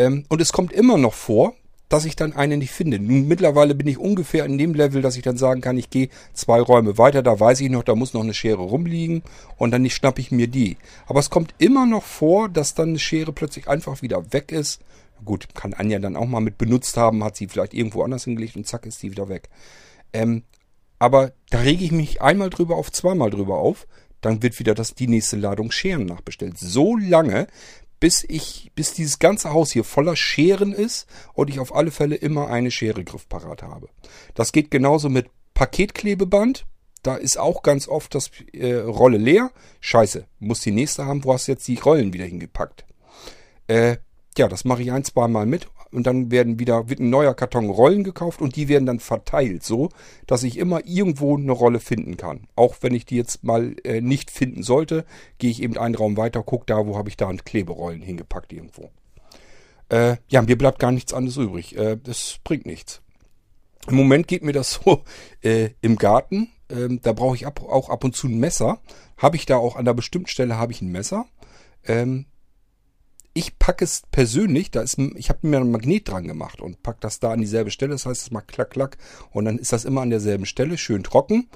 Ähm, 0.00 0.24
und 0.30 0.40
es 0.40 0.52
kommt 0.52 0.72
immer 0.72 0.96
noch 0.96 1.12
vor, 1.12 1.52
dass 1.90 2.06
ich 2.06 2.16
dann 2.16 2.32
eine 2.32 2.56
nicht 2.56 2.70
finde. 2.70 2.98
Nun, 2.98 3.28
mittlerweile 3.28 3.74
bin 3.74 3.86
ich 3.86 3.98
ungefähr 3.98 4.46
in 4.46 4.56
dem 4.56 4.72
Level, 4.72 5.02
dass 5.02 5.16
ich 5.16 5.22
dann 5.22 5.36
sagen 5.36 5.60
kann, 5.60 5.76
ich 5.76 5.90
gehe 5.90 6.08
zwei 6.32 6.58
Räume 6.58 6.96
weiter, 6.96 7.22
da 7.22 7.38
weiß 7.38 7.60
ich 7.60 7.68
noch, 7.68 7.82
da 7.82 7.94
muss 7.94 8.14
noch 8.14 8.22
eine 8.22 8.32
Schere 8.32 8.62
rumliegen 8.62 9.22
und 9.58 9.72
dann 9.72 9.88
schnappe 9.90 10.22
ich 10.22 10.30
mir 10.30 10.46
die. 10.46 10.78
Aber 11.06 11.20
es 11.20 11.28
kommt 11.28 11.54
immer 11.58 11.84
noch 11.84 12.04
vor, 12.04 12.48
dass 12.48 12.74
dann 12.74 12.90
eine 12.90 12.98
Schere 12.98 13.32
plötzlich 13.32 13.68
einfach 13.68 14.00
wieder 14.00 14.32
weg 14.32 14.52
ist. 14.52 14.80
Gut, 15.22 15.54
kann 15.54 15.74
Anja 15.74 15.98
dann 15.98 16.16
auch 16.16 16.26
mal 16.26 16.40
mit 16.40 16.56
benutzt 16.56 16.96
haben, 16.96 17.22
hat 17.22 17.36
sie 17.36 17.48
vielleicht 17.48 17.74
irgendwo 17.74 18.02
anders 18.02 18.24
hingelegt 18.24 18.56
und 18.56 18.66
zack 18.66 18.86
ist 18.86 19.02
die 19.02 19.10
wieder 19.10 19.28
weg. 19.28 19.50
Ähm, 20.14 20.44
aber 20.98 21.32
da 21.50 21.58
rege 21.58 21.84
ich 21.84 21.92
mich 21.92 22.22
einmal 22.22 22.48
drüber 22.48 22.76
auf, 22.76 22.90
zweimal 22.90 23.28
drüber 23.28 23.58
auf, 23.58 23.86
dann 24.22 24.42
wird 24.42 24.58
wieder 24.60 24.74
das, 24.74 24.94
die 24.94 25.08
nächste 25.08 25.36
Ladung 25.36 25.70
Scheren 25.70 26.06
nachbestellt. 26.06 26.56
So 26.56 26.96
lange, 26.96 27.48
bis 28.00 28.24
ich, 28.26 28.72
bis 28.74 28.94
dieses 28.94 29.18
ganze 29.18 29.52
Haus 29.52 29.70
hier 29.70 29.84
voller 29.84 30.16
Scheren 30.16 30.72
ist 30.72 31.06
und 31.34 31.50
ich 31.50 31.60
auf 31.60 31.74
alle 31.74 31.90
Fälle 31.90 32.16
immer 32.16 32.48
eine 32.48 32.70
Schere 32.70 33.04
griffparat 33.04 33.62
habe. 33.62 33.88
Das 34.34 34.52
geht 34.52 34.70
genauso 34.70 35.08
mit 35.10 35.28
Paketklebeband. 35.54 36.66
Da 37.02 37.16
ist 37.16 37.38
auch 37.38 37.62
ganz 37.62 37.88
oft 37.88 38.14
das 38.14 38.30
äh, 38.52 38.74
Rolle 38.74 39.18
leer. 39.18 39.52
Scheiße, 39.80 40.26
muss 40.38 40.60
die 40.60 40.70
nächste 40.70 41.06
haben. 41.06 41.24
Wo 41.24 41.32
hast 41.32 41.48
du 41.48 41.52
jetzt 41.52 41.68
die 41.68 41.78
Rollen 41.78 42.12
wieder 42.12 42.24
hingepackt? 42.24 42.84
Äh, 43.68 43.98
ja, 44.36 44.48
das 44.48 44.64
mache 44.64 44.82
ich 44.82 44.92
ein, 44.92 45.04
zwei 45.04 45.28
Mal 45.28 45.46
mit 45.46 45.68
und 45.92 46.06
dann 46.06 46.30
werden 46.30 46.58
wieder, 46.58 46.88
wird 46.88 47.00
ein 47.00 47.10
neuer 47.10 47.34
Karton 47.34 47.70
Rollen 47.70 48.04
gekauft 48.04 48.40
und 48.40 48.56
die 48.56 48.68
werden 48.68 48.86
dann 48.86 49.00
verteilt 49.00 49.64
so, 49.64 49.88
dass 50.26 50.42
ich 50.42 50.58
immer 50.58 50.86
irgendwo 50.86 51.36
eine 51.36 51.52
Rolle 51.52 51.80
finden 51.80 52.16
kann. 52.16 52.46
Auch 52.56 52.76
wenn 52.80 52.94
ich 52.94 53.06
die 53.06 53.16
jetzt 53.16 53.44
mal 53.44 53.74
äh, 53.84 54.00
nicht 54.00 54.30
finden 54.30 54.62
sollte, 54.62 55.04
gehe 55.38 55.50
ich 55.50 55.62
eben 55.62 55.76
einen 55.76 55.94
Raum 55.94 56.16
weiter, 56.16 56.42
gucke 56.42 56.66
da, 56.66 56.86
wo 56.86 56.96
habe 56.96 57.08
ich 57.08 57.16
da 57.16 57.30
Kleberollen 57.30 58.02
hingepackt 58.02 58.52
irgendwo. 58.52 58.90
Äh, 59.88 60.16
ja, 60.28 60.42
mir 60.42 60.56
bleibt 60.56 60.78
gar 60.78 60.92
nichts 60.92 61.12
anderes 61.12 61.36
übrig. 61.36 61.76
Äh, 61.76 61.98
das 62.02 62.38
bringt 62.44 62.66
nichts. 62.66 63.02
Im 63.88 63.96
Moment 63.96 64.28
geht 64.28 64.42
mir 64.42 64.52
das 64.52 64.72
so 64.84 65.04
äh, 65.42 65.70
im 65.80 65.96
Garten. 65.96 66.48
Ähm, 66.70 67.00
da 67.02 67.12
brauche 67.12 67.34
ich 67.34 67.46
ab, 67.46 67.60
auch 67.62 67.90
ab 67.90 68.04
und 68.04 68.16
zu 68.16 68.28
ein 68.28 68.38
Messer. 68.38 68.80
Habe 69.16 69.36
ich 69.36 69.46
da 69.46 69.56
auch 69.56 69.74
an 69.74 69.80
einer 69.80 69.94
bestimmten 69.94 70.28
Stelle 70.28 70.56
habe 70.56 70.72
ich 70.72 70.80
ein 70.80 70.92
Messer. 70.92 71.26
Ähm, 71.84 72.26
ich 73.32 73.58
packe 73.58 73.84
es 73.84 74.02
persönlich, 74.10 74.70
da 74.70 74.82
ist, 74.82 74.98
ich 74.98 75.28
habe 75.28 75.46
mir 75.46 75.58
ein 75.58 75.70
Magnet 75.70 76.08
dran 76.08 76.26
gemacht 76.26 76.60
und 76.60 76.82
packe 76.82 76.98
das 77.00 77.20
da 77.20 77.32
an 77.32 77.40
dieselbe 77.40 77.70
Stelle. 77.70 77.92
Das 77.92 78.06
heißt, 78.06 78.22
es 78.22 78.30
macht 78.30 78.48
klack, 78.48 78.70
klack. 78.70 78.98
Und 79.30 79.44
dann 79.44 79.58
ist 79.58 79.72
das 79.72 79.84
immer 79.84 80.00
an 80.00 80.10
derselben 80.10 80.46
Stelle, 80.46 80.78
schön 80.78 81.02
trocken. 81.02 81.48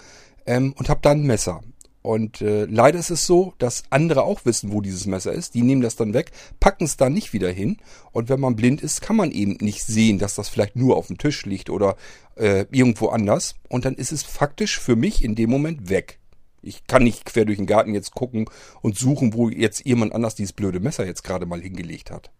Ähm, 0.46 0.74
und 0.76 0.88
habe 0.88 1.00
da 1.02 1.10
ein 1.10 1.22
Messer. 1.22 1.62
Und 2.02 2.42
äh, 2.42 2.66
leider 2.66 2.98
ist 2.98 3.08
es 3.08 3.26
so, 3.26 3.54
dass 3.56 3.84
andere 3.88 4.24
auch 4.24 4.44
wissen, 4.44 4.72
wo 4.72 4.82
dieses 4.82 5.06
Messer 5.06 5.32
ist. 5.32 5.54
Die 5.54 5.62
nehmen 5.62 5.80
das 5.80 5.96
dann 5.96 6.12
weg, 6.12 6.32
packen 6.60 6.84
es 6.84 6.98
da 6.98 7.08
nicht 7.08 7.32
wieder 7.32 7.50
hin. 7.50 7.78
Und 8.12 8.28
wenn 8.28 8.40
man 8.40 8.56
blind 8.56 8.82
ist, 8.82 9.00
kann 9.00 9.16
man 9.16 9.30
eben 9.30 9.56
nicht 9.62 9.84
sehen, 9.84 10.18
dass 10.18 10.34
das 10.34 10.50
vielleicht 10.50 10.76
nur 10.76 10.98
auf 10.98 11.06
dem 11.06 11.16
Tisch 11.16 11.46
liegt 11.46 11.70
oder 11.70 11.96
äh, 12.36 12.66
irgendwo 12.70 13.08
anders. 13.08 13.54
Und 13.70 13.86
dann 13.86 13.94
ist 13.94 14.12
es 14.12 14.22
faktisch 14.22 14.78
für 14.78 14.96
mich 14.96 15.24
in 15.24 15.34
dem 15.34 15.48
Moment 15.48 15.88
weg. 15.88 16.18
Ich 16.66 16.86
kann 16.86 17.04
nicht 17.04 17.24
quer 17.24 17.44
durch 17.44 17.58
den 17.58 17.66
Garten 17.66 17.94
jetzt 17.94 18.12
gucken 18.12 18.46
und 18.82 18.96
suchen, 18.98 19.34
wo 19.34 19.48
jetzt 19.48 19.84
jemand 19.84 20.14
anders 20.14 20.34
dieses 20.34 20.52
blöde 20.52 20.80
Messer 20.80 21.06
jetzt 21.06 21.24
gerade 21.24 21.46
mal 21.46 21.60
hingelegt 21.60 22.10
hat. 22.10 22.30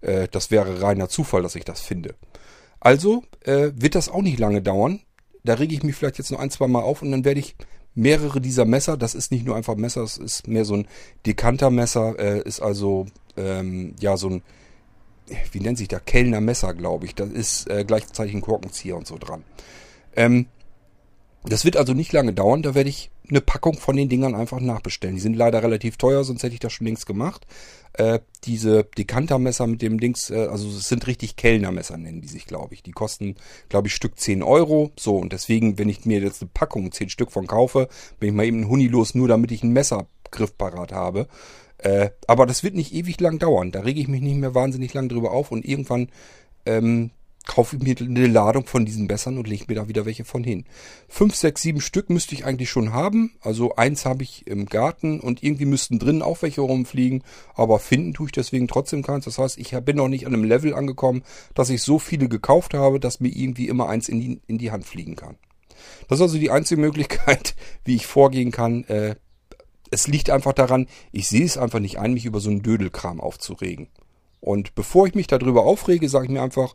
Äh, 0.00 0.28
das 0.30 0.50
wäre 0.50 0.82
reiner 0.82 1.08
Zufall, 1.08 1.42
dass 1.42 1.54
ich 1.56 1.64
das 1.64 1.80
finde. 1.80 2.14
Also 2.80 3.24
äh, 3.44 3.70
wird 3.74 3.94
das 3.94 4.08
auch 4.08 4.22
nicht 4.22 4.38
lange 4.38 4.62
dauern. 4.62 5.00
Da 5.44 5.54
rege 5.54 5.74
ich 5.74 5.82
mich 5.82 5.94
vielleicht 5.96 6.18
jetzt 6.18 6.30
noch 6.30 6.40
ein, 6.40 6.50
zwei 6.50 6.66
Mal 6.66 6.82
auf 6.82 7.02
und 7.02 7.10
dann 7.12 7.24
werde 7.24 7.40
ich 7.40 7.56
mehrere 7.94 8.40
dieser 8.40 8.64
Messer, 8.64 8.96
das 8.96 9.14
ist 9.14 9.32
nicht 9.32 9.46
nur 9.46 9.56
einfach 9.56 9.76
Messer, 9.76 10.02
es 10.02 10.18
ist 10.18 10.46
mehr 10.46 10.64
so 10.64 10.74
ein 10.74 10.86
Dekantermesser, 11.24 12.18
äh, 12.18 12.42
ist 12.42 12.60
also 12.60 13.06
ähm, 13.36 13.94
ja 14.00 14.16
so 14.16 14.28
ein, 14.28 14.42
wie 15.52 15.60
nennt 15.60 15.78
sich 15.78 15.88
der, 15.88 16.00
Kellner 16.00 16.40
Messer, 16.40 16.74
glaube 16.74 17.06
ich. 17.06 17.14
Das 17.14 17.30
ist 17.30 17.70
äh, 17.70 17.84
gleichzeitig 17.86 18.34
ein 18.34 18.42
Korkenzieher 18.42 18.96
und 18.96 19.06
so 19.06 19.16
dran. 19.18 19.44
Ähm, 20.14 20.46
Das 21.48 21.64
wird 21.64 21.76
also 21.76 21.94
nicht 21.94 22.12
lange 22.12 22.32
dauern, 22.32 22.62
da 22.62 22.74
werde 22.74 22.90
ich 22.90 23.10
eine 23.28 23.40
Packung 23.40 23.74
von 23.74 23.96
den 23.96 24.08
Dingern 24.08 24.34
einfach 24.34 24.60
nachbestellen. 24.60 25.16
Die 25.16 25.20
sind 25.20 25.36
leider 25.36 25.62
relativ 25.62 25.96
teuer, 25.96 26.24
sonst 26.24 26.42
hätte 26.42 26.54
ich 26.54 26.60
das 26.60 26.72
schon 26.72 26.86
längst 26.86 27.06
gemacht. 27.06 27.46
Äh, 27.94 28.20
diese 28.44 28.84
Dekantermesser 28.84 29.66
mit 29.66 29.82
dem 29.82 29.98
Dings, 29.98 30.30
äh, 30.30 30.46
also 30.50 30.68
es 30.68 30.88
sind 30.88 31.06
richtig 31.06 31.36
Kellnermesser, 31.36 31.96
nennen 31.96 32.20
die 32.20 32.28
sich, 32.28 32.46
glaube 32.46 32.74
ich. 32.74 32.82
Die 32.82 32.92
kosten, 32.92 33.36
glaube 33.68 33.88
ich, 33.88 33.94
Stück 33.94 34.18
10 34.18 34.42
Euro. 34.42 34.90
So, 34.98 35.16
und 35.16 35.32
deswegen, 35.32 35.78
wenn 35.78 35.88
ich 35.88 36.04
mir 36.04 36.20
jetzt 36.20 36.42
eine 36.42 36.50
Packung 36.52 36.92
10 36.92 37.08
Stück 37.08 37.32
von 37.32 37.46
kaufe, 37.46 37.88
bin 38.20 38.30
ich 38.30 38.34
mal 38.34 38.44
eben 38.44 38.60
ein 38.60 38.68
Huni 38.68 38.88
los, 38.88 39.14
nur 39.14 39.28
damit 39.28 39.50
ich 39.50 39.62
einen 39.62 39.72
Messergriff 39.72 40.56
parat 40.58 40.92
habe. 40.92 41.28
Äh, 41.78 42.10
aber 42.26 42.46
das 42.46 42.62
wird 42.62 42.74
nicht 42.74 42.94
ewig 42.94 43.20
lang 43.20 43.38
dauern. 43.38 43.72
Da 43.72 43.80
rege 43.80 44.00
ich 44.00 44.08
mich 44.08 44.20
nicht 44.20 44.36
mehr 44.36 44.54
wahnsinnig 44.54 44.94
lang 44.94 45.08
drüber 45.08 45.32
auf 45.32 45.50
und 45.50 45.64
irgendwann 45.64 46.08
ähm, 46.64 47.10
kaufe 47.46 47.76
ich 47.76 47.82
mir 47.82 47.96
eine 47.98 48.26
Ladung 48.26 48.66
von 48.66 48.84
diesen 48.84 49.06
Bessern 49.06 49.38
und 49.38 49.48
lege 49.48 49.64
mir 49.68 49.76
da 49.76 49.88
wieder 49.88 50.04
welche 50.04 50.24
von 50.24 50.44
hin. 50.44 50.64
Fünf, 51.08 51.34
sechs, 51.34 51.62
sieben 51.62 51.80
Stück 51.80 52.10
müsste 52.10 52.34
ich 52.34 52.44
eigentlich 52.44 52.68
schon 52.68 52.92
haben. 52.92 53.32
Also 53.40 53.76
eins 53.76 54.04
habe 54.04 54.24
ich 54.24 54.46
im 54.46 54.66
Garten 54.66 55.20
und 55.20 55.42
irgendwie 55.42 55.64
müssten 55.64 55.98
drinnen 55.98 56.22
auch 56.22 56.42
welche 56.42 56.60
rumfliegen. 56.60 57.22
Aber 57.54 57.78
finden 57.78 58.12
tue 58.12 58.26
ich 58.26 58.32
deswegen 58.32 58.68
trotzdem 58.68 59.02
keins. 59.02 59.24
Das 59.24 59.38
heißt, 59.38 59.58
ich 59.58 59.70
bin 59.80 59.96
noch 59.96 60.08
nicht 60.08 60.26
an 60.26 60.34
einem 60.34 60.44
Level 60.44 60.74
angekommen, 60.74 61.22
dass 61.54 61.70
ich 61.70 61.82
so 61.82 61.98
viele 61.98 62.28
gekauft 62.28 62.74
habe, 62.74 63.00
dass 63.00 63.20
mir 63.20 63.28
irgendwie 63.28 63.68
immer 63.68 63.88
eins 63.88 64.08
in 64.08 64.20
die, 64.20 64.40
in 64.46 64.58
die 64.58 64.72
Hand 64.72 64.84
fliegen 64.84 65.16
kann. 65.16 65.36
Das 66.08 66.18
ist 66.18 66.22
also 66.22 66.38
die 66.38 66.50
einzige 66.50 66.80
Möglichkeit, 66.80 67.54
wie 67.84 67.94
ich 67.94 68.06
vorgehen 68.06 68.50
kann. 68.50 68.84
Äh, 68.84 69.16
es 69.90 70.08
liegt 70.08 70.30
einfach 70.30 70.52
daran, 70.52 70.88
ich 71.12 71.28
sehe 71.28 71.44
es 71.44 71.56
einfach 71.56 71.78
nicht 71.78 71.98
ein, 71.98 72.14
mich 72.14 72.24
über 72.24 72.40
so 72.40 72.50
einen 72.50 72.62
Dödelkram 72.62 73.20
aufzuregen. 73.20 73.88
Und 74.40 74.74
bevor 74.74 75.06
ich 75.06 75.14
mich 75.14 75.26
darüber 75.26 75.64
aufrege, 75.64 76.08
sage 76.08 76.26
ich 76.26 76.30
mir 76.30 76.42
einfach, 76.42 76.74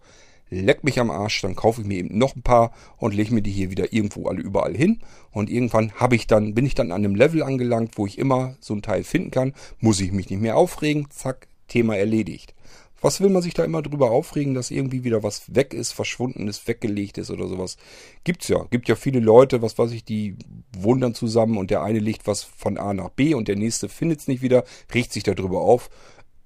leck 0.52 0.84
mich 0.84 1.00
am 1.00 1.10
Arsch, 1.10 1.42
dann 1.42 1.56
kaufe 1.56 1.82
ich 1.82 1.88
mir 1.88 1.98
eben 1.98 2.18
noch 2.18 2.36
ein 2.36 2.44
paar 2.44 2.72
und 2.98 3.16
lege 3.16 3.34
mir 3.34 3.42
die 3.42 3.52
hier 3.52 3.72
wieder 3.72 3.94
irgendwo 3.94 4.28
alle 4.28 4.42
überall 4.42 4.76
hin. 4.76 5.00
Und 5.32 5.50
irgendwann 5.50 5.94
habe 5.94 6.16
ich 6.16 6.28
dann, 6.28 6.54
bin 6.54 6.66
ich 6.66 6.76
dann 6.76 6.92
an 6.92 7.04
einem 7.04 7.16
Level 7.16 7.42
angelangt, 7.42 7.98
wo 7.98 8.06
ich 8.06 8.20
immer 8.20 8.56
so 8.60 8.76
ein 8.76 8.82
Teil 8.82 9.04
finden 9.04 9.32
kann, 9.32 9.54
muss 9.80 10.00
ich 10.02 10.12
mich 10.12 10.30
nicht 10.30 10.42
mehr 10.42 10.58
aufregen, 10.58 11.08
zack, 11.10 11.48
Thema 11.68 11.98
erledigt. 11.98 12.54
Was 13.04 13.20
will 13.20 13.30
man 13.30 13.42
sich 13.42 13.56
da 13.56 13.64
immer 13.64 13.82
drüber 13.82 14.12
aufregen, 14.12 14.54
dass 14.54 14.70
irgendwie 14.70 15.04
wieder 15.04 15.24
was 15.24 15.56
weg 15.56 15.74
ist, 15.74 15.92
verschwunden 15.92 16.48
ist, 16.48 16.68
weggelegt 16.68 17.18
ist 17.18 17.32
oder 17.32 17.48
sowas? 17.48 17.78
Gibt's 18.24 18.48
ja. 18.48 18.68
Gibt 18.70 18.88
ja 18.90 18.96
viele 18.96 19.20
Leute, 19.20 19.64
was 19.64 19.80
weiß 19.80 19.92
ich, 19.92 20.04
die 20.04 20.36
wundern 20.78 21.16
zusammen 21.16 21.58
und 21.58 21.72
der 21.72 21.82
eine 21.82 21.98
legt 21.98 22.28
was 22.28 22.44
von 22.44 22.78
A 22.78 22.94
nach 22.94 23.10
B 23.10 23.34
und 23.34 23.48
der 23.48 23.56
nächste 23.56 23.90
findet's 23.90 24.28
nicht 24.28 24.44
wieder, 24.44 24.66
riecht 24.94 25.12
sich 25.14 25.24
darüber 25.24 25.62
auf. 25.62 25.90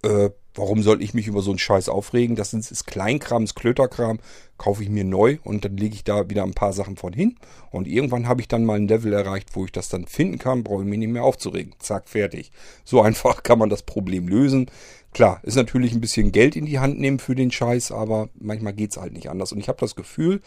Äh, 0.05 0.29
warum 0.53 0.83
soll 0.83 1.01
ich 1.01 1.15
mich 1.15 1.25
über 1.25 1.41
so 1.41 1.49
einen 1.49 1.57
Scheiß 1.57 1.89
aufregen? 1.89 2.35
Das 2.35 2.53
ist 2.53 2.85
Kleinkram, 2.85 3.43
ist 3.43 3.55
Klöterkram, 3.55 4.19
kaufe 4.57 4.83
ich 4.83 4.89
mir 4.89 5.03
neu 5.03 5.39
und 5.43 5.65
dann 5.65 5.75
lege 5.77 5.95
ich 5.95 6.03
da 6.03 6.29
wieder 6.29 6.43
ein 6.43 6.53
paar 6.53 6.73
Sachen 6.73 6.95
von 6.95 7.11
hin. 7.11 7.37
Und 7.71 7.87
irgendwann 7.87 8.27
habe 8.27 8.39
ich 8.41 8.47
dann 8.47 8.65
mal 8.65 8.75
ein 8.77 8.87
Level 8.87 9.11
erreicht, 9.13 9.49
wo 9.53 9.65
ich 9.65 9.71
das 9.71 9.89
dann 9.89 10.05
finden 10.05 10.37
kann, 10.37 10.63
brauche 10.63 10.83
ich 10.83 10.87
mich 10.87 10.99
nicht 10.99 11.11
mehr 11.11 11.23
aufzuregen. 11.23 11.73
Zack, 11.79 12.07
fertig. 12.07 12.51
So 12.83 13.01
einfach 13.07 13.41
kann 13.41 13.57
man 13.57 13.69
das 13.69 13.81
Problem 13.81 14.27
lösen. 14.27 14.69
Klar, 15.11 15.39
ist 15.43 15.55
natürlich 15.55 15.93
ein 15.93 16.01
bisschen 16.01 16.31
Geld 16.31 16.55
in 16.55 16.65
die 16.65 16.79
Hand 16.79 16.99
nehmen 16.99 17.19
für 17.19 17.35
den 17.35 17.51
Scheiß, 17.51 17.91
aber 17.91 18.29
manchmal 18.35 18.73
geht's 18.73 18.97
halt 18.97 19.13
nicht 19.13 19.29
anders. 19.29 19.53
Und 19.53 19.59
ich 19.59 19.69
habe 19.69 19.79
das 19.79 19.95
Gefühl, 19.95 20.41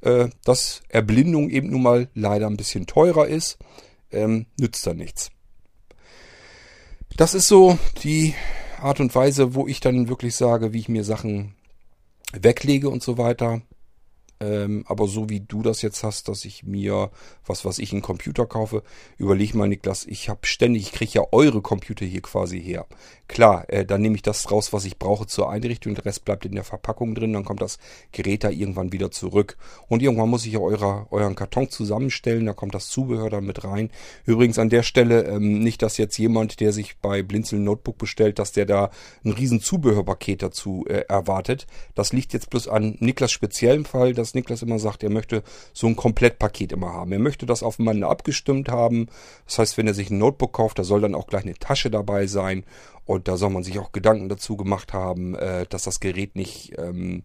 äh, 0.00 0.28
dass 0.44 0.82
Erblindung 0.88 1.50
eben 1.50 1.70
nun 1.70 1.82
mal 1.82 2.08
leider 2.14 2.48
ein 2.48 2.56
bisschen 2.56 2.86
teurer 2.86 3.28
ist. 3.28 3.58
Ähm, 4.10 4.46
nützt 4.58 4.86
da 4.86 4.94
nichts. 4.94 5.30
Das 7.16 7.34
ist 7.34 7.46
so 7.46 7.78
die 8.02 8.34
Art 8.84 9.00
und 9.00 9.14
Weise, 9.14 9.54
wo 9.54 9.66
ich 9.66 9.80
dann 9.80 10.08
wirklich 10.08 10.36
sage, 10.36 10.74
wie 10.74 10.78
ich 10.78 10.90
mir 10.90 11.04
Sachen 11.04 11.54
weglege 12.32 12.90
und 12.90 13.02
so 13.02 13.16
weiter. 13.16 13.62
Ähm, 14.44 14.84
aber 14.86 15.06
so 15.06 15.28
wie 15.28 15.40
du 15.40 15.62
das 15.62 15.82
jetzt 15.82 16.04
hast, 16.04 16.28
dass 16.28 16.44
ich 16.44 16.64
mir, 16.64 17.10
was 17.46 17.64
was 17.64 17.78
ich, 17.78 17.92
einen 17.92 18.02
Computer 18.02 18.46
kaufe, 18.46 18.82
überleg 19.16 19.54
mal, 19.54 19.68
Niklas, 19.68 20.06
ich 20.06 20.28
habe 20.28 20.40
ständig, 20.46 20.82
ich 20.82 20.92
kriege 20.92 21.12
ja 21.14 21.26
eure 21.32 21.62
Computer 21.62 22.04
hier 22.04 22.22
quasi 22.22 22.60
her. 22.60 22.86
Klar, 23.26 23.64
äh, 23.68 23.86
dann 23.86 24.02
nehme 24.02 24.16
ich 24.16 24.22
das 24.22 24.50
raus, 24.50 24.72
was 24.74 24.84
ich 24.84 24.98
brauche 24.98 25.26
zur 25.26 25.50
Einrichtung, 25.50 25.94
der 25.94 26.04
Rest 26.04 26.24
bleibt 26.26 26.44
in 26.44 26.54
der 26.54 26.64
Verpackung 26.64 27.14
drin, 27.14 27.32
dann 27.32 27.44
kommt 27.44 27.62
das 27.62 27.78
Gerät 28.12 28.44
da 28.44 28.50
irgendwann 28.50 28.92
wieder 28.92 29.10
zurück. 29.10 29.56
Und 29.88 30.02
irgendwann 30.02 30.28
muss 30.28 30.44
ich 30.44 30.52
ja 30.52 30.58
eurer, 30.58 31.06
euren 31.10 31.34
Karton 31.34 31.70
zusammenstellen, 31.70 32.44
da 32.44 32.52
kommt 32.52 32.74
das 32.74 32.88
Zubehör 32.88 33.30
dann 33.30 33.46
mit 33.46 33.64
rein. 33.64 33.90
Übrigens 34.26 34.58
an 34.58 34.68
der 34.68 34.82
Stelle, 34.82 35.24
ähm, 35.24 35.60
nicht, 35.60 35.80
dass 35.80 35.96
jetzt 35.96 36.18
jemand, 36.18 36.60
der 36.60 36.72
sich 36.72 36.98
bei 36.98 37.22
Blinzeln 37.22 37.64
Notebook 37.64 37.96
bestellt, 37.96 38.38
dass 38.38 38.52
der 38.52 38.66
da 38.66 38.90
ein 39.24 39.32
riesen 39.32 39.60
Zubehörpaket 39.60 40.42
dazu 40.42 40.84
äh, 40.86 41.04
erwartet. 41.08 41.66
Das 41.94 42.12
liegt 42.12 42.34
jetzt 42.34 42.50
bloß 42.50 42.68
an 42.68 42.96
Niklas 43.00 43.32
speziellen 43.32 43.86
Fall, 43.86 44.12
dass 44.12 44.33
Niklas 44.34 44.62
immer 44.62 44.78
sagt, 44.78 45.02
er 45.02 45.10
möchte 45.10 45.42
so 45.72 45.86
ein 45.86 45.96
Komplettpaket 45.96 46.72
immer 46.72 46.92
haben. 46.92 47.12
Er 47.12 47.18
möchte 47.18 47.46
das 47.46 47.62
aufeinander 47.62 48.08
abgestimmt 48.08 48.68
haben. 48.68 49.08
Das 49.46 49.58
heißt, 49.58 49.78
wenn 49.78 49.86
er 49.86 49.94
sich 49.94 50.10
ein 50.10 50.18
Notebook 50.18 50.52
kauft, 50.52 50.78
da 50.78 50.84
soll 50.84 51.00
dann 51.00 51.14
auch 51.14 51.26
gleich 51.26 51.44
eine 51.44 51.54
Tasche 51.54 51.90
dabei 51.90 52.26
sein. 52.26 52.64
Und 53.06 53.28
da 53.28 53.36
soll 53.36 53.50
man 53.50 53.64
sich 53.64 53.78
auch 53.78 53.92
Gedanken 53.92 54.28
dazu 54.28 54.56
gemacht 54.56 54.92
haben, 54.92 55.34
äh, 55.34 55.66
dass 55.68 55.82
das 55.82 56.00
Gerät 56.00 56.36
nicht 56.36 56.72
ähm, 56.78 57.22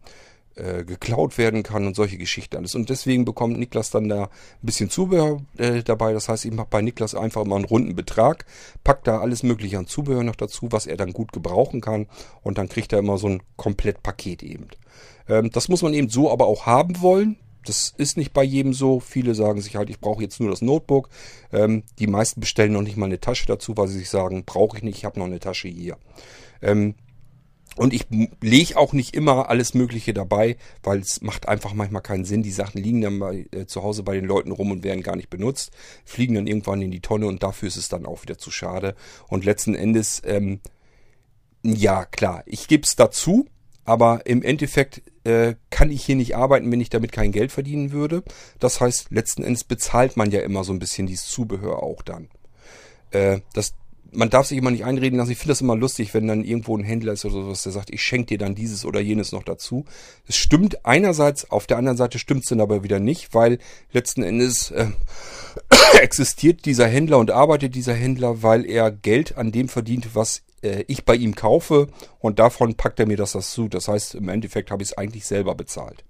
äh, 0.60 0.84
geklaut 0.84 1.38
werden 1.38 1.64
kann 1.64 1.88
und 1.88 1.96
solche 1.96 2.18
Geschichten 2.18 2.58
alles. 2.58 2.76
Und 2.76 2.90
deswegen 2.90 3.24
bekommt 3.24 3.58
Niklas 3.58 3.92
dann 3.92 4.10
da 4.10 4.24
ein 4.24 4.30
bisschen 4.62 4.90
Zubehör 4.90 5.42
äh, 5.58 5.84
dabei. 5.84 6.12
Das 6.12 6.28
heißt, 6.28 6.44
ich 6.44 6.52
mache 6.52 6.68
bei 6.70 6.82
Niklas 6.82 7.16
einfach 7.16 7.46
immer 7.46 7.56
einen 7.56 7.66
runden 7.66 7.96
Betrag, 7.96 8.46
packt 8.84 9.08
da 9.08 9.20
alles 9.20 9.44
mögliche 9.44 9.78
an 9.78 9.88
Zubehör 9.88 10.24
noch 10.24 10.36
dazu, 10.36 10.68
was 10.72 10.86
er 10.86 10.98
dann 10.98 11.14
gut 11.14 11.32
gebrauchen 11.32 11.80
kann. 11.80 12.08
Und 12.42 12.58
dann 12.58 12.68
kriegt 12.68 12.92
er 12.92 13.00
immer 13.00 13.18
so 13.18 13.28
ein 13.28 13.44
Komplettpaket 13.56 14.44
eben. 14.44 14.68
Ähm, 15.30 15.52
das 15.52 15.70
muss 15.70 15.82
man 15.82 15.94
eben 15.94 16.10
so 16.10 16.32
aber 16.32 16.48
auch 16.48 16.66
haben 16.66 17.02
wollen. 17.02 17.38
Das 17.66 17.94
ist 17.98 18.18
nicht 18.18 18.34
bei 18.34 18.44
jedem 18.44 18.74
so. 18.74 19.00
Viele 19.00 19.36
sagen 19.36 19.62
sich 19.62 19.76
halt, 19.76 19.90
ich 19.90 20.00
brauche 20.00 20.24
jetzt 20.24 20.40
nur 20.40 20.50
das 20.50 20.62
Notebook. 20.62 21.10
Ähm, 21.52 21.84
die 22.00 22.08
meisten 22.08 22.40
bestellen 22.40 22.74
noch 22.74 22.82
nicht 22.82 22.98
mal 22.98 23.06
eine 23.06 23.20
Tasche 23.20 23.46
dazu, 23.46 23.78
weil 23.78 23.88
sie 23.88 24.00
sich 24.00 24.10
sagen, 24.10 24.44
brauche 24.46 24.78
ich 24.78 24.84
nicht, 24.84 24.98
ich 24.98 25.06
habe 25.06 25.20
noch 25.20 25.28
eine 25.28 25.40
Tasche 25.40 25.68
hier. 25.68 25.98
Ähm, 26.62 26.96
und 27.76 27.94
ich 27.94 28.08
lege 28.42 28.78
auch 28.78 28.94
nicht 28.94 29.16
immer 29.16 29.50
alles 29.50 29.74
Mögliche 29.74 30.14
dabei, 30.14 30.58
weil 30.84 31.00
es 31.00 31.22
macht 31.22 31.48
einfach 31.48 31.74
manchmal 31.74 32.02
keinen 32.02 32.26
Sinn. 32.26 32.44
Die 32.44 32.52
Sachen 32.52 32.82
liegen 32.82 33.02
dann 33.02 33.20
bei, 33.20 33.46
äh, 33.52 33.68
zu 33.68 33.84
Hause 33.84 34.04
bei 34.04 34.16
den 34.16 34.26
Leuten 34.26 34.52
rum 34.52 34.72
und 34.72 34.84
werden 34.84 35.04
gar 35.04 35.16
nicht 35.16 35.30
benutzt, 35.30 35.72
fliegen 36.04 36.36
dann 36.36 36.48
irgendwann 36.48 36.82
in 36.82 36.92
die 36.92 37.00
Tonne 37.00 37.28
und 37.28 37.44
dafür 37.44 37.68
ist 37.68 37.78
es 37.78 37.88
dann 37.88 38.06
auch 38.06 38.22
wieder 38.24 38.38
zu 38.38 38.52
schade. 38.52 38.96
Und 39.28 39.46
letzten 39.46 39.76
Endes, 39.76 40.22
ähm, 40.26 40.60
ja 41.64 42.06
klar, 42.06 42.44
ich 42.46 42.68
gebe 42.68 42.84
es 42.84 42.96
dazu, 42.96 43.48
aber 43.86 44.26
im 44.26 44.44
Endeffekt 44.44 45.02
äh, 45.30 45.56
kann 45.70 45.92
ich 45.92 46.04
hier 46.04 46.16
nicht 46.16 46.36
arbeiten, 46.36 46.72
wenn 46.72 46.82
ich 46.82 46.90
damit 46.90 47.12
kein 47.12 47.32
Geld 47.32 47.52
verdienen 47.52 47.92
würde. 47.92 48.24
Das 48.60 48.82
heißt, 48.82 49.12
letzten 49.12 49.44
Endes 49.44 49.64
bezahlt 49.64 50.18
man 50.18 50.32
ja 50.32 50.42
immer 50.42 50.64
so 50.64 50.74
ein 50.74 50.80
bisschen 50.80 51.06
dieses 51.06 51.28
Zubehör 51.28 51.84
auch 51.84 52.02
dann. 52.02 52.30
Äh, 53.12 53.42
das, 53.54 53.76
man 54.12 54.32
darf 54.32 54.48
sich 54.48 54.58
immer 54.58 54.72
nicht 54.72 54.86
einreden 54.86 55.20
lassen. 55.20 55.32
Ich 55.32 55.38
finde 55.38 55.52
das 55.52 55.62
immer 55.62 55.76
lustig, 55.76 56.16
wenn 56.16 56.28
dann 56.28 56.44
irgendwo 56.44 56.76
ein 56.76 56.84
Händler 56.84 57.14
ist 57.14 57.26
oder 57.26 57.36
sowas, 57.36 57.62
der 57.62 57.72
sagt, 57.72 57.92
ich 57.92 58.02
schenke 58.02 58.26
dir 58.26 58.38
dann 58.40 58.56
dieses 58.56 58.86
oder 58.86 59.00
jenes 59.00 59.32
noch 59.32 59.44
dazu. 59.44 59.86
Es 60.28 60.36
stimmt 60.36 60.84
einerseits, 60.84 61.52
auf 61.52 61.68
der 61.68 61.78
anderen 61.78 61.98
Seite 61.98 62.18
stimmt 62.18 62.42
es 62.42 62.50
dann 62.50 62.62
aber 62.62 62.84
wieder 62.84 63.00
nicht, 63.00 63.36
weil 63.36 63.60
letzten 63.92 64.24
Endes 64.24 64.72
äh, 64.72 64.88
existiert 66.02 66.66
dieser 66.66 66.88
Händler 66.88 67.20
und 67.20 67.30
arbeitet 67.30 67.76
dieser 67.76 67.94
Händler, 67.94 68.42
weil 68.42 68.66
er 68.66 68.90
Geld 68.90 69.38
an 69.38 69.52
dem 69.52 69.70
verdient, 69.70 70.16
was 70.16 70.42
äh, 70.64 70.84
ich 70.88 71.06
bei 71.06 71.16
ihm 71.16 71.36
kaufe 71.36 71.88
und 72.20 72.40
davon 72.40 72.76
packt 72.76 73.00
er 73.00 73.08
mir 73.08 73.18
das, 73.18 73.34
das 73.34 73.52
zu. 73.52 73.68
Das 73.68 73.88
heißt, 73.88 74.16
im 74.16 74.30
Endeffekt 74.30 74.72
habe 74.72 74.84
ich 74.84 74.90
es 74.90 74.98
eigentlich 74.98 75.26
selber 75.26 75.56
bezahlt. 75.56 76.04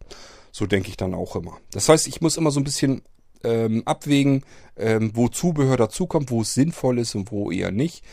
So 0.51 0.65
denke 0.65 0.89
ich 0.89 0.97
dann 0.97 1.13
auch 1.13 1.35
immer. 1.35 1.57
Das 1.71 1.89
heißt, 1.89 2.07
ich 2.07 2.21
muss 2.21 2.37
immer 2.37 2.51
so 2.51 2.59
ein 2.59 2.63
bisschen 2.63 3.01
ähm, 3.43 3.83
abwägen, 3.85 4.43
ähm, 4.77 5.11
wo 5.13 5.27
Zubehör 5.27 5.77
dazukommt, 5.77 6.31
wo 6.31 6.41
es 6.41 6.53
sinnvoll 6.53 6.99
ist 6.99 7.15
und 7.15 7.31
wo 7.31 7.51
eher 7.51 7.71
nicht. 7.71 8.03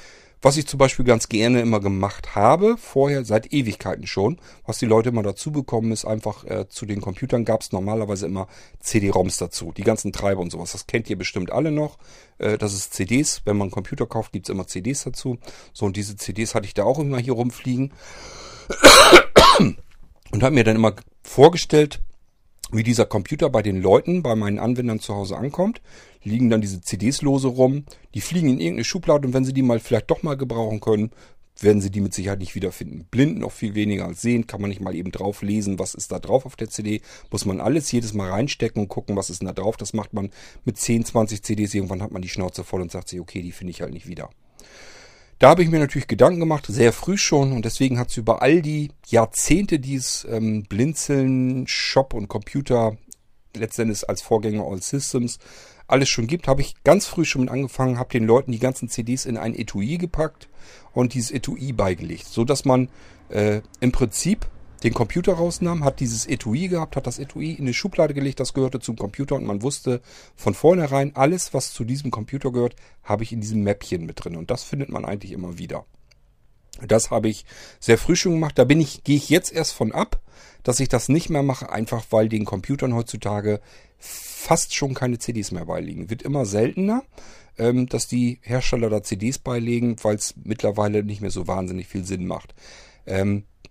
Was 0.43 0.57
ich 0.57 0.67
zum 0.67 0.79
Beispiel 0.79 1.05
ganz 1.05 1.29
gerne 1.29 1.61
immer 1.61 1.81
gemacht 1.81 2.35
habe, 2.35 2.77
vorher 2.77 3.25
seit 3.25 3.53
Ewigkeiten 3.53 4.07
schon, 4.07 4.39
was 4.67 4.79
die 4.79 4.87
Leute 4.87 5.09
immer 5.09 5.23
dazu 5.23 5.51
bekommen, 5.51 5.93
ist 5.93 6.05
einfach 6.05 6.45
äh, 6.45 6.69
zu 6.69 6.85
den 6.87 7.01
Computern 7.01 7.45
gab 7.45 7.63
es 7.63 7.73
normalerweise 7.73 8.27
immer 8.27 8.47
CD-ROMs 8.81 9.39
dazu, 9.39 9.73
die 9.77 9.83
ganzen 9.83 10.13
Treiber 10.13 10.41
und 10.41 10.51
sowas. 10.51 10.73
Das 10.73 10.87
kennt 10.87 11.09
ihr 11.09 11.17
bestimmt 11.17 11.51
alle 11.51 11.73
noch. 11.73 11.99
Äh, 12.39 12.59
das 12.59 12.75
ist 12.75 12.93
CDs. 12.95 13.43
Wenn 13.45 13.57
man 13.57 13.67
einen 13.67 13.73
Computer 13.73 14.07
kauft, 14.07 14.33
gibt's 14.33 14.51
immer 14.51 14.67
CDs 14.67 15.05
dazu. 15.05 15.39
So, 15.73 15.87
und 15.87 15.97
diese 15.97 16.17
CDs 16.17 16.55
hatte 16.55 16.67
ich 16.67 16.75
da 16.75 16.85
auch 16.85 16.99
immer 16.99 17.19
hier 17.19 17.33
rumfliegen. 17.33 17.93
Und 20.33 20.43
habe 20.43 20.55
mir 20.55 20.65
dann 20.65 20.77
immer 20.77 20.95
vorgestellt, 21.23 22.01
wie 22.73 22.83
dieser 22.83 23.07
Computer 23.07 23.49
bei 23.49 23.63
den 23.63 23.81
Leuten, 23.81 24.23
bei 24.23 24.35
meinen 24.35 24.59
Anwendern 24.59 25.01
zu 25.01 25.15
Hause 25.15 25.37
ankommt, 25.37 25.81
liegen 26.23 26.51
dann 26.51 26.61
diese 26.61 26.81
CDs 26.81 27.23
lose 27.23 27.49
rum, 27.49 27.85
die 28.15 28.21
fliegen 28.21 28.49
in 28.49 28.61
irgendeine 28.61 28.85
Schublade 28.85 29.27
und 29.27 29.35
wenn 29.35 29.45
sie 29.45 29.53
die 29.53 29.63
mal 29.63 29.79
vielleicht 29.79 30.11
doch 30.11 30.23
mal 30.23 30.37
gebrauchen 30.37 30.81
können, 30.81 31.11
werden 31.63 31.81
sie 31.81 31.91
die 31.91 32.01
mit 32.01 32.13
Sicherheit 32.13 32.39
nicht 32.39 32.55
wiederfinden. 32.55 33.07
Blind 33.11 33.39
noch 33.39 33.53
viel 33.53 33.75
weniger 33.75 34.07
als 34.07 34.21
sehen, 34.21 34.47
kann 34.47 34.61
man 34.61 34.71
nicht 34.71 34.81
mal 34.81 34.95
eben 34.95 35.11
drauf 35.11 35.43
lesen, 35.43 35.79
was 35.79 35.95
ist 35.95 36.13
da 36.13 36.19
drauf 36.19 36.45
auf 36.45 36.57
der 36.57 36.69
CD. 36.69 37.01
Muss 37.31 37.47
man 37.47 37.61
alles 37.61 37.91
jedes 37.93 38.13
Mal 38.13 38.31
reinstecken 38.31 38.83
und 38.83 38.89
gucken, 38.89 39.17
was 39.17 39.31
ist 39.31 39.43
da 39.43 39.53
drauf. 39.53 39.77
Das 39.77 39.93
macht 39.93 40.13
man 40.13 40.31
mit 40.65 40.77
10, 40.77 41.05
20 41.05 41.43
CDs. 41.43 41.75
Irgendwann 41.75 42.03
hat 42.03 42.13
man 42.13 42.23
die 42.23 42.29
Schnauze 42.29 42.65
voll 42.65 42.83
und 42.83 42.91
sagt 42.91 43.09
sich, 43.09 43.21
okay, 43.21 43.43
die 43.43 43.53
finde 43.53 43.71
ich 43.71 43.81
halt 43.81 43.93
nicht 43.93 44.07
wieder. 44.07 44.29
Da 45.39 45.51
habe 45.51 45.63
ich 45.63 45.69
mir 45.69 45.79
natürlich 45.79 46.09
Gedanken 46.09 46.41
gemacht, 46.41 46.65
sehr 46.67 46.95
früh 46.95 47.19
schon, 47.19 47.53
und 47.53 47.67
deswegen 47.67 47.99
hat 47.99 48.09
es 48.09 48.17
über 48.17 48.41
all 48.41 48.63
die 48.63 48.91
Jahrzehnte, 49.07 49.79
die 49.79 49.97
es 49.97 50.27
ähm, 50.31 50.63
Blinzeln, 50.63 51.67
Shop 51.67 52.15
und 52.15 52.29
Computer 52.29 52.97
letztendlich 53.55 54.09
als 54.09 54.23
Vorgänger 54.23 54.65
All 54.65 54.81
Systems 54.81 55.39
alles 55.89 56.09
schon 56.09 56.27
gibt, 56.27 56.49
habe 56.49 56.63
ich 56.63 56.83
ganz 56.85 57.07
früh 57.07 57.25
schon 57.25 57.43
mit 57.43 57.51
angefangen, 57.51 57.99
habe 57.99 58.11
den 58.11 58.27
Leuten 58.27 58.51
die 58.51 58.59
ganzen 58.59 58.89
CDs 58.89 59.27
in 59.27 59.37
ein 59.37 59.55
Etui 59.55 59.99
gepackt 59.99 60.49
und 60.93 61.15
dieses 61.15 61.31
Etui 61.31 61.73
beigelegt, 61.73 62.27
so 62.27 62.45
dass 62.45 62.65
man 62.65 62.89
äh, 63.29 63.61
im 63.81 63.93
Prinzip 63.93 64.47
den 64.83 64.95
Computer 64.95 65.35
rausnahm, 65.35 65.85
hat 65.85 66.01
dieses 66.01 66.27
Etui 66.27 66.69
gehabt, 66.69 66.97
hat 66.97 67.07
das 67.07 67.19
Etui 67.19 67.53
in 67.53 67.65
eine 67.65 67.75
Schublade 67.75 68.15
gelegt, 68.15 68.41
das 68.41 68.53
gehörte 68.53 68.81
zum 68.81 68.97
Computer 68.97 69.35
und 69.37 69.45
man 69.45 69.63
wusste 69.63 70.01
von 70.37 70.55
vornherein, 70.55 71.17
alles, 71.17 71.55
was 71.55 71.73
zu 71.73 71.85
diesem 71.85 72.11
Computer 72.11 72.53
gehört, 72.53 72.77
habe 73.03 73.23
ich 73.23 73.33
in 73.33 73.41
diesem 73.41 73.63
Mäppchen 73.63 74.05
mit 74.05 74.25
drin. 74.25 74.37
Und 74.37 74.51
das 74.51 74.65
findet 74.65 74.89
man 74.89 75.05
eigentlich 75.05 75.33
immer 75.33 75.59
wieder. 75.59 75.87
Das 76.87 77.11
habe 77.11 77.29
ich 77.29 77.47
sehr 77.81 77.97
früh 77.97 78.17
schon 78.17 78.33
gemacht. 78.33 78.59
Da 78.59 78.65
bin 78.65 78.81
ich, 78.81 79.03
gehe 79.03 79.17
ich 79.17 79.31
jetzt 79.31 79.53
erst 79.53 79.73
von 79.73 79.93
ab, 79.93 80.21
dass 80.63 80.81
ich 80.81 80.89
das 80.89 81.09
nicht 81.09 81.31
mehr 81.31 81.43
mache, 81.43 81.71
einfach 81.71 82.05
weil 82.11 82.29
den 82.29 82.45
Computern 82.45 82.95
heutzutage 82.95 83.61
fast 83.99 84.75
schon 84.75 84.95
keine 84.95 85.19
CDs 85.19 85.53
mehr 85.53 85.65
beiliegen. 85.65 86.11
Wird 86.11 86.23
immer 86.23 86.45
seltener, 86.45 87.03
ähm, 87.57 87.89
dass 87.89 88.09
die 88.09 88.41
Hersteller 88.43 88.91
da 88.91 89.03
CDs 89.03 89.39
beilegen, 89.39 89.97
weil 90.03 90.17
es 90.17 90.35
mittlerweile 90.45 91.03
nicht 91.03 91.23
mehr 91.23 91.31
so 91.31 91.47
wahnsinnig 91.47 91.87
viel 91.87 92.05
Sinn 92.05 92.27
macht. 92.27 92.55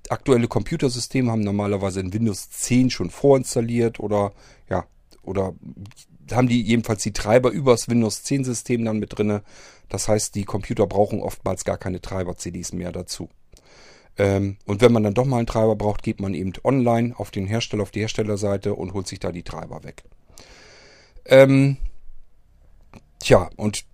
Aktuelle 0.10 0.48
Computersysteme 0.48 1.32
haben 1.32 1.42
normalerweise 1.42 2.00
in 2.00 2.14
Windows 2.14 2.50
10 2.50 2.90
schon 2.90 3.10
vorinstalliert 3.10 4.00
oder 4.00 4.34
ja, 4.70 4.86
oder 5.24 5.54
haben 6.32 6.48
die 6.48 6.62
jedenfalls 6.62 7.04
die 7.04 7.14
Treiber 7.14 7.52
übers 7.52 7.90
Windows 7.90 8.24
10 8.24 8.44
System 8.44 8.86
dann 8.86 9.00
mit 9.00 9.18
drinne. 9.18 9.44
Das 9.90 10.08
heißt, 10.08 10.36
die 10.36 10.46
Computer 10.46 10.88
brauchen 10.88 11.22
oftmals 11.22 11.64
gar 11.66 11.78
keine 11.78 12.02
Treiber-CDs 12.02 12.74
mehr 12.74 12.92
dazu. 12.92 13.30
Ähm, 14.18 14.58
und 14.66 14.82
wenn 14.82 14.92
man 14.92 15.04
dann 15.04 15.14
doch 15.14 15.26
mal 15.26 15.38
einen 15.38 15.48
Treiber 15.48 15.76
braucht, 15.76 16.04
geht 16.04 16.20
man 16.20 16.34
eben 16.34 16.54
online 16.64 17.14
auf 17.18 17.32
den 17.32 17.48
Hersteller, 17.48 17.84
auf 17.84 17.92
die 17.92 18.00
Herstellerseite 18.00 18.74
und 18.74 18.94
holt 18.94 19.08
sich 19.08 19.20
da 19.20 19.32
die 19.32 19.44
Treiber 19.44 19.84
weg. 19.84 20.04
Ähm, 21.26 21.78
tja, 23.20 23.50
und 23.58 23.86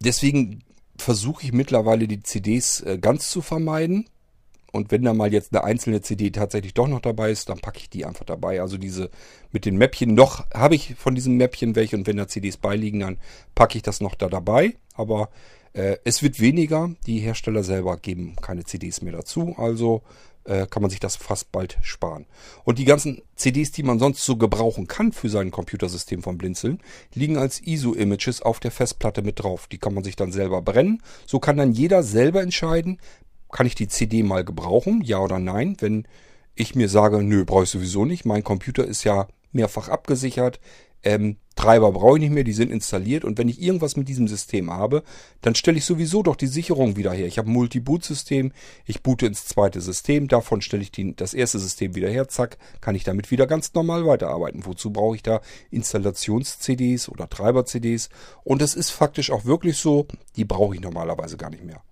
deswegen 0.00 0.64
versuche 0.96 1.44
ich 1.44 1.52
mittlerweile 1.52 2.08
die 2.08 2.22
CDs 2.22 2.80
äh, 2.80 2.98
ganz 2.98 3.30
zu 3.30 3.40
vermeiden. 3.40 4.08
Und 4.72 4.90
wenn 4.90 5.02
da 5.02 5.14
mal 5.14 5.32
jetzt 5.32 5.52
eine 5.52 5.64
einzelne 5.64 6.00
CD 6.00 6.30
tatsächlich 6.30 6.74
doch 6.74 6.88
noch 6.88 7.00
dabei 7.00 7.30
ist, 7.30 7.48
dann 7.48 7.58
packe 7.58 7.78
ich 7.78 7.90
die 7.90 8.04
einfach 8.04 8.24
dabei. 8.24 8.60
Also 8.60 8.78
diese 8.78 9.10
mit 9.52 9.64
den 9.64 9.76
Mäppchen, 9.76 10.14
noch 10.14 10.46
habe 10.52 10.74
ich 10.74 10.94
von 10.96 11.14
diesem 11.14 11.36
Mäppchen 11.36 11.76
welche 11.76 11.96
und 11.96 12.06
wenn 12.06 12.16
da 12.16 12.28
CDs 12.28 12.56
beiliegen, 12.56 13.00
dann 13.00 13.18
packe 13.54 13.76
ich 13.76 13.82
das 13.82 14.00
noch 14.00 14.14
da 14.14 14.28
dabei. 14.28 14.76
Aber 14.94 15.30
äh, 15.72 15.96
es 16.04 16.22
wird 16.22 16.40
weniger. 16.40 16.90
Die 17.06 17.18
Hersteller 17.18 17.64
selber 17.64 17.96
geben 17.96 18.36
keine 18.40 18.64
CDs 18.64 19.02
mehr 19.02 19.12
dazu. 19.12 19.54
Also 19.56 20.02
äh, 20.44 20.66
kann 20.66 20.82
man 20.82 20.90
sich 20.90 21.00
das 21.00 21.16
fast 21.16 21.52
bald 21.52 21.78
sparen. 21.82 22.26
Und 22.64 22.78
die 22.78 22.84
ganzen 22.84 23.22
CDs, 23.36 23.72
die 23.72 23.82
man 23.82 23.98
sonst 23.98 24.24
so 24.24 24.36
gebrauchen 24.36 24.86
kann 24.86 25.12
für 25.12 25.28
sein 25.28 25.50
Computersystem 25.50 26.22
vom 26.22 26.38
Blinzeln, 26.38 26.80
liegen 27.14 27.36
als 27.36 27.60
ISO-Images 27.60 28.42
auf 28.42 28.60
der 28.60 28.70
Festplatte 28.70 29.22
mit 29.22 29.42
drauf. 29.42 29.66
Die 29.66 29.78
kann 29.78 29.94
man 29.94 30.04
sich 30.04 30.16
dann 30.16 30.32
selber 30.32 30.62
brennen. 30.62 31.02
So 31.26 31.38
kann 31.38 31.56
dann 31.56 31.72
jeder 31.72 32.02
selber 32.02 32.42
entscheiden, 32.42 32.98
kann 33.52 33.66
ich 33.66 33.74
die 33.74 33.88
CD 33.88 34.22
mal 34.22 34.44
gebrauchen, 34.44 35.02
ja 35.02 35.18
oder 35.18 35.38
nein. 35.38 35.76
Wenn 35.80 36.06
ich 36.54 36.74
mir 36.74 36.88
sage, 36.88 37.22
nö, 37.22 37.44
brauche 37.44 37.64
ich 37.64 37.70
sowieso 37.70 38.04
nicht. 38.04 38.24
Mein 38.24 38.44
Computer 38.44 38.84
ist 38.84 39.04
ja 39.04 39.28
mehrfach 39.52 39.88
abgesichert. 39.88 40.60
Ähm, 41.02 41.36
Treiber 41.56 41.92
brauche 41.92 42.16
ich 42.16 42.20
nicht 42.20 42.32
mehr, 42.32 42.44
die 42.44 42.52
sind 42.52 42.70
installiert. 42.70 43.24
Und 43.24 43.38
wenn 43.38 43.48
ich 43.48 43.60
irgendwas 43.60 43.96
mit 43.96 44.08
diesem 44.08 44.28
System 44.28 44.70
habe, 44.70 45.02
dann 45.40 45.54
stelle 45.54 45.78
ich 45.78 45.84
sowieso 45.84 46.22
doch 46.22 46.36
die 46.36 46.46
Sicherung 46.46 46.96
wieder 46.96 47.12
her. 47.12 47.26
Ich 47.26 47.38
habe 47.38 47.50
ein 47.50 47.52
Multi-Boot-System, 47.52 48.52
ich 48.86 49.02
boote 49.02 49.26
ins 49.26 49.46
zweite 49.46 49.80
System, 49.80 50.28
davon 50.28 50.62
stelle 50.62 50.82
ich 50.82 50.90
die, 50.90 51.14
das 51.16 51.34
erste 51.34 51.58
System 51.58 51.94
wieder 51.94 52.08
her, 52.08 52.28
zack, 52.28 52.56
kann 52.80 52.94
ich 52.94 53.04
damit 53.04 53.30
wieder 53.30 53.46
ganz 53.46 53.74
normal 53.74 54.06
weiterarbeiten. 54.06 54.64
Wozu 54.64 54.90
brauche 54.90 55.16
ich 55.16 55.22
da 55.22 55.40
Installations-CDs 55.70 57.08
oder 57.08 57.28
Treiber-CDs? 57.28 58.08
Und 58.42 58.62
es 58.62 58.74
ist 58.74 58.90
faktisch 58.90 59.30
auch 59.30 59.44
wirklich 59.44 59.76
so, 59.76 60.06
die 60.36 60.44
brauche 60.44 60.74
ich 60.74 60.80
normalerweise 60.80 61.36
gar 61.36 61.50
nicht 61.50 61.64
mehr. 61.64 61.82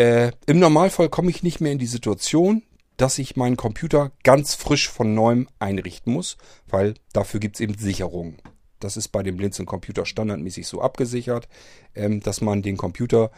Äh, 0.00 0.32
Im 0.46 0.58
Normalfall 0.58 1.10
komme 1.10 1.28
ich 1.28 1.42
nicht 1.42 1.60
mehr 1.60 1.72
in 1.72 1.78
die 1.78 1.84
Situation, 1.84 2.62
dass 2.96 3.18
ich 3.18 3.36
meinen 3.36 3.58
Computer 3.58 4.12
ganz 4.22 4.54
frisch 4.54 4.88
von 4.88 5.14
neuem 5.14 5.46
einrichten 5.58 6.10
muss, 6.10 6.38
weil 6.66 6.94
dafür 7.12 7.38
gibt 7.38 7.56
es 7.56 7.60
eben 7.60 7.76
Sicherungen. 7.76 8.40
Das 8.78 8.96
ist 8.96 9.08
bei 9.08 9.22
dem 9.22 9.36
Blinzeln 9.36 9.66
Computer 9.66 10.06
standardmäßig 10.06 10.66
so 10.66 10.80
abgesichert, 10.80 11.48
ähm, 11.94 12.20
dass 12.20 12.40
man 12.40 12.62
den 12.62 12.78
Computer 12.78 13.30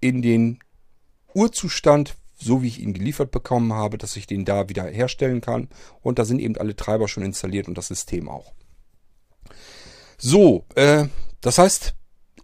in 0.00 0.22
den 0.22 0.60
Urzustand, 1.34 2.16
so 2.34 2.62
wie 2.62 2.68
ich 2.68 2.80
ihn 2.80 2.94
geliefert 2.94 3.30
bekommen 3.30 3.74
habe, 3.74 3.98
dass 3.98 4.16
ich 4.16 4.26
den 4.26 4.46
da 4.46 4.70
wieder 4.70 4.84
herstellen 4.84 5.42
kann. 5.42 5.68
Und 6.00 6.18
da 6.18 6.24
sind 6.24 6.38
eben 6.38 6.56
alle 6.56 6.76
Treiber 6.76 7.08
schon 7.08 7.24
installiert 7.24 7.68
und 7.68 7.76
das 7.76 7.88
System 7.88 8.30
auch. 8.30 8.54
So, 10.16 10.64
äh, 10.76 11.08
das 11.42 11.58
heißt, 11.58 11.94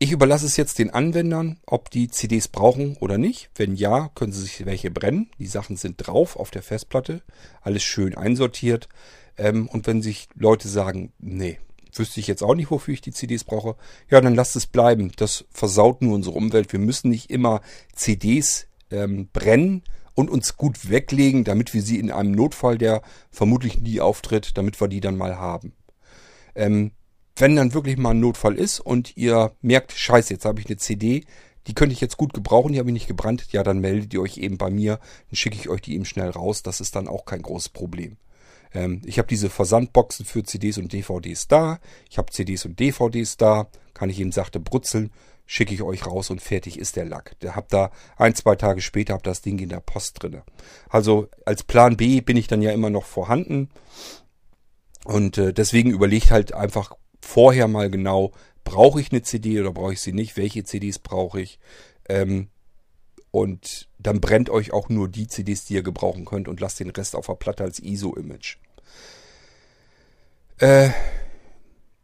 ich 0.02 0.10
überlasse 0.10 0.46
es 0.46 0.56
jetzt 0.56 0.80
den 0.80 0.90
Anwendern, 0.90 1.60
ob 1.64 1.88
die 1.88 2.08
CDs 2.08 2.48
brauchen 2.48 2.96
oder 2.96 3.18
nicht. 3.18 3.50
Wenn 3.54 3.76
ja, 3.76 4.10
können 4.16 4.32
sie 4.32 4.42
sich 4.42 4.66
welche 4.66 4.90
brennen. 4.90 5.30
Die 5.38 5.46
Sachen 5.46 5.76
sind 5.76 5.94
drauf 5.98 6.34
auf 6.34 6.50
der 6.50 6.64
Festplatte. 6.64 7.22
Alles 7.60 7.84
schön 7.84 8.16
einsortiert. 8.16 8.88
Ähm, 9.38 9.68
und 9.68 9.86
wenn 9.86 10.02
sich 10.02 10.28
Leute 10.34 10.66
sagen, 10.66 11.12
nee, 11.20 11.60
wüsste 11.94 12.18
ich 12.18 12.26
jetzt 12.26 12.42
auch 12.42 12.56
nicht, 12.56 12.72
wofür 12.72 12.94
ich 12.94 13.00
die 13.00 13.12
CDs 13.12 13.44
brauche, 13.44 13.76
ja, 14.10 14.20
dann 14.20 14.34
lasst 14.34 14.56
es 14.56 14.66
bleiben. 14.66 15.12
Das 15.14 15.44
versaut 15.52 16.02
nur 16.02 16.16
unsere 16.16 16.34
Umwelt. 16.34 16.72
Wir 16.72 16.80
müssen 16.80 17.08
nicht 17.08 17.30
immer 17.30 17.60
CDs 17.94 18.66
ähm, 18.90 19.28
brennen 19.32 19.84
und 20.14 20.30
uns 20.30 20.56
gut 20.56 20.90
weglegen, 20.90 21.44
damit 21.44 21.74
wir 21.74 21.82
sie 21.82 22.00
in 22.00 22.10
einem 22.10 22.32
Notfall, 22.32 22.76
der 22.76 23.02
vermutlich 23.30 23.78
nie 23.78 24.00
auftritt, 24.00 24.58
damit 24.58 24.80
wir 24.80 24.88
die 24.88 25.00
dann 25.00 25.16
mal 25.16 25.36
haben. 25.36 25.74
Ähm, 26.56 26.90
wenn 27.42 27.56
dann 27.56 27.74
wirklich 27.74 27.96
mal 27.96 28.10
ein 28.10 28.20
Notfall 28.20 28.54
ist 28.54 28.78
und 28.78 29.16
ihr 29.16 29.50
merkt, 29.62 29.90
scheiße, 29.90 30.32
jetzt 30.32 30.44
habe 30.44 30.60
ich 30.60 30.66
eine 30.66 30.76
CD, 30.76 31.24
die 31.66 31.74
könnte 31.74 31.92
ich 31.92 32.00
jetzt 32.00 32.16
gut 32.16 32.34
gebrauchen, 32.34 32.72
die 32.72 32.78
habe 32.78 32.88
ich 32.90 32.94
nicht 32.94 33.08
gebrannt, 33.08 33.48
ja, 33.50 33.64
dann 33.64 33.80
meldet 33.80 34.14
ihr 34.14 34.22
euch 34.22 34.38
eben 34.38 34.58
bei 34.58 34.70
mir, 34.70 35.00
dann 35.28 35.36
schicke 35.36 35.56
ich 35.56 35.68
euch 35.68 35.80
die 35.80 35.96
eben 35.96 36.04
schnell 36.04 36.30
raus, 36.30 36.62
das 36.62 36.80
ist 36.80 36.94
dann 36.94 37.08
auch 37.08 37.24
kein 37.24 37.42
großes 37.42 37.70
Problem. 37.70 38.16
Ähm, 38.72 39.02
ich 39.04 39.18
habe 39.18 39.26
diese 39.26 39.50
Versandboxen 39.50 40.24
für 40.24 40.44
CDs 40.44 40.78
und 40.78 40.92
DVDs 40.92 41.48
da, 41.48 41.80
ich 42.08 42.16
habe 42.16 42.30
CDs 42.30 42.64
und 42.64 42.78
DVDs 42.78 43.38
da, 43.38 43.66
kann 43.92 44.08
ich 44.08 44.20
eben 44.20 44.30
sachte 44.30 44.60
brutzeln, 44.60 45.10
schicke 45.44 45.74
ich 45.74 45.82
euch 45.82 46.06
raus 46.06 46.30
und 46.30 46.40
fertig 46.40 46.78
ist 46.78 46.94
der 46.94 47.06
Lack. 47.06 47.40
Der 47.40 47.56
habt 47.56 47.72
da 47.72 47.90
ein, 48.16 48.36
zwei 48.36 48.54
Tage 48.54 48.82
später 48.82 49.14
habt 49.14 49.26
das 49.26 49.42
Ding 49.42 49.58
in 49.58 49.68
der 49.68 49.80
Post 49.80 50.22
drinne. 50.22 50.44
Also 50.88 51.26
als 51.44 51.64
Plan 51.64 51.96
B 51.96 52.20
bin 52.20 52.36
ich 52.36 52.46
dann 52.46 52.62
ja 52.62 52.70
immer 52.70 52.88
noch 52.88 53.04
vorhanden. 53.04 53.68
Und 55.04 55.36
äh, 55.38 55.52
deswegen 55.52 55.90
überlegt 55.90 56.30
halt 56.30 56.54
einfach 56.54 56.94
vorher 57.22 57.68
mal 57.68 57.90
genau, 57.90 58.32
brauche 58.64 59.00
ich 59.00 59.12
eine 59.12 59.22
CD 59.22 59.60
oder 59.60 59.72
brauche 59.72 59.94
ich 59.94 60.00
sie 60.00 60.12
nicht, 60.12 60.36
welche 60.36 60.64
CDs 60.64 60.98
brauche 60.98 61.40
ich. 61.40 61.58
Ähm, 62.08 62.48
und 63.30 63.88
dann 63.98 64.20
brennt 64.20 64.50
euch 64.50 64.72
auch 64.72 64.90
nur 64.90 65.08
die 65.08 65.26
CDs, 65.26 65.64
die 65.64 65.74
ihr 65.74 65.82
gebrauchen 65.82 66.26
könnt 66.26 66.48
und 66.48 66.60
lasst 66.60 66.80
den 66.80 66.90
Rest 66.90 67.16
auf 67.16 67.26
der 67.26 67.34
Platte 67.34 67.64
als 67.64 67.78
ISO-Image. 67.78 68.58
Äh, 70.58 70.90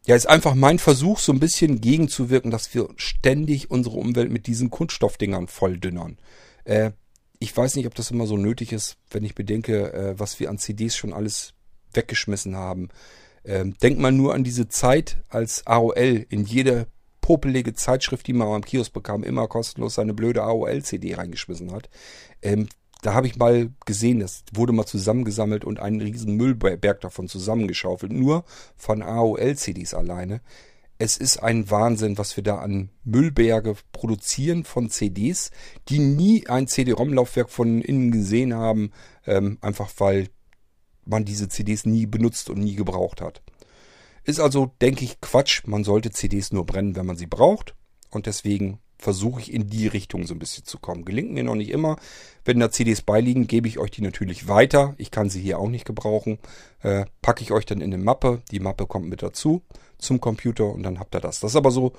ja, 0.05 0.15
ist 0.15 0.27
einfach 0.27 0.55
mein 0.55 0.79
Versuch, 0.79 1.19
so 1.19 1.31
ein 1.31 1.39
bisschen 1.39 1.81
gegenzuwirken, 1.81 2.49
dass 2.49 2.73
wir 2.73 2.89
ständig 2.95 3.69
unsere 3.69 3.97
Umwelt 3.97 4.31
mit 4.31 4.47
diesen 4.47 4.71
Kunststoffdingern 4.71 5.47
voll 5.47 5.77
dünnern. 5.77 6.17
Äh, 6.63 6.91
ich 7.37 7.55
weiß 7.55 7.75
nicht, 7.75 7.85
ob 7.85 7.93
das 7.95 8.11
immer 8.11 8.25
so 8.25 8.35
nötig 8.35 8.73
ist, 8.73 8.97
wenn 9.11 9.23
ich 9.23 9.35
bedenke, 9.35 9.93
äh, 9.93 10.19
was 10.19 10.39
wir 10.39 10.49
an 10.49 10.57
CDs 10.57 10.97
schon 10.97 11.13
alles 11.13 11.53
weggeschmissen 11.93 12.55
haben. 12.55 12.89
Ähm, 13.45 13.75
denkt 13.81 13.99
man 13.99 14.17
nur 14.17 14.33
an 14.33 14.43
diese 14.43 14.67
Zeit, 14.67 15.23
als 15.29 15.65
AOL 15.65 16.25
in 16.29 16.43
jede 16.43 16.87
popelige 17.21 17.73
Zeitschrift, 17.73 18.25
die 18.27 18.33
man 18.33 18.47
am 18.47 18.65
Kiosk 18.65 18.91
bekam, 18.93 19.23
immer 19.23 19.47
kostenlos 19.47 19.95
seine 19.95 20.13
blöde 20.13 20.41
AOL-CD 20.43 21.13
reingeschmissen 21.13 21.71
hat. 21.71 21.89
Ähm, 22.41 22.67
da 23.01 23.13
habe 23.13 23.27
ich 23.27 23.37
mal 23.37 23.69
gesehen, 23.85 24.19
das 24.19 24.43
wurde 24.51 24.73
mal 24.73 24.85
zusammengesammelt 24.85 25.63
und 25.63 25.79
einen 25.79 26.01
riesen 26.01 26.35
Müllberg 26.35 27.01
davon 27.01 27.27
zusammengeschaufelt. 27.27 28.11
Nur 28.11 28.43
von 28.75 29.01
AOL-CDs 29.01 29.93
alleine. 29.93 30.41
Es 30.97 31.15
ist 31.15 31.37
ein 31.37 31.69
Wahnsinn, 31.71 32.17
was 32.17 32.35
wir 32.35 32.43
da 32.43 32.57
an 32.57 32.89
Müllberge 33.05 33.75
produzieren 33.93 34.65
von 34.65 34.89
CDs, 34.89 35.51
die 35.87 35.99
nie 35.99 36.47
ein 36.47 36.67
CD-ROM-Laufwerk 36.67 37.49
von 37.49 37.81
innen 37.81 38.11
gesehen 38.11 38.53
haben, 38.53 38.91
ähm, 39.25 39.59
einfach 39.61 39.91
weil 39.99 40.27
man 41.09 41.25
diese 41.25 41.49
CDs 41.49 41.85
nie 41.85 42.05
benutzt 42.05 42.49
und 42.49 42.59
nie 42.59 42.75
gebraucht 42.75 43.21
hat. 43.21 43.41
Ist 44.23 44.39
also, 44.39 44.71
denke 44.81 45.05
ich, 45.05 45.21
Quatsch. 45.21 45.63
Man 45.65 45.83
sollte 45.83 46.11
CDs 46.11 46.51
nur 46.51 46.65
brennen, 46.65 46.95
wenn 46.95 47.05
man 47.05 47.17
sie 47.17 47.27
braucht. 47.27 47.75
Und 48.11 48.25
deswegen 48.25 48.79
versuche 48.97 49.39
ich 49.39 49.53
in 49.53 49.67
die 49.67 49.87
Richtung 49.87 50.27
so 50.27 50.35
ein 50.35 50.39
bisschen 50.39 50.65
zu 50.65 50.77
kommen. 50.77 51.05
Gelingt 51.05 51.31
mir 51.31 51.43
noch 51.43 51.55
nicht 51.55 51.71
immer. 51.71 51.95
Wenn 52.43 52.59
da 52.59 52.69
CDs 52.69 53.01
beiliegen, 53.01 53.47
gebe 53.47 53.67
ich 53.67 53.79
euch 53.79 53.91
die 53.91 54.01
natürlich 54.01 54.47
weiter. 54.47 54.93
Ich 54.97 55.09
kann 55.09 55.29
sie 55.29 55.41
hier 55.41 55.57
auch 55.57 55.69
nicht 55.69 55.85
gebrauchen. 55.85 56.37
Äh, 56.81 57.05
packe 57.21 57.41
ich 57.41 57.51
euch 57.51 57.65
dann 57.65 57.81
in 57.81 57.93
eine 57.93 58.03
Mappe. 58.03 58.41
Die 58.51 58.59
Mappe 58.59 58.85
kommt 58.87 59.07
mit 59.07 59.23
dazu 59.23 59.61
zum 59.97 60.19
Computer 60.19 60.65
und 60.65 60.83
dann 60.83 60.99
habt 60.99 61.15
ihr 61.15 61.21
das. 61.21 61.39
Das 61.39 61.51
ist 61.51 61.55
aber 61.55 61.71
so 61.71 61.93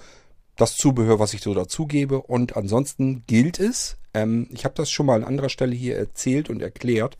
das 0.57 0.77
Zubehör, 0.77 1.19
was 1.19 1.33
ich 1.33 1.41
so 1.41 1.55
dazugebe. 1.55 2.21
Und 2.21 2.57
ansonsten 2.57 3.25
gilt 3.27 3.59
es, 3.59 3.97
ähm, 4.13 4.47
ich 4.51 4.65
habe 4.65 4.75
das 4.75 4.91
schon 4.91 5.07
mal 5.07 5.17
an 5.17 5.25
anderer 5.25 5.49
Stelle 5.49 5.75
hier 5.75 5.97
erzählt 5.97 6.51
und 6.51 6.61
erklärt. 6.61 7.17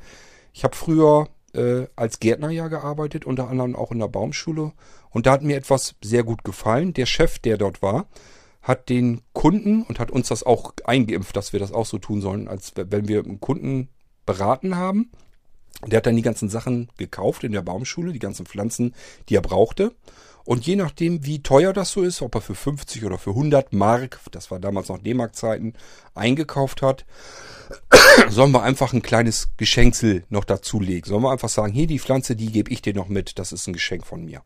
Ich 0.53 0.63
habe 0.63 0.77
früher 0.77 1.29
äh, 1.55 1.87
als 1.97 2.21
Gärtner 2.21 2.51
ja 2.51 2.69
gearbeitet, 2.69 3.25
unter 3.25 3.49
anderem 3.49 3.77
auch 3.77 3.93
in 3.93 3.99
der 3.99 4.09
Baumschule. 4.09 4.73
Und 5.11 5.27
da 5.27 5.33
hat 5.33 5.43
mir 5.43 5.57
etwas 5.57 5.95
sehr 6.03 6.25
gut 6.25 6.45
gefallen. 6.45 6.93
Der 6.93 7.07
Chef, 7.07 7.39
der 7.39 7.59
dort 7.59 7.83
war, 7.83 8.07
hat 8.63 8.89
den 8.89 9.23
Kunden 9.33 9.83
und 9.83 9.99
hat 9.99 10.11
uns 10.11 10.29
das 10.29 10.43
auch 10.43 10.75
eingeimpft, 10.85 11.37
dass 11.37 11.53
wir 11.53 11.61
das 11.61 11.73
auch 11.73 11.87
so 11.87 11.99
tun 11.99 12.21
sollen, 12.21 12.49
als 12.49 12.73
wenn 12.77 13.09
wir 13.09 13.25
einen 13.25 13.41
Kunden 13.41 13.89
beraten 14.27 14.77
haben. 14.77 15.11
Der 15.87 15.99
hat 15.99 16.07
dann 16.07 16.17
die 16.17 16.23
ganzen 16.23 16.49
Sachen 16.49 16.91
gekauft 16.99 17.45
in 17.45 17.53
der 17.53 17.63
Baumschule, 17.63 18.13
die 18.13 18.19
ganzen 18.19 18.47
Pflanzen, 18.47 18.95
die 19.29 19.37
er 19.37 19.43
brauchte. 19.43 19.95
Und 20.45 20.67
je 20.67 20.77
nachdem, 20.77 21.25
wie 21.25 21.43
teuer 21.43 21.73
das 21.73 21.93
so 21.93 22.03
ist, 22.03 22.23
ob 22.23 22.35
er 22.35 22.41
für 22.41 22.55
50 22.55 23.05
oder 23.05 23.19
für 23.19 23.31
100 23.31 23.73
Mark, 23.73 24.21
das 24.33 24.51
war 24.51 24.59
damals 24.59 24.89
noch 24.89 24.99
D-Mark-Zeiten, 24.99 25.75
eingekauft 26.15 26.83
hat, 26.83 27.05
sollen 28.29 28.53
wir 28.53 28.63
einfach 28.63 28.93
ein 28.93 29.03
kleines 29.03 29.51
Geschenksel 29.57 30.25
noch 30.29 30.45
dazulegen. 30.45 31.09
Sollen 31.09 31.23
wir 31.23 31.31
einfach 31.31 31.49
sagen, 31.49 31.73
hier 31.73 31.87
die 31.87 31.99
Pflanze, 31.99 32.37
die 32.37 32.51
gebe 32.51 32.71
ich 32.73 32.83
dir 32.83 32.95
noch 32.95 33.09
mit, 33.09 33.39
das 33.39 33.53
ist 33.53 33.67
ein 33.67 33.75
Geschenk 33.75 34.07
von 34.07 34.25
mir. 34.25 34.43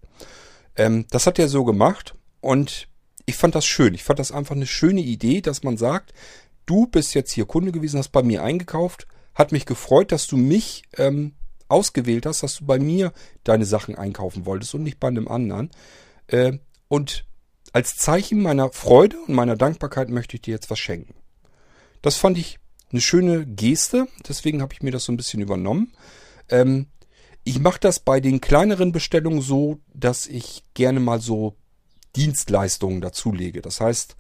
Ähm, 0.77 1.07
das 1.11 1.27
hat 1.27 1.39
er 1.39 1.49
so 1.49 1.65
gemacht 1.65 2.15
und 2.41 2.89
ich 3.27 3.37
fand 3.37 3.55
das 3.55 3.65
schön. 3.65 3.95
Ich 3.95 4.05
fand 4.05 4.19
das 4.19 4.33
einfach 4.33 4.57
eine 4.57 4.67
schöne 4.67 5.01
Idee, 5.01 5.41
dass 5.41 5.63
man 5.63 5.77
sagt, 5.77 6.13
du 6.67 6.87
bist 6.87 7.15
jetzt 7.15 7.33
hier 7.33 7.47
Kunde 7.47 7.73
gewesen, 7.73 7.99
hast 7.99 8.13
bei 8.13 8.23
mir 8.23 8.43
eingekauft, 8.43 9.07
hat 9.35 9.53
mich 9.53 9.67
gefreut, 9.67 10.13
dass 10.13 10.27
du 10.27 10.37
mich 10.37 10.85
ähm, 10.97 11.35
ausgewählt 11.69 12.27
hast, 12.27 12.43
dass 12.43 12.57
du 12.57 12.67
bei 12.67 12.79
mir 12.79 13.13
deine 13.43 13.65
Sachen 13.65 13.97
einkaufen 13.97 14.47
wolltest 14.47 14.75
und 14.75 14.83
nicht 14.83 15.01
bei 15.01 15.09
einem 15.09 15.29
anderen. 15.29 15.71
Äh, 16.27 16.59
und 16.89 17.25
als 17.73 17.97
Zeichen 17.97 18.41
meiner 18.43 18.71
Freude 18.71 19.19
und 19.27 19.35
meiner 19.35 19.57
Dankbarkeit 19.57 20.09
möchte 20.09 20.37
ich 20.37 20.43
dir 20.43 20.53
jetzt 20.53 20.71
was 20.71 20.79
schenken. 20.79 21.15
Das 22.03 22.17
fand 22.17 22.39
ich 22.39 22.59
eine 22.93 23.01
schöne 23.01 23.47
Geste, 23.47 24.07
deswegen 24.29 24.63
habe 24.63 24.73
ich 24.73 24.83
mir 24.83 24.93
das 24.93 25.05
so 25.05 25.13
ein 25.13 25.17
bisschen 25.17 25.41
übernommen. 25.41 25.93
Ähm, 26.49 26.87
ich 27.43 27.59
mache 27.59 27.81
das 27.81 27.99
bei 27.99 28.21
den 28.21 28.41
kleineren 28.41 28.93
Bestellungen 28.93 29.43
so, 29.43 29.81
dass 29.93 30.27
ich 30.27 30.63
gerne 30.75 31.01
mal 31.01 31.21
so 31.21 31.57
Dienstleistungen 32.15 33.01
dazulege. 33.01 33.61
Das 33.61 33.81
heißt, 33.81 34.17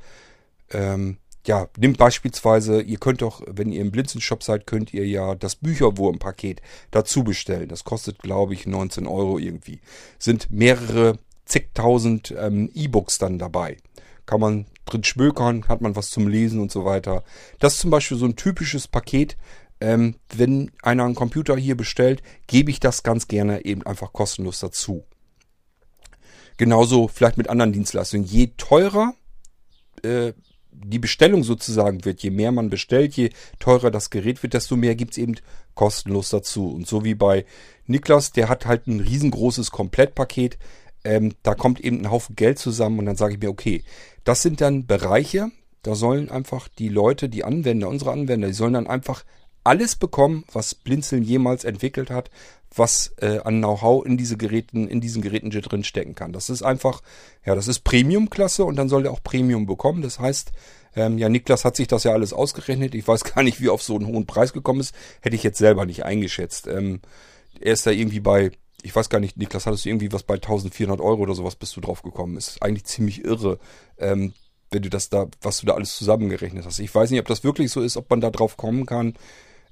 ähm, 0.71 1.19
ja, 1.47 1.69
nimmt 1.77 1.99
beispielsweise, 1.99 2.81
ihr 2.81 2.99
könnt 2.99 3.21
doch, 3.21 3.43
wenn 3.47 3.71
ihr 3.71 3.83
im 3.83 3.91
Blinzenshop 3.91 4.43
seid, 4.43 4.67
könnt 4.67 4.95
ihr 4.95 5.07
ja 5.07 5.35
das 5.35 5.57
Bücherwurmpaket 5.57 6.63
dazu 6.91 7.23
bestellen. 7.23 7.69
Das 7.69 7.85
kostet, 7.85 8.19
glaube 8.19 8.55
ich, 8.55 8.67
19 8.67 9.07
Euro 9.07 9.39
irgendwie. 9.39 9.81
Sind 10.19 10.51
mehrere 10.51 11.19
zigtausend 11.45 12.35
ähm, 12.39 12.71
E-Books 12.75 13.19
dann 13.19 13.39
dabei. 13.39 13.77
Kann 14.25 14.41
man 14.41 14.67
drin 14.87 15.05
schmökern, 15.05 15.69
hat 15.69 15.83
man 15.83 15.97
was 15.97 16.11
zum 16.11 16.29
Lesen 16.29 16.61
und 16.61 16.73
so 16.73 16.87
weiter. 16.87 17.23
Das 17.59 17.75
ist 17.75 17.81
zum 17.81 17.91
Beispiel 17.91 18.17
so 18.17 18.25
ein 18.25 18.37
typisches 18.37 18.89
Paket. 18.89 19.37
Ähm, 19.81 20.17
wenn 20.35 20.71
einer 20.83 21.05
einen 21.05 21.15
Computer 21.15 21.57
hier 21.57 21.77
bestellt, 21.77 22.23
gebe 22.47 22.71
ich 22.71 22.81
das 22.81 23.03
ganz 23.03 23.29
gerne 23.29 23.67
eben 23.67 23.83
einfach 23.83 24.15
kostenlos 24.15 24.61
dazu. 24.61 25.05
Genauso 26.57 27.09
vielleicht 27.09 27.37
mit 27.37 27.51
anderen 27.51 27.73
Dienstleistungen. 27.73 28.25
Je 28.25 28.53
teurer 28.57 29.15
äh, 30.03 30.33
die 30.75 30.99
Bestellung 30.99 31.45
sozusagen 31.45 32.05
wird, 32.05 32.23
je 32.23 32.31
mehr 32.31 32.53
man 32.53 32.71
bestellt, 32.71 33.15
je 33.15 33.31
teurer 33.59 33.91
das 33.91 34.11
Gerät 34.11 34.43
wird, 34.43 34.55
desto 34.55 34.77
mehr 34.77 34.95
gibt's 34.95 35.19
eben 35.19 35.37
kostenlos 35.75 36.31
dazu. 36.31 36.71
Und 36.71 36.87
so 36.87 37.05
wie 37.05 37.15
bei 37.15 37.45
Niklas, 37.87 38.33
der 38.33 38.49
hat 38.49 38.67
halt 38.67 38.87
ein 38.87 39.01
riesengroßes 39.01 39.71
Komplettpaket. 39.71 40.59
Ähm, 41.05 41.35
da 41.43 41.55
kommt 41.55 41.81
eben 41.81 42.01
ein 42.01 42.11
Haufen 42.11 42.37
Geld 42.37 42.59
zusammen 42.59 42.99
und 42.99 43.07
dann 43.07 43.17
sage 43.17 43.35
ich 43.35 43.41
mir, 43.41 43.51
okay, 43.51 43.83
das 44.25 44.43
sind 44.43 44.61
dann 44.61 44.87
Bereiche, 44.87 45.51
da 45.83 45.95
sollen 45.95 46.31
einfach 46.31 46.69
die 46.69 46.89
Leute, 46.89 47.29
die 47.29 47.45
Anwender, 47.45 47.89
unsere 47.89 48.13
Anwender, 48.13 48.49
die 48.49 48.55
sollen 48.55 48.73
dann 48.73 48.87
einfach 48.87 49.25
alles 49.65 49.97
bekommen, 49.97 50.45
was 50.53 50.75
Blinzeln 50.75 51.23
jemals 51.23 51.65
entwickelt 51.65 52.11
hat, 52.11 52.31
was 52.75 53.13
äh, 53.19 53.39
an 53.39 53.59
Know-how 53.59 54.05
in 54.05 54.17
diese 54.17 54.37
Geräten, 54.37 54.89
in 54.89 55.01
diesen 55.01 55.23
Geräten 55.23 55.51
drin 55.51 55.85
stecken 55.85 56.15
kann. 56.15 56.33
Das 56.33 56.51
ist 56.51 56.63
einfach, 56.63 57.03
ja, 57.45 57.55
das 57.55 57.69
ist 57.69 57.81
Premium-Klasse 57.81 58.65
und 58.65 58.77
dann 58.77 58.89
soll 58.89 59.05
der 59.05 59.13
auch 59.13 59.23
Premium 59.23 59.67
bekommen. 59.67 60.03
Das 60.03 60.19
heißt, 60.19 60.53
ähm, 60.97 61.19
ja, 61.19 61.29
Niklas 61.29 61.65
hat 61.65 61.77
sich 61.77 61.89
das 61.89 62.05
ja 62.05 62.13
alles 62.13 62.33
ausgerechnet. 62.33 62.95
Ich 62.95 63.07
weiß 63.07 63.25
gar 63.35 63.43
nicht, 63.43 63.61
wie 63.61 63.69
auf 63.69 63.83
so 63.83 63.97
einen 63.97 64.07
hohen 64.07 64.27
Preis 64.27 64.53
gekommen 64.53 64.81
ist. 64.81 64.95
Hätte 65.21 65.37
ich 65.37 65.43
jetzt 65.43 65.59
selber 65.59 65.87
nicht 65.87 66.05
eingeschätzt. 66.05 66.67
Ähm, 66.67 67.01
er 67.61 67.73
ist 67.73 67.87
da 67.87 67.91
irgendwie 67.91 68.21
bei, 68.21 68.51
ich 68.83 68.95
weiß 68.95 69.09
gar 69.09 69.21
nicht, 69.21 69.37
Niklas, 69.37 69.67
hattest 69.67 69.85
du 69.85 69.89
irgendwie 69.89 70.13
was 70.13 70.25
bei 70.25 70.35
1400 70.35 71.01
Euro 71.01 71.23
oder 71.23 71.35
sowas 71.35 71.57
bist 71.57 71.77
du 71.77 71.81
drauf 71.81 72.03
gekommen. 72.03 72.37
Ist 72.37 72.63
eigentlich 72.63 72.85
ziemlich 72.85 73.25
irre. 73.25 73.59
Ähm, 73.99 74.35
wenn 74.71 74.83
du 74.83 74.91
das 74.91 75.09
da, 75.09 75.29
was 75.41 75.59
du 75.59 75.67
da 75.67 75.75
alles 75.75 75.97
zusammengerechnet 75.97 76.67
hast. 76.67 76.81
Ich 76.81 76.93
weiß 76.93 77.11
nicht, 77.11 77.21
ob 77.21 77.29
das 77.29 77.45
wirklich 77.45 77.71
so 77.71 77.81
ist, 77.81 77.97
ob 77.97 78.11
man 78.11 78.21
da 78.21 78.31
drauf 78.31 78.57
kommen 78.57 78.87
kann. 78.87 79.15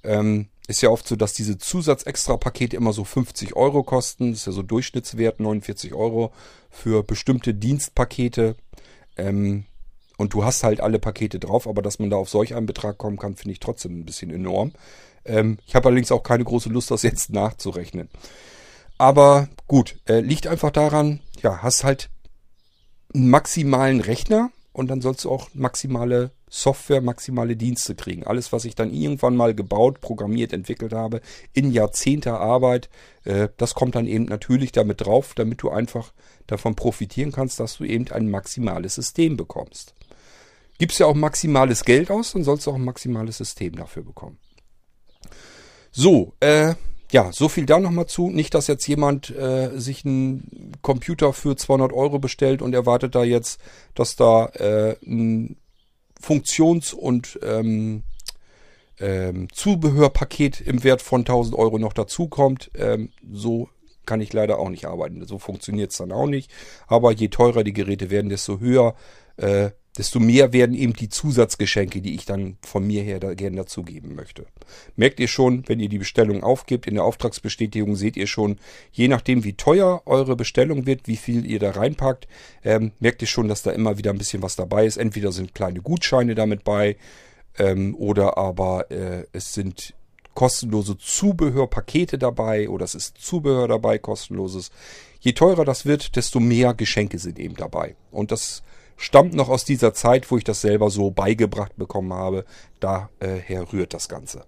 Ähm, 0.04 0.48
ist 0.68 0.82
ja 0.82 0.90
oft 0.90 1.06
so, 1.06 1.16
dass 1.16 1.32
diese 1.32 1.58
Zusatz-Extra-Pakete 1.58 2.76
immer 2.76 2.92
so 2.92 3.04
50 3.04 3.56
Euro 3.56 3.82
kosten. 3.82 4.30
Das 4.30 4.40
ist 4.40 4.46
ja 4.46 4.52
so 4.52 4.62
Durchschnittswert, 4.62 5.40
49 5.40 5.92
Euro 5.94 6.32
für 6.70 7.02
bestimmte 7.02 7.52
Dienstpakete. 7.52 8.56
Ähm, 9.16 9.64
und 10.18 10.34
du 10.34 10.44
hast 10.44 10.62
halt 10.62 10.80
alle 10.80 10.98
Pakete 10.98 11.40
drauf, 11.40 11.66
aber 11.66 11.82
dass 11.82 11.98
man 11.98 12.10
da 12.10 12.16
auf 12.16 12.28
solch 12.28 12.54
einen 12.54 12.66
Betrag 12.66 12.96
kommen 12.96 13.18
kann, 13.18 13.36
finde 13.36 13.52
ich 13.52 13.60
trotzdem 13.60 14.00
ein 14.00 14.04
bisschen 14.04 14.30
enorm. 14.30 14.72
Ähm, 15.24 15.58
ich 15.66 15.74
habe 15.74 15.88
allerdings 15.88 16.12
auch 16.12 16.22
keine 16.22 16.44
große 16.44 16.68
Lust, 16.68 16.90
das 16.90 17.02
jetzt 17.02 17.30
nachzurechnen. 17.30 18.08
Aber 18.98 19.48
gut, 19.66 19.96
äh, 20.06 20.20
liegt 20.20 20.46
einfach 20.46 20.70
daran, 20.70 21.20
ja, 21.42 21.62
hast 21.62 21.82
halt 21.82 22.08
einen 23.14 23.30
maximalen 23.30 24.00
Rechner 24.00 24.50
und 24.72 24.88
dann 24.88 25.00
sollst 25.00 25.24
du 25.24 25.30
auch 25.30 25.50
maximale 25.54 26.30
Software 26.48 27.00
maximale 27.00 27.56
Dienste 27.56 27.94
kriegen. 27.94 28.24
Alles, 28.24 28.52
was 28.52 28.66
ich 28.66 28.74
dann 28.74 28.92
irgendwann 28.92 29.36
mal 29.36 29.54
gebaut, 29.54 30.00
programmiert, 30.00 30.52
entwickelt 30.52 30.92
habe, 30.92 31.22
in 31.54 31.72
Jahrzehnter 31.72 32.40
Arbeit, 32.40 32.90
äh, 33.24 33.48
das 33.56 33.74
kommt 33.74 33.94
dann 33.94 34.06
eben 34.06 34.26
natürlich 34.26 34.72
damit 34.72 35.00
drauf, 35.00 35.32
damit 35.34 35.62
du 35.62 35.70
einfach 35.70 36.12
davon 36.46 36.74
profitieren 36.74 37.32
kannst, 37.32 37.58
dass 37.58 37.78
du 37.78 37.84
eben 37.84 38.10
ein 38.10 38.30
maximales 38.30 38.96
System 38.96 39.36
bekommst. 39.36 39.94
Gibst 40.78 40.98
ja 40.98 41.06
auch 41.06 41.14
maximales 41.14 41.84
Geld 41.84 42.10
aus, 42.10 42.32
dann 42.32 42.44
sollst 42.44 42.66
du 42.66 42.72
auch 42.72 42.76
ein 42.76 42.84
maximales 42.84 43.38
System 43.38 43.76
dafür 43.76 44.02
bekommen. 44.02 44.38
So, 45.90 46.34
äh, 46.40 46.74
ja, 47.12 47.30
so 47.30 47.48
viel 47.48 47.66
da 47.66 47.78
nochmal 47.78 48.06
zu. 48.06 48.30
Nicht, 48.30 48.54
dass 48.54 48.66
jetzt 48.66 48.86
jemand 48.86 49.30
äh, 49.30 49.70
sich 49.78 50.04
einen 50.04 50.72
Computer 50.80 51.32
für 51.32 51.56
200 51.56 51.92
Euro 51.92 52.18
bestellt 52.18 52.62
und 52.62 52.74
erwartet 52.74 53.14
da 53.14 53.22
jetzt, 53.22 53.60
dass 53.94 54.16
da 54.16 54.46
äh, 54.46 54.96
ein 55.06 55.56
Funktions- 56.18 56.94
und 56.94 57.38
ähm, 57.42 58.02
ähm, 58.98 59.48
Zubehörpaket 59.52 60.60
im 60.62 60.84
Wert 60.84 61.02
von 61.02 61.20
1000 61.20 61.56
Euro 61.56 61.78
noch 61.78 61.92
dazukommt. 61.92 62.70
Ähm, 62.74 63.10
so 63.30 63.68
kann 64.06 64.22
ich 64.22 64.32
leider 64.32 64.58
auch 64.58 64.70
nicht 64.70 64.86
arbeiten. 64.86 65.26
So 65.26 65.38
funktioniert 65.38 65.90
es 65.90 65.98
dann 65.98 66.12
auch 66.12 66.26
nicht. 66.26 66.50
Aber 66.86 67.12
je 67.12 67.28
teurer 67.28 67.62
die 67.62 67.74
Geräte 67.74 68.10
werden, 68.10 68.30
desto 68.30 68.58
höher, 68.58 68.94
äh, 69.36 69.70
desto 69.98 70.20
mehr 70.20 70.52
werden 70.52 70.74
eben 70.74 70.94
die 70.94 71.10
Zusatzgeschenke, 71.10 72.00
die 72.00 72.14
ich 72.14 72.24
dann 72.24 72.56
von 72.62 72.86
mir 72.86 73.02
her 73.02 73.20
da 73.20 73.34
gerne 73.34 73.56
dazugeben 73.56 74.14
möchte. 74.14 74.46
Merkt 74.96 75.20
ihr 75.20 75.28
schon, 75.28 75.68
wenn 75.68 75.80
ihr 75.80 75.90
die 75.90 75.98
Bestellung 75.98 76.42
aufgibt, 76.42 76.86
in 76.86 76.94
der 76.94 77.04
Auftragsbestätigung 77.04 77.94
seht 77.94 78.16
ihr 78.16 78.26
schon, 78.26 78.58
je 78.92 79.08
nachdem 79.08 79.44
wie 79.44 79.52
teuer 79.52 80.02
eure 80.06 80.34
Bestellung 80.34 80.86
wird, 80.86 81.08
wie 81.08 81.16
viel 81.16 81.44
ihr 81.44 81.58
da 81.58 81.72
reinpackt, 81.72 82.26
ähm, 82.64 82.92
merkt 83.00 83.20
ihr 83.20 83.28
schon, 83.28 83.48
dass 83.48 83.62
da 83.62 83.70
immer 83.70 83.98
wieder 83.98 84.10
ein 84.10 84.18
bisschen 84.18 84.42
was 84.42 84.56
dabei 84.56 84.86
ist. 84.86 84.96
Entweder 84.96 85.30
sind 85.30 85.54
kleine 85.54 85.80
Gutscheine 85.80 86.34
damit 86.34 86.64
bei 86.64 86.96
ähm, 87.58 87.94
oder 87.96 88.38
aber 88.38 88.90
äh, 88.90 89.26
es 89.32 89.52
sind 89.52 89.94
kostenlose 90.34 90.96
Zubehörpakete 90.96 92.16
dabei 92.16 92.70
oder 92.70 92.84
es 92.84 92.94
ist 92.94 93.18
Zubehör 93.18 93.68
dabei, 93.68 93.98
kostenloses. 93.98 94.70
Je 95.20 95.32
teurer 95.32 95.66
das 95.66 95.84
wird, 95.84 96.16
desto 96.16 96.40
mehr 96.40 96.72
Geschenke 96.72 97.18
sind 97.18 97.38
eben 97.38 97.54
dabei. 97.54 97.94
Und 98.10 98.32
das 98.32 98.62
stammt 98.96 99.34
noch 99.34 99.48
aus 99.48 99.64
dieser 99.64 99.94
Zeit, 99.94 100.30
wo 100.30 100.36
ich 100.36 100.44
das 100.44 100.60
selber 100.60 100.90
so 100.90 101.10
beigebracht 101.10 101.76
bekommen 101.76 102.12
habe. 102.12 102.44
Daher 102.80 103.72
rührt 103.72 103.94
das 103.94 104.08
Ganze. 104.08 104.44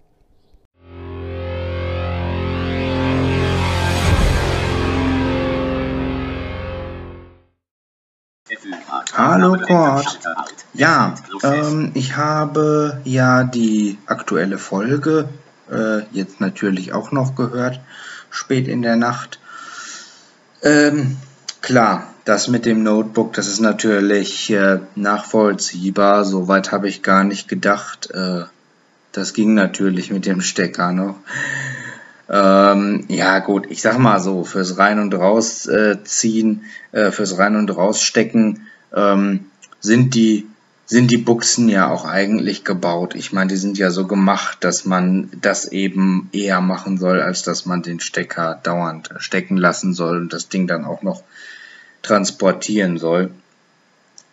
Hallo 9.13 9.57
Kurt. 9.57 10.19
Ja, 10.73 11.15
ähm, 11.43 11.91
ich 11.93 12.17
habe 12.17 13.01
ja 13.05 13.43
die 13.43 13.97
aktuelle 14.05 14.57
Folge 14.57 15.29
äh, 15.71 16.01
jetzt 16.11 16.41
natürlich 16.41 16.93
auch 16.93 17.11
noch 17.11 17.35
gehört, 17.35 17.79
spät 18.29 18.67
in 18.67 18.81
der 18.81 18.97
Nacht. 18.97 19.39
Ähm, 20.61 21.17
klar, 21.65 22.13
das 22.25 22.47
mit 22.47 22.65
dem 22.65 22.83
Notebook, 22.83 23.33
das 23.33 23.47
ist 23.47 23.59
natürlich 23.59 24.51
äh, 24.51 24.79
nachvollziehbar. 24.95 26.23
Soweit 26.23 26.71
habe 26.71 26.87
ich 26.87 27.01
gar 27.01 27.23
nicht 27.23 27.47
gedacht. 27.47 28.09
Äh, 28.11 28.43
das 29.11 29.33
ging 29.33 29.55
natürlich 29.55 30.11
mit 30.11 30.25
dem 30.25 30.41
Stecker 30.41 30.91
noch. 30.91 31.15
Ähm, 32.29 33.05
ja 33.07 33.39
gut, 33.39 33.65
ich 33.69 33.81
sag 33.81 33.97
mal 33.97 34.19
so, 34.19 34.43
fürs 34.43 34.77
Rein- 34.77 34.99
und 34.99 35.13
Rausziehen, 35.13 36.63
äh, 36.91 37.11
fürs 37.11 37.37
Rein- 37.37 37.55
und 37.55 37.75
Rausstecken 37.75 38.67
ähm, 38.95 39.45
sind 39.79 40.15
die 40.15 40.47
sind 40.87 41.09
die 41.09 41.17
Buchsen 41.17 41.67
ja 41.67 41.89
auch 41.89 42.05
eigentlich 42.05 42.63
gebaut. 42.63 43.15
Ich 43.15 43.33
meine, 43.33 43.49
die 43.49 43.57
sind 43.57 43.77
ja 43.77 43.89
so 43.89 44.05
gemacht, 44.05 44.59
dass 44.63 44.85
man 44.85 45.31
das 45.41 45.65
eben 45.71 46.29
eher 46.31 46.61
machen 46.61 46.99
soll, 46.99 47.21
als 47.21 47.41
dass 47.41 47.65
man 47.65 47.81
den 47.81 47.99
Stecker 47.99 48.59
dauernd 48.61 49.09
stecken 49.17 49.57
lassen 49.57 49.95
soll 49.95 50.17
und 50.17 50.33
das 50.33 50.47
Ding 50.47 50.67
dann 50.67 50.85
auch 50.85 51.01
noch 51.01 51.23
transportieren 52.05 52.97
soll. 52.97 53.31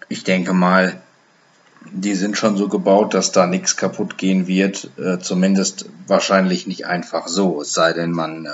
Ich 0.09 0.25
denke 0.25 0.53
mal, 0.53 1.01
die 1.91 2.15
sind 2.15 2.37
schon 2.37 2.57
so 2.57 2.69
gebaut, 2.69 3.15
dass 3.15 3.33
da 3.33 3.47
nichts 3.47 3.77
kaputt 3.77 4.19
gehen 4.19 4.47
wird. 4.47 4.91
Äh, 4.99 5.19
zumindest 5.19 5.87
wahrscheinlich 6.07 6.67
nicht 6.67 6.87
einfach 6.87 7.27
so, 7.29 7.63
es 7.63 7.73
sei 7.73 7.93
denn, 7.93 8.13
man 8.13 8.47
äh, 8.47 8.51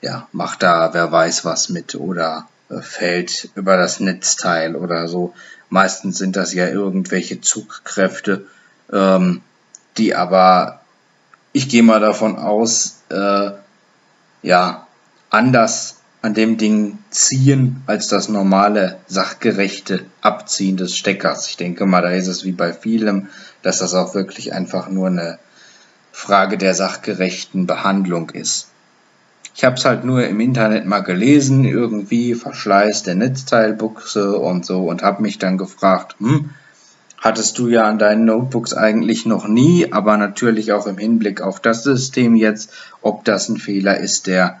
ja, 0.00 0.28
macht 0.32 0.62
da 0.62 0.94
wer 0.94 1.10
weiß 1.10 1.44
was 1.44 1.68
mit 1.68 1.94
oder 1.94 2.48
äh, 2.68 2.80
fällt 2.80 3.50
über 3.54 3.76
das 3.76 4.00
Netzteil 4.00 4.76
oder 4.76 5.08
so. 5.08 5.34
Meistens 5.68 6.18
sind 6.18 6.36
das 6.36 6.52
ja 6.52 6.68
irgendwelche 6.68 7.40
Zugkräfte, 7.40 8.46
ähm, 8.92 9.42
die 9.96 10.14
aber, 10.14 10.80
ich 11.52 11.68
gehe 11.68 11.82
mal 11.82 12.00
davon 12.00 12.38
aus, 12.38 13.02
äh, 13.08 13.50
ja, 14.42 14.86
anders 15.30 15.99
an 16.22 16.34
dem 16.34 16.58
Ding 16.58 16.98
ziehen 17.10 17.82
als 17.86 18.08
das 18.08 18.28
normale 18.28 18.98
sachgerechte 19.06 20.04
Abziehen 20.20 20.76
des 20.76 20.96
Steckers. 20.96 21.48
Ich 21.48 21.56
denke 21.56 21.86
mal, 21.86 22.02
da 22.02 22.10
ist 22.10 22.26
es 22.26 22.44
wie 22.44 22.52
bei 22.52 22.72
vielem, 22.72 23.28
dass 23.62 23.78
das 23.78 23.94
auch 23.94 24.14
wirklich 24.14 24.52
einfach 24.52 24.88
nur 24.88 25.06
eine 25.06 25.38
Frage 26.12 26.58
der 26.58 26.74
sachgerechten 26.74 27.66
Behandlung 27.66 28.30
ist. 28.30 28.68
Ich 29.54 29.64
habe 29.64 29.76
es 29.76 29.84
halt 29.84 30.04
nur 30.04 30.26
im 30.26 30.40
Internet 30.40 30.86
mal 30.86 31.00
gelesen, 31.00 31.64
irgendwie 31.64 32.34
Verschleiß 32.34 33.02
der 33.02 33.14
Netzteilbuchse 33.14 34.38
und 34.38 34.64
so 34.64 34.88
und 34.88 35.02
habe 35.02 35.22
mich 35.22 35.38
dann 35.38 35.58
gefragt, 35.58 36.16
hm, 36.18 36.50
hattest 37.18 37.58
du 37.58 37.68
ja 37.68 37.84
an 37.84 37.98
deinen 37.98 38.24
Notebooks 38.24 38.74
eigentlich 38.74 39.26
noch 39.26 39.48
nie, 39.48 39.92
aber 39.92 40.16
natürlich 40.16 40.72
auch 40.72 40.86
im 40.86 40.98
Hinblick 40.98 41.40
auf 41.40 41.60
das 41.60 41.82
System 41.82 42.36
jetzt, 42.36 42.72
ob 43.02 43.24
das 43.24 43.48
ein 43.48 43.56
Fehler 43.56 43.98
ist, 43.98 44.26
der, 44.26 44.60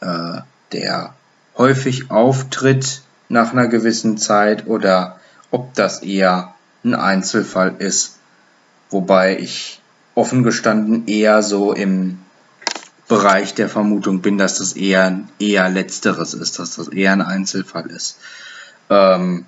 äh, 0.00 0.40
der 0.72 1.14
häufig 1.56 2.10
auftritt 2.10 3.02
nach 3.28 3.52
einer 3.52 3.68
gewissen 3.68 4.18
Zeit 4.18 4.66
oder 4.66 5.20
ob 5.50 5.74
das 5.74 6.02
eher 6.02 6.54
ein 6.84 6.94
Einzelfall 6.94 7.76
ist, 7.78 8.18
wobei 8.90 9.38
ich 9.38 9.80
offen 10.14 10.42
gestanden 10.42 11.06
eher 11.06 11.42
so 11.42 11.72
im 11.72 12.18
Bereich 13.08 13.54
der 13.54 13.68
Vermutung 13.68 14.22
bin, 14.22 14.38
dass 14.38 14.58
das 14.58 14.74
eher, 14.74 15.20
eher 15.38 15.68
letzteres 15.68 16.34
ist, 16.34 16.58
dass 16.58 16.76
das 16.76 16.88
eher 16.88 17.12
ein 17.12 17.22
Einzelfall 17.22 17.90
ist. 17.90 18.18
Ähm, 18.88 19.46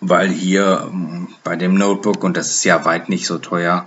weil 0.00 0.28
hier 0.28 0.88
ähm, 0.90 1.28
bei 1.44 1.56
dem 1.56 1.74
Notebook, 1.74 2.22
und 2.24 2.36
das 2.36 2.50
ist 2.50 2.64
ja 2.64 2.84
weit 2.84 3.08
nicht 3.08 3.26
so 3.26 3.38
teuer 3.38 3.86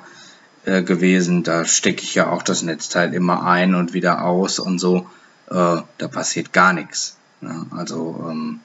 äh, 0.66 0.84
gewesen, 0.84 1.44
da 1.44 1.66
stecke 1.66 2.04
ich 2.04 2.16
ja 2.16 2.30
auch 2.30 2.44
das 2.44 2.62
Netzteil 2.62 3.14
immer 3.14 3.44
ein 3.44 3.76
und 3.76 3.94
wieder 3.94 4.26
aus 4.26 4.60
und 4.60 4.78
so, 4.78 5.08
da 5.54 6.08
passiert 6.10 6.54
gar 6.54 6.74
nichts. 6.74 7.18
Ne? 7.42 7.66
Also 7.76 8.26
ähm, 8.30 8.62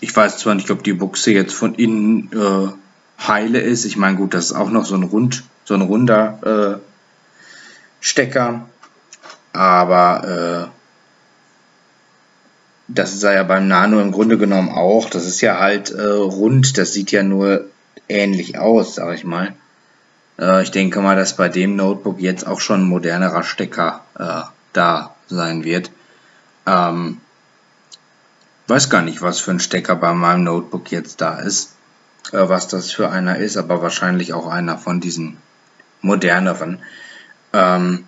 ich 0.00 0.14
weiß 0.14 0.38
zwar 0.38 0.54
nicht, 0.54 0.70
ob 0.70 0.82
die 0.82 0.94
Buchse 0.94 1.32
jetzt 1.32 1.54
von 1.54 1.74
innen 1.74 2.30
äh, 2.32 2.72
heile 3.26 3.60
ist. 3.60 3.84
Ich 3.84 3.96
meine, 3.96 4.16
gut, 4.16 4.34
das 4.34 4.46
ist 4.46 4.52
auch 4.52 4.70
noch 4.70 4.84
so 4.84 4.94
ein 4.94 5.02
rund, 5.02 5.44
so 5.64 5.74
ein 5.74 5.82
runder 5.82 6.80
äh, 6.80 6.86
Stecker, 8.00 8.66
aber 9.52 10.70
äh, 10.70 10.80
das 12.88 13.12
ist 13.12 13.22
ja 13.22 13.42
beim 13.42 13.68
Nano 13.68 14.00
im 14.00 14.10
Grunde 14.10 14.38
genommen 14.38 14.70
auch. 14.70 15.10
Das 15.10 15.26
ist 15.26 15.40
ja 15.42 15.58
halt 15.58 15.90
äh, 15.90 16.02
rund, 16.02 16.78
das 16.78 16.92
sieht 16.92 17.12
ja 17.12 17.22
nur 17.22 17.66
ähnlich 18.08 18.58
aus, 18.58 18.94
sag 18.94 19.14
ich 19.14 19.24
mal. 19.24 19.54
Äh, 20.38 20.62
ich 20.62 20.70
denke 20.70 21.00
mal, 21.00 21.16
dass 21.16 21.36
bei 21.36 21.48
dem 21.48 21.76
Notebook 21.76 22.20
jetzt 22.20 22.46
auch 22.46 22.60
schon 22.60 22.82
ein 22.82 22.88
modernerer 22.88 23.42
Stecker 23.42 24.04
äh, 24.18 24.42
da 24.72 25.14
sein 25.34 25.64
wird. 25.64 25.90
Ähm, 26.66 27.20
weiß 28.68 28.88
gar 28.90 29.02
nicht, 29.02 29.22
was 29.22 29.40
für 29.40 29.50
ein 29.50 29.60
Stecker 29.60 29.96
bei 29.96 30.14
meinem 30.14 30.44
Notebook 30.44 30.90
jetzt 30.90 31.20
da 31.20 31.38
ist, 31.38 31.74
äh, 32.32 32.48
was 32.48 32.68
das 32.68 32.92
für 32.92 33.10
einer 33.10 33.38
ist, 33.38 33.56
aber 33.56 33.82
wahrscheinlich 33.82 34.32
auch 34.32 34.46
einer 34.46 34.78
von 34.78 35.00
diesen 35.00 35.38
moderneren. 36.00 36.80
Ähm, 37.52 38.04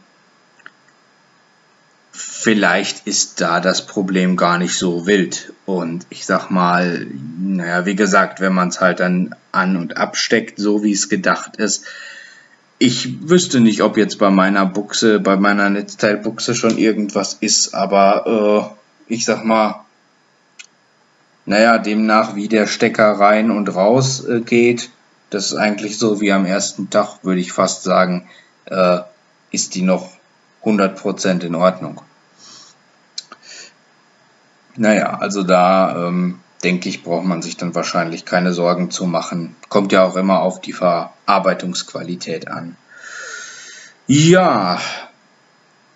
vielleicht 2.12 3.06
ist 3.06 3.40
da 3.40 3.60
das 3.60 3.86
Problem 3.86 4.36
gar 4.36 4.58
nicht 4.58 4.76
so 4.76 5.06
wild. 5.06 5.52
Und 5.66 6.06
ich 6.10 6.26
sag 6.26 6.50
mal, 6.50 7.06
naja, 7.38 7.86
wie 7.86 7.96
gesagt, 7.96 8.40
wenn 8.40 8.52
man 8.52 8.68
es 8.68 8.80
halt 8.80 9.00
dann 9.00 9.34
an 9.50 9.76
und 9.76 9.96
absteckt, 9.96 10.58
so 10.58 10.82
wie 10.82 10.92
es 10.92 11.08
gedacht 11.08 11.56
ist, 11.56 11.86
ich 12.82 13.28
wüsste 13.28 13.60
nicht, 13.60 13.80
ob 13.82 13.96
jetzt 13.96 14.18
bei 14.18 14.30
meiner 14.30 14.66
Buchse, 14.66 15.20
bei 15.20 15.36
meiner 15.36 15.70
Netzteilbuchse 15.70 16.56
schon 16.56 16.78
irgendwas 16.78 17.34
ist, 17.34 17.74
aber 17.74 18.74
äh, 19.08 19.14
ich 19.14 19.24
sag 19.24 19.44
mal, 19.44 19.84
naja, 21.46 21.78
demnach 21.78 22.34
wie 22.34 22.48
der 22.48 22.66
Stecker 22.66 23.12
rein 23.12 23.52
und 23.52 23.72
raus 23.72 24.24
äh, 24.24 24.40
geht, 24.40 24.90
das 25.30 25.52
ist 25.52 25.54
eigentlich 25.54 25.96
so 25.96 26.20
wie 26.20 26.32
am 26.32 26.44
ersten 26.44 26.90
Tag, 26.90 27.20
würde 27.22 27.40
ich 27.40 27.52
fast 27.52 27.84
sagen. 27.84 28.28
Äh, 28.64 28.98
ist 29.52 29.76
die 29.76 29.82
noch 29.82 30.10
100% 30.64 31.44
in 31.44 31.54
Ordnung. 31.54 32.00
Naja, 34.74 35.18
also 35.20 35.44
da 35.44 36.08
ähm, 36.08 36.40
denke 36.64 36.88
ich, 36.88 37.02
braucht 37.02 37.24
man 37.24 37.42
sich 37.42 37.56
dann 37.56 37.74
wahrscheinlich 37.74 38.24
keine 38.24 38.52
Sorgen 38.52 38.90
zu 38.90 39.06
machen. 39.06 39.56
Kommt 39.68 39.92
ja 39.92 40.04
auch 40.04 40.16
immer 40.16 40.40
auf 40.40 40.60
die 40.60 40.72
Verarbeitungsqualität 40.72 42.48
an. 42.48 42.76
Ja, 44.06 44.80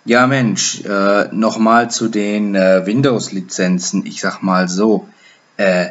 ja 0.04 0.26
Mensch, 0.26 0.82
äh, 0.84 1.28
nochmal 1.32 1.90
zu 1.90 2.08
den 2.08 2.54
äh, 2.54 2.86
Windows-Lizenzen. 2.86 4.06
Ich 4.06 4.20
sag 4.20 4.42
mal 4.42 4.68
so, 4.68 5.08
äh, 5.56 5.90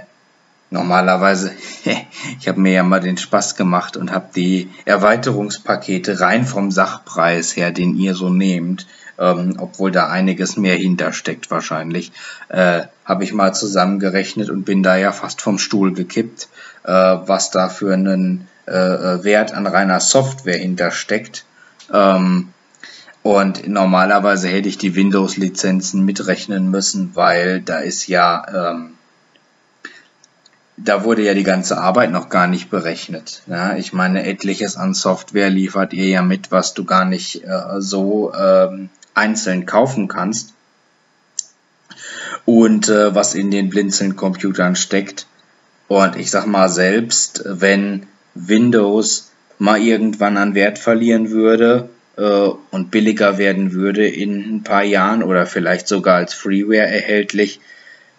Normalerweise, 0.72 1.52
ich 2.39 2.47
habe 2.47 2.60
mir 2.60 2.73
ja 2.73 2.84
mal 2.84 2.99
den 2.99 3.18
Spaß 3.18 3.56
gemacht 3.56 3.97
und 3.97 4.11
habe 4.11 4.30
die 4.35 4.69
Erweiterungspakete 4.85 6.19
rein 6.19 6.45
vom 6.45 6.72
Sachpreis 6.72 7.56
her, 7.56 7.72
den 7.72 7.95
ihr 7.95 8.15
so 8.15 8.30
nehmt, 8.30 8.88
ähm, 9.18 9.56
obwohl 9.60 9.91
da 9.91 10.10
einiges 10.10 10.57
mehr 10.57 10.76
hintersteckt 10.76 11.52
wahrscheinlich, 11.52 12.11
äh, 12.49 12.88
habe 13.06 13.23
ich 13.23 13.34
mal 13.34 13.53
zusammengerechnet 13.53 14.49
und 14.49 14.64
bin 14.64 14.84
da 14.84 14.98
ja 14.98 15.11
fast 15.11 15.41
vom 15.41 15.57
Stuhl 15.57 15.94
gekippt, 15.94 16.49
äh, 16.84 16.91
was 16.91 17.52
da 17.52 17.69
für 17.69 17.94
einen 17.94 18.48
äh, 18.65 18.73
Wert 18.73 19.53
an 19.53 19.68
reiner 19.68 19.99
Software 19.99 20.57
hintersteckt. 20.57 21.45
Ähm, 21.94 22.49
und 23.22 23.68
normalerweise 23.68 24.49
hätte 24.49 24.69
ich 24.69 24.77
die 24.77 24.95
Windows-Lizenzen 24.95 26.03
mitrechnen 26.03 26.69
müssen, 26.69 27.15
weil 27.15 27.61
da 27.61 27.80
ist 27.80 28.07
ja 28.07 28.73
ähm, 28.73 28.95
da 30.77 31.03
wurde 31.03 31.23
ja 31.23 31.34
die 31.34 31.44
ganze 31.44 31.77
Arbeit 31.77 32.11
noch 32.11 32.30
gar 32.30 32.48
nicht 32.48 32.69
berechnet. 32.69 33.44
Ja, 33.48 33.76
ich 33.76 33.94
meine, 33.94 34.26
etliches 34.26 34.76
an 34.76 34.94
Software 34.94 35.49
liefert 35.49 35.94
ihr 35.94 36.07
ja 36.07 36.22
mit, 36.22 36.52
was 36.52 36.73
du 36.73 36.84
gar 36.84 37.06
nicht 37.06 37.44
äh, 37.44 37.80
so 37.80 38.34
ähm, 38.34 38.90
einzeln 39.14 39.65
kaufen 39.65 40.07
kannst. 40.07 40.53
Und 42.45 42.89
äh, 42.89 43.15
was 43.15 43.34
in 43.34 43.51
den 43.51 43.69
Blinzeln-Computern 43.69 44.76
steckt. 44.76 45.26
Und 45.88 46.15
ich 46.15 46.31
sag 46.31 46.45
mal, 46.45 46.69
selbst 46.69 47.43
wenn 47.45 48.07
Windows 48.34 49.31
mal 49.57 49.81
irgendwann 49.81 50.38
an 50.38 50.55
Wert 50.55 50.77
verlieren 50.77 51.31
würde 51.31 51.89
äh, 52.17 52.49
und 52.72 52.91
billiger 52.91 53.38
werden 53.38 53.72
würde 53.72 54.07
in 54.07 54.57
ein 54.57 54.63
paar 54.63 54.84
Jahren 54.84 55.23
oder 55.23 55.45
vielleicht 55.45 55.88
sogar 55.88 56.15
als 56.15 56.34
Freeware 56.34 56.88
erhältlich, 56.88 57.59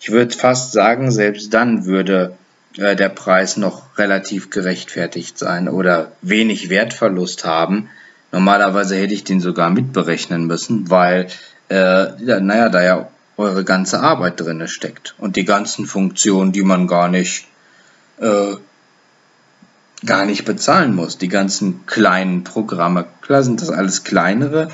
ich 0.01 0.11
würde 0.11 0.37
fast 0.37 0.73
sagen, 0.73 1.11
selbst 1.11 1.55
dann 1.55 1.87
würde 1.87 2.37
äh, 2.77 2.97
der 2.97 3.09
Preis 3.09 3.57
noch 3.57 3.99
relativ 3.99 4.51
gerechtfertigt 4.51 5.39
sein 5.39 5.69
oder 5.69 6.13
wenig 6.23 6.69
Wertverlust 6.69 7.45
haben. 7.45 7.89
Normalerweise 8.33 8.97
hätte 8.97 9.15
ich 9.15 9.25
den 9.25 9.41
sogar 9.41 9.71
mitberechnen 9.71 10.47
müssen, 10.47 10.91
weil, 10.91 11.29
äh, 11.69 12.25
ja, 12.25 12.41
naja, 12.41 12.69
da 12.69 12.83
ja 12.83 13.09
eure 13.37 13.65
ganze 13.65 14.01
Arbeit 14.01 14.41
drinne 14.41 14.69
steckt 14.69 15.15
und 15.19 15.37
die 15.37 15.45
ganzen 15.45 15.87
Funktionen, 15.87 16.53
die 16.53 16.63
man 16.63 16.87
gar 16.87 17.09
nicht, 17.09 17.47
äh, 18.19 18.55
gar 20.05 20.25
nicht 20.25 20.45
bezahlen 20.45 20.95
muss. 20.95 21.19
Die 21.19 21.29
ganzen 21.29 21.87
kleinen 21.87 22.45
Programme. 22.45 23.07
Klar 23.21 23.43
sind 23.43 23.61
das 23.61 23.71
alles 23.71 24.05
kleinere, 24.05 24.69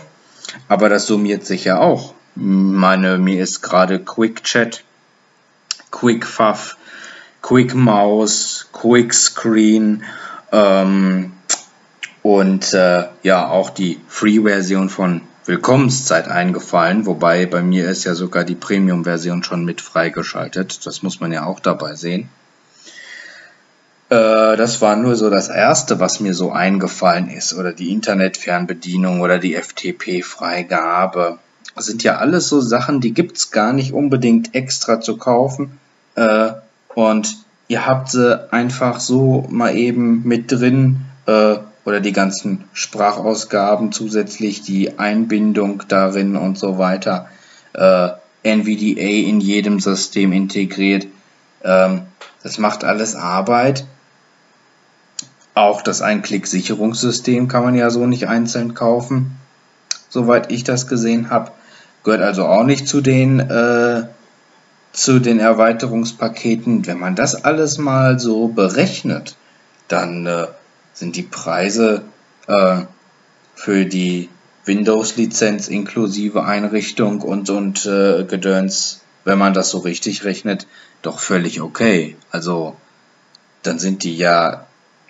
aber 0.69 0.89
das 0.89 1.07
summiert 1.07 1.45
sich 1.45 1.65
ja 1.65 1.79
auch. 1.79 2.15
Meine, 2.35 3.19
mir 3.19 3.43
ist 3.43 3.63
gerade 3.63 3.99
QuickChat, 3.99 4.85
QuickFuff, 5.91 6.77
Quick 7.43 7.75
Mouse, 7.75 8.69
Quick 8.73 9.13
Screen 9.13 10.05
ähm, 10.53 11.33
und 12.23 12.73
äh, 12.73 13.09
ja 13.23 13.49
auch 13.49 13.71
die 13.71 14.01
Free-Version 14.07 14.89
von 14.89 15.23
Willkommenszeit 15.45 16.29
eingefallen, 16.29 17.05
wobei 17.05 17.47
bei 17.47 17.63
mir 17.63 17.91
ist 17.91 18.05
ja 18.05 18.15
sogar 18.15 18.45
die 18.45 18.55
Premium-Version 18.55 19.43
schon 19.43 19.65
mit 19.65 19.81
freigeschaltet. 19.81 20.87
Das 20.87 21.03
muss 21.03 21.19
man 21.19 21.33
ja 21.33 21.45
auch 21.47 21.59
dabei 21.59 21.97
sehen. 21.97 22.29
Äh, 24.09 24.57
das 24.57 24.81
war 24.81 24.95
nur 24.95 25.17
so 25.17 25.31
das 25.31 25.49
Erste, 25.49 25.99
was 25.99 26.21
mir 26.21 26.33
so 26.35 26.53
eingefallen 26.53 27.29
ist. 27.29 27.55
Oder 27.55 27.73
die 27.73 27.91
Internetfernbedienung 27.91 29.21
oder 29.21 29.41
die 29.41 29.57
FTP-Freigabe. 29.57 31.39
Das 31.75 31.87
sind 31.87 32.05
ja 32.05 32.19
alles 32.19 32.49
so 32.49 32.61
Sachen, 32.61 33.01
die 33.01 33.13
gibt's 33.13 33.51
gar 33.51 33.73
nicht 33.73 33.93
unbedingt 33.93 34.55
extra 34.55 35.01
zu 35.01 35.17
kaufen. 35.17 35.81
Äh, 36.15 36.53
und 36.95 37.37
ihr 37.67 37.85
habt 37.85 38.11
sie 38.11 38.53
einfach 38.53 39.01
so 39.01 39.45
mal 39.51 39.77
eben 39.77 40.23
mit 40.23 40.53
drin. 40.53 41.01
Äh, 41.27 41.57
oder 41.85 42.01
die 42.01 42.13
ganzen 42.13 42.65
Sprachausgaben 42.73 43.93
zusätzlich, 43.93 44.63
die 44.63 44.99
Einbindung 44.99 45.83
darin 45.89 46.37
und 46.37 46.59
so 46.59 46.79
weiter. 46.79 47.29
Äh, 47.75 48.11
NVDA 48.45 49.29
in 49.29 49.41
jedem 49.41 49.81
System 49.81 50.33
integriert. 50.33 51.07
Ähm, 51.63 52.03
das 52.43 52.59
macht 52.59 52.85
alles 52.85 53.15
Arbeit. 53.15 53.87
Auch 55.55 55.83
das 55.83 56.03
Einklick-Sicherungssystem 56.03 57.49
kann 57.49 57.63
man 57.63 57.75
ja 57.75 57.91
so 57.91 58.07
nicht 58.07 58.27
einzeln 58.29 58.75
kaufen, 58.75 59.37
soweit 60.09 60.51
ich 60.51 60.65
das 60.65 60.87
gesehen 60.87 61.31
habe. 61.31 61.53
Gehört 62.05 62.23
also 62.23 62.47
auch 62.47 62.65
nicht 62.65 62.89
zu 62.89 63.01
den 63.01 63.39
äh, 63.39 64.05
zu 64.93 65.21
den 65.21 65.39
Erweiterungspaketen. 65.39 66.87
Wenn 66.87 66.99
man 66.99 67.15
das 67.15 67.45
alles 67.45 67.79
mal 67.79 68.19
so 68.19 68.49
berechnet, 68.49 69.37
dann 69.89 70.27
äh, 70.27 70.47
sind 70.93 71.17
die 71.17 71.23
Preise 71.23 72.03
äh, 72.47 72.83
für 73.55 73.85
die 73.85 74.29
Windows-Lizenz 74.65 75.69
inklusive 75.69 76.45
Einrichtung 76.45 77.21
und, 77.21 77.51
und 77.51 77.85
äh, 77.87 78.25
Gedöns, 78.25 79.01
wenn 79.25 79.39
man 79.39 79.55
das 79.55 79.71
so 79.71 79.79
richtig 79.79 80.25
rechnet, 80.25 80.67
doch 81.03 81.19
völlig 81.19 81.61
okay. 81.61 82.17
Also 82.31 82.77
dann 83.63 83.79
sind 83.79 84.05
die 84.05 84.17
ja, 84.17 84.67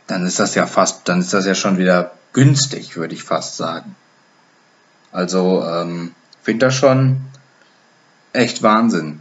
dann 0.06 0.26
ist 0.26 0.38
das 0.38 0.54
ja 0.54 0.66
fast, 0.66 1.08
dann 1.08 1.20
ist 1.20 1.32
das 1.32 1.46
ja 1.46 1.54
schon 1.54 1.78
wieder 1.78 2.12
günstig, 2.32 2.96
würde 2.96 3.14
ich 3.14 3.22
fast 3.22 3.56
sagen. 3.56 3.94
Also 5.10 5.62
ähm, 5.64 6.14
finde 6.42 6.66
das 6.66 6.74
schon 6.74 7.20
echt 8.32 8.62
Wahnsinn. 8.62 9.20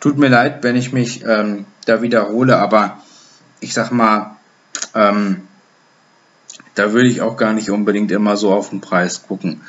Tut 0.00 0.18
mir 0.18 0.28
leid, 0.28 0.62
wenn 0.62 0.76
ich 0.76 0.92
mich 0.92 1.24
ähm, 1.24 1.66
da 1.86 2.02
wiederhole, 2.02 2.58
aber 2.58 2.98
ich 3.60 3.74
sag 3.74 3.90
mal, 3.90 4.36
ähm, 4.94 5.48
da 6.74 6.92
würde 6.92 7.08
ich 7.08 7.20
auch 7.22 7.36
gar 7.36 7.52
nicht 7.52 7.70
unbedingt 7.70 8.10
immer 8.10 8.36
so 8.36 8.52
auf 8.52 8.70
den 8.70 8.80
Preis 8.80 9.22
gucken. 9.22 9.62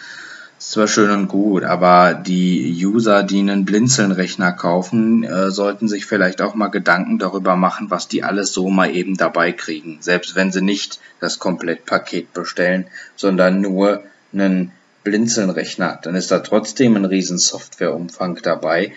Ist 0.57 0.71
zwar 0.71 0.87
schön 0.87 1.11
und 1.11 1.27
gut, 1.27 1.63
aber 1.63 2.13
die 2.13 2.73
User, 2.85 3.23
die 3.23 3.39
einen 3.39 3.65
Blinzeln-Rechner 3.65 4.53
kaufen, 4.53 5.23
äh, 5.23 5.51
sollten 5.51 5.87
sich 5.87 6.05
vielleicht 6.05 6.41
auch 6.41 6.55
mal 6.55 6.69
Gedanken 6.69 7.19
darüber 7.19 7.55
machen, 7.55 7.91
was 7.91 8.07
die 8.07 8.23
alles 8.23 8.53
so 8.53 8.69
mal 8.69 8.89
eben 8.95 9.17
dabei 9.17 9.51
kriegen. 9.51 9.97
Selbst 9.99 10.35
wenn 10.35 10.51
sie 10.51 10.61
nicht 10.61 10.99
das 11.19 11.39
Komplettpaket 11.39 12.33
bestellen, 12.33 12.87
sondern 13.15 13.59
nur 13.59 14.03
einen 14.33 14.71
Blinzeln-Rechner, 15.03 15.99
dann 16.01 16.15
ist 16.15 16.31
da 16.31 16.39
trotzdem 16.39 16.95
ein 16.95 17.05
riesen 17.05 17.37
Softwareumfang 17.37 18.39
dabei, 18.41 18.93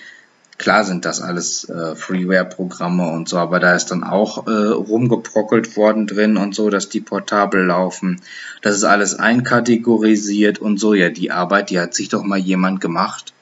Klar 0.58 0.82
sind 0.82 1.04
das 1.04 1.22
alles 1.22 1.68
äh, 1.68 1.94
Freeware-Programme 1.94 3.08
und 3.08 3.28
so, 3.28 3.38
aber 3.38 3.60
da 3.60 3.74
ist 3.74 3.92
dann 3.92 4.02
auch 4.02 4.48
äh, 4.48 4.50
rumgebrockelt 4.50 5.76
worden 5.76 6.08
drin 6.08 6.36
und 6.36 6.52
so, 6.52 6.68
dass 6.68 6.88
die 6.88 7.00
portabel 7.00 7.64
laufen. 7.64 8.20
Das 8.60 8.74
ist 8.74 8.82
alles 8.82 9.14
einkategorisiert 9.14 10.58
und 10.58 10.78
so. 10.78 10.94
Ja, 10.94 11.10
die 11.10 11.30
Arbeit, 11.30 11.70
die 11.70 11.78
hat 11.78 11.94
sich 11.94 12.08
doch 12.08 12.24
mal 12.24 12.38
jemand 12.38 12.80
gemacht. 12.80 13.32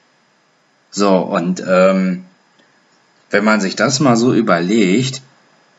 So, 0.91 1.17
und 1.17 1.63
ähm, 1.67 2.23
wenn 3.31 3.43
man 3.43 3.61
sich 3.61 3.75
das 3.75 3.99
mal 3.99 4.15
so 4.15 4.33
überlegt, 4.35 5.23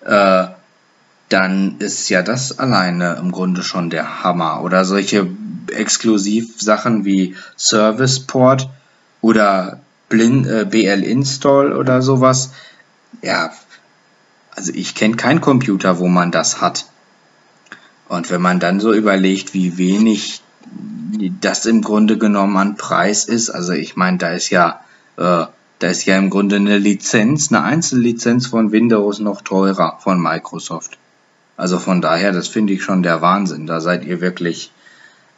äh, 0.05 0.49
dann 1.29 1.77
ist 1.79 2.09
ja 2.09 2.23
das 2.23 2.59
alleine 2.59 3.17
im 3.21 3.31
Grunde 3.31 3.63
schon 3.63 3.91
der 3.91 4.25
Hammer. 4.25 4.63
Oder 4.65 4.85
solche 4.85 5.29
Exklusivsachen 5.71 7.05
wie 7.05 7.37
Serviceport 7.57 8.69
oder 9.21 9.81
Blin, 10.09 10.47
äh, 10.47 10.67
BL 10.69 11.05
Install 11.05 11.73
oder 11.73 12.03
sowas. 12.03 12.53
Ja, 13.23 13.53
also 14.55 14.73
ich 14.75 14.95
kenne 14.95 15.17
keinen 15.17 15.41
Computer, 15.41 15.99
wo 15.99 16.09
man 16.09 16.31
das 16.31 16.61
hat. 16.61 16.87
Und 18.09 18.31
wenn 18.31 18.41
man 18.41 18.59
dann 18.59 18.81
so 18.81 18.93
überlegt, 18.93 19.55
wie 19.55 19.77
wenig 19.77 20.43
das 21.41 21.67
im 21.67 21.83
Grunde 21.83 22.19
genommen 22.19 22.57
an 22.57 22.77
Preis 22.77 23.25
ist, 23.25 23.51
also 23.51 23.73
ich 23.73 23.97
meine, 23.97 24.19
da 24.19 24.31
ist 24.31 24.51
ja, 24.51 24.81
äh, 25.17 25.47
da 25.79 25.87
ist 25.87 26.07
ja 26.07 26.17
im 26.17 26.31
Grunde 26.31 26.57
eine 26.57 26.79
Lizenz, 26.79 27.53
eine 27.53 27.63
Einzellizenz 27.63 28.47
von 28.47 28.73
Windows 28.73 29.21
noch 29.21 29.43
teurer 29.43 29.99
von 30.01 30.21
Microsoft. 30.21 30.99
Also 31.57 31.79
von 31.79 32.01
daher, 32.01 32.33
das 32.33 32.49
finde 32.49 32.73
ich 32.73 32.83
schon 32.83 33.03
der 33.03 33.21
Wahnsinn. 33.21 33.67
Da 33.67 33.81
seid 33.81 34.05
ihr 34.05 34.21
wirklich 34.21 34.73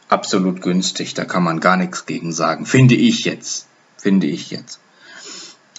absolut 0.07 0.61
günstig. 0.61 1.13
Da 1.13 1.25
kann 1.25 1.43
man 1.43 1.59
gar 1.59 1.77
nichts 1.77 2.05
gegen 2.05 2.31
sagen. 2.31 2.65
Finde 2.65 2.95
ich 2.95 3.25
jetzt 3.25 3.67
finde 4.01 4.27
ich 4.27 4.51
jetzt. 4.51 4.79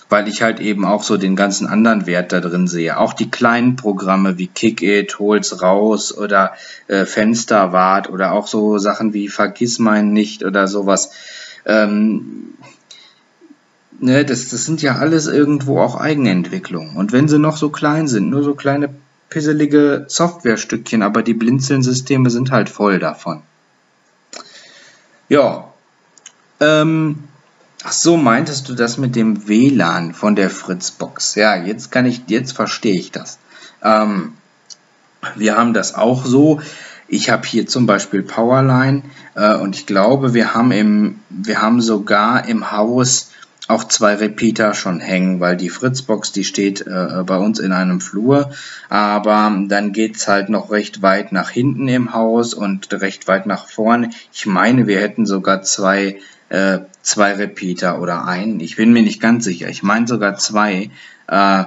Weil 0.08 0.28
ich 0.28 0.42
halt 0.42 0.60
eben 0.60 0.84
auch 0.84 1.02
so 1.02 1.16
den 1.16 1.36
ganzen 1.36 1.66
anderen 1.66 2.06
Wert 2.06 2.32
da 2.32 2.40
drin 2.40 2.66
sehe. 2.66 2.98
Auch 2.98 3.14
die 3.14 3.30
kleinen 3.30 3.76
Programme 3.76 4.38
wie 4.38 4.46
Kick-It, 4.46 5.18
Hol's 5.18 5.62
raus 5.62 6.16
oder 6.16 6.52
äh, 6.86 7.06
Fensterwart 7.06 8.10
oder 8.10 8.32
auch 8.32 8.46
so 8.46 8.78
Sachen 8.78 9.14
wie 9.14 9.28
Vergiss 9.28 9.78
mein 9.78 10.12
nicht 10.12 10.44
oder 10.44 10.68
sowas. 10.68 11.12
Ähm, 11.64 12.54
ne, 14.00 14.24
das, 14.24 14.48
das 14.48 14.64
sind 14.64 14.82
ja 14.82 14.96
alles 14.96 15.26
irgendwo 15.28 15.80
auch 15.80 15.96
Eigenentwicklungen. 15.96 16.96
Und 16.96 17.12
wenn 17.12 17.28
sie 17.28 17.38
noch 17.38 17.56
so 17.56 17.70
klein 17.70 18.06
sind, 18.06 18.28
nur 18.28 18.42
so 18.42 18.54
kleine 18.54 18.90
pisselige 19.30 20.04
Softwarestückchen, 20.08 21.02
aber 21.02 21.22
die 21.22 21.32
Blinzeln-Systeme 21.32 22.28
sind 22.28 22.50
halt 22.50 22.68
voll 22.68 22.98
davon. 22.98 23.42
Ja. 25.30 25.72
Ähm, 26.60 27.24
Ach 27.84 27.92
so, 27.92 28.16
meintest 28.16 28.68
du 28.68 28.74
das 28.74 28.96
mit 28.96 29.16
dem 29.16 29.48
WLAN 29.48 30.14
von 30.14 30.36
der 30.36 30.50
Fritzbox? 30.50 31.34
Ja, 31.34 31.56
jetzt 31.56 31.90
kann 31.90 32.06
ich, 32.06 32.22
jetzt 32.28 32.52
verstehe 32.52 32.94
ich 32.94 33.10
das. 33.10 33.38
Ähm, 33.82 34.34
wir 35.34 35.56
haben 35.56 35.74
das 35.74 35.94
auch 35.94 36.24
so. 36.24 36.60
Ich 37.08 37.30
habe 37.30 37.46
hier 37.46 37.66
zum 37.66 37.86
Beispiel 37.86 38.22
Powerline 38.22 39.02
äh, 39.34 39.56
und 39.56 39.74
ich 39.74 39.86
glaube, 39.86 40.32
wir 40.32 40.54
haben 40.54 40.70
im, 40.70 41.20
wir 41.28 41.60
haben 41.60 41.80
sogar 41.80 42.46
im 42.48 42.70
Haus 42.70 43.30
auch 43.68 43.84
zwei 43.84 44.14
Repeater 44.14 44.74
schon 44.74 45.00
hängen, 45.00 45.40
weil 45.40 45.56
die 45.56 45.68
Fritzbox, 45.68 46.32
die 46.32 46.44
steht 46.44 46.86
äh, 46.86 47.22
bei 47.24 47.36
uns 47.36 47.58
in 47.58 47.72
einem 47.72 48.00
Flur, 48.00 48.50
aber 48.88 49.56
dann 49.68 49.92
geht's 49.92 50.28
halt 50.28 50.48
noch 50.48 50.70
recht 50.70 51.02
weit 51.02 51.32
nach 51.32 51.50
hinten 51.50 51.88
im 51.88 52.12
Haus 52.12 52.54
und 52.54 52.92
recht 52.92 53.28
weit 53.28 53.46
nach 53.46 53.66
vorne. 53.66 54.10
Ich 54.32 54.46
meine, 54.46 54.86
wir 54.86 55.00
hätten 55.00 55.26
sogar 55.26 55.62
zwei 55.62 56.18
äh, 56.52 56.80
zwei 57.00 57.32
Repeater 57.32 57.98
oder 57.98 58.26
einen, 58.26 58.60
ich 58.60 58.76
bin 58.76 58.92
mir 58.92 59.02
nicht 59.02 59.22
ganz 59.22 59.44
sicher, 59.44 59.68
ich 59.70 59.82
meine 59.82 60.06
sogar 60.06 60.36
zwei, 60.36 60.90
äh, 61.26 61.64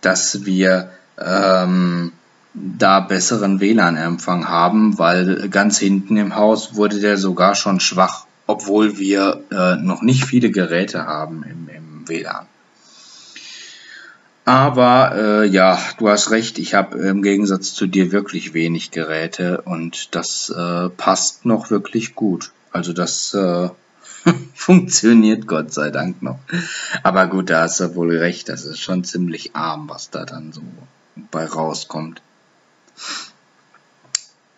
dass 0.00 0.46
wir 0.46 0.90
ähm, 1.18 2.12
da 2.54 3.00
besseren 3.00 3.60
WLAN-Empfang 3.60 4.48
haben, 4.48 4.98
weil 4.98 5.50
ganz 5.50 5.78
hinten 5.78 6.16
im 6.16 6.34
Haus 6.34 6.76
wurde 6.76 6.98
der 6.98 7.18
sogar 7.18 7.54
schon 7.54 7.78
schwach, 7.78 8.24
obwohl 8.46 8.98
wir 8.98 9.42
äh, 9.50 9.76
noch 9.76 10.00
nicht 10.00 10.24
viele 10.24 10.50
Geräte 10.50 11.06
haben 11.06 11.44
im, 11.44 11.68
im 11.68 12.08
WLAN. 12.08 12.46
Aber 14.46 15.12
äh, 15.14 15.46
ja, 15.46 15.78
du 15.98 16.08
hast 16.08 16.30
recht, 16.30 16.58
ich 16.58 16.72
habe 16.72 16.98
im 16.98 17.22
Gegensatz 17.22 17.74
zu 17.74 17.86
dir 17.86 18.12
wirklich 18.12 18.54
wenig 18.54 18.92
Geräte 18.92 19.60
und 19.60 20.14
das 20.14 20.48
äh, 20.48 20.88
passt 20.88 21.44
noch 21.44 21.70
wirklich 21.70 22.14
gut. 22.14 22.50
Also 22.72 22.94
das 22.94 23.34
äh, 23.34 23.68
Funktioniert 24.54 25.46
Gott 25.46 25.72
sei 25.72 25.90
Dank 25.90 26.22
noch. 26.22 26.38
Aber 27.02 27.26
gut, 27.26 27.50
da 27.50 27.62
hast 27.62 27.80
du 27.80 27.94
wohl 27.94 28.16
recht, 28.16 28.48
das 28.48 28.64
ist 28.64 28.80
schon 28.80 29.04
ziemlich 29.04 29.54
arm, 29.54 29.88
was 29.88 30.10
da 30.10 30.24
dann 30.24 30.52
so 30.52 30.62
bei 31.30 31.44
rauskommt. 31.44 32.22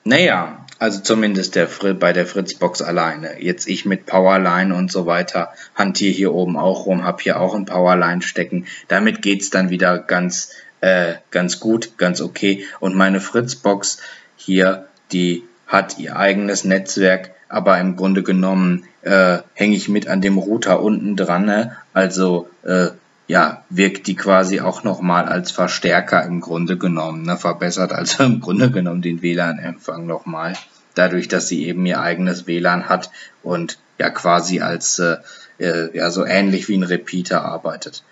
Naja, 0.04 0.64
also 0.78 1.00
zumindest 1.00 1.54
der, 1.54 1.68
bei 1.94 2.12
der 2.12 2.26
Fritzbox 2.26 2.82
alleine. 2.82 3.42
Jetzt 3.42 3.66
ich 3.66 3.86
mit 3.86 4.04
Powerline 4.04 4.74
und 4.74 4.92
so 4.92 5.06
weiter 5.06 5.54
hantiere 5.74 6.12
hier 6.12 6.34
oben 6.34 6.58
auch 6.58 6.84
rum, 6.84 7.04
hab 7.04 7.22
hier 7.22 7.40
auch 7.40 7.54
ein 7.54 7.64
Powerline 7.64 8.20
stecken. 8.20 8.66
Damit 8.88 9.22
geht's 9.22 9.48
dann 9.48 9.70
wieder 9.70 9.98
ganz, 9.98 10.50
äh, 10.82 11.14
ganz 11.30 11.58
gut, 11.58 11.96
ganz 11.96 12.20
okay. 12.20 12.66
Und 12.80 12.94
meine 12.94 13.20
Fritzbox 13.20 13.98
hier, 14.36 14.88
die 15.10 15.44
hat 15.66 15.98
ihr 15.98 16.16
eigenes 16.16 16.64
Netzwerk, 16.64 17.30
aber 17.48 17.78
im 17.80 17.96
Grunde 17.96 18.22
genommen 18.22 18.84
äh, 19.04 19.38
hänge 19.54 19.76
ich 19.76 19.88
mit 19.88 20.08
an 20.08 20.20
dem 20.20 20.38
Router 20.38 20.82
unten 20.82 21.16
dran. 21.16 21.44
Ne? 21.44 21.76
Also 21.92 22.48
äh, 22.64 22.88
ja, 23.26 23.64
wirkt 23.70 24.06
die 24.06 24.16
quasi 24.16 24.60
auch 24.60 24.84
nochmal 24.84 25.26
als 25.26 25.50
Verstärker 25.50 26.24
im 26.24 26.40
Grunde 26.40 26.76
genommen, 26.76 27.24
ne? 27.24 27.36
verbessert 27.36 27.92
also 27.92 28.24
im 28.24 28.40
Grunde 28.40 28.70
genommen 28.70 29.02
den 29.02 29.22
WLAN-Empfang 29.22 30.06
nochmal, 30.06 30.54
dadurch, 30.94 31.28
dass 31.28 31.48
sie 31.48 31.66
eben 31.66 31.86
ihr 31.86 32.00
eigenes 32.00 32.46
WLAN 32.46 32.88
hat 32.88 33.10
und 33.42 33.78
ja 33.98 34.10
quasi 34.10 34.60
als 34.60 34.98
äh, 34.98 35.16
äh, 35.58 35.96
ja 35.96 36.10
so 36.10 36.24
ähnlich 36.24 36.68
wie 36.68 36.76
ein 36.76 36.82
Repeater 36.82 37.44
arbeitet. 37.44 38.02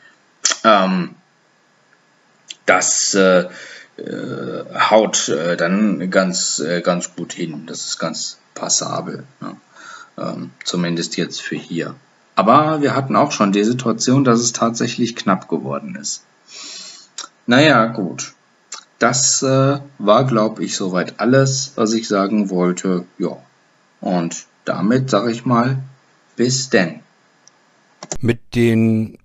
Ähm, 0.64 1.14
das 2.64 3.14
äh, 3.14 3.48
äh, 3.98 4.64
haut 4.90 5.28
äh, 5.28 5.56
dann 5.56 6.10
ganz, 6.10 6.62
ganz 6.82 7.14
gut 7.14 7.32
hin. 7.32 7.64
Das 7.66 7.84
ist 7.84 7.98
ganz 7.98 8.38
passabel. 8.54 9.24
Ne? 9.40 9.56
Ähm, 10.18 10.50
zumindest 10.64 11.16
jetzt 11.16 11.40
für 11.40 11.56
hier. 11.56 11.94
Aber 12.34 12.80
wir 12.80 12.94
hatten 12.94 13.16
auch 13.16 13.32
schon 13.32 13.52
die 13.52 13.64
Situation, 13.64 14.24
dass 14.24 14.40
es 14.40 14.52
tatsächlich 14.52 15.16
knapp 15.16 15.48
geworden 15.48 15.96
ist. 15.96 16.24
Naja, 17.46 17.86
gut. 17.86 18.34
Das 18.98 19.42
äh, 19.42 19.80
war, 19.98 20.24
glaube 20.24 20.64
ich, 20.64 20.76
soweit 20.76 21.18
alles, 21.18 21.72
was 21.74 21.92
ich 21.92 22.08
sagen 22.08 22.50
wollte. 22.50 23.04
Ja. 23.18 23.36
Und 24.00 24.46
damit 24.64 25.10
sage 25.10 25.32
ich 25.32 25.44
mal, 25.44 25.78
bis 26.36 26.70
denn. 26.70 27.00
Mit 28.20 28.54
den 28.54 29.18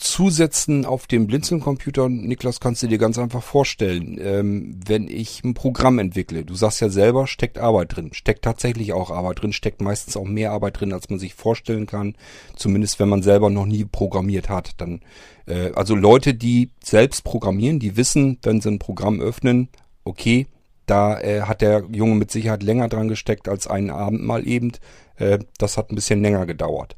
Zusätzen 0.00 0.86
auf 0.86 1.06
dem 1.06 1.26
Blinzeln-Computer, 1.26 2.08
Niklas, 2.08 2.58
kannst 2.58 2.82
du 2.82 2.86
dir 2.86 2.96
ganz 2.96 3.18
einfach 3.18 3.42
vorstellen, 3.42 4.18
ähm, 4.18 4.80
wenn 4.86 5.08
ich 5.08 5.44
ein 5.44 5.52
Programm 5.52 5.98
entwickle, 5.98 6.42
du 6.42 6.54
sagst 6.54 6.80
ja 6.80 6.88
selber, 6.88 7.26
steckt 7.26 7.58
Arbeit 7.58 7.96
drin, 7.96 8.14
steckt 8.14 8.42
tatsächlich 8.42 8.94
auch 8.94 9.10
Arbeit 9.10 9.42
drin, 9.42 9.52
steckt 9.52 9.82
meistens 9.82 10.16
auch 10.16 10.24
mehr 10.24 10.52
Arbeit 10.52 10.80
drin, 10.80 10.94
als 10.94 11.10
man 11.10 11.18
sich 11.18 11.34
vorstellen 11.34 11.84
kann, 11.84 12.16
zumindest 12.56 12.98
wenn 12.98 13.10
man 13.10 13.22
selber 13.22 13.50
noch 13.50 13.66
nie 13.66 13.84
programmiert 13.84 14.48
hat. 14.48 14.72
Dann, 14.78 15.02
äh, 15.46 15.72
also 15.74 15.94
Leute, 15.94 16.32
die 16.32 16.70
selbst 16.82 17.22
programmieren, 17.22 17.78
die 17.78 17.98
wissen, 17.98 18.38
wenn 18.42 18.62
sie 18.62 18.70
ein 18.70 18.78
Programm 18.78 19.20
öffnen, 19.20 19.68
okay, 20.04 20.46
da 20.86 21.20
äh, 21.20 21.42
hat 21.42 21.60
der 21.60 21.84
Junge 21.92 22.14
mit 22.14 22.30
Sicherheit 22.30 22.62
länger 22.62 22.88
dran 22.88 23.08
gesteckt 23.08 23.48
als 23.48 23.66
einen 23.66 23.90
Abend 23.90 24.22
mal 24.24 24.48
eben. 24.48 24.72
Äh, 25.16 25.40
das 25.58 25.76
hat 25.76 25.90
ein 25.90 25.94
bisschen 25.94 26.22
länger 26.22 26.46
gedauert. 26.46 26.96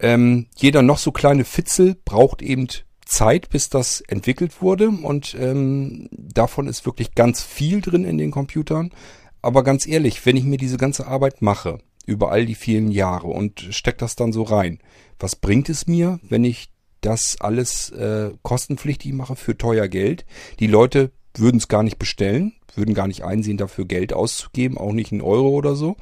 Ähm, 0.00 0.46
jeder 0.56 0.82
noch 0.82 0.98
so 0.98 1.12
kleine 1.12 1.44
Fitzel 1.44 1.96
braucht 2.04 2.42
eben 2.42 2.68
Zeit, 3.04 3.50
bis 3.50 3.68
das 3.68 4.00
entwickelt 4.00 4.62
wurde 4.62 4.88
und 4.88 5.36
ähm, 5.38 6.08
davon 6.10 6.66
ist 6.66 6.86
wirklich 6.86 7.14
ganz 7.14 7.42
viel 7.42 7.80
drin 7.80 8.04
in 8.04 8.18
den 8.18 8.30
Computern. 8.30 8.90
Aber 9.42 9.62
ganz 9.62 9.86
ehrlich, 9.86 10.24
wenn 10.24 10.36
ich 10.36 10.44
mir 10.44 10.56
diese 10.56 10.78
ganze 10.78 11.06
Arbeit 11.06 11.42
mache, 11.42 11.78
über 12.06 12.30
all 12.32 12.46
die 12.46 12.54
vielen 12.54 12.90
Jahre 12.90 13.28
und 13.28 13.68
steck 13.70 13.98
das 13.98 14.16
dann 14.16 14.32
so 14.32 14.42
rein, 14.42 14.78
was 15.18 15.36
bringt 15.36 15.68
es 15.68 15.86
mir, 15.86 16.18
wenn 16.22 16.44
ich 16.44 16.70
das 17.00 17.36
alles 17.40 17.90
äh, 17.90 18.30
kostenpflichtig 18.42 19.12
mache 19.12 19.36
für 19.36 19.56
teuer 19.56 19.88
Geld? 19.88 20.24
Die 20.60 20.66
Leute 20.66 21.12
würden 21.36 21.58
es 21.58 21.68
gar 21.68 21.82
nicht 21.82 21.98
bestellen, 21.98 22.54
würden 22.74 22.94
gar 22.94 23.06
nicht 23.06 23.24
einsehen, 23.24 23.56
dafür 23.56 23.84
Geld 23.84 24.12
auszugeben, 24.12 24.78
auch 24.78 24.92
nicht 24.92 25.12
einen 25.12 25.20
Euro 25.20 25.50
oder 25.50 25.74
so. 25.74 25.96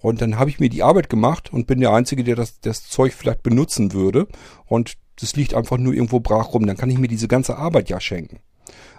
Und 0.00 0.20
dann 0.20 0.38
habe 0.38 0.50
ich 0.50 0.60
mir 0.60 0.68
die 0.68 0.82
Arbeit 0.82 1.08
gemacht 1.08 1.52
und 1.52 1.66
bin 1.66 1.80
der 1.80 1.92
Einzige, 1.92 2.24
der 2.24 2.36
das, 2.36 2.60
das 2.60 2.88
Zeug 2.88 3.12
vielleicht 3.12 3.42
benutzen 3.42 3.92
würde. 3.92 4.28
Und 4.66 4.94
das 5.20 5.34
liegt 5.36 5.54
einfach 5.54 5.78
nur 5.78 5.94
irgendwo 5.94 6.20
brach 6.20 6.52
rum. 6.52 6.66
Dann 6.66 6.76
kann 6.76 6.90
ich 6.90 6.98
mir 6.98 7.08
diese 7.08 7.28
ganze 7.28 7.56
Arbeit 7.56 7.88
ja 7.88 8.00
schenken. 8.00 8.40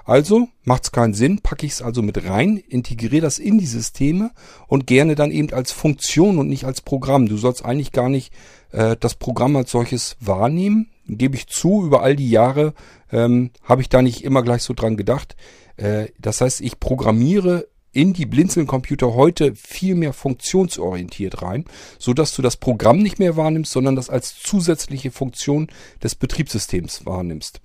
Also 0.08 0.48
macht 0.64 0.86
es 0.86 0.92
keinen 0.94 1.14
Sinn, 1.14 1.42
packe 1.42 1.66
ich 1.66 1.74
es 1.74 1.82
also 1.82 2.02
mit 2.02 2.30
rein, 2.30 2.56
integriere 2.56 3.22
das 3.22 3.40
in 3.40 3.58
die 3.58 3.66
Systeme 3.66 4.32
und 4.68 4.88
gerne 4.88 5.16
dann 5.16 5.32
eben 5.32 5.52
als 5.52 5.74
Funktion 5.74 6.38
und 6.38 6.48
nicht 6.48 6.64
als 6.64 6.82
Programm. 6.82 7.28
Du 7.28 7.36
sollst 7.36 7.66
eigentlich 7.66 7.92
gar 7.92 8.08
nicht 8.08 8.34
äh, 8.72 8.96
das 8.98 9.16
Programm 9.16 9.58
als 9.58 9.70
solches 9.70 10.16
wahrnehmen. 10.22 10.88
Gebe 11.08 11.36
ich 11.36 11.48
zu, 11.48 11.86
über 11.86 12.04
all 12.04 12.16
die 12.16 12.30
Jahre 12.30 12.74
ähm, 13.12 13.52
habe 13.64 13.82
ich 13.82 13.90
da 13.90 14.02
nicht 14.02 14.24
immer 14.24 14.44
gleich 14.44 14.64
so 14.64 14.74
dran 14.74 14.96
gedacht. 14.96 15.36
Äh, 15.76 16.08
das 16.20 16.40
heißt, 16.40 16.62
ich 16.62 16.80
programmiere 16.80 17.68
in 17.92 18.14
die 18.14 18.26
Blinzeln-Computer 18.26 19.14
heute 19.14 19.56
viel 19.56 19.96
mehr 19.96 20.14
funktionsorientiert 20.14 21.42
rein, 21.42 21.66
so 21.98 22.14
dass 22.14 22.36
du 22.36 22.42
das 22.42 22.58
Programm 22.58 23.00
nicht 23.00 23.20
mehr 23.20 23.38
wahrnimmst, 23.38 23.72
sondern 23.72 23.96
das 23.96 24.10
als 24.10 24.40
zusätzliche 24.40 25.12
Funktion 25.12 25.68
des 26.04 26.16
Betriebssystems 26.16 27.06
wahrnimmst. 27.06 27.62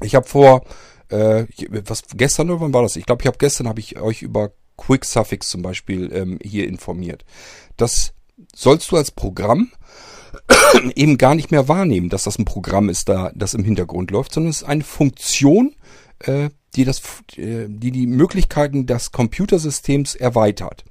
Ich 0.00 0.14
habe 0.14 0.26
vor, 0.26 0.64
äh, 1.08 1.44
was 1.86 2.02
gestern 2.16 2.50
oder 2.50 2.60
wann 2.60 2.74
war 2.74 2.82
das? 2.82 2.96
Ich 2.96 3.06
glaube, 3.06 3.22
ich 3.22 3.26
habe 3.26 3.38
gestern 3.38 3.68
habe 3.68 3.80
ich 3.80 4.00
euch 4.00 4.22
über 4.22 4.52
Quick 4.76 5.04
Suffix 5.04 5.48
zum 5.48 5.62
Beispiel 5.62 6.12
ähm, 6.12 6.38
hier 6.42 6.66
informiert. 6.66 7.24
Das 7.76 8.12
sollst 8.54 8.90
du 8.90 8.96
als 8.96 9.10
Programm 9.10 9.70
eben 10.96 11.18
gar 11.18 11.34
nicht 11.34 11.50
mehr 11.50 11.68
wahrnehmen, 11.68 12.08
dass 12.08 12.24
das 12.24 12.38
ein 12.38 12.44
Programm 12.44 12.88
ist, 12.88 13.08
da 13.08 13.30
das 13.34 13.54
im 13.54 13.64
Hintergrund 13.64 14.10
läuft, 14.10 14.32
sondern 14.32 14.50
es 14.50 14.62
ist 14.62 14.68
eine 14.68 14.84
Funktion, 14.84 15.76
äh, 16.20 16.50
die, 16.76 16.84
das, 16.84 17.02
äh, 17.36 17.66
die 17.68 17.90
die 17.90 18.06
Möglichkeiten 18.06 18.86
des 18.86 19.12
Computersystems 19.12 20.14
erweitert. 20.14 20.84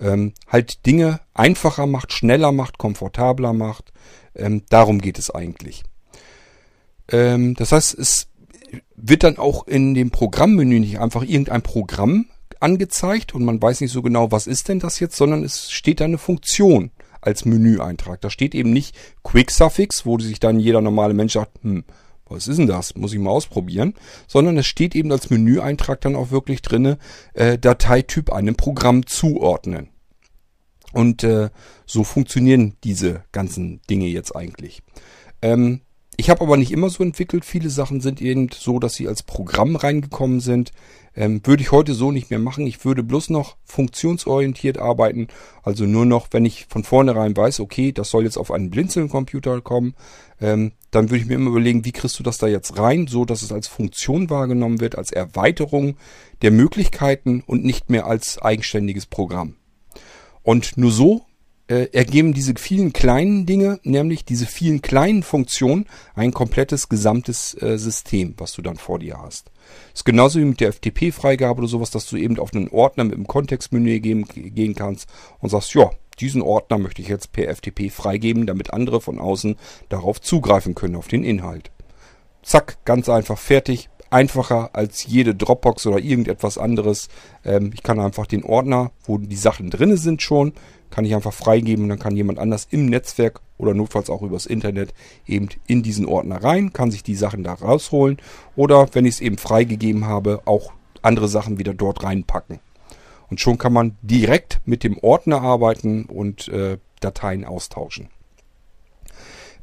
Ähm, 0.00 0.32
halt 0.46 0.86
Dinge 0.86 1.20
einfacher 1.34 1.86
macht, 1.86 2.12
schneller 2.12 2.52
macht, 2.52 2.78
komfortabler 2.78 3.52
macht. 3.52 3.92
Ähm, 4.34 4.62
darum 4.68 5.00
geht 5.00 5.18
es 5.18 5.30
eigentlich. 5.30 5.82
Ähm, 7.10 7.54
das 7.54 7.72
heißt, 7.72 7.98
es 7.98 8.28
wird 8.96 9.24
dann 9.24 9.38
auch 9.38 9.66
in 9.66 9.94
dem 9.94 10.10
Programmmenü 10.10 10.78
nicht 10.80 11.00
einfach 11.00 11.22
irgendein 11.22 11.62
Programm 11.62 12.26
angezeigt 12.60 13.34
und 13.34 13.44
man 13.44 13.60
weiß 13.60 13.80
nicht 13.80 13.92
so 13.92 14.02
genau, 14.02 14.30
was 14.30 14.46
ist 14.46 14.68
denn 14.68 14.80
das 14.80 15.00
jetzt, 15.00 15.16
sondern 15.16 15.44
es 15.44 15.70
steht 15.70 16.00
da 16.00 16.04
eine 16.04 16.18
Funktion 16.18 16.90
als 17.20 17.44
Menüeintrag. 17.44 18.20
Da 18.20 18.30
steht 18.30 18.54
eben 18.54 18.72
nicht 18.72 18.96
Quick 19.22 19.50
Suffix, 19.50 20.06
wo 20.06 20.18
sich 20.18 20.40
dann 20.40 20.60
jeder 20.60 20.80
normale 20.80 21.14
Mensch 21.14 21.34
sagt, 21.34 21.62
hm, 21.62 21.84
was 22.28 22.48
ist 22.48 22.58
denn 22.58 22.66
das? 22.66 22.94
Muss 22.94 23.12
ich 23.12 23.18
mal 23.18 23.30
ausprobieren. 23.30 23.94
Sondern 24.26 24.56
es 24.58 24.66
steht 24.66 24.94
eben 24.94 25.12
als 25.12 25.30
Menüeintrag 25.30 26.00
dann 26.00 26.16
auch 26.16 26.30
wirklich 26.30 26.62
drinne, 26.62 26.98
äh, 27.34 27.58
Dateityp 27.58 28.32
einem 28.32 28.56
Programm 28.56 29.06
zuordnen. 29.06 29.88
Und 30.92 31.22
äh, 31.22 31.50
so 31.86 32.04
funktionieren 32.04 32.74
diese 32.84 33.24
ganzen 33.32 33.80
Dinge 33.90 34.06
jetzt 34.06 34.34
eigentlich. 34.34 34.82
Ähm, 35.42 35.82
ich 36.20 36.30
habe 36.30 36.40
aber 36.40 36.56
nicht 36.56 36.72
immer 36.72 36.90
so 36.90 37.04
entwickelt. 37.04 37.44
Viele 37.44 37.70
Sachen 37.70 38.00
sind 38.00 38.20
eben 38.20 38.48
so, 38.52 38.80
dass 38.80 38.94
sie 38.94 39.06
als 39.06 39.22
Programm 39.22 39.76
reingekommen 39.76 40.40
sind. 40.40 40.72
Ähm, 41.14 41.40
würde 41.44 41.62
ich 41.62 41.70
heute 41.70 41.94
so 41.94 42.10
nicht 42.10 42.30
mehr 42.30 42.40
machen. 42.40 42.66
Ich 42.66 42.84
würde 42.84 43.04
bloß 43.04 43.30
noch 43.30 43.56
funktionsorientiert 43.64 44.78
arbeiten. 44.78 45.28
Also 45.62 45.84
nur 45.84 46.06
noch, 46.06 46.26
wenn 46.32 46.44
ich 46.44 46.66
von 46.68 46.82
vornherein 46.82 47.36
weiß, 47.36 47.60
okay, 47.60 47.92
das 47.92 48.10
soll 48.10 48.24
jetzt 48.24 48.36
auf 48.36 48.50
einen 48.50 48.70
Blinzeln-Computer 48.70 49.60
kommen, 49.60 49.94
ähm, 50.40 50.72
dann 50.90 51.10
würde 51.10 51.22
ich 51.22 51.26
mir 51.26 51.34
immer 51.34 51.50
überlegen, 51.50 51.84
wie 51.84 51.92
kriegst 51.92 52.18
du 52.18 52.22
das 52.22 52.38
da 52.38 52.46
jetzt 52.46 52.78
rein, 52.78 53.06
so 53.06 53.24
dass 53.24 53.42
es 53.42 53.52
als 53.52 53.68
Funktion 53.68 54.30
wahrgenommen 54.30 54.80
wird, 54.80 54.96
als 54.96 55.12
Erweiterung 55.12 55.96
der 56.42 56.50
Möglichkeiten 56.50 57.42
und 57.46 57.64
nicht 57.64 57.90
mehr 57.90 58.06
als 58.06 58.38
eigenständiges 58.40 59.06
Programm. 59.06 59.56
Und 60.42 60.78
nur 60.78 60.92
so 60.92 61.26
äh, 61.68 61.88
ergeben 61.92 62.32
diese 62.32 62.54
vielen 62.56 62.92
kleinen 62.92 63.44
Dinge, 63.44 63.78
nämlich 63.82 64.24
diese 64.24 64.46
vielen 64.46 64.80
kleinen 64.80 65.22
Funktionen, 65.22 65.86
ein 66.14 66.32
komplettes 66.32 66.88
gesamtes 66.88 67.54
äh, 67.60 67.76
System, 67.78 68.34
was 68.38 68.52
du 68.52 68.62
dann 68.62 68.76
vor 68.76 68.98
dir 68.98 69.18
hast. 69.20 69.50
ist 69.94 70.04
genauso 70.04 70.40
wie 70.40 70.46
mit 70.46 70.60
der 70.60 70.72
FTP-Freigabe 70.72 71.58
oder 71.58 71.68
sowas, 71.68 71.90
dass 71.90 72.06
du 72.06 72.16
eben 72.16 72.38
auf 72.38 72.54
einen 72.54 72.68
Ordner 72.68 73.04
mit 73.04 73.14
dem 73.14 73.26
Kontextmenü 73.26 74.00
gehen, 74.00 74.24
gehen 74.26 74.74
kannst 74.74 75.08
und 75.40 75.50
sagst, 75.50 75.74
ja, 75.74 75.90
diesen 76.20 76.42
Ordner 76.42 76.78
möchte 76.78 77.02
ich 77.02 77.08
jetzt 77.08 77.32
per 77.32 77.54
FTP 77.54 77.90
freigeben, 77.90 78.46
damit 78.46 78.72
andere 78.72 79.00
von 79.00 79.18
außen 79.18 79.56
darauf 79.88 80.20
zugreifen 80.20 80.74
können, 80.74 80.96
auf 80.96 81.08
den 81.08 81.24
Inhalt. 81.24 81.70
Zack, 82.42 82.84
ganz 82.84 83.08
einfach 83.08 83.38
fertig. 83.38 83.88
Einfacher 84.10 84.70
als 84.72 85.04
jede 85.06 85.34
Dropbox 85.34 85.86
oder 85.86 85.98
irgendetwas 85.98 86.56
anderes. 86.56 87.08
Ähm, 87.44 87.72
ich 87.74 87.82
kann 87.82 88.00
einfach 88.00 88.26
den 88.26 88.42
Ordner, 88.42 88.90
wo 89.04 89.18
die 89.18 89.36
Sachen 89.36 89.68
drinne 89.68 89.98
sind 89.98 90.22
schon, 90.22 90.54
kann 90.90 91.04
ich 91.04 91.14
einfach 91.14 91.34
freigeben 91.34 91.84
und 91.84 91.90
dann 91.90 91.98
kann 91.98 92.16
jemand 92.16 92.38
anders 92.38 92.66
im 92.70 92.86
Netzwerk 92.86 93.42
oder 93.58 93.74
notfalls 93.74 94.08
auch 94.08 94.22
übers 94.22 94.46
Internet 94.46 94.94
eben 95.26 95.48
in 95.66 95.82
diesen 95.82 96.06
Ordner 96.06 96.42
rein, 96.42 96.72
kann 96.72 96.90
sich 96.90 97.02
die 97.02 97.16
Sachen 97.16 97.44
da 97.44 97.52
rausholen 97.52 98.16
oder 98.56 98.88
wenn 98.92 99.04
ich 99.04 99.16
es 99.16 99.20
eben 99.20 99.36
freigegeben 99.36 100.06
habe, 100.06 100.40
auch 100.46 100.72
andere 101.02 101.28
Sachen 101.28 101.58
wieder 101.58 101.74
dort 101.74 102.02
reinpacken. 102.02 102.60
Und 103.30 103.40
schon 103.40 103.58
kann 103.58 103.72
man 103.72 103.96
direkt 104.02 104.60
mit 104.64 104.84
dem 104.84 104.98
Ordner 104.98 105.42
arbeiten 105.42 106.04
und 106.04 106.48
äh, 106.48 106.78
Dateien 107.00 107.44
austauschen. 107.44 108.08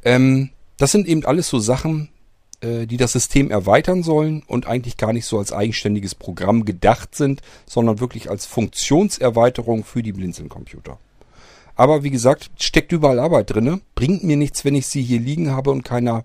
Ähm, 0.03 0.51
das 0.77 0.91
sind 0.91 1.07
eben 1.07 1.25
alles 1.25 1.49
so 1.49 1.59
Sachen, 1.59 2.09
äh, 2.61 2.85
die 2.85 2.97
das 2.97 3.13
System 3.13 3.49
erweitern 3.49 4.03
sollen 4.03 4.43
und 4.45 4.67
eigentlich 4.67 4.97
gar 4.97 5.13
nicht 5.13 5.25
so 5.25 5.37
als 5.39 5.51
eigenständiges 5.51 6.15
Programm 6.15 6.65
gedacht 6.65 7.15
sind, 7.15 7.41
sondern 7.65 7.99
wirklich 7.99 8.29
als 8.29 8.45
Funktionserweiterung 8.45 9.83
für 9.83 10.03
die 10.03 10.13
Blinzeln-Computer. 10.13 10.99
Aber 11.75 12.03
wie 12.03 12.11
gesagt, 12.11 12.51
steckt 12.57 12.91
überall 12.91 13.19
Arbeit 13.19 13.51
drinne. 13.51 13.81
Bringt 13.95 14.23
mir 14.23 14.37
nichts, 14.37 14.63
wenn 14.63 14.75
ich 14.75 14.87
sie 14.87 15.01
hier 15.01 15.19
liegen 15.19 15.51
habe 15.51 15.71
und 15.71 15.83
keiner 15.83 16.23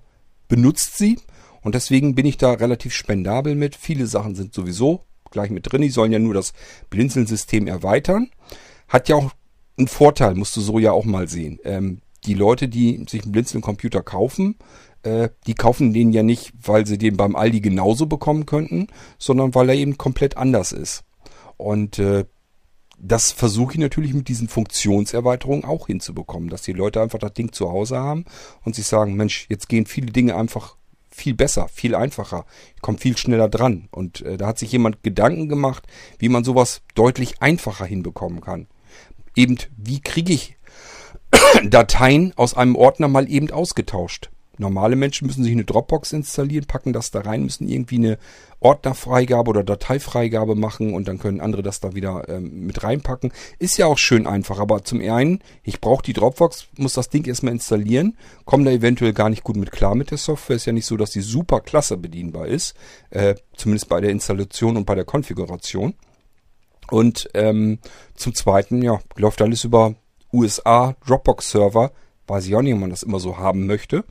benutzt 0.49 0.97
sie. 0.97 1.19
Und 1.62 1.75
deswegen 1.75 2.15
bin 2.15 2.27
ich 2.27 2.37
da 2.37 2.53
relativ 2.53 2.95
spendabel 2.95 3.55
mit. 3.55 3.75
Viele 3.75 4.07
Sachen 4.07 4.35
sind 4.35 4.55
sowieso 4.55 5.05
gleich 5.31 5.51
mit 5.51 5.70
drin. 5.70 5.82
Die 5.82 5.90
sollen 5.90 6.12
ja 6.12 6.19
nur 6.19 6.35
das 6.35 6.52
Blinzeln-System 6.90 7.66
erweitern. 7.66 8.31
Hat 8.89 9.09
ja 9.09 9.16
auch 9.16 9.31
einen 9.78 9.89
Vorteil, 9.89 10.35
musst 10.35 10.57
du 10.57 10.61
so 10.61 10.78
ja 10.78 10.93
auch 10.93 11.05
mal 11.05 11.28
sehen. 11.28 11.59
Ähm, 11.65 12.01
die 12.27 12.35
Leute, 12.35 12.69
die 12.69 13.05
sich 13.09 13.23
einen 13.23 13.32
Blinzeln-Computer 13.32 14.02
kaufen, 14.02 14.57
äh, 15.02 15.31
die 15.47 15.55
kaufen 15.55 15.93
den 15.93 16.12
ja 16.12 16.23
nicht, 16.23 16.52
weil 16.62 16.86
sie 16.86 16.98
den 16.98 17.16
beim 17.16 17.36
Aldi 17.36 17.61
genauso 17.61 18.07
bekommen 18.07 18.47
könnten, 18.47 18.89
sondern 19.19 19.55
weil 19.55 19.70
er 19.70 19.74
eben 19.74 19.97
komplett 19.97 20.36
anders 20.36 20.73
ist. 20.73 21.05
Und 21.57 21.98
äh, 21.98 22.24
das 22.98 23.32
versuche 23.32 23.73
ich 23.73 23.78
natürlich 23.78 24.12
mit 24.12 24.28
diesen 24.28 24.48
Funktionserweiterungen 24.48 25.65
auch 25.65 25.86
hinzubekommen, 25.86 26.51
dass 26.51 26.62
die 26.62 26.73
Leute 26.73 27.01
einfach 27.01 27.19
das 27.19 27.32
Ding 27.32 27.52
zu 27.52 27.70
Hause 27.70 27.98
haben 27.98 28.27
und 28.62 28.74
sich 28.74 28.86
sagen, 28.86 29.15
Mensch, 29.15 29.47
jetzt 29.48 29.69
gehen 29.69 29.86
viele 29.86 30.12
Dinge 30.12 30.36
einfach 30.36 30.77
viel 31.11 31.35
besser, 31.35 31.69
viel 31.69 31.95
einfacher. 31.95 32.47
Ich 32.77 32.82
komme 32.82 32.99
viel 32.99 33.16
schneller 33.16 33.49
dran. 33.49 33.89
Und 33.91 34.23
äh, 34.23 34.37
da 34.37 34.49
hat 34.49 34.59
sich 34.59 34.73
jemand 34.73 35.03
Gedanken 35.03 35.49
gemacht, 35.49 35.87
wie 36.19 36.28
man 36.28 36.45
sowas 36.45 36.82
deutlich 36.95 37.43
einfacher 37.43 37.85
hinbekommen 37.85 38.41
kann. 38.41 38.69
Eben, 39.37 39.59
wie 39.77 40.01
kriege 40.01 40.32
ich 40.32 40.57
Dateien 41.65 42.32
aus 42.37 42.55
einem 42.55 42.77
Ordner 42.77 43.09
mal 43.09 43.31
eben 43.31 43.51
ausgetauscht? 43.51 44.31
Normale 44.59 44.95
Menschen 44.95 45.27
müssen 45.27 45.43
sich 45.43 45.53
eine 45.53 45.65
Dropbox 45.65 46.12
installieren, 46.12 46.66
packen 46.66 46.93
das 46.93 47.11
da 47.11 47.20
rein, 47.20 47.45
müssen 47.45 47.66
irgendwie 47.66 47.97
eine 47.97 48.19
Ordnerfreigabe 48.61 49.49
oder 49.49 49.65
Dateifreigabe 49.65 50.55
machen 50.55 50.95
und 50.95 51.09
dann 51.09 51.19
können 51.19 51.41
andere 51.41 51.62
das 51.62 51.81
da 51.81 51.95
wieder 51.95 52.28
ähm, 52.28 52.66
mit 52.66 52.82
reinpacken. 52.82 53.32
Ist 53.59 53.78
ja 53.78 53.87
auch 53.87 53.99
schön 53.99 54.27
einfach, 54.27 54.59
aber 54.59 54.85
zum 54.85 55.01
einen, 55.01 55.41
ich 55.62 55.81
brauche 55.81 56.03
die 56.03 56.12
Dropbox, 56.12 56.69
muss 56.77 56.93
das 56.93 57.09
Ding 57.09 57.27
erstmal 57.27 57.55
installieren, 57.55 58.16
komme 58.45 58.65
da 58.65 58.70
eventuell 58.70 59.15
gar 59.15 59.31
nicht 59.31 59.45
gut 59.45 59.57
mit 59.57 59.73
klar 59.73 59.95
mit 59.95 60.11
der 60.11 60.19
Software. 60.19 60.57
Ist 60.57 60.66
ja 60.66 60.73
nicht 60.73 60.87
so, 60.87 60.97
dass 60.97 61.11
die 61.11 61.23
super 61.23 61.61
klasse 61.61 61.97
bedienbar 61.97 62.47
ist, 62.47 62.74
äh, 63.11 63.35
zumindest 63.57 63.89
bei 63.89 64.01
der 64.01 64.11
Installation 64.11 64.77
und 64.77 64.85
bei 64.85 64.95
der 64.95 65.05
Konfiguration. 65.05 65.95
Und 66.91 67.31
ähm, 67.35 67.78
zum 68.15 68.35
Zweiten, 68.35 68.82
ja, 68.82 69.01
läuft 69.16 69.41
alles 69.41 69.65
über 69.65 69.95
USA 70.32 70.97
Dropbox-Server. 71.07 71.93
Weiß 72.27 72.47
ich 72.47 72.55
auch 72.55 72.62
nicht, 72.62 72.74
ob 72.74 72.81
man 72.81 72.91
das 72.91 73.03
immer 73.03 73.20
so 73.20 73.39
haben 73.39 73.66
möchte. 73.66 74.05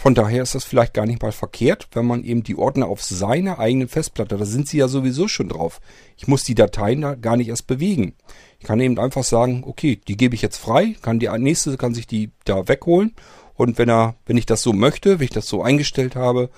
Von 0.00 0.14
daher 0.14 0.44
ist 0.44 0.54
das 0.54 0.62
vielleicht 0.62 0.94
gar 0.94 1.06
nicht 1.06 1.20
mal 1.22 1.32
verkehrt, 1.32 1.88
wenn 1.90 2.06
man 2.06 2.22
eben 2.22 2.44
die 2.44 2.54
Ordner 2.54 2.86
auf 2.86 3.02
seiner 3.02 3.58
eigenen 3.58 3.88
Festplatte, 3.88 4.36
da 4.36 4.44
sind 4.44 4.68
sie 4.68 4.78
ja 4.78 4.86
sowieso 4.86 5.26
schon 5.26 5.48
drauf. 5.48 5.80
Ich 6.16 6.28
muss 6.28 6.44
die 6.44 6.54
Dateien 6.54 7.00
da 7.00 7.16
gar 7.16 7.36
nicht 7.36 7.48
erst 7.48 7.66
bewegen. 7.66 8.14
Ich 8.60 8.64
kann 8.64 8.78
eben 8.78 8.96
einfach 9.00 9.24
sagen, 9.24 9.64
okay, 9.66 10.00
die 10.06 10.16
gebe 10.16 10.36
ich 10.36 10.40
jetzt 10.40 10.58
frei, 10.58 10.94
kann 11.02 11.18
die 11.18 11.28
nächste 11.38 11.76
kann 11.76 11.94
sich 11.94 12.06
die 12.06 12.30
da 12.44 12.68
wegholen 12.68 13.16
und 13.54 13.76
wenn 13.76 13.90
er, 13.90 14.14
wenn 14.24 14.36
ich 14.36 14.46
das 14.46 14.62
so 14.62 14.72
möchte, 14.72 15.18
wenn 15.18 15.24
ich 15.24 15.30
das 15.30 15.48
so 15.48 15.64
eingestellt 15.64 16.14
habe, 16.14 16.50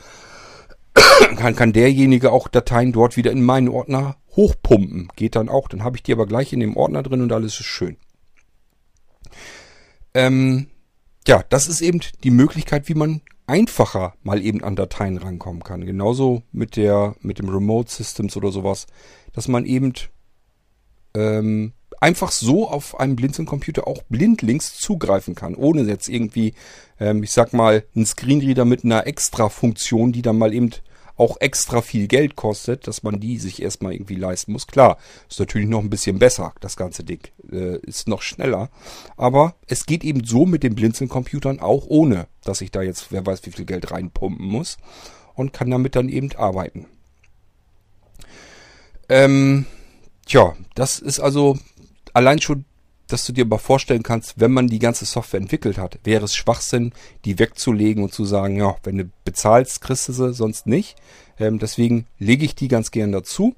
kann, 1.37 1.57
kann 1.57 1.73
derjenige 1.73 2.33
auch 2.33 2.47
Dateien 2.47 2.93
dort 2.93 3.17
wieder 3.17 3.31
in 3.33 3.43
meinen 3.43 3.71
Ordner 3.71 4.17
hochpumpen. 4.37 5.09
Geht 5.17 5.35
dann 5.35 5.49
auch. 5.49 5.69
Dann 5.69 5.83
habe 5.83 5.97
ich 5.97 6.03
die 6.03 6.13
aber 6.13 6.27
gleich 6.27 6.53
in 6.53 6.61
dem 6.61 6.77
Ordner 6.77 7.03
drin 7.03 7.23
und 7.23 7.33
alles 7.33 7.59
ist 7.59 7.65
schön. 7.65 7.97
Ähm, 10.13 10.67
ja, 11.27 11.45
das 11.49 11.69
ist 11.69 11.81
eben 11.81 12.01
die 12.25 12.31
Möglichkeit, 12.31 12.89
wie 12.89 12.95
man 12.95 13.21
einfacher 13.47 14.15
mal 14.23 14.41
eben 14.43 14.63
an 14.63 14.77
Dateien 14.77 15.19
rankommen 15.19 15.63
kann. 15.63 15.85
Genauso 15.85 16.43
mit 16.53 16.77
der, 16.77 17.17
mit 17.21 17.39
dem 17.39 17.49
Remote 17.49 17.91
Systems 17.91 18.37
oder 18.37 18.53
sowas, 18.53 18.87
dass 19.33 19.49
man 19.49 19.67
eben 19.67 19.93
ähm, 21.15 21.73
einfach 22.01 22.31
so 22.31 22.69
auf 22.69 22.99
einem 22.99 23.17
Blinzeln-Computer 23.17 23.87
auch 23.87 24.03
blindlings 24.05 24.77
zugreifen 24.77 25.35
kann, 25.35 25.55
ohne 25.55 25.83
jetzt 25.83 26.09
irgendwie, 26.09 26.55
ähm, 26.99 27.23
ich 27.23 27.33
sag 27.33 27.53
mal, 27.53 27.85
einen 27.95 28.07
Screenreader 28.07 28.65
mit 28.65 28.85
einer 28.85 29.07
extra 29.07 29.49
Funktion, 29.49 30.13
die 30.13 30.23
dann 30.23 30.39
mal 30.39 30.55
eben 30.55 30.71
auch 31.21 31.37
extra 31.39 31.83
viel 31.83 32.09
Geld 32.09 32.35
kostet, 32.35 32.87
dass 32.87 33.03
man 33.03 33.21
die 33.21 33.37
sich 33.37 33.61
erstmal 33.61 33.93
irgendwie 33.93 34.15
leisten 34.15 34.53
muss. 34.53 34.67
Klar, 34.67 34.97
ist 35.29 35.39
natürlich 35.39 35.69
noch 35.69 35.81
ein 35.81 35.91
bisschen 35.91 36.19
besser, 36.19 36.55
das 36.61 36.79
ganze 36.79 37.05
Ding. 37.05 37.21
Äh, 37.53 37.77
ist 37.81 38.09
noch 38.09 38.23
schneller. 38.23 38.71
Aber 39.19 39.55
es 39.67 39.85
geht 39.85 40.03
eben 40.03 40.25
so 40.25 40.47
mit 40.47 40.63
den 40.63 40.75
Blinzeln-Computern 40.75 41.61
auch 41.61 41.85
ohne, 41.89 42.27
dass 42.43 42.63
ich 42.63 42.71
da 42.71 42.81
jetzt, 42.81 43.13
wer 43.13 43.27
weiß, 43.27 43.45
wie 43.45 43.51
viel 43.51 43.67
Geld 43.67 43.91
reinpumpen 43.91 44.47
muss. 44.47 44.79
Und 45.35 45.53
kann 45.53 45.71
damit 45.71 45.95
dann 45.95 46.09
eben 46.09 46.35
arbeiten. 46.37 46.87
Ähm, 49.11 49.67
tja, 50.25 50.57
das 50.75 51.01
ist 51.01 51.21
also 51.21 51.59
allein 52.15 52.41
schon 52.41 52.65
dass 53.13 53.25
du 53.25 53.33
dir 53.33 53.45
mal 53.45 53.59
vorstellen 53.59 54.03
kannst, 54.03 54.41
wenn 54.41 54.53
man 54.53 54.69
die 54.69 54.79
ganze 54.79 55.05
Software 55.05 55.41
entwickelt 55.41 55.79
hat, 55.79 55.99
wäre 56.05 56.25
es 56.25 56.35
Schwachsinn, 56.35 56.93
die 57.25 57.39
wegzulegen 57.39 58.03
und 58.03 58.13
zu 58.13 58.25
sagen, 58.25 58.57
ja, 58.57 58.77
wenn 58.83 58.99
du 58.99 59.11
bezahlst, 59.25 59.81
kriegst 59.81 60.09
du 60.09 60.13
sie, 60.13 60.33
sonst 60.33 60.67
nicht. 60.67 60.97
Ähm, 61.39 61.59
deswegen 61.59 62.07
lege 62.19 62.45
ich 62.45 62.55
die 62.55 62.69
ganz 62.69 62.91
gern 62.91 63.13
dazu. 63.13 63.55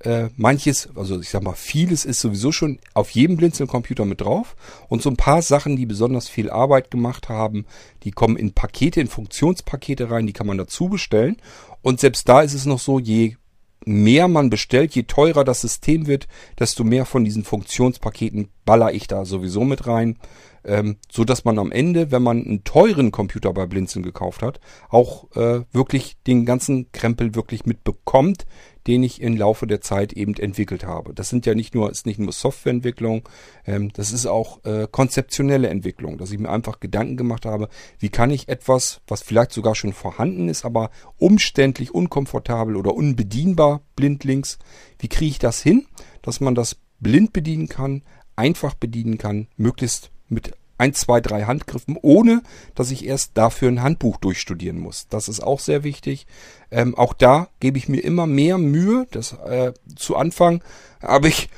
Äh, 0.00 0.30
manches, 0.36 0.88
also 0.94 1.20
ich 1.20 1.28
sag 1.28 1.42
mal, 1.42 1.52
vieles 1.52 2.06
ist 2.06 2.20
sowieso 2.20 2.52
schon 2.52 2.78
auf 2.94 3.10
jedem 3.10 3.36
Blinzeln-Computer 3.36 4.06
mit 4.06 4.22
drauf. 4.22 4.56
Und 4.88 5.02
so 5.02 5.10
ein 5.10 5.16
paar 5.16 5.42
Sachen, 5.42 5.76
die 5.76 5.84
besonders 5.84 6.28
viel 6.28 6.48
Arbeit 6.48 6.90
gemacht 6.90 7.28
haben, 7.28 7.66
die 8.02 8.10
kommen 8.10 8.36
in 8.36 8.52
Pakete, 8.52 9.00
in 9.00 9.08
Funktionspakete 9.08 10.10
rein, 10.10 10.26
die 10.26 10.32
kann 10.32 10.46
man 10.46 10.56
dazu 10.56 10.88
bestellen. 10.88 11.36
Und 11.82 12.00
selbst 12.00 12.28
da 12.28 12.40
ist 12.40 12.54
es 12.54 12.64
noch 12.64 12.78
so, 12.78 12.98
je 12.98 13.36
mehr 13.84 14.28
man 14.28 14.50
bestellt, 14.50 14.94
je 14.94 15.04
teurer 15.04 15.44
das 15.44 15.60
System 15.60 16.06
wird, 16.06 16.28
desto 16.58 16.84
mehr 16.84 17.06
von 17.06 17.24
diesen 17.24 17.44
Funktionspaketen 17.44 18.48
baller 18.64 18.92
ich 18.92 19.06
da 19.06 19.24
sowieso 19.24 19.64
mit 19.64 19.86
rein. 19.86 20.18
Ähm, 20.62 20.96
so 21.10 21.24
dass 21.24 21.46
man 21.46 21.58
am 21.58 21.72
Ende, 21.72 22.10
wenn 22.10 22.22
man 22.22 22.44
einen 22.44 22.64
teuren 22.64 23.10
Computer 23.12 23.52
bei 23.54 23.64
Blinzeln 23.64 24.02
gekauft 24.02 24.42
hat, 24.42 24.60
auch 24.90 25.30
äh, 25.34 25.62
wirklich 25.72 26.18
den 26.26 26.44
ganzen 26.44 26.92
Krempel 26.92 27.34
wirklich 27.34 27.64
mitbekommt, 27.64 28.44
den 28.86 29.02
ich 29.02 29.20
im 29.20 29.36
Laufe 29.36 29.66
der 29.66 29.80
Zeit 29.80 30.12
eben 30.12 30.34
entwickelt 30.34 30.84
habe. 30.84 31.14
Das 31.14 31.28
sind 31.28 31.46
ja 31.46 31.54
nicht 31.54 31.74
nur, 31.74 31.90
ist 31.90 32.06
nicht 32.06 32.18
nur 32.18 32.32
Softwareentwicklung, 32.32 33.28
ähm, 33.66 33.92
das 33.92 34.12
ist 34.12 34.26
auch 34.26 34.64
äh, 34.64 34.86
konzeptionelle 34.90 35.68
Entwicklung, 35.68 36.18
dass 36.18 36.32
ich 36.32 36.38
mir 36.38 36.50
einfach 36.50 36.80
Gedanken 36.80 37.16
gemacht 37.16 37.46
habe, 37.46 37.68
wie 37.98 38.08
kann 38.08 38.30
ich 38.30 38.48
etwas, 38.48 39.00
was 39.06 39.22
vielleicht 39.22 39.52
sogar 39.52 39.74
schon 39.74 39.92
vorhanden 39.92 40.48
ist, 40.48 40.64
aber 40.64 40.90
umständlich, 41.18 41.94
unkomfortabel 41.94 42.76
oder 42.76 42.94
unbedienbar 42.94 43.82
blindlings, 43.96 44.58
wie 44.98 45.08
kriege 45.08 45.30
ich 45.30 45.38
das 45.38 45.60
hin, 45.60 45.86
dass 46.22 46.40
man 46.40 46.54
das 46.54 46.76
blind 47.00 47.32
bedienen 47.32 47.68
kann, 47.68 48.02
einfach 48.36 48.74
bedienen 48.74 49.18
kann, 49.18 49.48
möglichst 49.56 50.10
mit 50.28 50.52
ein, 50.80 50.94
zwei, 50.94 51.20
drei 51.20 51.44
Handgriffen, 51.44 51.98
ohne 52.00 52.42
dass 52.74 52.90
ich 52.90 53.04
erst 53.04 53.32
dafür 53.36 53.68
ein 53.68 53.82
Handbuch 53.82 54.16
durchstudieren 54.16 54.78
muss. 54.78 55.06
Das 55.08 55.28
ist 55.28 55.40
auch 55.40 55.60
sehr 55.60 55.84
wichtig. 55.84 56.26
Ähm, 56.70 56.96
auch 56.96 57.12
da 57.12 57.48
gebe 57.60 57.78
ich 57.78 57.88
mir 57.88 58.00
immer 58.00 58.26
mehr 58.26 58.58
Mühe. 58.58 59.06
Das 59.10 59.32
äh, 59.32 59.72
zu 59.94 60.16
Anfang 60.16 60.64
habe 61.02 61.28
ich 61.28 61.50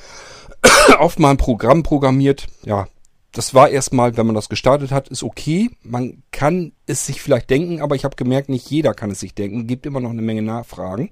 oft 0.99 1.20
mal 1.20 1.31
ein 1.31 1.36
Programm 1.36 1.85
programmiert. 1.85 2.49
Ja, 2.65 2.89
das 3.31 3.55
war 3.55 3.70
erstmal, 3.70 4.16
wenn 4.16 4.27
man 4.27 4.35
das 4.35 4.49
gestartet 4.49 4.90
hat, 4.90 5.09
ist 5.09 5.23
okay. 5.23 5.70
Man 5.82 6.23
kann 6.32 6.73
es 6.86 7.07
sich 7.07 7.23
vielleicht 7.23 7.49
denken, 7.49 7.81
aber 7.81 7.94
ich 7.94 8.05
habe 8.05 8.16
gemerkt, 8.16 8.49
nicht 8.49 8.69
jeder 8.70 8.93
kann 8.93 9.11
es 9.11 9.20
sich 9.20 9.35
denken. 9.35 9.69
Gibt 9.69 9.86
immer 9.86 10.01
noch 10.01 10.11
eine 10.11 10.23
Menge 10.23 10.43
Nachfragen. 10.43 11.11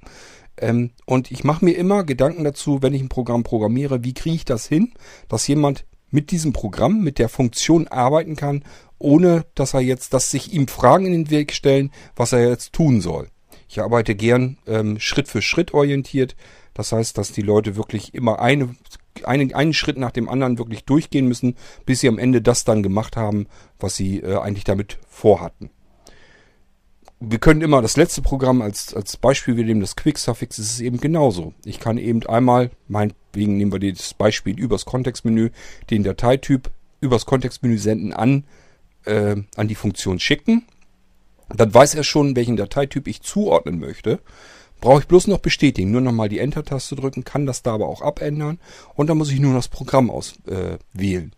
Ähm, 0.57 0.91
und 1.07 1.31
ich 1.31 1.45
mache 1.45 1.65
mir 1.65 1.77
immer 1.77 2.03
Gedanken 2.03 2.43
dazu, 2.43 2.83
wenn 2.83 2.93
ich 2.93 3.03
ein 3.03 3.09
Programm 3.09 3.45
programmiere, 3.45 4.03
wie 4.05 4.15
kriege 4.15 4.37
ich 4.37 4.45
das 4.45 4.67
hin, 4.67 4.93
dass 5.29 5.47
jemand 5.47 5.87
mit 6.11 6.31
diesem 6.31 6.53
Programm, 6.53 7.03
mit 7.03 7.19
der 7.19 7.29
Funktion 7.29 7.89
arbeiten 7.89 8.37
kann, 8.37 8.65
ohne 8.99 9.47
dass 9.55 9.75
er 9.75 9.81
jetzt, 9.81 10.13
dass 10.15 10.31
sich 10.31 10.53
ihm 10.53 10.69
Fragen 10.69 11.07
in 11.07 11.13
den 11.13 11.31
Weg 11.31 11.53
stellen, 11.53 11.91
was 12.17 12.33
er 12.33 12.49
jetzt 12.49 12.73
tun 12.73 13.01
soll. 13.01 13.29
Ich 13.69 13.81
arbeite 13.81 14.15
gern 14.15 14.59
ähm, 14.67 14.99
Schritt 14.99 15.29
für 15.29 15.43
Schritt 15.43 15.73
orientiert. 15.73 16.37
Das 16.75 16.93
heißt, 16.93 17.17
dass 17.17 17.33
die 17.33 17.43
Leute 17.43 17.77
wirklich 17.77 18.15
immer 18.15 18.41
eine, 18.41 18.75
eine, 19.25 19.55
einen 19.55 19.75
Schritt 19.75 19.97
nach 19.97 20.11
dem 20.11 20.29
anderen 20.29 20.59
wirklich 20.59 20.85
durchgehen 20.85 21.27
müssen, 21.27 21.57
bis 21.87 22.01
sie 22.01 22.09
am 22.09 22.19
Ende 22.19 22.43
das 22.43 22.65
dann 22.65 22.83
gemacht 22.83 23.17
haben, 23.17 23.47
was 23.79 23.97
sie 23.97 24.19
äh, 24.21 24.39
eigentlich 24.39 24.65
damit 24.65 24.99
vorhatten 25.09 25.71
wir 27.21 27.39
können 27.39 27.61
immer 27.61 27.83
das 27.83 27.99
letzte 27.99 28.23
Programm 28.23 28.63
als, 28.63 28.95
als 28.95 29.19
Beispiel, 29.19 29.57
wir 29.57 29.65
nehmen 29.65 29.83
das 29.83 29.95
Quicksuffix, 29.95 30.59
ist 30.59 30.73
es 30.73 30.81
eben 30.81 30.99
genauso. 30.99 31.53
Ich 31.67 31.79
kann 31.79 31.99
eben 31.99 32.27
einmal, 32.27 32.71
meinetwegen 32.89 33.59
nehmen 33.59 33.73
wir 33.73 33.93
das 33.93 34.15
Beispiel 34.15 34.59
übers 34.59 34.87
Kontextmenü, 34.87 35.51
den 35.91 36.03
Dateityp 36.03 36.71
übers 37.03 37.27
Kontextmenü 37.27 37.77
senden 37.77 38.15
an, 38.15 38.45
äh, 39.05 39.37
an 39.55 39.69
die 39.69 39.75
Funktion 39.75 40.19
schicken. 40.19 40.65
Dann 41.51 41.75
weiß 41.75 41.95
er 41.95 42.05
schon, 42.05 42.37
welchen 42.37 42.57
Dateityp 42.57 43.07
ich 43.07 43.21
zuordnen 43.21 43.79
möchte. 43.79 44.21
Brauche 44.81 45.01
ich 45.01 45.07
bloß 45.07 45.27
noch 45.27 45.41
bestätigen, 45.41 45.91
nur 45.91 46.01
nochmal 46.01 46.31
die 46.31 46.39
Enter-Taste 46.39 46.97
drücken, 46.97 47.25
kann 47.25 47.45
das 47.45 47.63
da 47.63 47.75
aber 47.75 47.89
auch 47.89 48.01
abändern 48.01 48.59
und 48.95 49.11
dann 49.11 49.19
muss 49.19 49.31
ich 49.31 49.41
nur 49.41 49.53
das 49.53 49.69
Programm 49.69 50.11
auswählen. 50.11 50.81
Äh, 50.97 51.37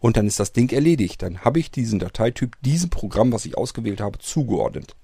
und 0.00 0.18
dann 0.18 0.26
ist 0.26 0.38
das 0.38 0.52
Ding 0.52 0.70
erledigt. 0.70 1.22
Dann 1.22 1.38
habe 1.40 1.60
ich 1.60 1.70
diesen 1.70 1.98
Dateityp, 1.98 2.58
diesem 2.60 2.90
Programm, 2.90 3.32
was 3.32 3.46
ich 3.46 3.56
ausgewählt 3.56 4.02
habe, 4.02 4.18
zugeordnet 4.18 4.94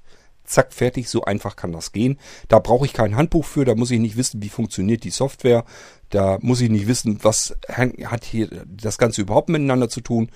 zack, 0.50 0.72
fertig, 0.72 1.08
so 1.08 1.22
einfach 1.22 1.56
kann 1.56 1.72
das 1.72 1.92
gehen. 1.92 2.18
Da 2.48 2.58
brauche 2.58 2.86
ich 2.86 2.92
kein 2.92 3.16
Handbuch 3.16 3.44
für, 3.44 3.64
da 3.64 3.74
muss 3.74 3.90
ich 3.90 4.00
nicht 4.00 4.16
wissen, 4.16 4.42
wie 4.42 4.48
funktioniert 4.48 5.04
die 5.04 5.10
Software, 5.10 5.64
da 6.10 6.38
muss 6.42 6.60
ich 6.60 6.70
nicht 6.70 6.86
wissen, 6.86 7.18
was 7.22 7.56
hat 7.68 8.24
hier 8.24 8.48
das 8.66 8.98
Ganze 8.98 9.22
überhaupt 9.22 9.48
miteinander 9.48 9.88
zu 9.88 10.00
tun, 10.00 10.30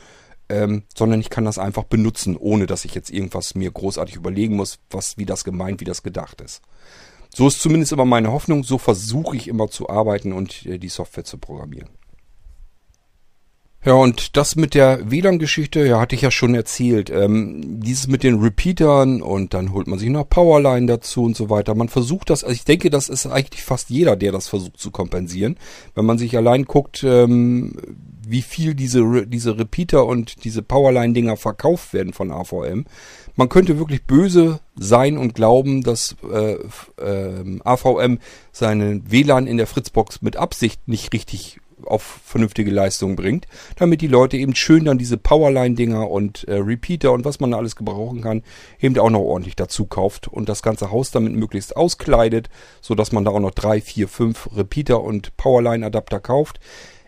ähm, 0.49 0.85
sondern 0.97 1.21
ich 1.21 1.31
kann 1.31 1.45
das 1.45 1.59
einfach 1.59 1.85
benutzen, 1.85 2.37
ohne 2.37 2.67
dass 2.67 2.85
ich 2.85 2.95
jetzt 2.95 3.11
irgendwas 3.11 3.55
mir 3.55 3.71
großartig 3.71 4.17
überlegen 4.17 4.57
muss, 4.57 4.79
was, 4.91 5.17
wie 5.17 5.27
das 5.27 5.45
gemeint, 5.45 5.81
wie 5.81 5.87
das 5.87 6.03
gedacht 6.03 6.41
ist. 6.41 6.63
So 7.35 7.49
ist 7.49 7.61
zumindest 7.61 7.93
immer 7.93 8.05
meine 8.05 8.31
Hoffnung, 8.31 8.63
so 8.63 8.79
versuche 8.79 9.37
ich 9.37 9.49
immer 9.49 9.69
zu 9.69 9.89
arbeiten 9.89 10.33
und 10.33 10.65
äh, 10.67 10.79
die 10.79 10.89
Software 10.89 11.25
zu 11.25 11.39
programmieren. 11.39 11.89
Ja, 13.85 13.93
und 13.93 14.39
das 14.39 14.57
mit 14.57 14.75
der 14.75 15.11
WLAN-Geschichte, 15.11 15.87
ja, 15.87 16.01
hatte 16.01 16.15
ich 16.15 16.23
ja 16.23 16.31
schon 16.31 16.55
erzählt. 16.55 17.11
Ähm, 17.11 17.81
dieses 17.83 18.07
mit 18.07 18.23
den 18.23 18.41
Repeatern 18.41 19.21
und 19.21 19.53
dann 19.53 19.75
holt 19.75 19.89
man 19.89 19.99
sich 19.99 20.09
noch 20.09 20.27
Powerline 20.27 20.87
dazu 20.87 21.25
und 21.25 21.37
so 21.37 21.51
weiter. 21.51 21.75
Man 21.75 21.91
versucht 21.91 22.31
das, 22.31 22.45
also 22.45 22.55
ich 22.55 22.65
denke, 22.65 22.89
das 22.89 23.11
ist 23.11 23.27
eigentlich 23.27 23.63
fast 23.63 23.91
jeder, 23.91 24.17
der 24.17 24.33
das 24.33 24.49
versucht 24.49 24.79
zu 24.79 24.91
kompensieren. 24.91 25.59
Wenn 25.95 26.07
man 26.07 26.17
sich 26.17 26.35
allein 26.35 26.65
guckt, 26.65 27.05
ähm, 27.05 27.77
wie 28.27 28.41
viel 28.41 28.75
diese, 28.75 29.27
diese 29.27 29.59
Repeater 29.59 30.07
und 30.07 30.45
diese 30.45 30.63
Powerline-Dinger 30.63 31.37
verkauft 31.37 31.93
werden 31.93 32.15
von 32.15 32.31
AVM. 32.31 32.87
Man 33.37 33.49
könnte 33.49 33.79
wirklich 33.79 34.05
böse 34.05 34.61
sein 34.77 35.19
und 35.19 35.35
glauben, 35.35 35.83
dass 35.83 36.17
äh, 36.33 36.57
äh, 37.03 37.61
AVM 37.65 38.19
seinen 38.53 39.11
WLAN 39.11 39.47
in 39.47 39.57
der 39.57 39.67
Fritzbox 39.67 40.23
mit 40.23 40.37
Absicht 40.37 40.89
nicht 40.89 41.13
richtig 41.13 41.61
auf 41.87 42.21
vernünftige 42.25 42.71
Leistung 42.71 43.17
bringt, 43.17 43.47
damit 43.77 44.01
die 44.01 44.07
Leute 44.07 44.37
eben 44.37 44.55
schön 44.55 44.85
dann 44.85 44.99
diese 44.99 45.17
Powerline-Dinger 45.17 46.11
und 46.11 46.45
äh, 46.49 46.55
Repeater 46.55 47.13
und 47.13 47.25
was 47.25 47.41
man 47.41 47.51
da 47.51 47.59
alles 47.59 47.77
gebrauchen 47.77 48.21
kann, 48.21 48.43
eben 48.81 48.99
auch 48.99 49.11
noch 49.11 49.21
ordentlich 49.21 49.57
dazu 49.57 49.87
kauft 49.87 50.29
und 50.29 50.49
das 50.49 50.63
ganze 50.63 50.91
Haus 50.91 51.11
damit 51.11 51.35
möglichst 51.35 51.77
auskleidet, 51.77 52.49
so 52.81 52.95
dass 52.95 53.13
man 53.13 53.25
da 53.25 53.31
auch 53.31 53.41
noch 53.41 53.53
drei, 53.53 53.81
vier, 53.81 54.09
fünf 54.09 54.49
Repeater 54.55 55.03
und 55.03 55.37
Powerline-Adapter 55.37 56.21
kauft. 56.21 56.61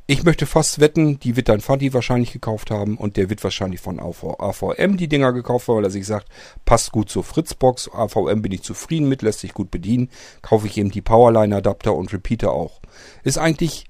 Ich 0.09 0.23
möchte 0.23 0.47
fast 0.47 0.79
wetten, 0.79 1.19
die 1.19 1.35
wird 1.35 1.49
dann 1.49 1.61
Fadi 1.61 1.93
wahrscheinlich 1.93 2.33
gekauft 2.33 2.71
haben 2.71 2.97
und 2.97 3.17
der 3.17 3.29
wird 3.29 3.43
wahrscheinlich 3.43 3.81
von 3.81 3.99
AVM 3.99 4.97
die 4.97 5.09
Dinger 5.09 5.33
gekauft 5.33 5.67
haben, 5.67 5.79
weil 5.79 5.85
er 5.85 5.91
sich 5.91 6.07
sagt, 6.07 6.29
passt 6.65 6.93
gut 6.93 7.11
zur 7.11 7.25
Fritzbox, 7.25 7.91
AVM 7.93 8.41
bin 8.41 8.53
ich 8.53 8.63
zufrieden 8.63 9.09
mit, 9.09 9.23
lässt 9.23 9.41
sich 9.41 9.53
gut 9.53 9.73
bedienen, 9.73 10.11
kaufe 10.43 10.69
ich 10.69 10.79
eben 10.79 10.93
die 10.93 11.03
Powerline-Adapter 11.03 11.93
und 11.93 12.13
Repeater 12.13 12.53
auch. 12.53 12.81
Ist 13.25 13.39
eigentlich 13.39 13.87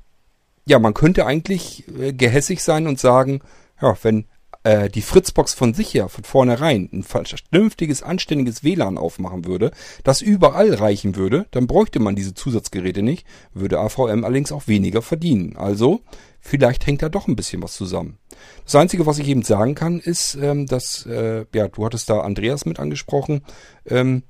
ja, 0.68 0.78
man 0.78 0.94
könnte 0.94 1.26
eigentlich 1.26 1.84
äh, 1.98 2.12
gehässig 2.12 2.62
sein 2.62 2.86
und 2.86 2.98
sagen, 2.98 3.40
ja, 3.80 3.96
wenn 4.02 4.26
äh, 4.64 4.90
die 4.90 5.02
Fritzbox 5.02 5.54
von 5.54 5.74
sich 5.74 5.94
her, 5.94 6.08
von 6.08 6.24
vornherein, 6.24 6.88
ein 6.92 7.04
vernünftiges, 7.04 8.02
anständiges 8.02 8.64
WLAN 8.64 8.98
aufmachen 8.98 9.44
würde, 9.44 9.70
das 10.02 10.22
überall 10.22 10.74
reichen 10.74 11.14
würde, 11.14 11.46
dann 11.52 11.68
bräuchte 11.68 12.00
man 12.00 12.16
diese 12.16 12.34
Zusatzgeräte 12.34 13.02
nicht, 13.02 13.26
würde 13.54 13.78
AVM 13.78 14.24
allerdings 14.24 14.50
auch 14.50 14.66
weniger 14.66 15.02
verdienen. 15.02 15.56
Also, 15.56 16.00
vielleicht 16.40 16.84
hängt 16.84 17.02
da 17.02 17.08
doch 17.08 17.28
ein 17.28 17.36
bisschen 17.36 17.62
was 17.62 17.74
zusammen. 17.74 18.18
Das 18.64 18.74
Einzige, 18.74 19.06
was 19.06 19.20
ich 19.20 19.28
eben 19.28 19.42
sagen 19.42 19.76
kann, 19.76 20.00
ist, 20.00 20.34
ähm, 20.34 20.66
dass, 20.66 21.06
äh, 21.06 21.46
ja, 21.54 21.68
du 21.68 21.84
hattest 21.84 22.10
da 22.10 22.22
Andreas 22.22 22.66
mit 22.66 22.80
angesprochen, 22.80 23.42
ähm, 23.86 24.24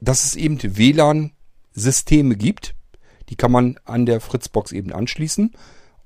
dass 0.00 0.24
es 0.24 0.34
eben 0.34 0.58
WLAN-Systeme 0.60 2.34
gibt, 2.34 2.74
die 3.28 3.36
kann 3.36 3.52
man 3.52 3.78
an 3.84 4.04
der 4.04 4.20
Fritzbox 4.20 4.72
eben 4.72 4.92
anschließen. 4.92 5.52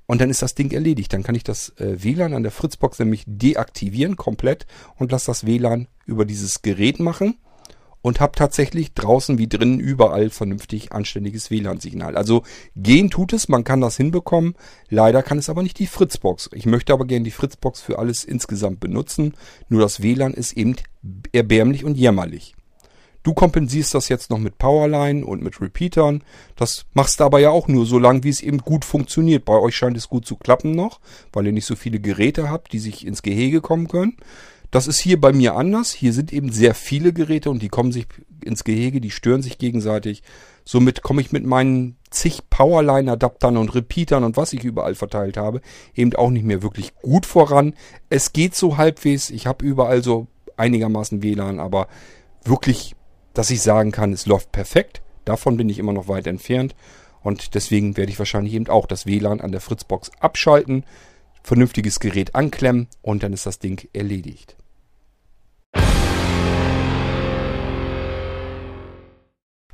Und 0.07 0.21
dann 0.21 0.29
ist 0.29 0.41
das 0.41 0.55
Ding 0.55 0.71
erledigt. 0.71 1.13
Dann 1.13 1.23
kann 1.23 1.35
ich 1.35 1.43
das 1.43 1.69
äh, 1.77 2.03
WLAN 2.03 2.33
an 2.33 2.43
der 2.43 2.51
Fritzbox 2.51 2.99
nämlich 2.99 3.23
deaktivieren 3.25 4.17
komplett 4.17 4.65
und 4.97 5.11
lasse 5.11 5.27
das 5.27 5.45
WLAN 5.45 5.87
über 6.05 6.25
dieses 6.25 6.61
Gerät 6.61 6.99
machen 6.99 7.37
und 8.01 8.19
habe 8.19 8.33
tatsächlich 8.35 8.93
draußen 8.93 9.37
wie 9.37 9.47
drinnen 9.47 9.79
überall 9.79 10.29
vernünftig 10.29 10.91
anständiges 10.91 11.51
WLAN-Signal. 11.51 12.17
Also 12.17 12.43
gehen 12.75 13.09
tut 13.09 13.33
es, 13.33 13.47
man 13.47 13.63
kann 13.63 13.81
das 13.81 13.97
hinbekommen. 13.97 14.55
Leider 14.89 15.23
kann 15.23 15.37
es 15.37 15.49
aber 15.49 15.63
nicht 15.63 15.79
die 15.79 15.87
Fritzbox. 15.87 16.49
Ich 16.53 16.65
möchte 16.65 16.93
aber 16.93 17.05
gerne 17.05 17.23
die 17.23 17.31
Fritzbox 17.31 17.81
für 17.81 17.99
alles 17.99 18.23
insgesamt 18.23 18.79
benutzen. 18.79 19.35
Nur 19.69 19.81
das 19.81 20.01
WLAN 20.01 20.33
ist 20.33 20.53
eben 20.53 20.75
erbärmlich 21.31 21.85
und 21.85 21.95
jämmerlich. 21.95 22.55
Du 23.23 23.33
kompensierst 23.33 23.93
das 23.93 24.09
jetzt 24.09 24.31
noch 24.31 24.39
mit 24.39 24.57
Powerline 24.57 25.25
und 25.25 25.43
mit 25.43 25.61
Repeatern. 25.61 26.23
Das 26.55 26.85
machst 26.93 27.19
du 27.19 27.23
aber 27.23 27.39
ja 27.39 27.51
auch 27.51 27.67
nur 27.67 27.85
so 27.85 27.99
lange, 27.99 28.23
wie 28.23 28.29
es 28.29 28.41
eben 28.41 28.59
gut 28.59 28.83
funktioniert. 28.83 29.45
Bei 29.45 29.59
euch 29.59 29.75
scheint 29.75 29.95
es 29.95 30.09
gut 30.09 30.25
zu 30.25 30.35
klappen 30.35 30.71
noch, 30.71 30.99
weil 31.31 31.45
ihr 31.45 31.51
nicht 31.51 31.67
so 31.67 31.75
viele 31.75 31.99
Geräte 31.99 32.49
habt, 32.49 32.73
die 32.73 32.79
sich 32.79 33.05
ins 33.05 33.21
Gehege 33.21 33.61
kommen 33.61 33.87
können. 33.87 34.17
Das 34.71 34.87
ist 34.87 34.99
hier 35.01 35.19
bei 35.19 35.33
mir 35.33 35.55
anders. 35.55 35.91
Hier 35.91 36.13
sind 36.13 36.31
eben 36.33 36.51
sehr 36.51 36.73
viele 36.73 37.13
Geräte 37.13 37.49
und 37.49 37.61
die 37.61 37.69
kommen 37.69 37.91
sich 37.91 38.07
ins 38.43 38.63
Gehege, 38.63 39.01
die 39.01 39.11
stören 39.11 39.43
sich 39.43 39.57
gegenseitig. 39.57 40.23
Somit 40.63 41.01
komme 41.03 41.21
ich 41.21 41.31
mit 41.31 41.45
meinen 41.45 41.97
zig 42.09 42.49
Powerline-Adaptern 42.49 43.57
und 43.57 43.75
Repeatern 43.75 44.23
und 44.23 44.37
was 44.37 44.53
ich 44.53 44.63
überall 44.63 44.95
verteilt 44.95 45.37
habe, 45.37 45.61
eben 45.93 46.15
auch 46.15 46.29
nicht 46.29 46.45
mehr 46.45 46.63
wirklich 46.63 46.95
gut 46.95 47.25
voran. 47.25 47.75
Es 48.09 48.33
geht 48.33 48.55
so 48.55 48.77
halbwegs. 48.77 49.29
Ich 49.29 49.45
habe 49.45 49.65
überall 49.65 50.03
so 50.03 50.27
einigermaßen 50.57 51.21
WLAN, 51.21 51.59
aber 51.59 51.87
wirklich 52.43 52.95
dass 53.33 53.49
ich 53.49 53.61
sagen 53.61 53.91
kann, 53.91 54.13
es 54.13 54.25
läuft 54.25 54.51
perfekt. 54.51 55.01
Davon 55.25 55.57
bin 55.57 55.69
ich 55.69 55.79
immer 55.79 55.93
noch 55.93 56.07
weit 56.07 56.27
entfernt. 56.27 56.75
Und 57.23 57.53
deswegen 57.53 57.97
werde 57.97 58.11
ich 58.11 58.19
wahrscheinlich 58.19 58.53
eben 58.53 58.67
auch 58.67 58.87
das 58.87 59.05
WLAN 59.05 59.41
an 59.41 59.51
der 59.51 59.61
Fritzbox 59.61 60.11
abschalten, 60.19 60.83
vernünftiges 61.43 61.99
Gerät 61.99 62.35
anklemmen 62.35 62.87
und 63.01 63.23
dann 63.23 63.33
ist 63.33 63.45
das 63.45 63.59
Ding 63.59 63.87
erledigt. 63.93 64.55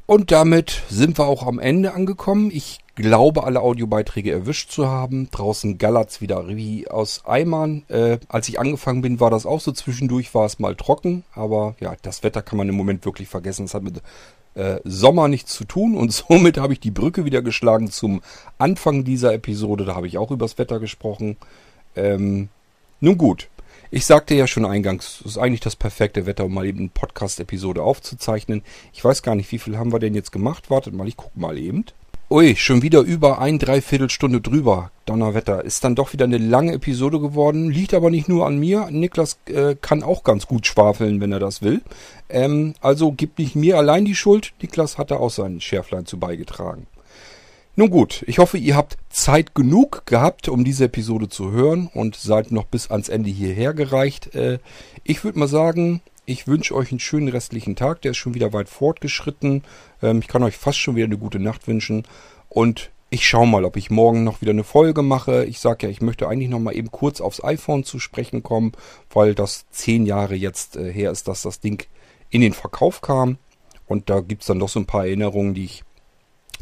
Und 0.06 0.32
damit 0.32 0.84
sind 0.90 1.18
wir 1.18 1.28
auch 1.28 1.46
am 1.46 1.60
Ende 1.60 1.94
angekommen. 1.94 2.50
Ich 2.52 2.80
glaube, 2.98 3.44
alle 3.44 3.62
Audiobeiträge 3.62 4.32
erwischt 4.32 4.72
zu 4.72 4.90
haben. 4.90 5.30
Draußen 5.32 5.78
gallert's 5.78 6.20
wieder 6.20 6.48
wie 6.48 6.90
aus 6.90 7.24
Eimern. 7.26 7.84
Äh, 7.88 8.18
als 8.28 8.50
ich 8.50 8.60
angefangen 8.60 9.02
bin, 9.02 9.20
war 9.20 9.30
das 9.30 9.46
auch 9.46 9.62
so. 9.62 9.72
Zwischendurch 9.72 10.34
war 10.34 10.46
es 10.46 10.60
mal 10.60 10.76
trocken. 10.76 11.24
Aber 11.34 11.76
ja, 11.80 11.96
das 12.02 12.24
Wetter 12.24 12.42
kann 12.42 12.58
man 12.58 12.68
im 12.68 12.76
Moment 12.76 13.06
wirklich 13.06 13.30
vergessen. 13.30 13.66
Es 13.66 13.76
hat 13.76 13.84
mit 13.84 14.02
äh, 14.56 14.80
Sommer 14.84 15.28
nichts 15.28 15.54
zu 15.54 15.64
tun. 15.64 15.96
Und 15.96 16.12
somit 16.28 16.58
habe 16.58 16.74
ich 16.74 16.80
die 16.80 16.92
Brücke 16.92 17.24
wieder 17.24 17.42
geschlagen 17.42 17.90
zum 17.92 18.22
Anfang 18.58 19.04
dieser 19.04 19.34
Episode. 19.34 19.86
Da 19.86 19.96
habe 19.96 20.08
ich 20.08 20.18
auch 20.18 20.32
übers 20.32 20.58
Wetter 20.58 20.80
gesprochen. 20.80 21.38
Ähm, 21.96 22.50
nun 23.00 23.18
gut. 23.18 23.48
Ich 23.90 24.06
sagte 24.06 24.36
ja 24.36 24.48
schon 24.48 24.66
eingangs, 24.66 25.22
es 25.22 25.34
ist 25.34 25.38
eigentlich 25.38 25.62
das 25.62 25.78
perfekte 25.78 26.26
Wetter, 26.26 26.46
um 26.46 26.54
mal 26.54 26.66
eben 26.66 26.80
eine 26.80 26.90
Podcast-Episode 26.90 27.82
aufzuzeichnen. 27.84 28.64
Ich 28.92 29.06
weiß 29.06 29.24
gar 29.24 29.36
nicht, 29.36 29.50
wie 29.54 29.60
viel 29.60 29.78
haben 29.78 29.94
wir 29.94 30.00
denn 30.00 30.14
jetzt 30.14 30.34
gemacht? 30.34 30.70
Wartet 30.70 30.94
mal, 30.94 31.08
ich 31.08 31.16
gucke 31.16 31.40
mal 31.40 31.58
eben. 31.58 31.86
Ui, 32.30 32.58
schon 32.58 32.82
wieder 32.82 33.00
über 33.00 33.40
ein 33.40 33.58
Dreiviertelstunde 33.58 34.42
drüber. 34.42 34.92
Donnerwetter. 35.06 35.64
Ist 35.64 35.86
dann 35.86 35.96
doch 35.96 36.12
wieder 36.12 36.26
eine 36.26 36.38
lange 36.38 36.74
Episode 36.74 37.22
geworden. 37.22 37.70
Liegt 37.70 37.94
aber 37.94 38.10
nicht 38.10 38.28
nur 38.28 38.46
an 38.46 38.58
mir. 38.58 38.90
Niklas 38.92 39.40
äh, 39.46 39.76
kann 39.80 40.04
auch 40.04 40.26
ganz 40.26 40.46
gut 40.46 40.68
schwafeln, 40.68 41.22
wenn 41.22 41.32
er 41.32 41.40
das 41.40 41.62
will. 41.62 41.82
Ähm, 42.28 42.74
also 42.82 43.14
gibt 43.14 43.40
nicht 43.40 43.56
mir 43.56 43.78
allein 43.78 44.04
die 44.04 44.14
Schuld. 44.14 44.52
Niklas 44.62 44.98
hat 44.98 45.10
da 45.10 45.16
auch 45.16 45.30
sein 45.30 45.62
Schärflein 45.62 46.06
zu 46.06 46.20
beigetragen. 46.20 46.88
Nun 47.78 47.92
gut, 47.92 48.26
ich 48.28 48.40
hoffe, 48.40 48.58
ihr 48.58 48.76
habt 48.76 48.98
Zeit 49.10 49.56
genug 49.56 50.06
gehabt, 50.06 50.50
um 50.50 50.66
diese 50.66 50.86
Episode 50.86 51.30
zu 51.30 51.52
hören 51.52 51.90
und 51.94 52.18
seid 52.18 52.52
noch 52.52 52.66
bis 52.66 52.92
ans 52.92 53.08
Ende 53.08 53.30
hierher 53.30 53.74
gereicht. 53.74 54.36
Äh, 54.36 54.60
ich 55.06 55.24
würde 55.24 55.40
mal 55.40 55.48
sagen, 55.48 56.02
ich 56.28 56.46
wünsche 56.46 56.76
euch 56.76 56.92
einen 56.92 57.00
schönen 57.00 57.30
restlichen 57.30 57.76
Tag. 57.76 58.02
Der 58.02 58.12
ist 58.12 58.18
schon 58.18 58.36
wieder 58.36 58.52
weit 58.54 58.68
fortgeschritten. 58.70 59.64
Ähm, 60.04 60.20
ich 60.20 60.28
kann 60.28 60.44
euch 60.44 60.58
fast 60.58 60.78
schon 60.78 60.96
wieder 60.96 61.06
eine 61.06 61.18
gute 61.18 61.40
Nacht 61.40 61.68
wünschen. 61.68 62.04
Und 62.50 62.92
ich 63.10 63.26
schaue 63.26 63.48
mal, 63.48 63.64
ob 63.64 63.78
ich 63.78 63.90
morgen 63.90 64.26
noch 64.26 64.42
wieder 64.42 64.52
eine 64.52 64.66
Folge 64.66 65.02
mache. 65.02 65.46
Ich 65.46 65.60
sage 65.60 65.88
ja, 65.88 65.92
ich 65.92 66.02
möchte 66.02 66.28
eigentlich 66.28 66.50
noch 66.50 66.60
mal 66.60 66.76
eben 66.76 66.92
kurz 66.92 67.22
aufs 67.22 67.42
iPhone 67.42 67.86
zu 67.86 67.98
sprechen 67.98 68.44
kommen, 68.44 68.74
weil 69.10 69.36
das 69.36 69.68
zehn 69.72 70.06
Jahre 70.06 70.36
jetzt 70.36 70.76
äh, 70.76 70.92
her 70.92 71.12
ist, 71.12 71.30
dass 71.30 71.44
das 71.44 71.62
Ding 71.62 71.88
in 72.30 72.42
den 72.42 72.54
Verkauf 72.54 73.00
kam. 73.00 73.38
Und 73.88 74.10
da 74.10 74.20
gibt's 74.20 74.48
dann 74.48 74.60
doch 74.60 74.70
so 74.70 74.82
ein 74.82 74.86
paar 74.86 75.06
Erinnerungen, 75.06 75.54
die 75.54 75.64
ich 75.64 75.84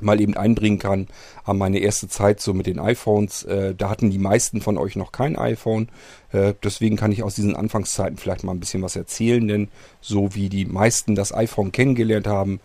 mal 0.02 0.20
eben 0.20 0.36
einbringen 0.36 0.80
kann 0.80 1.08
an 1.44 1.58
meine 1.58 1.80
erste 1.80 2.08
Zeit 2.08 2.42
so 2.42 2.54
mit 2.54 2.66
den 2.66 2.80
iPhones. 2.80 3.44
Äh, 3.44 3.76
da 3.76 3.90
hatten 3.90 4.12
die 4.12 4.18
meisten 4.18 4.62
von 4.62 4.78
euch 4.78 4.96
noch 4.96 5.12
kein 5.12 5.38
iPhone. 5.38 5.90
Äh, 6.32 6.54
deswegen 6.64 6.96
kann 6.96 7.12
ich 7.12 7.24
aus 7.24 7.36
diesen 7.36 7.56
Anfangszeiten 7.56 8.18
vielleicht 8.18 8.44
mal 8.44 8.54
ein 8.54 8.60
bisschen 8.60 8.82
was 8.82 8.96
erzählen, 8.96 9.48
denn 9.48 9.70
so 10.02 10.36
wie 10.36 10.50
die 10.50 10.66
meisten 10.66 11.16
das 11.16 11.34
iPhone 11.34 11.72
kennengelernt 11.72 12.28
haben, 12.28 12.60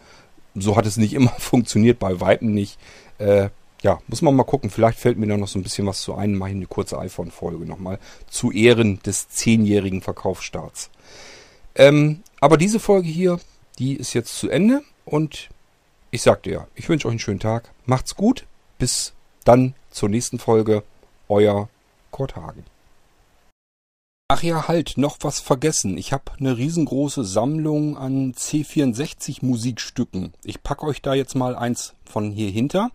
so 0.55 0.77
hat 0.77 0.87
es 0.87 0.97
nicht 0.97 1.15
immer 1.15 1.33
funktioniert, 1.39 1.99
bei 1.99 2.21
Weitem 2.21 2.53
nicht. 2.53 2.79
Äh, 3.19 3.51
ja, 3.83 3.99
muss 4.09 4.23
man 4.23 4.37
mal 4.37 4.45
gucken. 4.45 4.71
Vielleicht 4.71 4.99
fällt 4.99 5.19
mir 5.19 5.27
da 5.27 5.37
noch 5.37 5.49
so 5.49 5.59
ein 5.59 5.63
bisschen 5.63 5.87
was 5.87 6.03
zu 6.03 6.15
ein. 6.15 6.35
Mache 6.35 6.51
ich 6.51 6.57
eine 6.57 6.67
kurze 6.67 6.99
iPhone-Folge 6.99 7.65
nochmal 7.65 7.99
zu 8.29 8.51
Ehren 8.53 9.01
des 9.03 9.29
zehnjährigen 9.29 10.03
Verkaufsstarts. 10.03 10.91
Ähm, 11.75 12.23
aber 12.41 12.57
diese 12.57 12.81
Folge 12.81 13.09
hier, 13.09 13.39
die 13.79 13.95
ist 13.95 14.13
jetzt 14.13 14.39
zu 14.39 14.51
Ende 14.51 14.83
und 15.05 15.49
ich 16.11 16.23
sagte 16.23 16.51
ja, 16.51 16.67
ich 16.75 16.89
wünsche 16.89 17.07
euch 17.09 17.13
einen 17.13 17.19
schönen 17.19 17.41
Tag. 17.41 17.73
Macht's 17.87 18.17
gut. 18.17 18.47
Bis 18.79 19.13
dann 19.45 19.75
zur 19.91 20.09
nächsten 20.09 20.39
Folge. 20.39 20.83
Euer 21.29 21.69
Kurt 22.11 22.37
Hagen. 22.37 22.65
Ach 24.33 24.45
ja, 24.45 24.69
halt, 24.69 24.97
noch 24.97 25.19
was 25.23 25.41
vergessen. 25.41 25.99
Ich 25.99 26.13
habe 26.13 26.31
eine 26.39 26.57
riesengroße 26.57 27.25
Sammlung 27.25 27.97
an 27.97 28.33
C64 28.33 29.45
Musikstücken. 29.45 30.35
Ich 30.45 30.63
packe 30.63 30.87
euch 30.87 31.03
da 31.03 31.15
jetzt 31.15 31.35
mal 31.35 31.57
eins 31.57 31.95
von 32.05 32.31
hier 32.31 32.49
hinter. 32.49 32.91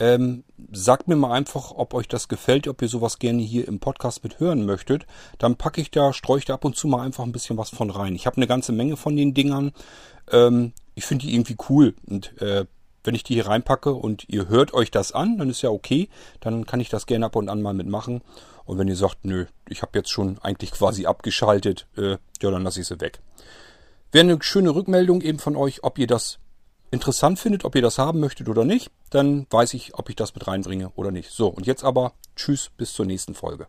Ähm, 0.00 0.44
sagt 0.72 1.06
mir 1.06 1.16
mal 1.16 1.32
einfach, 1.32 1.72
ob 1.72 1.92
euch 1.92 2.08
das 2.08 2.28
gefällt, 2.28 2.68
ob 2.68 2.80
ihr 2.80 2.88
sowas 2.88 3.18
gerne 3.18 3.42
hier 3.42 3.68
im 3.68 3.80
Podcast 3.80 4.24
mit 4.24 4.40
hören 4.40 4.64
möchtet. 4.64 5.06
Dann 5.36 5.56
packe 5.56 5.82
ich 5.82 5.90
da, 5.90 6.14
streue 6.14 6.38
ich 6.38 6.46
da 6.46 6.54
ab 6.54 6.64
und 6.64 6.74
zu 6.74 6.88
mal 6.88 7.04
einfach 7.04 7.24
ein 7.24 7.32
bisschen 7.32 7.58
was 7.58 7.68
von 7.68 7.90
rein. 7.90 8.14
Ich 8.14 8.26
habe 8.26 8.38
eine 8.38 8.46
ganze 8.46 8.72
Menge 8.72 8.96
von 8.96 9.14
den 9.14 9.34
Dingern. 9.34 9.72
Ähm, 10.32 10.72
ich 10.98 11.06
finde 11.06 11.26
die 11.26 11.34
irgendwie 11.34 11.56
cool 11.68 11.94
und 12.06 12.40
äh, 12.42 12.66
wenn 13.04 13.14
ich 13.14 13.22
die 13.22 13.34
hier 13.34 13.46
reinpacke 13.46 13.94
und 13.94 14.28
ihr 14.28 14.48
hört 14.48 14.74
euch 14.74 14.90
das 14.90 15.12
an, 15.12 15.38
dann 15.38 15.48
ist 15.48 15.62
ja 15.62 15.70
okay. 15.70 16.08
Dann 16.40 16.66
kann 16.66 16.80
ich 16.80 16.88
das 16.88 17.06
gerne 17.06 17.26
ab 17.26 17.36
und 17.36 17.48
an 17.48 17.62
mal 17.62 17.72
mitmachen. 17.72 18.20
Und 18.64 18.78
wenn 18.78 18.88
ihr 18.88 18.96
sagt, 18.96 19.24
nö, 19.24 19.46
ich 19.68 19.80
habe 19.80 19.96
jetzt 19.96 20.10
schon 20.10 20.38
eigentlich 20.42 20.72
quasi 20.72 21.06
abgeschaltet, 21.06 21.86
äh, 21.96 22.18
ja, 22.42 22.50
dann 22.50 22.64
lasse 22.64 22.80
ich 22.80 22.88
sie 22.88 23.00
weg. 23.00 23.20
Wäre 24.10 24.24
eine 24.24 24.42
schöne 24.42 24.74
Rückmeldung 24.74 25.22
eben 25.22 25.38
von 25.38 25.56
euch, 25.56 25.84
ob 25.84 25.98
ihr 25.98 26.08
das 26.08 26.38
interessant 26.90 27.38
findet, 27.38 27.64
ob 27.64 27.76
ihr 27.76 27.82
das 27.82 27.98
haben 27.98 28.18
möchtet 28.18 28.48
oder 28.48 28.64
nicht. 28.64 28.90
Dann 29.10 29.46
weiß 29.50 29.74
ich, 29.74 29.94
ob 29.94 30.10
ich 30.10 30.16
das 30.16 30.34
mit 30.34 30.48
reinbringe 30.48 30.90
oder 30.96 31.12
nicht. 31.12 31.30
So, 31.30 31.46
und 31.46 31.66
jetzt 31.66 31.84
aber 31.84 32.12
tschüss, 32.34 32.70
bis 32.76 32.92
zur 32.92 33.06
nächsten 33.06 33.34
Folge. 33.34 33.68